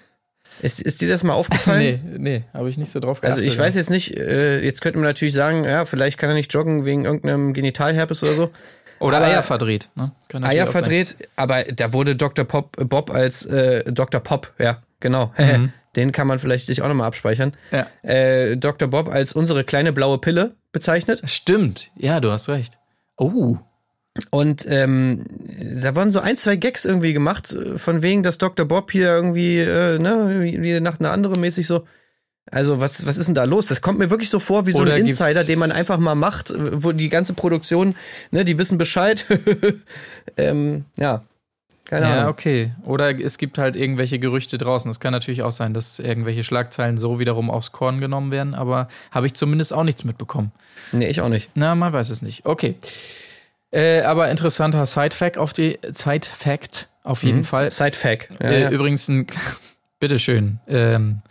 ist, 0.62 0.80
ist 0.80 1.00
dir 1.00 1.08
das 1.08 1.24
mal 1.24 1.34
aufgefallen? 1.34 1.78
nee, 1.80 2.00
nee, 2.18 2.44
habe 2.54 2.70
ich 2.70 2.78
nicht 2.78 2.90
so 2.90 3.00
drauf 3.00 3.22
Also 3.22 3.40
geachtet. 3.40 3.52
ich 3.52 3.58
weiß 3.58 3.74
jetzt 3.74 3.90
nicht, 3.90 4.16
äh, 4.16 4.62
jetzt 4.64 4.80
könnte 4.80 4.98
man 4.98 5.08
natürlich 5.08 5.34
sagen, 5.34 5.64
ja, 5.64 5.84
vielleicht 5.84 6.16
kann 6.16 6.30
er 6.30 6.34
nicht 6.34 6.52
joggen 6.54 6.86
wegen 6.86 7.04
irgendeinem 7.04 7.52
Genitalherpes 7.52 8.22
oder 8.22 8.34
so. 8.34 8.50
Oder 9.00 9.18
aber- 9.18 9.26
Eier 9.26 9.42
verdreht, 9.42 9.88
ne? 9.94 10.12
Eier 10.42 10.64
sein. 10.64 10.72
verdreht, 10.72 11.16
aber 11.36 11.64
da 11.64 11.92
wurde 11.92 12.16
Dr. 12.16 12.44
Pop, 12.44 12.76
Bob 12.88 13.10
als 13.10 13.46
äh, 13.46 13.90
Dr. 13.92 14.20
Pop, 14.20 14.52
ja, 14.58 14.82
genau. 15.00 15.32
Den 15.96 16.12
kann 16.12 16.26
man 16.26 16.38
vielleicht 16.38 16.66
sich 16.66 16.82
auch 16.82 16.88
nochmal 16.88 17.06
abspeichern. 17.08 17.52
Ja. 17.72 17.86
Äh, 18.02 18.56
Dr. 18.56 18.88
Bob 18.88 19.08
als 19.08 19.32
unsere 19.32 19.64
kleine 19.64 19.92
blaue 19.92 20.18
Pille 20.18 20.54
bezeichnet. 20.70 21.22
Stimmt, 21.24 21.90
ja, 21.96 22.20
du 22.20 22.30
hast 22.30 22.48
recht. 22.48 22.78
Oh, 23.16 23.56
Und 24.30 24.66
ähm, 24.68 25.24
da 25.82 25.96
wurden 25.96 26.10
so 26.10 26.20
ein, 26.20 26.36
zwei 26.36 26.56
Gags 26.56 26.84
irgendwie 26.84 27.12
gemacht, 27.14 27.52
äh, 27.52 27.78
von 27.78 28.02
wegen, 28.02 28.22
dass 28.22 28.38
Dr. 28.38 28.66
Bob 28.66 28.90
hier 28.92 29.08
irgendwie, 29.08 29.58
äh, 29.58 29.98
ne, 29.98 30.40
wie 30.40 30.62
wie 30.62 30.78
nach 30.80 31.00
einer 31.00 31.10
anderen 31.10 31.40
mäßig 31.40 31.66
so. 31.66 31.84
Also, 32.50 32.80
was, 32.80 33.06
was 33.06 33.16
ist 33.16 33.26
denn 33.26 33.34
da 33.34 33.44
los? 33.44 33.66
Das 33.66 33.80
kommt 33.80 33.98
mir 33.98 34.10
wirklich 34.10 34.30
so 34.30 34.38
vor 34.38 34.66
wie 34.66 34.72
so 34.72 34.80
Oder 34.80 34.94
ein 34.94 35.06
Insider, 35.06 35.44
den 35.44 35.58
man 35.58 35.72
einfach 35.72 35.98
mal 35.98 36.14
macht, 36.14 36.52
wo 36.56 36.92
die 36.92 37.08
ganze 37.08 37.34
Produktion, 37.34 37.94
ne, 38.30 38.44
die 38.44 38.58
wissen 38.58 38.78
Bescheid. 38.78 39.26
ähm, 40.36 40.84
ja, 40.96 41.22
keine 41.88 42.06
ja, 42.06 42.12
Ahnung. 42.12 42.30
okay. 42.30 42.72
Oder 42.84 43.18
es 43.18 43.38
gibt 43.38 43.56
halt 43.56 43.74
irgendwelche 43.74 44.18
Gerüchte 44.18 44.58
draußen. 44.58 44.90
Es 44.90 45.00
kann 45.00 45.12
natürlich 45.12 45.42
auch 45.42 45.52
sein, 45.52 45.72
dass 45.72 45.98
irgendwelche 45.98 46.44
Schlagzeilen 46.44 46.98
so 46.98 47.18
wiederum 47.18 47.50
aufs 47.50 47.72
Korn 47.72 47.98
genommen 48.00 48.30
werden, 48.30 48.54
aber 48.54 48.88
habe 49.10 49.26
ich 49.26 49.34
zumindest 49.34 49.72
auch 49.72 49.84
nichts 49.84 50.04
mitbekommen. 50.04 50.52
Nee, 50.92 51.08
ich 51.08 51.22
auch 51.22 51.30
nicht. 51.30 51.50
Na, 51.54 51.74
man 51.74 51.92
weiß 51.92 52.10
es 52.10 52.20
nicht. 52.20 52.44
Okay. 52.44 52.76
Äh, 53.70 54.02
aber 54.02 54.30
interessanter 54.30 54.84
Side-Fact 54.84 55.38
auf 55.38 55.52
die 55.54 55.78
Side-Fact 55.82 56.88
auf 57.04 57.22
jeden 57.22 57.44
Fall. 57.44 57.70
Side-Fact. 57.70 58.30
Ja, 58.40 58.50
Äh, 58.50 58.62
ja. 58.62 58.70
Übrigens 58.70 59.08
ein, 59.08 59.26
bitteschön, 60.00 60.60
ähm, 60.68 61.22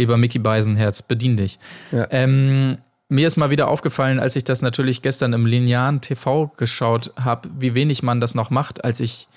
lieber 0.00 0.16
Mickey 0.16 0.38
Beisenherz, 0.38 1.02
bedien 1.02 1.36
dich. 1.36 1.58
Ja. 1.92 2.06
Ähm, 2.10 2.78
mir 3.08 3.26
ist 3.26 3.36
mal 3.36 3.50
wieder 3.50 3.68
aufgefallen, 3.68 4.20
als 4.20 4.36
ich 4.36 4.44
das 4.44 4.62
natürlich 4.62 5.02
gestern 5.02 5.32
im 5.32 5.46
linearen 5.46 6.00
TV 6.00 6.52
geschaut 6.56 7.12
habe, 7.18 7.48
wie 7.58 7.74
wenig 7.74 8.02
man 8.02 8.20
das 8.20 8.34
noch 8.34 8.50
macht, 8.50 8.84
als 8.84 9.00
ich 9.00 9.28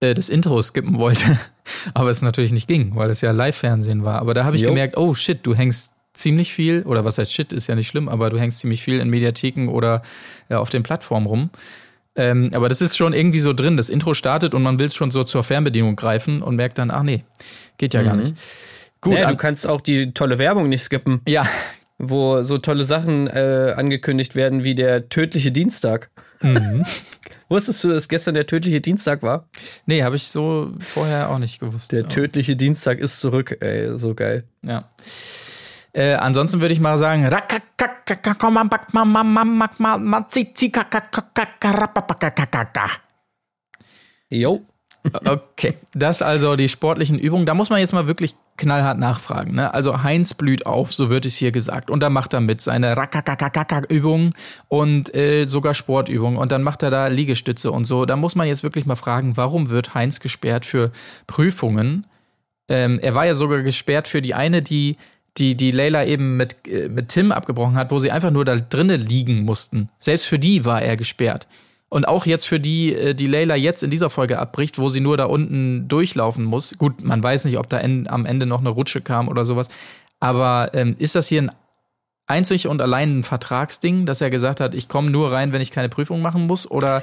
äh, 0.00 0.14
das 0.14 0.28
Intro 0.28 0.62
skippen 0.62 0.98
wollte. 0.98 1.38
Aber 1.94 2.10
es 2.10 2.22
natürlich 2.22 2.52
nicht 2.52 2.68
ging, 2.68 2.94
weil 2.96 3.10
es 3.10 3.20
ja 3.20 3.30
Live-Fernsehen 3.30 4.04
war. 4.04 4.20
Aber 4.20 4.34
da 4.34 4.44
habe 4.44 4.56
ich 4.56 4.62
Jo. 4.62 4.68
gemerkt, 4.68 4.96
oh 4.96 5.14
shit, 5.14 5.40
du 5.44 5.54
hängst 5.54 5.92
ziemlich 6.12 6.52
viel, 6.52 6.82
oder 6.82 7.04
was 7.04 7.18
heißt 7.18 7.32
shit, 7.32 7.52
ist 7.52 7.68
ja 7.68 7.74
nicht 7.74 7.88
schlimm, 7.88 8.08
aber 8.08 8.30
du 8.30 8.38
hängst 8.38 8.58
ziemlich 8.58 8.82
viel 8.82 8.98
in 8.98 9.08
Mediatheken 9.08 9.68
oder 9.68 10.02
ja, 10.48 10.58
auf 10.58 10.68
den 10.68 10.82
Plattformen 10.82 11.26
rum. 11.26 11.50
Ähm, 12.16 12.50
aber 12.52 12.68
das 12.68 12.80
ist 12.80 12.96
schon 12.96 13.12
irgendwie 13.12 13.38
so 13.38 13.52
drin. 13.52 13.76
Das 13.76 13.88
Intro 13.88 14.12
startet 14.14 14.52
und 14.52 14.62
man 14.62 14.78
will 14.78 14.90
schon 14.90 15.12
so 15.12 15.22
zur 15.22 15.44
Fernbedienung 15.44 15.94
greifen 15.96 16.42
und 16.42 16.56
merkt 16.56 16.78
dann, 16.78 16.90
ach 16.90 17.04
nee, 17.04 17.24
geht 17.78 17.94
ja 17.94 18.02
gar 18.02 18.16
nicht. 18.16 18.34
Gut, 19.00 19.14
ja, 19.18 19.26
an- 19.26 19.32
du 19.32 19.36
kannst 19.36 19.66
auch 19.66 19.80
die 19.80 20.12
tolle 20.12 20.38
Werbung 20.38 20.68
nicht 20.68 20.82
skippen, 20.82 21.20
ja, 21.26 21.44
wo 21.98 22.42
so 22.42 22.58
tolle 22.58 22.84
Sachen 22.84 23.26
äh, 23.28 23.74
angekündigt 23.76 24.34
werden 24.34 24.64
wie 24.64 24.74
der 24.74 25.08
tödliche 25.08 25.52
Dienstag. 25.52 26.10
Mhm. 26.40 26.84
Wusstest 27.48 27.82
du, 27.82 27.88
dass 27.88 28.08
gestern 28.08 28.34
der 28.34 28.46
tödliche 28.46 28.80
Dienstag 28.80 29.22
war? 29.22 29.48
nee, 29.86 30.02
habe 30.04 30.14
ich 30.16 30.28
so 30.28 30.70
vorher 30.78 31.30
auch 31.30 31.38
nicht 31.38 31.58
gewusst. 31.60 31.90
Der 31.92 32.08
tödliche 32.08 32.54
Dienstag 32.56 32.98
ist 33.00 33.20
zurück, 33.20 33.56
ey, 33.60 33.98
so 33.98 34.14
geil. 34.14 34.44
Ja. 34.62 34.88
Äh, 35.92 36.14
ansonsten 36.14 36.60
würde 36.60 36.72
ich 36.72 36.78
mal 36.80 36.96
sagen, 36.98 37.28
Jo. 44.30 44.62
Okay, 45.24 45.74
das 45.94 46.22
also 46.22 46.54
die 46.56 46.68
sportlichen 46.68 47.18
Übungen. 47.18 47.46
Da 47.46 47.54
muss 47.54 47.70
man 47.70 47.80
jetzt 47.80 47.92
mal 47.92 48.06
wirklich 48.06 48.36
knallhart 48.60 48.98
nachfragen. 48.98 49.54
Ne? 49.54 49.74
Also 49.74 50.02
Heinz 50.04 50.34
blüht 50.34 50.66
auf, 50.66 50.92
so 50.94 51.10
wird 51.10 51.26
es 51.26 51.34
hier 51.34 51.50
gesagt. 51.50 51.90
Und 51.90 52.00
da 52.00 52.10
macht 52.10 52.32
er 52.32 52.40
mit 52.40 52.60
seine 52.60 52.96
Rakakakakak-Übungen 52.96 54.32
und 54.68 55.12
äh, 55.14 55.46
sogar 55.46 55.74
Sportübungen. 55.74 56.38
Und 56.38 56.52
dann 56.52 56.62
macht 56.62 56.84
er 56.84 56.90
da 56.90 57.08
Liegestütze 57.08 57.72
und 57.72 57.86
so. 57.86 58.06
Da 58.06 58.16
muss 58.16 58.36
man 58.36 58.46
jetzt 58.46 58.62
wirklich 58.62 58.86
mal 58.86 58.96
fragen, 58.96 59.36
warum 59.36 59.70
wird 59.70 59.94
Heinz 59.94 60.20
gesperrt 60.20 60.64
für 60.64 60.92
Prüfungen? 61.26 62.06
Ähm, 62.68 63.00
er 63.02 63.14
war 63.14 63.26
ja 63.26 63.34
sogar 63.34 63.62
gesperrt 63.62 64.06
für 64.06 64.22
die 64.22 64.34
eine, 64.34 64.62
die 64.62 64.96
die, 65.38 65.56
die 65.56 65.70
Leila 65.70 66.04
eben 66.04 66.36
mit, 66.36 66.66
äh, 66.68 66.88
mit 66.88 67.08
Tim 67.08 67.32
abgebrochen 67.32 67.76
hat, 67.76 67.90
wo 67.90 67.98
sie 67.98 68.10
einfach 68.10 68.30
nur 68.30 68.44
da 68.44 68.56
drinnen 68.56 69.00
liegen 69.00 69.44
mussten. 69.44 69.88
Selbst 69.98 70.26
für 70.26 70.38
die 70.38 70.64
war 70.64 70.82
er 70.82 70.96
gesperrt. 70.96 71.46
Und 71.90 72.06
auch 72.06 72.24
jetzt 72.24 72.46
für 72.46 72.60
die, 72.60 72.94
äh, 72.94 73.14
die 73.14 73.26
Leila 73.26 73.56
jetzt 73.56 73.82
in 73.82 73.90
dieser 73.90 74.10
Folge 74.10 74.38
abbricht, 74.38 74.78
wo 74.78 74.88
sie 74.88 75.00
nur 75.00 75.16
da 75.16 75.24
unten 75.24 75.88
durchlaufen 75.88 76.44
muss. 76.44 76.78
Gut, 76.78 77.04
man 77.04 77.22
weiß 77.22 77.44
nicht, 77.44 77.58
ob 77.58 77.68
da 77.68 77.78
en, 77.78 78.08
am 78.08 78.24
Ende 78.24 78.46
noch 78.46 78.60
eine 78.60 78.70
Rutsche 78.70 79.00
kam 79.00 79.28
oder 79.28 79.44
sowas. 79.44 79.68
Aber 80.20 80.70
ähm, 80.72 80.94
ist 80.98 81.16
das 81.16 81.26
hier 81.26 81.42
ein 81.42 81.52
einzig 82.26 82.68
und 82.68 82.80
allein 82.80 83.18
ein 83.18 83.22
Vertragsding, 83.24 84.06
dass 84.06 84.20
er 84.20 84.30
gesagt 84.30 84.60
hat, 84.60 84.74
ich 84.74 84.88
komme 84.88 85.10
nur 85.10 85.32
rein, 85.32 85.52
wenn 85.52 85.60
ich 85.60 85.72
keine 85.72 85.88
Prüfung 85.88 86.22
machen 86.22 86.46
muss? 86.46 86.70
Oder, 86.70 87.02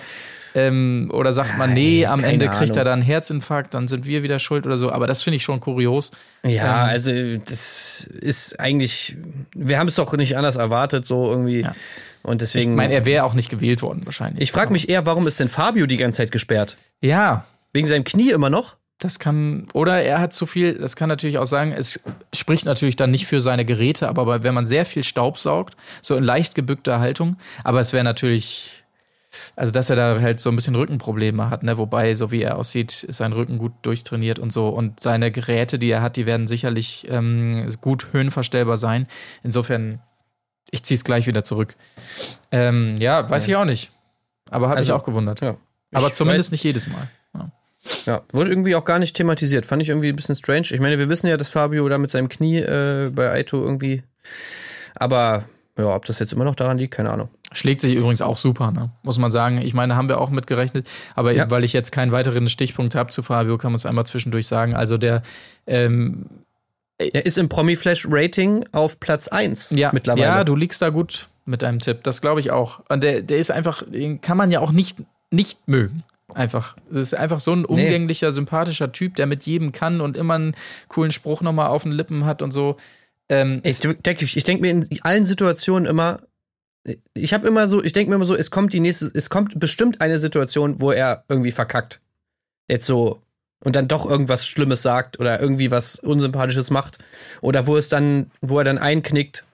ähm, 0.55 1.09
oder 1.13 1.33
sagt 1.33 1.57
man, 1.57 1.73
nee, 1.73 2.05
am 2.05 2.21
keine 2.21 2.33
Ende 2.33 2.47
kriegt 2.47 2.75
er 2.75 2.81
Ahnung. 2.81 2.85
dann 2.85 2.93
einen 2.93 3.01
Herzinfarkt, 3.03 3.73
dann 3.73 3.87
sind 3.87 4.05
wir 4.05 4.23
wieder 4.23 4.39
schuld 4.39 4.65
oder 4.65 4.77
so. 4.77 4.91
Aber 4.91 5.07
das 5.07 5.23
finde 5.23 5.37
ich 5.37 5.43
schon 5.43 5.59
kurios. 5.59 6.11
Ja, 6.43 6.83
Ähm. 6.85 6.89
also 6.89 7.11
das 7.37 8.03
ist 8.05 8.59
eigentlich, 8.59 9.17
wir 9.55 9.79
haben 9.79 9.87
es 9.87 9.95
doch 9.95 10.11
nicht 10.13 10.37
anders 10.37 10.55
erwartet, 10.55 11.05
so 11.05 11.29
irgendwie. 11.29 11.61
Ja. 11.61 11.73
Und 12.23 12.41
Ich 12.41 12.51
deswegen. 12.51 12.75
meine, 12.75 12.93
er 12.93 13.05
wäre 13.05 13.23
auch 13.23 13.33
nicht 13.33 13.49
gewählt 13.49 13.81
worden 13.81 14.01
wahrscheinlich. 14.05 14.41
ich 14.43 14.51
frage 14.51 14.71
mich 14.71 14.89
eher, 14.89 15.05
warum 15.05 15.27
ist 15.27 15.39
denn 15.39 15.47
Fabio 15.49 15.85
die 15.85 15.97
ganze 15.97 16.17
Zeit 16.17 16.31
gesperrt? 16.31 16.77
Ja, 17.01 17.45
Wegen 17.73 17.85
seinem 17.87 18.05
Knie 18.05 18.31
immer 18.31 18.49
noch? 18.49 18.75
Das 18.97 19.19
kann, 19.19 19.67
oder 19.73 20.01
er 20.01 20.19
hat 20.19 20.33
zu 20.33 20.47
viel, 20.47 20.73
das 20.79 20.95
kann 20.95 21.07
natürlich 21.09 21.37
auch 21.37 21.45
sagen, 21.45 21.71
es 21.71 21.99
spricht 22.33 22.65
natürlich 22.65 22.95
dann 22.95 23.11
nicht 23.11 23.27
für 23.27 23.41
seine 23.41 23.63
Geräte, 23.65 24.07
aber 24.09 24.41
wenn 24.43 24.55
man 24.55 24.65
sehr 24.65 24.85
viel 24.85 25.03
Staub 25.03 25.37
saugt, 25.37 25.77
so 26.01 26.15
in 26.15 26.23
leicht 26.23 26.55
gebückter 26.55 26.99
Haltung, 26.99 27.37
aber 27.63 27.79
es 27.79 27.93
wäre 27.93 28.03
natürlich, 28.03 28.76
also 29.55 29.71
dass 29.71 29.89
er 29.89 29.95
da 29.95 30.19
halt 30.19 30.39
so 30.39 30.49
ein 30.49 30.55
bisschen 30.55 30.75
Rückenprobleme 30.75 31.49
hat, 31.49 31.63
ne, 31.63 31.77
wobei, 31.77 32.15
so 32.15 32.31
wie 32.31 32.41
er 32.41 32.57
aussieht, 32.57 33.03
ist 33.03 33.17
sein 33.17 33.33
Rücken 33.33 33.57
gut 33.57 33.73
durchtrainiert 33.83 34.39
und 34.39 34.51
so 34.53 34.69
und 34.69 34.99
seine 34.99 35.31
Geräte, 35.31 35.79
die 35.79 35.89
er 35.89 36.01
hat, 36.01 36.15
die 36.15 36.25
werden 36.25 36.47
sicherlich 36.47 37.07
ähm, 37.09 37.67
gut 37.81 38.07
höhenverstellbar 38.11 38.77
sein. 38.77 39.07
Insofern, 39.43 40.01
ich 40.71 40.83
ziehe 40.83 40.97
es 40.97 41.03
gleich 41.03 41.27
wieder 41.27 41.43
zurück. 41.43 41.75
Ähm, 42.51 42.97
ja, 42.99 43.29
weiß 43.29 43.47
ich 43.47 43.55
auch 43.55 43.65
nicht, 43.65 43.91
aber 44.49 44.69
hat 44.69 44.77
Also, 44.77 44.93
mich 44.93 45.01
auch 45.01 45.05
gewundert. 45.05 45.41
Ja. 45.41 45.55
Aber 45.93 46.11
zumindest 46.11 46.49
weiß- 46.49 46.51
nicht 46.51 46.63
jedes 46.63 46.87
Mal. 46.87 47.07
Ja. 47.33 47.51
Ja, 48.05 48.21
wurde 48.33 48.49
irgendwie 48.49 48.75
auch 48.75 48.83
gar 48.83 48.99
nicht 48.99 49.15
thematisiert. 49.15 49.65
Fand 49.65 49.81
ich 49.81 49.87
irgendwie 49.87 50.09
ein 50.09 50.15
bisschen 50.17 50.35
strange. 50.35 50.67
Ich 50.71 50.79
meine, 50.81 50.97
wir 50.99 51.07
wissen 51.07 51.27
ja, 51.27 51.37
dass 51.37 51.47
Fabio 51.47 51.87
da 51.87 51.97
mit 51.97 52.09
seinem 52.09 52.27
Knie 52.27 52.57
äh, 52.57 53.09
bei 53.15 53.31
Aito 53.31 53.61
irgendwie. 53.63 54.03
Aber 54.95 55.45
ja, 55.77 55.95
ob 55.95 56.05
das 56.05 56.19
jetzt 56.19 56.33
immer 56.33 56.43
noch 56.45 56.55
daran 56.55 56.77
liegt, 56.77 56.93
keine 56.93 57.11
Ahnung. 57.11 57.29
Schlägt 57.51 57.81
sich 57.81 57.95
übrigens 57.95 58.21
auch 58.21 58.37
super, 58.37 58.71
ne? 58.71 58.89
muss 59.03 59.17
man 59.17 59.31
sagen. 59.31 59.61
Ich 59.61 59.73
meine, 59.73 59.95
haben 59.95 60.09
wir 60.09 60.19
auch 60.19 60.29
mitgerechnet. 60.29 60.87
Aber 61.15 61.31
Ja. 61.33 61.49
weil 61.49 61.63
ich 61.63 61.73
jetzt 61.73 61.91
keinen 61.91 62.11
weiteren 62.11 62.49
Stichpunkt 62.49 62.95
habe 62.95 63.11
zu 63.11 63.23
Fabio, 63.23 63.57
kann 63.57 63.71
man 63.71 63.77
es 63.77 63.85
einmal 63.85 64.05
zwischendurch 64.05 64.47
sagen. 64.47 64.73
Also 64.75 64.97
der, 64.97 65.21
ähm, 65.65 66.25
Er 66.99 67.25
ist 67.25 67.37
im 67.37 67.47
Promi-Flash-Rating 67.47 68.65
auf 68.71 68.99
Platz 68.99 69.27
1 69.27 69.71
ja, 69.71 69.91
mittlerweile. 69.93 70.25
ja, 70.25 70.43
du 70.43 70.55
liegst 70.55 70.81
da 70.81 70.89
gut 70.89 71.29
mit 71.45 71.61
deinem 71.61 71.79
Tipp. 71.79 72.03
Das 72.03 72.21
glaube 72.21 72.39
ich 72.39 72.51
auch. 72.51 72.81
Und 72.89 73.03
der, 73.03 73.21
der 73.21 73.37
ist 73.37 73.51
einfach, 73.51 73.83
den 73.87 74.19
kann 74.21 74.35
man 74.37 74.49
ja 74.51 74.59
auch 74.59 74.71
nicht, 74.71 74.97
nicht 75.31 75.67
mögen. 75.67 76.03
Einfach. 76.33 76.75
Das 76.91 77.03
ist 77.03 77.13
einfach 77.13 77.39
so 77.39 77.53
ein 77.53 77.63
umgänglicher, 77.65 78.31
sympathischer 78.33 78.91
Typ, 78.91 79.15
der 79.15 79.27
mit 79.27 79.43
jedem 79.43 79.71
kann 79.71 80.01
und 80.01 80.17
immer 80.17 80.33
einen 80.35 80.55
coolen 80.89 81.11
Spruch 81.11 81.41
nochmal 81.41 81.67
auf 81.67 81.83
den 81.83 81.93
Lippen 81.93 82.25
hat 82.25 82.41
und 82.41 82.51
so. 82.51 82.75
Ähm, 83.29 83.61
Ich 83.63 83.79
denke 83.79 84.25
ich 84.25 84.43
denk 84.43 84.61
mir 84.61 84.69
in 84.71 84.87
allen 85.01 85.23
Situationen 85.23 85.85
immer, 85.85 86.21
ich 87.13 87.33
habe 87.33 87.47
immer 87.47 87.67
so, 87.67 87.83
ich 87.83 87.93
denke 87.93 88.09
mir 88.09 88.15
immer 88.15 88.25
so, 88.25 88.35
es 88.35 88.51
kommt 88.51 88.73
die 88.73 88.79
nächste, 88.79 89.11
es 89.13 89.29
kommt 89.29 89.59
bestimmt 89.59 90.01
eine 90.01 90.19
Situation, 90.19 90.79
wo 90.81 90.91
er 90.91 91.23
irgendwie 91.27 91.51
verkackt. 91.51 92.01
Jetzt 92.69 92.85
so 92.85 93.21
und 93.63 93.75
dann 93.75 93.87
doch 93.87 94.09
irgendwas 94.09 94.47
Schlimmes 94.47 94.81
sagt 94.81 95.19
oder 95.19 95.41
irgendwie 95.41 95.71
was 95.71 95.99
Unsympathisches 95.99 96.69
macht 96.69 96.99
oder 97.41 97.65
wo 97.67 97.75
es 97.75 97.89
dann, 97.89 98.31
wo 98.41 98.59
er 98.59 98.63
dann 98.63 98.77
einknickt. 98.77 99.45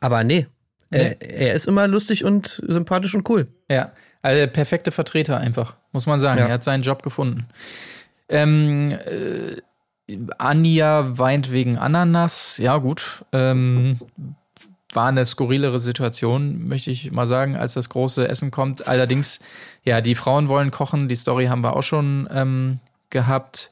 Aber 0.00 0.24
nee, 0.24 0.46
Er, 0.90 1.20
er 1.20 1.54
ist 1.54 1.66
immer 1.66 1.86
lustig 1.88 2.24
und 2.24 2.62
sympathisch 2.66 3.14
und 3.14 3.28
cool. 3.28 3.46
Ja, 3.70 3.92
also 4.22 4.38
der 4.38 4.46
perfekte 4.48 4.90
Vertreter 4.90 5.38
einfach, 5.38 5.76
muss 5.92 6.06
man 6.06 6.20
sagen. 6.20 6.40
Ja. 6.40 6.46
Er 6.46 6.54
hat 6.54 6.64
seinen 6.64 6.82
Job 6.82 7.02
gefunden. 7.02 7.46
Ähm, 8.28 8.92
äh, 8.92 9.56
Anja 10.38 11.18
weint 11.18 11.50
wegen 11.50 11.78
Ananas. 11.78 12.58
Ja, 12.58 12.78
gut. 12.78 13.24
Ähm, 13.32 13.98
war 14.92 15.08
eine 15.08 15.26
skurrilere 15.26 15.78
Situation, 15.78 16.66
möchte 16.66 16.90
ich 16.90 17.12
mal 17.12 17.26
sagen, 17.26 17.56
als 17.56 17.74
das 17.74 17.88
große 17.88 18.26
Essen 18.26 18.50
kommt. 18.50 18.88
Allerdings, 18.88 19.40
ja, 19.84 20.00
die 20.00 20.14
Frauen 20.14 20.48
wollen 20.48 20.70
kochen. 20.70 21.08
Die 21.08 21.16
Story 21.16 21.46
haben 21.46 21.62
wir 21.62 21.76
auch 21.76 21.82
schon 21.82 22.28
ähm, 22.32 22.78
gehabt. 23.10 23.70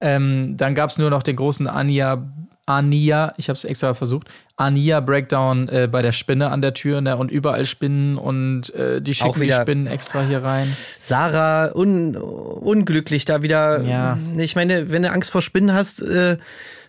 Ähm, 0.00 0.56
dann 0.56 0.74
gab 0.74 0.90
es 0.90 0.98
nur 0.98 1.10
noch 1.10 1.22
den 1.22 1.36
großen 1.36 1.68
Anja, 1.68 2.22
Ania, 2.66 3.32
ich 3.36 3.48
habe 3.48 3.56
es 3.56 3.64
extra 3.64 3.94
versucht, 3.94 4.28
Ania 4.56 5.00
Breakdown 5.00 5.68
äh, 5.68 5.88
bei 5.90 6.02
der 6.02 6.12
Spinne 6.12 6.50
an 6.50 6.62
der 6.62 6.74
Tür 6.74 7.00
ne, 7.00 7.16
und 7.16 7.30
überall 7.30 7.64
Spinnen 7.64 8.18
und 8.18 8.74
äh, 8.74 9.00
die 9.00 9.14
schicken 9.14 9.40
die 9.40 9.52
Spinnen 9.52 9.86
extra 9.86 10.22
hier 10.22 10.42
rein. 10.42 10.66
Sarah 10.98 11.72
un, 11.74 12.16
unglücklich 12.16 13.24
da 13.24 13.42
wieder. 13.42 13.82
Ja. 13.82 14.18
Ich 14.36 14.56
meine, 14.56 14.90
wenn 14.90 15.02
du 15.02 15.10
Angst 15.12 15.30
vor 15.30 15.42
Spinnen 15.42 15.72
hast, 15.74 16.02
äh, 16.02 16.38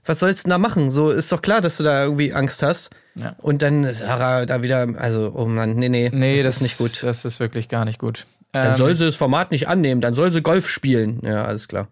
was 0.03 0.19
sollst 0.19 0.45
du 0.45 0.49
denn 0.49 0.51
da 0.51 0.57
machen? 0.57 0.89
So 0.89 1.11
ist 1.11 1.31
doch 1.31 1.41
klar, 1.41 1.61
dass 1.61 1.77
du 1.77 1.83
da 1.83 2.03
irgendwie 2.03 2.33
Angst 2.33 2.63
hast. 2.63 2.89
Ja. 3.15 3.35
Und 3.41 3.61
dann 3.61 3.83
Sarah 3.83 4.45
da 4.45 4.63
wieder, 4.63 4.87
also, 4.97 5.31
oh 5.35 5.45
Mann, 5.45 5.75
nee, 5.75 5.89
nee, 5.89 6.09
Nee, 6.11 6.41
das, 6.41 6.57
ist 6.57 6.61
nicht 6.61 6.77
gut. 6.77 7.03
Das 7.03 7.25
ist 7.25 7.39
wirklich 7.39 7.67
gar 7.69 7.85
nicht 7.85 7.99
gut. 7.99 8.25
Dann 8.51 8.71
Ähm, 8.71 8.77
soll 8.77 8.95
sie 8.95 9.05
das 9.05 9.15
Format 9.15 9.51
nicht 9.51 9.67
annehmen, 9.67 10.01
dann 10.01 10.13
soll 10.13 10.31
sie 10.31 10.41
Golf 10.41 10.67
spielen. 10.69 11.19
Ja, 11.23 11.45
alles 11.45 11.67
klar. 11.67 11.87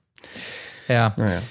Ja. 0.88 1.14
Naja. 1.18 1.42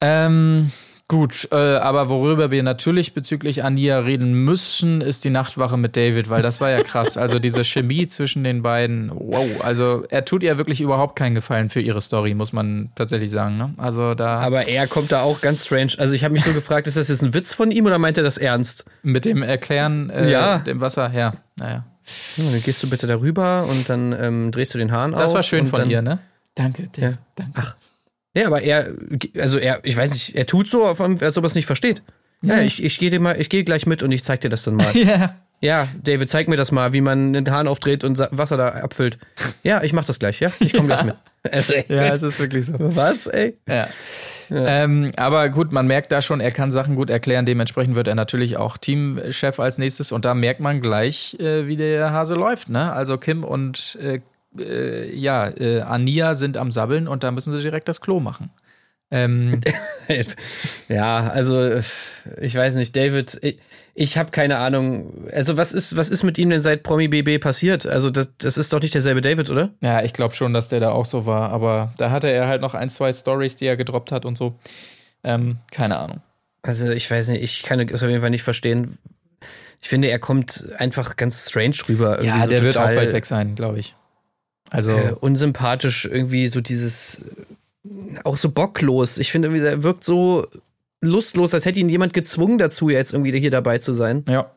Ähm, 0.00 0.70
gut, 1.08 1.48
äh, 1.52 1.56
aber 1.56 2.10
worüber 2.10 2.50
wir 2.50 2.62
natürlich 2.62 3.14
bezüglich 3.14 3.64
Ania 3.64 4.00
reden 4.00 4.44
müssen, 4.44 5.00
ist 5.00 5.24
die 5.24 5.30
Nachtwache 5.30 5.76
mit 5.78 5.96
David, 5.96 6.28
weil 6.28 6.42
das 6.42 6.60
war 6.60 6.70
ja 6.70 6.82
krass. 6.82 7.16
Also 7.16 7.38
diese 7.38 7.64
Chemie 7.64 8.08
zwischen 8.08 8.44
den 8.44 8.62
beiden, 8.62 9.10
wow. 9.14 9.64
Also 9.64 10.04
er 10.10 10.24
tut 10.26 10.42
ihr 10.42 10.58
wirklich 10.58 10.80
überhaupt 10.82 11.16
keinen 11.16 11.34
Gefallen 11.34 11.70
für 11.70 11.80
ihre 11.80 12.02
Story, 12.02 12.34
muss 12.34 12.52
man 12.52 12.90
tatsächlich 12.94 13.30
sagen. 13.30 13.56
Ne? 13.56 13.72
Also 13.78 14.14
da 14.14 14.40
Aber 14.40 14.68
er 14.68 14.86
kommt 14.86 15.10
da 15.10 15.22
auch 15.22 15.40
ganz 15.40 15.64
strange. 15.64 15.92
Also 15.98 16.12
ich 16.14 16.24
habe 16.24 16.32
mich 16.34 16.44
so 16.44 16.52
gefragt, 16.52 16.86
ist 16.86 16.96
das 16.98 17.08
jetzt 17.08 17.22
ein 17.22 17.32
Witz 17.32 17.54
von 17.54 17.70
ihm 17.70 17.86
oder 17.86 17.98
meint 17.98 18.18
er 18.18 18.22
das 18.24 18.36
ernst? 18.38 18.84
mit 19.02 19.24
dem 19.24 19.42
Erklären 19.42 20.10
äh, 20.10 20.30
Ja. 20.30 20.58
dem 20.58 20.80
Wasser, 20.82 21.10
ja, 21.14 21.32
naja. 21.56 21.84
Ja, 22.36 22.44
dann 22.50 22.62
gehst 22.62 22.82
du 22.82 22.88
bitte 22.90 23.06
darüber 23.06 23.64
und 23.66 23.88
dann 23.88 24.14
ähm, 24.18 24.50
drehst 24.50 24.74
du 24.74 24.78
den 24.78 24.92
Hahn 24.92 25.14
auf. 25.14 25.20
Das 25.20 25.34
war 25.34 25.42
schön 25.42 25.66
von 25.66 25.80
dann, 25.80 25.90
ihr, 25.90 26.02
ne? 26.02 26.18
Danke, 26.54 26.88
David, 26.92 26.98
Ja. 27.12 27.18
danke. 27.36 27.52
Ach. 27.56 27.76
Ja, 28.34 28.46
aber 28.46 28.62
er, 28.62 28.88
also 29.38 29.58
er, 29.58 29.80
ich 29.84 29.96
weiß 29.96 30.12
nicht, 30.12 30.36
er 30.36 30.46
tut 30.46 30.68
so, 30.68 30.84
als 30.84 31.00
ob 31.00 31.44
er 31.44 31.46
es 31.46 31.54
nicht 31.54 31.66
versteht. 31.66 32.02
Ja, 32.42 32.60
ich, 32.60 32.82
ich 32.82 32.98
gehe 32.98 33.10
dir 33.10 33.20
mal, 33.20 33.40
ich 33.40 33.48
gehe 33.48 33.64
gleich 33.64 33.86
mit 33.86 34.02
und 34.02 34.12
ich 34.12 34.24
zeig 34.24 34.40
dir 34.42 34.48
das 34.48 34.62
dann 34.62 34.76
mal. 34.76 34.92
Ja. 34.94 35.34
ja, 35.60 35.88
David, 36.04 36.30
zeig 36.30 36.46
mir 36.46 36.56
das 36.56 36.70
mal, 36.70 36.92
wie 36.92 37.00
man 37.00 37.32
den 37.32 37.50
Hahn 37.50 37.66
aufdreht 37.66 38.04
und 38.04 38.18
Wasser 38.30 38.56
da 38.56 38.68
abfüllt. 38.68 39.18
Ja, 39.64 39.82
ich 39.82 39.92
mach 39.92 40.04
das 40.04 40.20
gleich, 40.20 40.38
ja? 40.38 40.52
Ich 40.60 40.72
komme 40.72 40.86
gleich 40.88 41.04
mit. 41.04 41.16
Also, 41.50 41.72
Ja, 41.88 42.06
es 42.12 42.22
ist 42.22 42.40
wirklich 42.40 42.66
so. 42.66 42.74
was, 42.78 43.26
ey? 43.28 43.56
Ja. 43.68 43.88
Ähm, 44.50 45.12
aber 45.16 45.48
gut, 45.48 45.72
man 45.72 45.86
merkt 45.86 46.10
da 46.12 46.20
schon, 46.20 46.40
er 46.40 46.50
kann 46.50 46.70
Sachen 46.72 46.94
gut 46.94 47.10
erklären. 47.10 47.46
Dementsprechend 47.46 47.94
wird 47.94 48.08
er 48.08 48.14
natürlich 48.16 48.56
auch 48.56 48.76
Teamchef 48.76 49.60
als 49.60 49.78
nächstes. 49.78 50.10
Und 50.12 50.24
da 50.24 50.34
merkt 50.34 50.60
man 50.60 50.80
gleich, 50.80 51.36
äh, 51.40 51.66
wie 51.66 51.76
der 51.76 52.10
Hase 52.12 52.34
läuft. 52.34 52.68
Ne? 52.68 52.92
Also 52.92 53.18
Kim 53.18 53.44
und 53.44 53.96
äh, 54.02 54.20
äh, 54.58 55.14
ja, 55.14 55.48
äh, 55.48 55.80
Ania 55.80 56.34
sind 56.34 56.56
am 56.56 56.70
Sabbeln 56.70 57.08
und 57.08 57.22
da 57.22 57.30
müssen 57.30 57.52
sie 57.52 57.62
direkt 57.62 57.88
das 57.88 58.00
Klo 58.00 58.20
machen. 58.20 58.50
Ähm, 59.10 59.60
ja, 60.88 61.28
also 61.28 61.80
ich 62.40 62.54
weiß 62.54 62.74
nicht, 62.74 62.94
David, 62.94 63.38
ich, 63.42 63.58
ich 63.94 64.18
habe 64.18 64.30
keine 64.30 64.58
Ahnung. 64.58 65.28
Also 65.32 65.56
was 65.56 65.72
ist, 65.72 65.96
was 65.96 66.10
ist 66.10 66.22
mit 66.22 66.36
ihm 66.38 66.50
denn 66.50 66.60
seit 66.60 66.82
Promi 66.82 67.08
BB 67.08 67.40
passiert? 67.40 67.86
Also 67.86 68.10
das, 68.10 68.30
das 68.36 68.58
ist 68.58 68.72
doch 68.72 68.80
nicht 68.80 68.94
derselbe 68.94 69.22
David, 69.22 69.48
oder? 69.50 69.70
ja, 69.80 70.02
ich 70.02 70.12
glaube 70.12 70.34
schon, 70.34 70.52
dass 70.52 70.68
der 70.68 70.80
da 70.80 70.90
auch 70.90 71.06
so 71.06 71.24
war, 71.24 71.50
aber 71.50 71.94
da 71.96 72.10
hatte 72.10 72.28
er 72.28 72.48
halt 72.48 72.60
noch 72.60 72.74
ein, 72.74 72.90
zwei 72.90 73.12
Stories, 73.12 73.56
die 73.56 73.66
er 73.66 73.76
gedroppt 73.76 74.12
hat 74.12 74.24
und 74.24 74.36
so. 74.36 74.58
Ähm, 75.24 75.58
keine 75.70 75.98
Ahnung. 75.98 76.20
Also 76.62 76.90
ich 76.90 77.10
weiß 77.10 77.28
nicht, 77.28 77.42
ich 77.42 77.62
kann 77.62 77.80
es 77.80 78.02
auf 78.02 78.08
jeden 78.08 78.20
Fall 78.20 78.30
nicht 78.30 78.42
verstehen. 78.42 78.98
Ich 79.80 79.88
finde, 79.88 80.08
er 80.08 80.18
kommt 80.18 80.72
einfach 80.76 81.16
ganz 81.16 81.48
strange 81.48 81.76
rüber. 81.88 82.22
Ja, 82.22 82.40
so 82.40 82.50
der 82.50 82.62
wird 82.62 82.76
auch 82.76 82.84
bald 82.84 83.12
weg 83.12 83.24
sein, 83.24 83.54
glaube 83.54 83.78
ich. 83.78 83.94
Also, 84.70 84.92
Äh, 84.92 85.12
unsympathisch, 85.20 86.04
irgendwie 86.04 86.48
so 86.48 86.60
dieses, 86.60 87.24
auch 88.24 88.36
so 88.36 88.50
bocklos. 88.50 89.18
Ich 89.18 89.32
finde, 89.32 89.48
irgendwie, 89.48 89.64
er 89.64 89.82
wirkt 89.82 90.04
so 90.04 90.46
lustlos, 91.00 91.54
als 91.54 91.64
hätte 91.64 91.80
ihn 91.80 91.88
jemand 91.88 92.12
gezwungen 92.12 92.58
dazu, 92.58 92.90
jetzt 92.90 93.12
irgendwie 93.12 93.38
hier 93.38 93.50
dabei 93.50 93.78
zu 93.78 93.92
sein. 93.92 94.24
ja. 94.28 94.50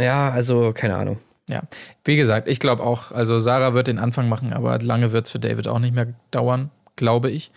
Ja, 0.00 0.30
also 0.30 0.72
keine 0.72 0.96
Ahnung. 0.96 1.18
Ja, 1.48 1.62
wie 2.04 2.16
gesagt, 2.16 2.46
ich 2.46 2.60
glaube 2.60 2.82
auch, 2.84 3.10
also 3.10 3.40
Sarah 3.40 3.74
wird 3.74 3.88
den 3.88 3.98
Anfang 3.98 4.28
machen, 4.28 4.52
aber 4.52 4.78
lange 4.80 5.12
wird 5.12 5.26
es 5.26 5.32
für 5.32 5.38
David 5.38 5.66
auch 5.66 5.78
nicht 5.78 5.94
mehr 5.94 6.08
dauern, 6.30 6.70
glaube 6.94 7.30
ich. 7.30 7.50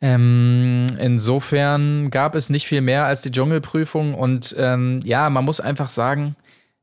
Ähm, 0.00 0.86
insofern 1.00 2.10
gab 2.10 2.34
es 2.34 2.50
nicht 2.50 2.66
viel 2.68 2.82
mehr 2.82 3.06
als 3.06 3.22
die 3.22 3.30
Dschungelprüfung 3.30 4.14
und 4.14 4.54
ähm, 4.58 5.00
ja, 5.02 5.30
man 5.30 5.44
muss 5.44 5.60
einfach 5.60 5.88
sagen, 5.88 6.36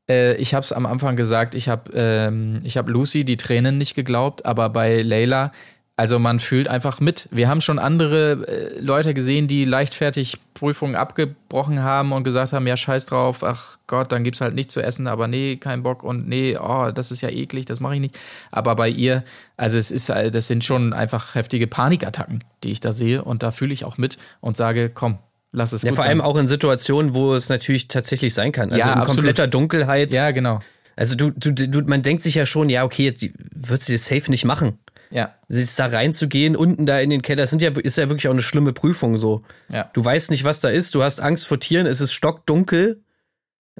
äh, 0.08 0.34
ich 0.36 0.54
habe 0.54 0.64
es 0.64 0.72
am 0.72 0.86
Anfang 0.86 1.16
gesagt, 1.16 1.54
ich 1.54 1.68
habe 1.68 1.90
ähm, 1.94 2.62
hab 2.64 2.88
Lucy 2.88 3.24
die 3.24 3.36
Tränen 3.36 3.78
nicht 3.78 3.94
geglaubt, 3.94 4.44
aber 4.44 4.68
bei 4.68 5.02
Layla, 5.02 5.52
also 5.96 6.18
man 6.18 6.40
fühlt 6.40 6.66
einfach 6.66 6.98
mit. 6.98 7.28
Wir 7.30 7.48
haben 7.48 7.60
schon 7.60 7.78
andere 7.78 8.46
äh, 8.48 8.80
Leute 8.80 9.14
gesehen, 9.14 9.46
die 9.46 9.64
leichtfertig 9.64 10.38
Prüfungen 10.52 10.96
abgebrochen 10.96 11.82
haben 11.82 12.12
und 12.12 12.24
gesagt 12.24 12.52
haben, 12.52 12.66
ja, 12.66 12.76
scheiß 12.76 13.06
drauf, 13.06 13.44
ach 13.44 13.78
Gott, 13.86 14.10
dann 14.10 14.24
gibt's 14.24 14.40
halt 14.40 14.54
nichts 14.54 14.72
zu 14.72 14.82
essen, 14.82 15.06
aber 15.06 15.28
nee, 15.28 15.56
kein 15.56 15.84
Bock 15.84 16.02
und 16.02 16.28
nee, 16.28 16.56
oh, 16.56 16.90
das 16.90 17.10
ist 17.12 17.20
ja 17.20 17.28
eklig, 17.28 17.66
das 17.66 17.78
mache 17.78 17.94
ich 17.94 18.00
nicht. 18.00 18.18
Aber 18.50 18.74
bei 18.74 18.88
ihr, 18.88 19.22
also 19.56 19.78
es 19.78 19.90
ist, 19.92 20.08
äh, 20.08 20.30
das 20.32 20.48
sind 20.48 20.64
schon 20.64 20.92
einfach 20.92 21.36
heftige 21.36 21.68
Panikattacken, 21.68 22.42
die 22.64 22.72
ich 22.72 22.80
da 22.80 22.92
sehe 22.92 23.22
und 23.22 23.42
da 23.44 23.52
fühle 23.52 23.72
ich 23.72 23.84
auch 23.84 23.96
mit 23.96 24.18
und 24.40 24.56
sage, 24.56 24.90
komm, 24.90 25.18
lass 25.54 25.72
es 25.72 25.82
Ja, 25.82 25.90
gut 25.90 25.96
vor 25.96 26.02
sein. 26.04 26.10
allem 26.10 26.20
auch 26.20 26.36
in 26.36 26.46
Situationen, 26.48 27.14
wo 27.14 27.34
es 27.34 27.48
natürlich 27.48 27.88
tatsächlich 27.88 28.34
sein 28.34 28.52
kann. 28.52 28.70
Also 28.70 28.80
Ja, 28.80 28.92
in 28.92 28.98
absolut. 28.98 29.16
kompletter 29.16 29.46
Dunkelheit. 29.46 30.12
Ja, 30.12 30.30
genau. 30.32 30.60
Also 30.96 31.14
du, 31.16 31.30
du, 31.30 31.52
du, 31.52 31.80
man 31.86 32.02
denkt 32.02 32.22
sich 32.22 32.34
ja 32.34 32.44
schon, 32.46 32.68
ja, 32.68 32.84
okay, 32.84 33.04
jetzt 33.04 33.26
wird 33.54 33.82
sie 33.82 33.92
das 33.94 34.04
safe 34.06 34.30
nicht 34.30 34.44
machen. 34.44 34.78
Ja, 35.10 35.34
Jetzt 35.48 35.78
da 35.78 35.86
reinzugehen, 35.86 36.56
unten 36.56 36.86
da 36.86 36.98
in 36.98 37.08
den 37.10 37.22
Keller, 37.22 37.42
das 37.42 37.50
sind 37.50 37.62
ja, 37.62 37.70
ist 37.70 37.96
ja 37.98 38.08
wirklich 38.08 38.26
auch 38.28 38.32
eine 38.32 38.42
schlimme 38.42 38.72
Prüfung 38.72 39.16
so. 39.16 39.42
ja. 39.72 39.88
Du 39.92 40.04
weißt 40.04 40.30
nicht, 40.30 40.42
was 40.44 40.60
da 40.60 40.68
ist, 40.68 40.94
du 40.94 41.02
hast 41.04 41.20
Angst 41.20 41.46
vor 41.46 41.60
Tieren, 41.60 41.86
es 41.86 42.00
ist 42.00 42.12
stockdunkel. 42.12 43.00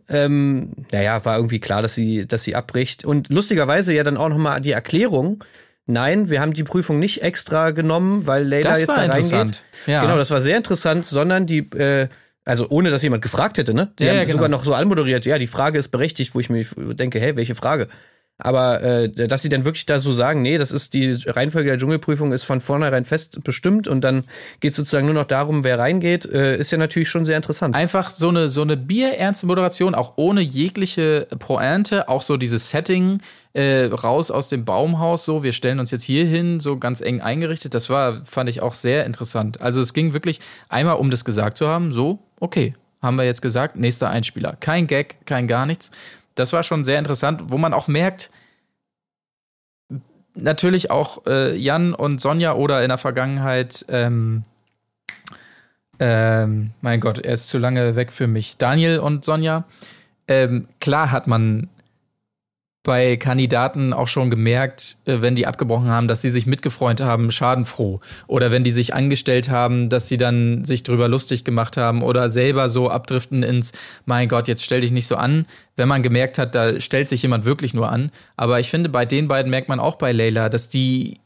Ähm, 0.09 0.73
naja, 0.93 1.25
war 1.25 1.37
irgendwie 1.37 1.61
klar, 1.61 1.83
dass 1.83 1.95
sie, 1.95 2.27
dass 2.27 2.43
sie 2.43 2.55
abbricht. 2.57 3.05
Und 3.05 3.29
lustigerweise 3.31 3.95
ja 3.95 4.03
dann 4.03 4.17
auch 4.17 4.29
nochmal 4.29 4.61
die 4.61 4.73
Erklärung. 4.73 5.43
Nein, 5.87 6.31
wir 6.31 6.41
haben 6.41 6.53
die 6.55 6.65
Prüfung 6.65 6.99
nicht 6.99 7.23
extra 7.23 7.71
genommen, 7.71 8.27
weil 8.27 8.45
Leila 8.45 8.71
Das 8.71 8.81
jetzt 8.81 8.89
war 8.89 9.07
da 9.07 9.13
reingeht. 9.13 9.63
Ja. 9.87 10.01
Genau, 10.03 10.17
das 10.17 10.31
war 10.31 10.41
sehr 10.41 10.57
interessant, 10.57 11.05
sondern 11.05 11.45
die, 11.45 11.59
äh, 11.77 12.09
also 12.45 12.69
ohne 12.71 12.91
dass 12.91 13.03
jemand 13.03 13.23
gefragt 13.23 13.59
hätte, 13.59 13.75
ne? 13.75 13.93
Sie 13.99 14.05
Ja, 14.05 14.11
haben 14.13 14.17
ja, 14.19 14.25
genau. 14.25 14.33
sogar 14.37 14.49
noch 14.49 14.65
so 14.65 14.75
anmoderiert, 14.75 15.27
ja, 15.27 15.39
die 15.39 15.47
Frage 15.47 15.79
ist 15.79 15.89
berechtigt, 15.89 16.35
wo 16.35 16.41
ich 16.41 16.49
mir 16.49 16.65
denke, 16.95 17.19
hä, 17.19 17.33
welche 17.37 17.55
Frage? 17.55 17.89
Aber 18.39 18.83
äh, 18.83 19.09
dass 19.09 19.43
sie 19.43 19.49
dann 19.49 19.65
wirklich 19.65 19.87
da 19.87 20.01
so 20.01 20.13
sagen, 20.13 20.43
nee, 20.43 20.59
das 20.59 20.73
ist 20.73 20.93
die 20.93 21.13
Reihenfolge 21.13 21.69
der 21.69 21.79
Dschungelprüfung 21.79 22.33
ist 22.33 22.43
von 22.43 22.61
vornherein 22.61 23.05
fest 23.05 23.45
bestimmt 23.45 23.87
und 23.87 24.03
dann 24.03 24.25
geht 24.59 24.75
sozusagen 24.75 25.07
nur 25.07 25.15
noch 25.15 25.27
darum, 25.27 25.63
wer 25.63 25.79
reingeht, 25.79 26.27
äh, 26.27 26.57
ist 26.57 26.73
ja 26.73 26.79
natürlich 26.79 27.09
schon 27.09 27.25
sehr 27.25 27.37
interessant. 27.37 27.77
Einfach 27.77 28.11
so 28.11 28.31
eine, 28.31 28.49
so 28.49 28.63
eine 28.63 28.77
bierernste 28.77 29.47
Moderation, 29.47 29.95
auch 29.95 30.15
ohne 30.17 30.41
jegliche 30.41 31.29
Pointe, 31.39 32.09
auch 32.09 32.23
so 32.23 32.37
dieses 32.37 32.71
Setting 32.71 33.21
äh, 33.53 33.85
raus 33.85 34.33
aus 34.33 34.49
dem 34.49 34.65
Baumhaus, 34.65 35.25
so, 35.25 35.45
wir 35.45 35.53
stellen 35.53 35.79
uns 35.79 35.93
jetzt 35.93 36.03
hier 36.03 36.27
hin, 36.27 36.59
so 36.59 36.77
ganz 36.77 37.01
eng 37.01 37.21
eingerichtet. 37.21 37.73
Das 37.73 37.89
war, 37.89 38.25
fand 38.25 38.49
ich 38.49 38.61
auch 38.61 38.75
sehr 38.75 39.07
interessant. 39.07 39.61
Also 39.61 39.81
es 39.81 39.95
ging 39.95 40.13
wirklich 40.13 40.41
einmal, 40.69 40.97
um 40.97 41.13
das 41.13 41.25
gesagt 41.25 41.57
zu 41.57 41.69
haben, 41.69 41.93
so, 41.93 42.19
okay, 42.41 42.75
haben 43.01 43.17
wir 43.17 43.25
jetzt 43.25 43.43
gesagt, 43.43 43.77
nächster 43.77 44.11
Einspieler. 44.11 44.57
Kein 44.59 44.89
Gag, 44.89 45.25
kein 45.25 45.47
gar 45.47 45.67
nichts. 45.67 45.93
Das 46.35 46.53
war 46.53 46.63
schon 46.63 46.85
sehr 46.85 46.99
interessant, 46.99 47.45
wo 47.49 47.59
man 47.59 47.73
auch 47.73 47.89
merkt, 47.89 48.31
natürlich 50.35 50.91
auch 50.91 51.27
äh, 51.27 51.55
Jan 51.57 51.95
und 51.95 52.21
Sonja 52.21 52.55
oder 52.55 52.83
in 52.83 52.89
der 52.89 52.99
Vergangenheit, 52.99 53.85
ähm, 53.89 54.45
ähm, 56.01 56.71
mein 56.81 57.01
Gott, 57.01 57.19
er 57.19 57.35
ist 57.35 57.49
zu 57.49 57.59
lange 57.59 57.95
weg 57.95 58.13
für 58.13 58.27
mich. 58.27 58.57
Daniel 58.57 58.99
und 58.99 59.25
Sonja. 59.25 59.65
Ähm, 60.27 60.69
klar 60.81 61.13
hat 61.13 61.27
man 61.27 61.69
bei 62.85 63.17
Kandidaten 63.17 63.95
auch 63.95 64.09
schon 64.09 64.31
gemerkt, 64.31 64.99
äh, 65.07 65.17
wenn 65.21 65.35
die 65.35 65.47
abgebrochen 65.47 65.89
haben, 65.89 66.07
dass 66.07 66.21
sie 66.21 66.29
sich 66.29 66.47
mitgefreundet 66.47 67.05
haben, 67.05 67.33
schadenfroh. 67.33 68.01
Oder 68.27 68.53
wenn 68.53 68.63
die 68.63 68.71
sich 68.71 68.95
angestellt 68.95 69.49
haben, 69.49 69.89
dass 69.89 70.07
sie 70.07 70.19
dann 70.19 70.65
sich 70.65 70.83
drüber 70.83 71.09
lustig 71.09 71.45
gemacht 71.45 71.79
haben 71.79 72.03
oder 72.03 72.29
selber 72.29 72.69
so 72.69 72.91
abdriften 72.91 73.43
ins, 73.43 73.73
mein 74.05 74.29
Gott, 74.29 74.49
jetzt 74.49 74.63
stell 74.63 74.83
dich 74.83 74.93
nicht 74.93 75.07
so 75.07 75.17
an. 75.17 75.47
Wenn 75.77 75.89
man 75.89 76.03
gemerkt 76.03 76.39
hat, 76.39 76.55
da 76.55 76.79
stellt 76.79 77.09
sich 77.09 77.23
jemand 77.23 77.47
wirklich 77.47 77.73
nur 77.73 77.91
an. 77.91 78.13
Aber 78.37 78.61
ich 78.61 78.69
finde, 78.69 78.91
bei 78.91 79.07
den 79.07 79.29
beiden 79.29 79.51
merkt 79.51 79.71
man 79.71 79.81
auch 79.81 79.97
bei 79.97 80.13
Leila, 80.13 80.51
dass 80.51 80.69
die 80.69 81.21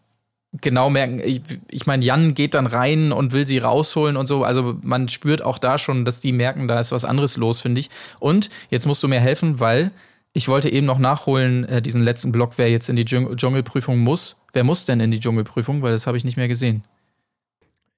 genau 0.60 0.90
merken, 0.90 1.20
ich, 1.22 1.42
ich 1.68 1.86
meine, 1.86 2.04
Jan 2.04 2.34
geht 2.34 2.54
dann 2.54 2.68
rein 2.68 3.10
und 3.10 3.32
will 3.32 3.48
sie 3.48 3.58
rausholen 3.58 4.16
und 4.16 4.28
so. 4.28 4.44
Also 4.44 4.78
man 4.82 5.08
spürt 5.08 5.42
auch 5.42 5.58
da 5.58 5.76
schon, 5.76 6.04
dass 6.04 6.20
die 6.20 6.32
merken, 6.32 6.68
da 6.68 6.78
ist 6.78 6.92
was 6.92 7.04
anderes 7.04 7.36
los, 7.36 7.60
finde 7.60 7.80
ich. 7.80 7.90
Und 8.20 8.48
jetzt 8.70 8.86
musst 8.86 9.02
du 9.02 9.08
mir 9.08 9.20
helfen, 9.20 9.58
weil 9.58 9.90
ich 10.38 10.48
wollte 10.48 10.70
eben 10.70 10.86
noch 10.86 10.98
nachholen, 11.00 11.64
äh, 11.64 11.82
diesen 11.82 12.00
letzten 12.02 12.30
Block, 12.32 12.52
wer 12.58 12.70
jetzt 12.70 12.88
in 12.88 12.96
die 12.96 13.04
Dschung 13.04 13.36
Dschungelprüfung 13.36 13.98
muss. 13.98 14.36
Wer 14.52 14.64
muss 14.64 14.86
denn 14.86 15.00
in 15.00 15.10
die 15.10 15.20
Dschungelprüfung? 15.20 15.82
Weil 15.82 15.92
das 15.92 16.06
habe 16.06 16.16
ich 16.16 16.24
nicht 16.24 16.36
mehr 16.36 16.48
gesehen. 16.48 16.84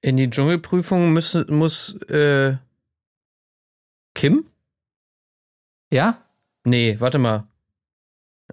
In 0.01 0.17
die 0.17 0.29
Dschungelprüfung 0.29 1.13
muss, 1.13 1.37
muss 1.47 1.93
äh, 2.09 2.57
Kim? 4.15 4.45
Ja? 5.91 6.17
Nee, 6.65 6.95
warte 6.99 7.19
mal. 7.19 7.47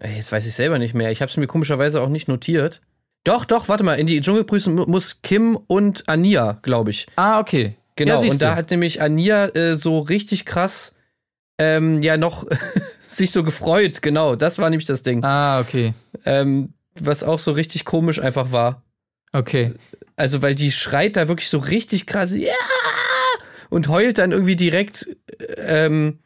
Ey, 0.00 0.16
jetzt 0.16 0.30
weiß 0.32 0.46
ich 0.46 0.54
selber 0.54 0.78
nicht 0.78 0.94
mehr. 0.94 1.10
Ich 1.10 1.20
habe 1.22 1.30
es 1.30 1.36
mir 1.36 1.46
komischerweise 1.46 2.00
auch 2.02 2.08
nicht 2.08 2.28
notiert. 2.28 2.80
Doch, 3.24 3.44
doch, 3.44 3.68
warte 3.68 3.84
mal. 3.84 3.94
In 3.98 4.06
die 4.06 4.20
Dschungelprüfung 4.20 4.74
mu- 4.74 4.86
muss 4.86 5.22
Kim 5.22 5.56
und 5.66 6.08
Ania, 6.08 6.58
glaube 6.62 6.90
ich. 6.90 7.06
Ah, 7.16 7.40
okay. 7.40 7.76
Genau. 7.96 8.22
Ja, 8.22 8.30
und 8.30 8.40
da 8.42 8.54
hat 8.54 8.70
nämlich 8.70 9.02
Ania 9.02 9.46
äh, 9.56 9.74
so 9.76 9.98
richtig 9.98 10.44
krass 10.44 10.94
ähm, 11.58 12.00
ja 12.02 12.16
noch 12.16 12.46
sich 13.08 13.30
so 13.30 13.42
gefreut. 13.42 14.02
Genau, 14.02 14.36
das 14.36 14.58
war 14.58 14.70
nämlich 14.70 14.86
das 14.86 15.02
Ding. 15.02 15.24
Ah, 15.24 15.60
okay. 15.60 15.94
Ähm, 16.24 16.74
was 16.94 17.24
auch 17.24 17.38
so 17.38 17.52
richtig 17.52 17.84
komisch 17.84 18.20
einfach 18.20 18.52
war. 18.52 18.82
Okay. 19.32 19.72
Also, 20.16 20.42
weil 20.42 20.54
die 20.54 20.72
schreit 20.72 21.16
da 21.16 21.28
wirklich 21.28 21.48
so 21.48 21.58
richtig 21.58 22.06
krass, 22.06 22.34
ja! 22.34 22.52
Und 23.70 23.88
heult 23.88 24.18
dann 24.18 24.32
irgendwie 24.32 24.56
direkt, 24.56 25.08
ähm, 25.58 26.18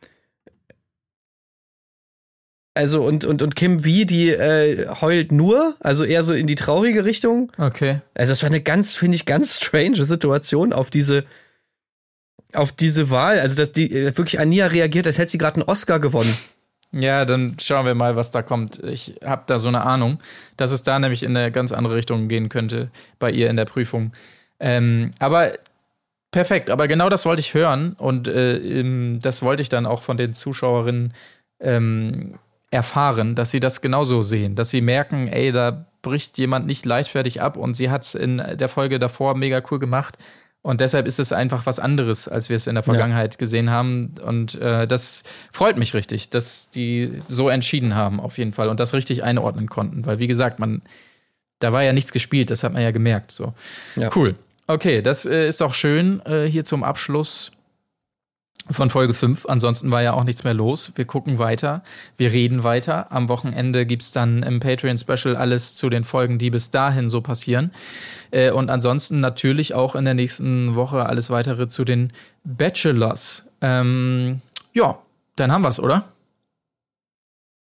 also 2.74 3.02
und, 3.02 3.24
und, 3.24 3.42
und 3.42 3.56
Kim 3.56 3.84
wie, 3.84 4.06
die 4.06 4.30
äh, 4.30 4.88
heult 5.00 5.32
nur, 5.32 5.76
also 5.80 6.04
eher 6.04 6.22
so 6.22 6.32
in 6.32 6.46
die 6.46 6.54
traurige 6.54 7.04
Richtung. 7.04 7.50
Okay. 7.58 8.00
Also 8.14 8.32
das 8.32 8.42
war 8.42 8.48
eine 8.48 8.62
ganz, 8.62 8.94
finde 8.94 9.16
ich, 9.16 9.26
ganz 9.26 9.56
strange 9.60 10.06
Situation 10.06 10.72
auf 10.72 10.88
diese, 10.88 11.24
auf 12.54 12.72
diese 12.72 13.10
Wahl. 13.10 13.40
Also 13.40 13.56
dass 13.56 13.72
die 13.72 13.92
äh, 13.92 14.16
wirklich 14.16 14.38
Ania 14.38 14.68
reagiert, 14.68 15.06
als 15.06 15.18
hätte 15.18 15.32
sie 15.32 15.38
gerade 15.38 15.56
einen 15.56 15.68
Oscar 15.68 15.98
gewonnen. 15.98 16.34
Ja, 16.92 17.24
dann 17.24 17.56
schauen 17.58 17.86
wir 17.86 17.94
mal, 17.94 18.16
was 18.16 18.30
da 18.30 18.42
kommt. 18.42 18.78
Ich 18.84 19.14
habe 19.24 19.44
da 19.46 19.58
so 19.58 19.68
eine 19.68 19.82
Ahnung, 19.82 20.18
dass 20.58 20.70
es 20.70 20.82
da 20.82 20.98
nämlich 20.98 21.22
in 21.22 21.34
eine 21.36 21.50
ganz 21.50 21.72
andere 21.72 21.94
Richtung 21.94 22.28
gehen 22.28 22.50
könnte 22.50 22.90
bei 23.18 23.30
ihr 23.30 23.48
in 23.48 23.56
der 23.56 23.64
Prüfung. 23.64 24.12
Ähm, 24.60 25.12
aber 25.18 25.52
perfekt, 26.30 26.68
aber 26.68 26.88
genau 26.88 27.08
das 27.08 27.24
wollte 27.24 27.40
ich 27.40 27.54
hören 27.54 27.94
und 27.94 28.28
äh, 28.28 29.18
das 29.20 29.42
wollte 29.42 29.62
ich 29.62 29.70
dann 29.70 29.86
auch 29.86 30.02
von 30.02 30.18
den 30.18 30.34
Zuschauerinnen 30.34 31.14
ähm, 31.60 32.38
erfahren, 32.70 33.34
dass 33.34 33.50
sie 33.50 33.60
das 33.60 33.80
genauso 33.80 34.22
sehen, 34.22 34.54
dass 34.54 34.70
sie 34.70 34.82
merken, 34.82 35.28
ey, 35.28 35.50
da 35.50 35.86
bricht 36.02 36.36
jemand 36.38 36.66
nicht 36.66 36.84
leichtfertig 36.84 37.40
ab 37.40 37.56
und 37.56 37.74
sie 37.74 37.90
hat 37.90 38.02
es 38.02 38.14
in 38.14 38.38
der 38.38 38.68
Folge 38.68 38.98
davor 38.98 39.36
mega 39.36 39.62
cool 39.70 39.78
gemacht. 39.78 40.18
Und 40.62 40.80
deshalb 40.80 41.06
ist 41.06 41.18
es 41.18 41.32
einfach 41.32 41.66
was 41.66 41.80
anderes, 41.80 42.28
als 42.28 42.48
wir 42.48 42.56
es 42.56 42.68
in 42.68 42.76
der 42.76 42.84
Vergangenheit 42.84 43.36
gesehen 43.36 43.70
haben. 43.70 44.14
Und 44.24 44.54
äh, 44.54 44.86
das 44.86 45.24
freut 45.50 45.76
mich 45.76 45.92
richtig, 45.92 46.30
dass 46.30 46.70
die 46.70 47.20
so 47.28 47.48
entschieden 47.48 47.96
haben, 47.96 48.20
auf 48.20 48.38
jeden 48.38 48.52
Fall, 48.52 48.68
und 48.68 48.78
das 48.78 48.94
richtig 48.94 49.24
einordnen 49.24 49.68
konnten. 49.68 50.06
Weil, 50.06 50.20
wie 50.20 50.28
gesagt, 50.28 50.60
man, 50.60 50.82
da 51.58 51.72
war 51.72 51.82
ja 51.82 51.92
nichts 51.92 52.12
gespielt, 52.12 52.50
das 52.50 52.62
hat 52.62 52.72
man 52.72 52.82
ja 52.82 52.92
gemerkt. 52.92 53.32
So. 53.32 53.54
Ja. 53.96 54.10
Cool. 54.14 54.36
Okay, 54.68 55.02
das 55.02 55.26
äh, 55.26 55.48
ist 55.48 55.60
auch 55.62 55.74
schön 55.74 56.24
äh, 56.26 56.44
hier 56.44 56.64
zum 56.64 56.84
Abschluss. 56.84 57.50
Von 58.70 58.90
Folge 58.90 59.14
5. 59.14 59.46
Ansonsten 59.46 59.90
war 59.90 60.02
ja 60.02 60.12
auch 60.12 60.24
nichts 60.24 60.44
mehr 60.44 60.54
los. 60.54 60.92
Wir 60.94 61.04
gucken 61.04 61.38
weiter, 61.38 61.82
wir 62.16 62.32
reden 62.32 62.64
weiter. 62.64 63.10
Am 63.10 63.28
Wochenende 63.28 63.86
gibt's 63.86 64.12
dann 64.12 64.42
im 64.42 64.60
Patreon-Special 64.60 65.36
alles 65.36 65.74
zu 65.74 65.90
den 65.90 66.04
Folgen, 66.04 66.38
die 66.38 66.50
bis 66.50 66.70
dahin 66.70 67.08
so 67.08 67.20
passieren. 67.20 67.72
Äh, 68.30 68.52
und 68.52 68.70
ansonsten 68.70 69.20
natürlich 69.20 69.74
auch 69.74 69.94
in 69.94 70.04
der 70.04 70.14
nächsten 70.14 70.74
Woche 70.76 71.06
alles 71.06 71.30
weitere 71.30 71.68
zu 71.68 71.84
den 71.84 72.12
Bachelors. 72.44 73.48
Ähm, 73.60 74.40
ja, 74.72 74.98
dann 75.36 75.52
haben 75.52 75.62
wir's, 75.62 75.80
oder? 75.80 76.08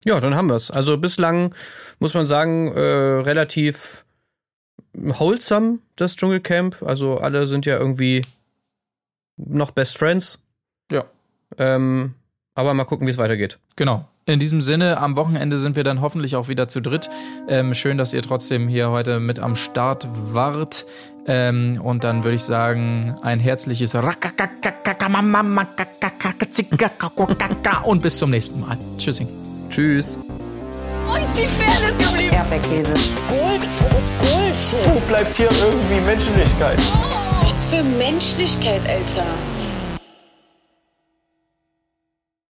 Ja, 0.05 0.20
dann 0.20 0.36
haben 0.36 0.48
wir's. 0.48 0.70
Also 0.70 0.98
bislang 0.98 1.55
muss 1.98 2.15
man 2.15 2.27
sagen, 2.27 2.73
äh, 2.73 2.81
relativ 2.81 4.05
wholesome, 4.93 5.81
das 5.97 6.15
Dschungelcamp. 6.15 6.82
Also 6.82 7.19
alle 7.19 7.48
sind 7.48 7.66
ja 7.66 7.77
irgendwie 7.78 8.23
noch 9.36 9.73
Best 9.73 9.98
Friends. 9.98 10.45
Ähm, 11.59 12.14
aber 12.55 12.74
mal 12.74 12.85
gucken, 12.85 13.06
wie 13.06 13.10
es 13.10 13.18
weitergeht. 13.18 13.59
Genau. 13.77 14.09
In 14.28 14.40
diesem 14.40 14.60
Sinne, 14.60 14.98
am 14.98 15.14
Wochenende 15.14 15.56
sind 15.56 15.77
wir 15.77 15.85
dann 15.85 16.01
hoffentlich 16.01 16.35
auch 16.35 16.48
wieder 16.48 16.68
zu 16.68 16.81
dritt. 16.81 17.09
Ähm, 17.48 17.74
schön, 17.74 17.97
dass 17.97 18.12
ihr 18.12 18.23
trotzdem 18.23 18.66
hier 18.66 18.90
heute 18.90 19.20
mit 19.20 19.39
am 19.39 19.55
Start 19.55 20.09
wart. 20.10 20.85
Ähm, 21.28 21.81
und 21.81 22.02
dann 22.02 22.24
würde 22.24 22.35
ich 22.35 22.43
sagen, 22.43 23.16
ein 23.23 23.39
herzliches 23.39 23.94
und 27.85 28.02
bis 28.02 28.18
zum 28.18 28.31
nächsten 28.31 28.60
Mal. 28.60 28.77
Tschüssing. 28.98 29.28
Tschüss. 29.70 30.18
Wo 31.06 31.14
ist 31.14 31.32
die 31.36 31.47
Fairness 31.47 31.98
geblieben? 31.98 32.35
Erdbeerkäse. 32.35 32.94
Gold, 33.28 33.68
Bullshit. 34.20 34.94
Wo 34.94 35.01
bleibt 35.09 35.36
hier 35.36 35.51
irgendwie 35.51 36.01
Menschlichkeit? 36.01 36.78
Was 37.43 37.64
für 37.70 37.85
Menschlichkeit, 37.97 38.81
Alter. 38.89 39.27